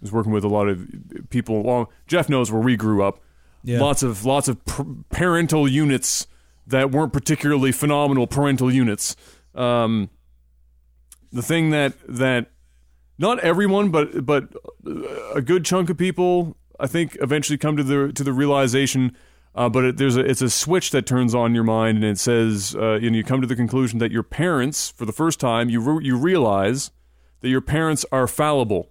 was 0.00 0.12
working 0.12 0.32
with 0.32 0.44
a 0.44 0.48
lot 0.48 0.68
of 0.68 0.88
people. 1.30 1.62
Well, 1.62 1.90
Jeff 2.06 2.28
knows 2.28 2.52
where 2.52 2.62
we 2.62 2.76
grew 2.76 3.02
up. 3.02 3.20
Yeah. 3.64 3.80
Lots 3.80 4.02
of 4.02 4.24
lots 4.24 4.48
of 4.48 4.64
pr- 4.64 4.82
parental 5.10 5.68
units 5.68 6.26
that 6.66 6.90
weren't 6.90 7.12
particularly 7.12 7.72
phenomenal 7.72 8.26
parental 8.26 8.72
units. 8.72 9.16
Um, 9.54 10.10
the 11.32 11.42
thing 11.42 11.70
that 11.70 11.94
that 12.08 12.51
not 13.22 13.38
everyone, 13.38 13.90
but 13.90 14.26
but 14.26 14.52
a 15.34 15.40
good 15.40 15.64
chunk 15.64 15.88
of 15.88 15.96
people, 15.96 16.56
I 16.78 16.88
think, 16.88 17.16
eventually 17.20 17.56
come 17.56 17.76
to 17.78 17.84
the 17.84 18.12
to 18.12 18.24
the 18.24 18.32
realization. 18.32 19.16
Uh, 19.54 19.68
but 19.68 19.84
it, 19.84 19.96
there's 19.96 20.16
a 20.16 20.20
it's 20.20 20.42
a 20.42 20.50
switch 20.50 20.90
that 20.90 21.06
turns 21.06 21.34
on 21.34 21.54
your 21.54 21.64
mind, 21.64 21.98
and 21.98 22.04
it 22.04 22.18
says, 22.18 22.74
uh, 22.74 22.98
and 23.02 23.14
you 23.14 23.22
come 23.22 23.40
to 23.40 23.46
the 23.46 23.56
conclusion 23.56 24.00
that 24.00 24.10
your 24.10 24.24
parents, 24.24 24.90
for 24.90 25.06
the 25.06 25.12
first 25.12 25.38
time, 25.38 25.70
you 25.70 25.80
re- 25.80 26.04
you 26.04 26.16
realize 26.18 26.90
that 27.40 27.48
your 27.48 27.60
parents 27.60 28.04
are 28.10 28.26
fallible. 28.26 28.90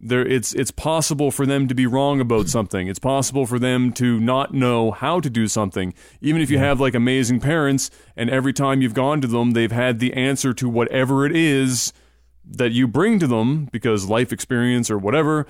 There, 0.00 0.24
it's 0.24 0.54
it's 0.54 0.70
possible 0.70 1.32
for 1.32 1.44
them 1.44 1.66
to 1.66 1.74
be 1.74 1.86
wrong 1.86 2.20
about 2.20 2.48
something. 2.56 2.86
It's 2.86 3.00
possible 3.00 3.44
for 3.44 3.58
them 3.58 3.92
to 3.94 4.20
not 4.20 4.54
know 4.54 4.92
how 4.92 5.18
to 5.18 5.28
do 5.28 5.48
something. 5.48 5.94
Even 6.20 6.40
if 6.40 6.48
you 6.48 6.58
have 6.58 6.80
like 6.80 6.94
amazing 6.94 7.40
parents, 7.40 7.90
and 8.14 8.30
every 8.30 8.52
time 8.52 8.82
you've 8.82 8.94
gone 8.94 9.20
to 9.22 9.26
them, 9.26 9.50
they've 9.50 9.72
had 9.72 9.98
the 9.98 10.12
answer 10.12 10.54
to 10.54 10.68
whatever 10.68 11.26
it 11.26 11.34
is 11.34 11.92
that 12.50 12.72
you 12.72 12.88
bring 12.88 13.18
to 13.18 13.26
them 13.26 13.68
because 13.72 14.08
life 14.08 14.32
experience 14.32 14.90
or 14.90 14.98
whatever. 14.98 15.46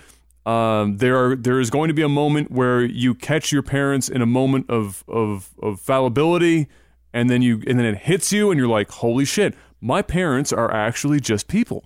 Um, 0.46 0.96
there 0.96 1.16
are 1.16 1.36
there 1.36 1.60
is 1.60 1.70
going 1.70 1.88
to 1.88 1.94
be 1.94 2.02
a 2.02 2.08
moment 2.08 2.50
where 2.50 2.82
you 2.82 3.14
catch 3.14 3.52
your 3.52 3.62
parents 3.62 4.08
in 4.08 4.22
a 4.22 4.26
moment 4.26 4.70
of 4.70 5.04
of 5.06 5.50
of 5.62 5.80
fallibility, 5.80 6.68
and 7.12 7.28
then 7.28 7.42
you 7.42 7.62
and 7.66 7.78
then 7.78 7.86
it 7.86 7.98
hits 7.98 8.32
you, 8.32 8.50
and 8.50 8.58
you're 8.58 8.68
like, 8.68 8.90
"Holy 8.90 9.24
shit! 9.24 9.54
My 9.80 10.00
parents 10.00 10.52
are 10.52 10.72
actually 10.72 11.20
just 11.20 11.48
people." 11.48 11.84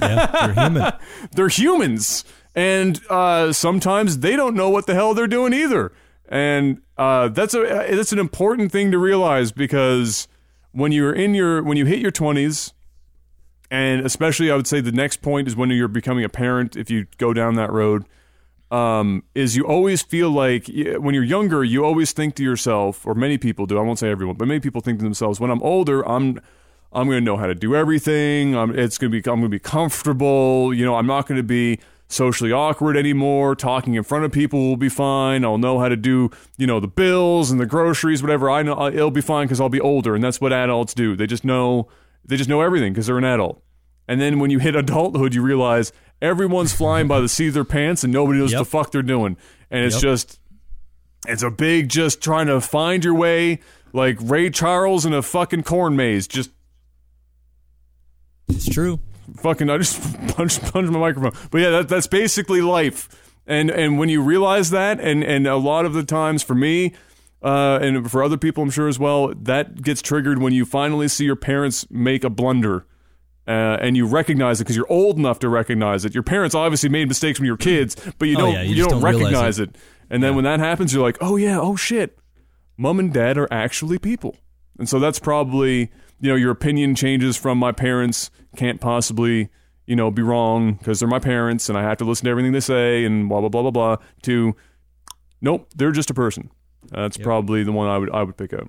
Yeah, 0.00 0.26
they're 0.26 0.64
human. 0.64 0.92
they're 1.32 1.48
humans, 1.48 2.24
and 2.54 3.00
uh, 3.10 3.52
sometimes 3.52 4.18
they 4.18 4.36
don't 4.36 4.54
know 4.54 4.70
what 4.70 4.86
the 4.86 4.94
hell 4.94 5.12
they're 5.12 5.26
doing 5.26 5.52
either. 5.52 5.92
And 6.28 6.82
uh, 6.96 7.28
that's 7.28 7.54
a 7.54 7.62
that's 7.90 8.12
an 8.12 8.18
important 8.18 8.72
thing 8.72 8.90
to 8.92 8.98
realize 8.98 9.52
because 9.52 10.28
when 10.72 10.92
you're 10.92 11.12
in 11.12 11.34
your 11.34 11.62
when 11.62 11.76
you 11.76 11.86
hit 11.86 11.98
your 11.98 12.10
twenties, 12.10 12.72
and 13.70 14.04
especially 14.04 14.50
I 14.50 14.56
would 14.56 14.66
say 14.66 14.80
the 14.80 14.92
next 14.92 15.22
point 15.22 15.48
is 15.48 15.56
when 15.56 15.70
you're 15.70 15.88
becoming 15.88 16.24
a 16.24 16.28
parent. 16.28 16.76
If 16.76 16.90
you 16.90 17.06
go 17.18 17.32
down 17.32 17.54
that 17.54 17.72
road, 17.72 18.04
um, 18.70 19.22
is 19.34 19.56
you 19.56 19.64
always 19.64 20.02
feel 20.02 20.30
like 20.30 20.66
when 20.68 21.14
you're 21.14 21.24
younger, 21.24 21.62
you 21.62 21.84
always 21.84 22.12
think 22.12 22.34
to 22.36 22.42
yourself, 22.42 23.06
or 23.06 23.14
many 23.14 23.38
people 23.38 23.66
do. 23.66 23.78
I 23.78 23.82
won't 23.82 23.98
say 23.98 24.10
everyone, 24.10 24.36
but 24.36 24.48
many 24.48 24.60
people 24.60 24.80
think 24.80 24.98
to 24.98 25.04
themselves, 25.04 25.38
when 25.38 25.50
I'm 25.50 25.62
older, 25.62 26.06
I'm 26.08 26.40
I'm 26.92 27.06
going 27.06 27.18
to 27.18 27.24
know 27.24 27.36
how 27.36 27.46
to 27.46 27.54
do 27.54 27.76
everything. 27.76 28.56
I'm, 28.56 28.76
it's 28.76 28.98
going 28.98 29.12
to 29.12 29.20
be 29.20 29.30
I'm 29.30 29.40
going 29.40 29.42
to 29.42 29.48
be 29.48 29.58
comfortable. 29.58 30.72
You 30.72 30.84
know, 30.84 30.96
I'm 30.96 31.06
not 31.06 31.26
going 31.26 31.36
to 31.36 31.44
be 31.44 31.78
socially 32.08 32.52
awkward 32.52 32.96
anymore. 32.96 33.54
Talking 33.54 33.94
in 33.94 34.02
front 34.02 34.24
of 34.24 34.32
people 34.32 34.60
will 34.60 34.76
be 34.76 34.88
fine. 34.88 35.44
I'll 35.44 35.58
know 35.58 35.78
how 35.78 35.88
to 35.88 35.96
do 35.96 36.30
you 36.56 36.66
know 36.66 36.80
the 36.80 36.88
bills 36.88 37.50
and 37.50 37.60
the 37.60 37.66
groceries, 37.66 38.22
whatever. 38.22 38.50
I 38.50 38.62
know 38.62 38.86
it'll 38.88 39.10
be 39.10 39.20
fine 39.20 39.46
because 39.46 39.60
I'll 39.60 39.68
be 39.68 39.80
older, 39.80 40.14
and 40.14 40.24
that's 40.24 40.40
what 40.40 40.52
adults 40.52 40.94
do. 40.94 41.14
They 41.14 41.26
just 41.26 41.44
know 41.44 41.88
they 42.26 42.36
just 42.36 42.48
know 42.48 42.60
everything 42.60 42.92
because 42.92 43.06
they're 43.06 43.18
an 43.18 43.24
adult. 43.24 43.62
And 44.08 44.20
then 44.20 44.38
when 44.38 44.50
you 44.50 44.58
hit 44.58 44.76
adulthood, 44.76 45.34
you 45.34 45.42
realize 45.42 45.92
everyone's 46.22 46.72
flying 46.74 47.08
by 47.08 47.20
the 47.20 47.28
seat 47.28 47.48
of 47.48 47.54
their 47.54 47.64
pants 47.64 48.04
and 48.04 48.12
nobody 48.12 48.38
knows 48.38 48.52
Yep. 48.52 48.58
what 48.60 48.64
the 48.64 48.70
fuck 48.70 48.90
they're 48.92 49.02
doing. 49.02 49.36
And 49.70 49.84
it's 49.84 49.96
Yep. 49.96 50.02
just 50.02 50.40
it's 51.28 51.42
a 51.42 51.50
big 51.50 51.88
just 51.88 52.20
trying 52.22 52.46
to 52.46 52.60
find 52.60 53.04
your 53.04 53.14
way 53.14 53.60
like 53.92 54.16
Ray 54.20 54.50
Charles 54.50 55.04
in 55.04 55.12
a 55.12 55.22
fucking 55.22 55.64
corn 55.64 55.96
maze. 55.96 56.26
Just 56.28 56.50
It's 58.48 58.68
true. 58.68 59.00
fucking 59.38 59.68
I 59.70 59.78
just 59.78 60.00
punched 60.36 60.62
punched 60.72 60.90
my 60.92 60.98
microphone. 60.98 61.32
But 61.50 61.60
yeah, 61.60 61.70
that, 61.70 61.88
that's 61.88 62.06
basically 62.06 62.60
life. 62.60 63.08
And 63.46 63.70
and 63.70 63.98
when 63.98 64.08
you 64.08 64.22
realize 64.22 64.70
that, 64.70 65.00
and 65.00 65.22
and 65.24 65.46
a 65.46 65.56
lot 65.56 65.84
of 65.84 65.92
the 65.92 66.02
times 66.04 66.42
for 66.42 66.54
me, 66.54 66.92
uh, 67.42 67.78
and 67.80 68.10
for 68.10 68.22
other 68.22 68.36
people, 68.36 68.62
I'm 68.62 68.70
sure 68.70 68.88
as 68.88 68.98
well, 68.98 69.32
that 69.34 69.82
gets 69.82 70.02
triggered 70.02 70.38
when 70.38 70.52
you 70.52 70.64
finally 70.64 71.08
see 71.08 71.24
your 71.24 71.36
parents 71.36 71.86
make 71.90 72.24
a 72.24 72.30
blunder. 72.30 72.86
Uh, 73.48 73.78
and 73.80 73.96
you 73.96 74.04
recognize 74.06 74.60
it 74.60 74.64
because 74.64 74.74
you're 74.74 74.90
old 74.90 75.16
enough 75.18 75.38
to 75.38 75.48
recognize 75.48 76.04
it. 76.04 76.12
Your 76.14 76.24
parents 76.24 76.52
obviously 76.52 76.88
made 76.88 77.06
mistakes 77.06 77.38
when 77.38 77.46
you 77.46 77.52
were 77.52 77.56
kids, 77.56 77.94
but 78.18 78.26
you 78.26 78.34
Oh, 78.36 78.40
don't 78.40 78.52
yeah, 78.54 78.62
you, 78.62 78.74
you 78.74 78.82
don't, 78.82 79.00
don't 79.00 79.02
recognize 79.02 79.60
it. 79.60 79.76
And 80.10 80.20
then 80.20 80.34
when 80.34 80.42
that 80.42 80.58
happens, 80.58 80.92
you're 80.92 81.02
like, 81.04 81.16
oh 81.20 81.36
yeah, 81.36 81.60
oh 81.60 81.76
shit, 81.76 82.18
mom 82.76 82.98
and 82.98 83.12
dad 83.12 83.38
are 83.38 83.46
actually 83.52 84.00
people. 84.00 84.36
And 84.80 84.88
so 84.88 84.98
that's 84.98 85.20
probably, 85.20 85.92
you 86.20 86.28
know, 86.28 86.34
your 86.34 86.50
opinion 86.50 86.96
changes 86.96 87.36
from 87.36 87.56
my 87.56 87.70
parents 87.70 88.32
can't 88.56 88.80
possibly, 88.80 89.48
you 89.86 89.94
know, 89.94 90.10
be 90.10 90.22
wrong 90.22 90.74
because 90.74 90.98
they're 90.98 91.08
my 91.08 91.20
parents 91.20 91.68
and 91.68 91.78
I 91.78 91.82
have 91.82 91.98
to 91.98 92.04
listen 92.04 92.24
to 92.24 92.30
everything 92.32 92.50
they 92.50 92.58
say 92.58 93.04
and 93.04 93.28
blah 93.28 93.38
blah 93.38 93.48
blah 93.48 93.62
blah 93.62 93.70
blah 93.70 93.96
to 94.22 94.56
nope, 95.40 95.68
they're 95.76 95.92
just 95.92 96.10
a 96.10 96.14
person. 96.14 96.50
That's 96.90 97.16
probably 97.16 97.62
the 97.62 97.72
one 97.72 97.88
I 97.88 97.98
would 97.98 98.10
I 98.10 98.22
would 98.22 98.36
pick 98.36 98.52
up. 98.52 98.68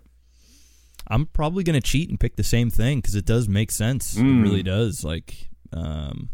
I'm 1.10 1.26
probably 1.28 1.64
going 1.64 1.80
to 1.80 1.86
cheat 1.86 2.10
and 2.10 2.20
pick 2.20 2.36
the 2.36 2.44
same 2.44 2.70
thing 2.70 3.00
because 3.00 3.16
it 3.16 3.26
does 3.26 3.48
make 3.48 3.72
sense. 3.72 4.16
Mm. 4.16 4.40
It 4.40 4.44
really 4.44 4.64
does. 4.64 5.04
Like, 5.04 5.50
um, 5.72 6.30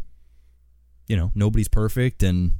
you 1.06 1.16
know, 1.16 1.30
nobody's 1.34 1.68
perfect, 1.68 2.22
and 2.22 2.52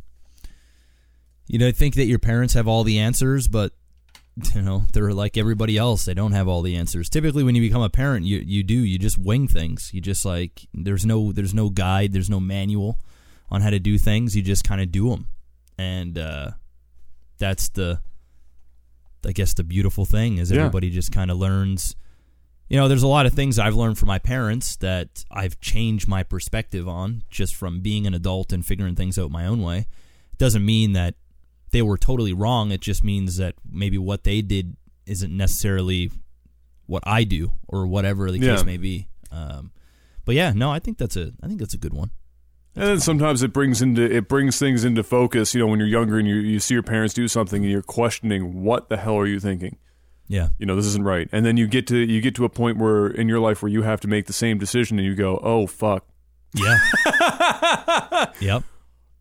you 1.46 1.58
know, 1.58 1.72
think 1.72 1.94
that 1.96 2.06
your 2.06 2.18
parents 2.18 2.54
have 2.54 2.68
all 2.68 2.84
the 2.84 2.98
answers, 2.98 3.48
but 3.48 3.72
you 4.54 4.62
know, 4.62 4.84
they're 4.92 5.12
like 5.12 5.36
everybody 5.36 5.76
else. 5.76 6.04
They 6.04 6.14
don't 6.14 6.32
have 6.32 6.48
all 6.48 6.62
the 6.62 6.76
answers. 6.76 7.08
Typically, 7.08 7.42
when 7.42 7.54
you 7.54 7.62
become 7.62 7.82
a 7.82 7.90
parent, 7.90 8.26
you 8.26 8.38
you 8.38 8.62
do 8.62 8.74
you 8.74 8.98
just 8.98 9.18
wing 9.18 9.48
things. 9.48 9.90
You 9.92 10.00
just 10.00 10.24
like 10.24 10.66
there's 10.72 11.06
no 11.06 11.32
there's 11.32 11.54
no 11.54 11.70
guide, 11.70 12.12
there's 12.12 12.30
no 12.30 12.40
manual 12.40 13.00
on 13.50 13.60
how 13.60 13.70
to 13.70 13.78
do 13.78 13.98
things. 13.98 14.36
You 14.36 14.42
just 14.42 14.64
kind 14.64 14.80
of 14.80 14.90
do 14.92 15.10
them, 15.10 15.28
and 15.78 16.18
uh, 16.18 16.50
that's 17.38 17.68
the 17.70 18.00
I 19.26 19.32
guess 19.32 19.54
the 19.54 19.64
beautiful 19.64 20.04
thing 20.04 20.38
is 20.38 20.50
Yeah. 20.50 20.58
everybody 20.58 20.90
just 20.90 21.12
kind 21.12 21.30
of 21.30 21.38
learns. 21.38 21.96
You 22.68 22.78
know, 22.78 22.88
there's 22.88 23.02
a 23.02 23.08
lot 23.08 23.26
of 23.26 23.34
things 23.34 23.58
I've 23.58 23.74
learned 23.74 23.98
from 23.98 24.06
my 24.08 24.18
parents 24.18 24.76
that 24.76 25.24
I've 25.30 25.60
changed 25.60 26.08
my 26.08 26.22
perspective 26.22 26.88
on 26.88 27.22
just 27.30 27.54
from 27.54 27.80
being 27.80 28.06
an 28.06 28.14
adult 28.14 28.52
and 28.52 28.64
figuring 28.64 28.94
things 28.94 29.18
out 29.18 29.30
my 29.30 29.46
own 29.46 29.62
way. 29.62 29.86
It 30.32 30.38
doesn't 30.38 30.64
mean 30.64 30.92
that 30.94 31.14
they 31.72 31.82
were 31.82 31.98
totally 31.98 32.32
wrong. 32.32 32.70
It 32.72 32.80
just 32.80 33.04
means 33.04 33.36
that 33.36 33.54
maybe 33.70 33.98
what 33.98 34.24
they 34.24 34.40
did 34.42 34.76
isn't 35.06 35.36
necessarily 35.36 36.10
what 36.86 37.02
I 37.06 37.24
do 37.24 37.52
or 37.68 37.86
whatever 37.86 38.30
the 38.30 38.38
Yeah. 38.38 38.56
case 38.56 38.64
may 38.64 38.76
be. 38.78 39.08
Um, 39.30 39.70
but 40.24 40.34
yeah, 40.34 40.52
no, 40.54 40.70
I 40.70 40.78
think 40.78 40.96
that's 40.98 41.16
a 41.16 41.32
I 41.42 41.46
think 41.48 41.58
that's 41.60 41.74
a 41.74 41.78
good 41.78 41.92
one. 41.92 42.10
And 42.76 42.84
then 42.88 43.00
sometimes 43.00 43.42
it 43.42 43.52
brings 43.52 43.80
into 43.82 44.02
it 44.02 44.28
brings 44.28 44.58
things 44.58 44.84
into 44.84 45.02
focus. 45.04 45.54
You 45.54 45.60
know, 45.60 45.66
when 45.68 45.78
you're 45.78 45.88
younger 45.88 46.18
and 46.18 46.26
you 46.26 46.36
you 46.36 46.58
see 46.60 46.74
your 46.74 46.82
parents 46.82 47.14
do 47.14 47.28
something 47.28 47.62
and 47.62 47.70
you're 47.70 47.82
questioning 47.82 48.62
what 48.64 48.88
the 48.88 48.96
hell 48.96 49.16
are 49.16 49.26
you 49.26 49.38
thinking? 49.40 49.76
Yeah, 50.26 50.48
You 50.58 50.64
know, 50.66 50.74
this 50.74 50.86
isn't 50.86 51.04
right. 51.04 51.28
And 51.32 51.44
then 51.44 51.56
you 51.58 51.66
get 51.66 51.86
to 51.88 51.96
you 51.98 52.20
get 52.20 52.34
to 52.36 52.44
a 52.44 52.48
point 52.48 52.78
where 52.78 53.06
in 53.08 53.28
your 53.28 53.40
life 53.40 53.62
where 53.62 53.70
you 53.70 53.82
have 53.82 54.00
to 54.00 54.08
make 54.08 54.26
the 54.26 54.32
same 54.32 54.58
decision 54.58 54.98
and 54.98 55.06
you 55.06 55.14
go, 55.14 55.38
oh 55.42 55.66
fuck. 55.66 56.06
yeah, 56.54 56.78
yep. 58.40 58.64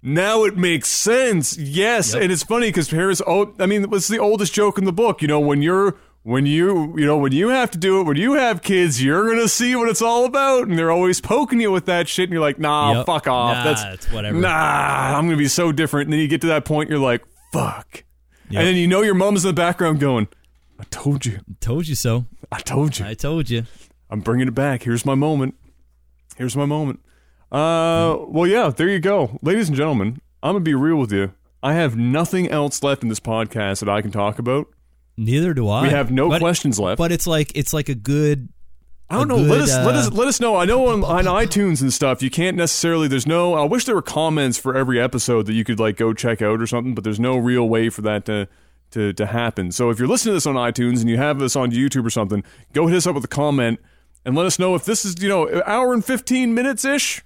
Now 0.02 0.44
it 0.44 0.58
makes 0.58 0.90
sense. 0.90 1.58
Yes, 1.58 2.14
Yep. 2.14 2.24
and 2.24 2.32
it's 2.32 2.44
funny 2.44 2.68
because 2.70 2.90
parents. 2.90 3.22
Oh, 3.26 3.54
I 3.60 3.66
mean, 3.66 3.86
it's 3.94 4.08
the 4.08 4.20
oldest 4.20 4.54
joke 4.54 4.78
in 4.78 4.86
the 4.86 4.92
book? 4.94 5.22
You 5.22 5.28
know, 5.28 5.40
when 5.40 5.62
you're 5.62 5.96
when 6.24 6.46
you 6.46 6.98
you 6.98 7.06
know 7.06 7.18
when 7.18 7.32
you 7.34 7.50
have 7.50 7.70
to 7.72 7.78
do 7.78 8.00
it 8.00 8.04
when 8.06 8.18
you 8.18 8.34
have 8.34 8.62
kids, 8.62 9.04
you're 9.04 9.28
gonna 9.30 9.48
see 9.48 9.76
what 9.76 9.90
it's 9.90 10.02
all 10.02 10.26
about, 10.26 10.68
and 10.68 10.78
they're 10.78 10.92
always 10.92 11.20
poking 11.22 11.60
you 11.62 11.72
with 11.72 11.86
that 11.86 12.08
shit, 12.08 12.24
and 12.26 12.34
you're 12.34 12.42
like, 12.42 12.60
nah, 12.60 12.94
Yep. 12.98 13.06
fuck 13.06 13.28
off. 13.28 13.58
Nah, 13.58 13.64
That's 13.64 14.12
whatever. 14.12 14.38
Nah, 14.40 15.18
I'm 15.18 15.26
gonna 15.26 15.38
be 15.38 15.48
so 15.48 15.72
different. 15.72 16.08
And 16.08 16.14
then 16.14 16.20
you 16.20 16.28
get 16.28 16.42
to 16.42 16.48
that 16.48 16.66
point, 16.66 16.90
you're 16.90 17.00
like, 17.00 17.24
fuck. 17.52 18.04
Yep. 18.50 18.60
And 18.60 18.68
then 18.68 18.76
you 18.76 18.88
know 18.88 19.02
your 19.02 19.16
mom's 19.16 19.44
in 19.46 19.50
the 19.50 19.54
background 19.54 20.00
going, 20.00 20.28
I 20.80 20.84
told 20.90 21.26
you, 21.26 21.40
Told 21.60 21.88
you 21.88 21.96
so. 21.96 22.26
I 22.52 22.60
told 22.60 23.00
you. 23.00 23.06
I 23.06 23.14
told 23.14 23.50
you. 23.50 23.64
I'm 24.10 24.20
bringing 24.20 24.48
it 24.48 24.54
back. 24.56 24.84
Here's 24.84 25.06
my 25.06 25.16
moment. 25.16 25.56
Here's 26.38 26.56
my 26.56 26.66
moment. 26.66 27.00
Uh, 27.52 28.18
well, 28.28 28.48
yeah, 28.48 28.70
there 28.70 28.88
you 28.90 29.00
go, 29.00 29.38
ladies 29.42 29.68
and 29.70 29.78
gentlemen. 29.78 30.20
I'm 30.42 30.54
gonna 30.54 30.60
be 30.64 30.74
real 30.74 30.98
with 30.98 31.12
you. 31.12 31.34
I 31.62 31.74
have 31.76 31.96
nothing 31.96 32.50
else 32.50 32.82
left 32.84 33.04
in 33.04 33.10
this 33.10 33.20
podcast 33.20 33.80
that 33.80 33.90
I 33.90 34.02
can 34.02 34.12
talk 34.12 34.40
about. 34.40 34.68
Neither 35.18 35.54
do 35.54 35.68
I. 35.70 35.84
We 35.84 35.90
have 35.90 36.12
no 36.12 36.30
But- 36.30 36.40
questions 36.42 36.80
left. 36.80 36.98
But 36.98 37.12
it's 37.12 37.28
like 37.28 37.52
it's 37.56 37.74
like 37.74 37.90
a 37.90 37.96
good. 37.96 38.50
I 39.10 39.18
don't 39.18 39.28
know. 39.28 39.36
let 39.36 39.60
good, 39.60 39.62
us 39.64 39.70
let 39.86 39.96
uh, 39.96 40.00
us 40.00 40.12
let 40.12 40.28
us 40.28 40.40
know. 40.40 40.56
I 40.56 40.66
know 40.66 40.88
on, 40.88 41.04
on 41.04 41.26
iTunes 41.26 41.82
and 41.82 41.94
stuff, 41.94 42.24
you 42.24 42.32
can't 42.32 42.58
necessarily. 42.58 43.08
There's 43.08 43.28
no. 43.28 43.54
I 43.54 43.64
wish 43.66 43.86
there 43.86 43.94
were 43.96 44.02
comments 44.02 44.58
for 44.58 44.76
every 44.76 45.00
episode 45.00 45.46
that 45.46 45.54
you 45.54 45.64
could 45.64 45.80
like 45.80 45.98
go 45.98 46.14
check 46.14 46.42
out 46.42 46.60
or 46.62 46.66
something. 46.68 46.96
But 46.96 47.04
there's 47.04 47.20
no 47.20 47.38
real 47.38 47.70
way 47.70 47.90
for 47.90 48.02
that 48.02 48.26
to 48.26 48.48
to 48.92 49.14
to 49.14 49.26
happen. 49.28 49.72
So 49.72 49.90
if 49.92 50.00
you're 50.00 50.08
listening 50.08 50.32
to 50.32 50.36
this 50.38 50.48
on 50.48 50.56
iTunes 50.56 51.02
and 51.02 51.10
you 51.10 51.18
have 51.18 51.38
this 51.38 51.56
on 51.56 51.72
YouTube 51.72 52.06
or 52.06 52.10
something, 52.10 52.44
go 52.74 52.88
hit 52.88 52.96
us 52.98 53.06
up 53.06 53.14
with 53.14 53.24
a 53.26 53.28
comment. 53.28 53.80
and 54.26 54.36
let 54.36 54.46
us 54.48 54.58
know 54.58 54.74
if 54.74 54.86
this 54.86 55.06
is 55.06 55.22
you 55.22 55.30
know 55.30 55.62
hour 55.66 55.94
and 55.94 56.04
fifteen 56.04 56.56
minutes 56.56 56.84
ish. 56.86 57.22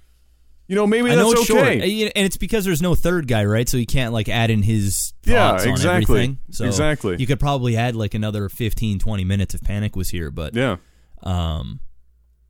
You 0.68 0.76
know, 0.76 0.86
maybe 0.86 1.10
I 1.10 1.14
know 1.14 1.30
that's 1.30 1.42
it's 1.42 1.50
okay. 1.50 1.78
short, 1.80 2.12
and 2.14 2.26
it's 2.26 2.36
because 2.36 2.64
there's 2.64 2.82
no 2.82 2.94
third 2.94 3.26
guy, 3.26 3.44
right? 3.46 3.66
So 3.68 3.78
you 3.78 3.86
can't 3.86 4.12
like 4.12 4.28
add 4.28 4.50
in 4.50 4.62
his 4.62 5.14
Yeah, 5.24 5.54
exactly. 5.62 5.88
everything. 6.20 6.38
So 6.50 6.66
Exactly. 6.66 7.16
You 7.18 7.26
could 7.26 7.40
probably 7.40 7.76
add 7.78 7.96
like 7.96 8.12
another 8.14 8.50
15, 8.50 8.98
20 8.98 9.24
minutes 9.24 9.54
if 9.54 9.62
Panic 9.62 9.96
was 9.96 10.10
here, 10.10 10.30
but 10.30 10.54
Yeah, 10.54 10.76
um, 11.22 11.80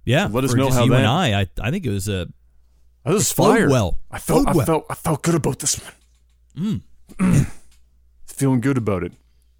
yeah. 0.05 0.29
Let 0.31 0.43
us 0.45 0.53
know 0.53 0.69
how 0.71 0.83
you 0.85 0.91
that- 0.91 0.97
and 0.99 1.07
I, 1.07 1.43
I, 1.43 1.47
I 1.61 1.71
think 1.71 1.87
it 1.87 1.91
was 1.91 2.09
a 2.09 2.27
this 3.07 3.23
is 3.23 3.33
fire. 3.33 3.71
well. 3.71 3.99
I 4.11 4.19
felt, 4.19 4.49
I 4.49 4.53
well. 4.53 4.67
felt, 4.67 4.87
I 4.91 4.95
felt 4.95 5.23
good 5.23 5.35
about 5.37 5.61
this 5.61 5.81
one. 6.57 6.83
Mm. 7.21 7.47
Feeling 8.27 8.61
good 8.61 8.77
about 8.79 9.03
it. 9.05 9.13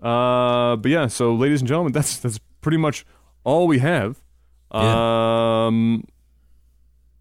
Uh, 0.03 0.77
but 0.77 0.91
yeah. 0.91 1.07
So, 1.07 1.33
ladies 1.35 1.61
and 1.61 1.69
gentlemen, 1.69 1.93
that's 1.93 2.19
that's 2.19 2.39
pretty 2.61 2.77
much 2.77 3.07
all 3.45 3.67
we 3.67 3.79
have. 3.79 4.21
Um, 4.71 6.05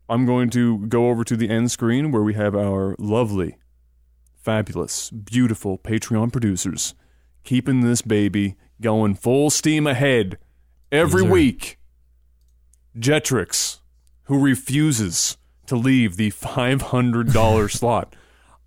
I'm 0.09 0.25
going 0.25 0.49
to 0.51 0.79
go 0.87 1.09
over 1.09 1.23
to 1.23 1.35
the 1.35 1.49
end 1.49 1.71
screen 1.71 2.11
where 2.11 2.23
we 2.23 2.33
have 2.35 2.55
our 2.55 2.95
lovely, 2.97 3.57
fabulous, 4.41 5.09
beautiful 5.09 5.77
Patreon 5.77 6.31
producers 6.31 6.93
keeping 7.43 7.81
this 7.81 8.01
baby 8.01 8.55
going 8.81 9.15
full 9.15 9.49
steam 9.49 9.87
ahead 9.87 10.37
every 10.91 11.23
Yes, 11.23 11.31
week. 11.31 11.79
Jetrix, 12.97 13.79
who 14.23 14.39
refuses 14.39 15.37
to 15.67 15.75
leave 15.75 16.17
the 16.17 16.31
$500 16.31 17.71
slot. 17.77 18.15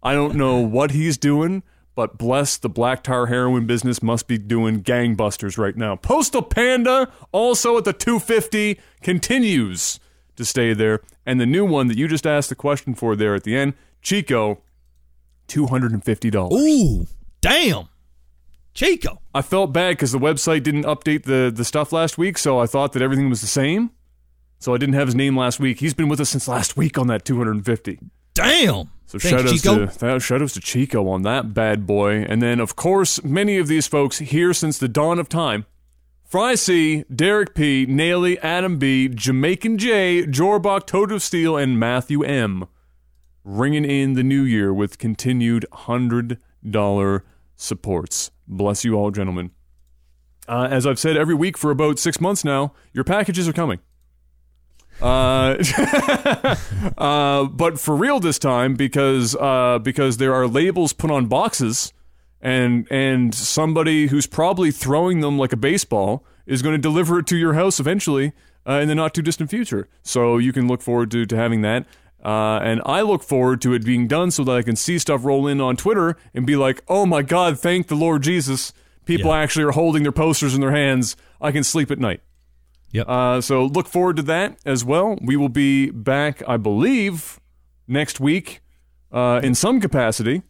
I 0.03 0.15
don't 0.15 0.35
know 0.35 0.59
what 0.59 0.93
he's 0.93 1.19
doing, 1.19 1.62
but 1.95 2.17
bless 2.17 2.57
the 2.57 2.69
black 2.71 3.03
tar 3.03 3.27
heroin 3.27 3.67
business 3.67 4.03
must 4.03 4.27
be 4.29 4.39
doing 4.39 4.83
gangbusters 4.83 5.59
right 5.59 5.77
now. 5.77 5.97
Postal 5.97 6.43
Panda, 6.43 7.12
also 7.33 7.77
at 7.77 7.85
the 7.85 7.93
250, 7.93 8.81
continues 9.03 10.01
to 10.41 10.45
stay 10.45 10.75
there. 10.75 11.01
And 11.25 11.41
the 11.41 11.47
new 11.47 11.65
one 11.65 11.87
that 11.87 11.97
you 11.97 12.09
just 12.09 12.27
asked 12.27 12.49
the 12.49 12.55
question 12.55 12.95
for 12.95 13.15
there 13.15 13.35
at 13.35 13.45
the 13.45 13.57
end, 13.57 13.75
Chico, 14.03 14.61
$250. 15.49 16.53
ooh, 16.53 17.07
damn, 17.41 17.89
Chico. 18.75 19.21
I 19.35 19.43
felt 19.43 19.73
bad 19.73 19.93
because 19.93 20.12
the 20.12 20.19
website 20.19 20.62
didn't 20.62 20.85
update 20.85 21.25
the, 21.25 21.53
the 21.55 21.65
stuff 21.65 21.93
last 21.93 22.19
week, 22.19 22.39
so 22.39 22.59
I 22.59 22.67
thought 22.67 22.93
that 22.93 23.03
everything 23.03 23.29
was 23.29 23.41
the 23.41 23.47
same. 23.47 23.91
So 24.59 24.75
I 24.75 24.79
didn't 24.79 24.95
have 24.95 25.09
his 25.09 25.15
name 25.15 25.37
last 25.37 25.59
week. 25.59 25.81
He's 25.81 25.95
been 25.95 26.09
with 26.09 26.21
us 26.21 26.31
since 26.31 26.47
last 26.47 26.77
week 26.77 26.99
on 26.99 27.07
that 27.07 27.25
250. 27.25 27.99
Damn. 28.35 28.91
So 29.07 29.19
Thanks, 29.19 29.29
shout 29.29 29.81
outs 29.81 29.97
to 29.97 30.21
shout 30.21 30.43
outs 30.43 30.53
to 30.53 30.61
Chico 30.61 31.09
on 31.09 31.23
that 31.23 31.53
bad 31.53 31.87
boy. 31.87 32.23
And 32.29 32.41
then 32.41 32.61
of 32.61 32.77
course 32.77 33.25
many 33.25 33.59
of 33.59 33.67
these 33.67 33.87
folks 33.87 34.19
here 34.19 34.53
since 34.53 34.79
the 34.79 34.87
dawn 34.87 35.19
of 35.19 35.29
time. 35.29 35.67
Fry 36.31 36.55
C, 36.55 37.05
Derek 37.12 37.57
P, 37.57 37.86
Naily, 37.89 38.39
Adam 38.40 38.78
B, 38.78 39.09
Jamaican 39.09 39.78
J, 39.78 40.23
Jorbach, 40.27 40.86
Toad 40.86 41.11
of 41.11 41.24
Steel, 41.24 41.57
and 41.57 41.77
Matthew 41.77 42.23
M. 42.23 42.69
Ringing 43.43 43.85
in 43.85 44.12
the 44.12 44.23
new 44.23 44.43
year 44.43 44.73
with 44.73 44.98
continued 44.98 45.66
hundred 45.73 46.39
dollar 46.65 47.24
supports. 47.57 48.31
Bless 48.47 48.85
you 48.85 48.94
all, 48.94 49.11
gentlemen. 49.11 49.51
Uh, 50.47 50.69
as 50.70 50.86
I've 50.86 51.01
said 51.01 51.16
every 51.16 51.35
week 51.35 51.59
for 51.59 51.73
about 51.73 51.98
six 51.98 52.20
months 52.20 52.44
now, 52.44 52.74
your 52.93 53.02
packages 53.02 53.48
are 53.48 53.52
coming. 53.52 53.81
Uh, 55.02 55.57
uh, 56.97 57.47
but 57.47 57.81
for 57.81 57.97
real 57.97 58.20
this 58.20 58.39
time 58.39 58.77
because 58.77 59.35
uh, 59.35 59.81
because 59.81 60.19
there 60.19 60.32
are 60.32 60.47
labels 60.47 60.93
put 60.93 61.11
on 61.11 61.27
boxes, 61.27 61.93
and 62.43 62.87
and 62.91 63.35
somebody 63.35 64.07
who's 64.09 64.27
probably 64.27 64.71
throwing 64.71 65.21
them 65.21 65.39
like 65.39 65.53
a 65.53 65.57
baseball 65.57 66.25
is 66.47 66.62
going 66.62 66.75
to 66.75 66.81
deliver 66.81 67.19
it 67.19 67.27
to 67.29 67.37
your 67.37 67.53
house 67.55 67.79
eventually 67.79 68.33
uh, 68.67 68.75
in 68.75 68.89
the 68.89 68.95
not 68.95 69.15
too 69.15 69.23
distant 69.23 69.51
future. 69.51 69.89
So 70.03 70.39
you 70.39 70.53
can 70.53 70.67
look 70.69 70.83
forward 70.83 71.11
to 71.12 71.27
to 71.27 71.37
having 71.37 71.62
that. 71.62 71.87
Uh, 72.25 72.59
and 72.62 72.83
I 72.85 73.01
look 73.01 73.23
forward 73.23 73.62
to 73.62 73.73
it 73.73 73.83
being 73.85 74.07
done 74.07 74.31
so 74.31 74.45
that 74.45 74.53
I 74.53 74.62
can 74.62 74.77
see 74.77 74.99
stuff 74.99 75.25
roll 75.25 75.47
in 75.47 75.61
on 75.61 75.77
Twitter 75.77 76.17
and 76.35 76.45
be 76.47 76.55
like, 76.57 76.83
"Oh 76.89 77.07
my 77.07 77.23
God, 77.23 77.59
thank 77.59 77.87
the 77.89 77.95
Lord 77.95 78.23
Jesus! 78.23 78.73
People 79.07 79.31
Yeah. 79.31 79.39
actually 79.39 79.65
are 79.65 79.71
holding 79.73 80.03
their 80.03 80.12
posters 80.12 80.55
in 80.55 80.61
their 80.61 80.71
hands. 80.73 81.17
I 81.41 81.51
can 81.51 81.65
sleep 81.65 81.91
at 81.91 81.99
night." 81.99 82.21
Yep. 82.93 83.09
Uh, 83.09 83.41
so 83.41 83.65
look 83.67 83.87
forward 83.87 84.17
to 84.17 84.23
that 84.25 84.59
as 84.67 84.85
well. 84.85 85.17
We 85.23 85.37
will 85.37 85.49
be 85.49 85.91
back, 85.91 86.43
I 86.47 86.57
believe, 86.59 87.39
next 87.89 88.19
week 88.21 88.61
uh, 89.12 89.41
in 89.43 89.55
some 89.55 89.81
capacity. 89.81 90.43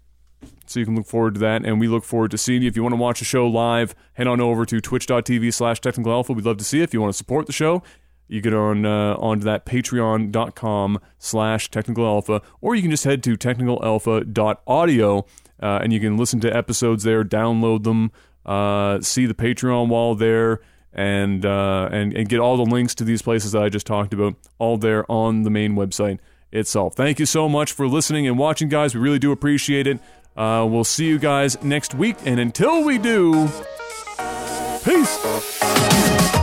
So 0.70 0.78
you 0.78 0.86
can 0.86 0.94
look 0.94 1.06
forward 1.06 1.34
to 1.34 1.40
that, 1.40 1.64
and 1.64 1.80
we 1.80 1.88
look 1.88 2.04
forward 2.04 2.30
to 2.30 2.38
seeing 2.38 2.62
you. 2.62 2.68
If 2.68 2.76
you 2.76 2.82
want 2.82 2.92
to 2.92 3.00
watch 3.00 3.18
the 3.18 3.24
show 3.24 3.46
live, 3.46 3.94
head 4.12 4.28
on 4.28 4.40
over 4.40 4.64
to 4.64 4.80
twitch.tv 4.80 5.52
slash 5.52 5.80
technical 5.80 6.12
alpha. 6.12 6.32
We'd 6.32 6.44
love 6.44 6.58
to 6.58 6.64
see 6.64 6.78
you. 6.78 6.84
If 6.84 6.94
you 6.94 7.00
want 7.00 7.12
to 7.12 7.16
support 7.16 7.46
the 7.46 7.52
show, 7.52 7.82
you 8.28 8.40
get 8.40 8.54
on 8.54 8.86
uh, 8.86 9.16
onto 9.16 9.44
that 9.44 9.66
patreon.com 9.66 11.00
slash 11.18 11.70
technical 11.72 12.06
alpha, 12.06 12.40
or 12.60 12.76
you 12.76 12.82
can 12.82 12.92
just 12.92 13.02
head 13.02 13.24
to 13.24 13.36
technicalalpha.audio 13.36 15.26
uh, 15.60 15.80
and 15.82 15.92
you 15.92 15.98
can 15.98 16.16
listen 16.16 16.38
to 16.40 16.56
episodes 16.56 17.02
there, 17.02 17.24
download 17.24 17.82
them, 17.82 18.12
uh, 18.46 19.00
see 19.00 19.26
the 19.26 19.34
Patreon 19.34 19.88
wall 19.88 20.14
there, 20.14 20.60
and, 20.92 21.44
uh, 21.44 21.88
and 21.90 22.16
and 22.16 22.28
get 22.28 22.38
all 22.38 22.56
the 22.56 22.64
links 22.64 22.94
to 22.96 23.04
these 23.04 23.22
places 23.22 23.52
that 23.52 23.62
I 23.62 23.68
just 23.68 23.86
talked 23.86 24.14
about, 24.14 24.36
all 24.58 24.76
there 24.76 25.10
on 25.10 25.42
the 25.42 25.50
main 25.50 25.74
website 25.74 26.20
itself. 26.52 26.94
Thank 26.94 27.18
you 27.18 27.26
so 27.26 27.48
much 27.48 27.72
for 27.72 27.86
listening 27.86 28.26
and 28.26 28.38
watching, 28.38 28.68
guys. 28.68 28.94
We 28.94 29.00
really 29.00 29.18
do 29.18 29.32
appreciate 29.32 29.86
it. 29.86 30.00
Uh, 30.36 30.66
we'll 30.70 30.84
see 30.84 31.06
you 31.06 31.18
guys 31.18 31.62
next 31.62 31.94
week, 31.94 32.16
and 32.24 32.40
until 32.40 32.84
we 32.84 32.98
do, 32.98 33.48
peace. 34.84 36.39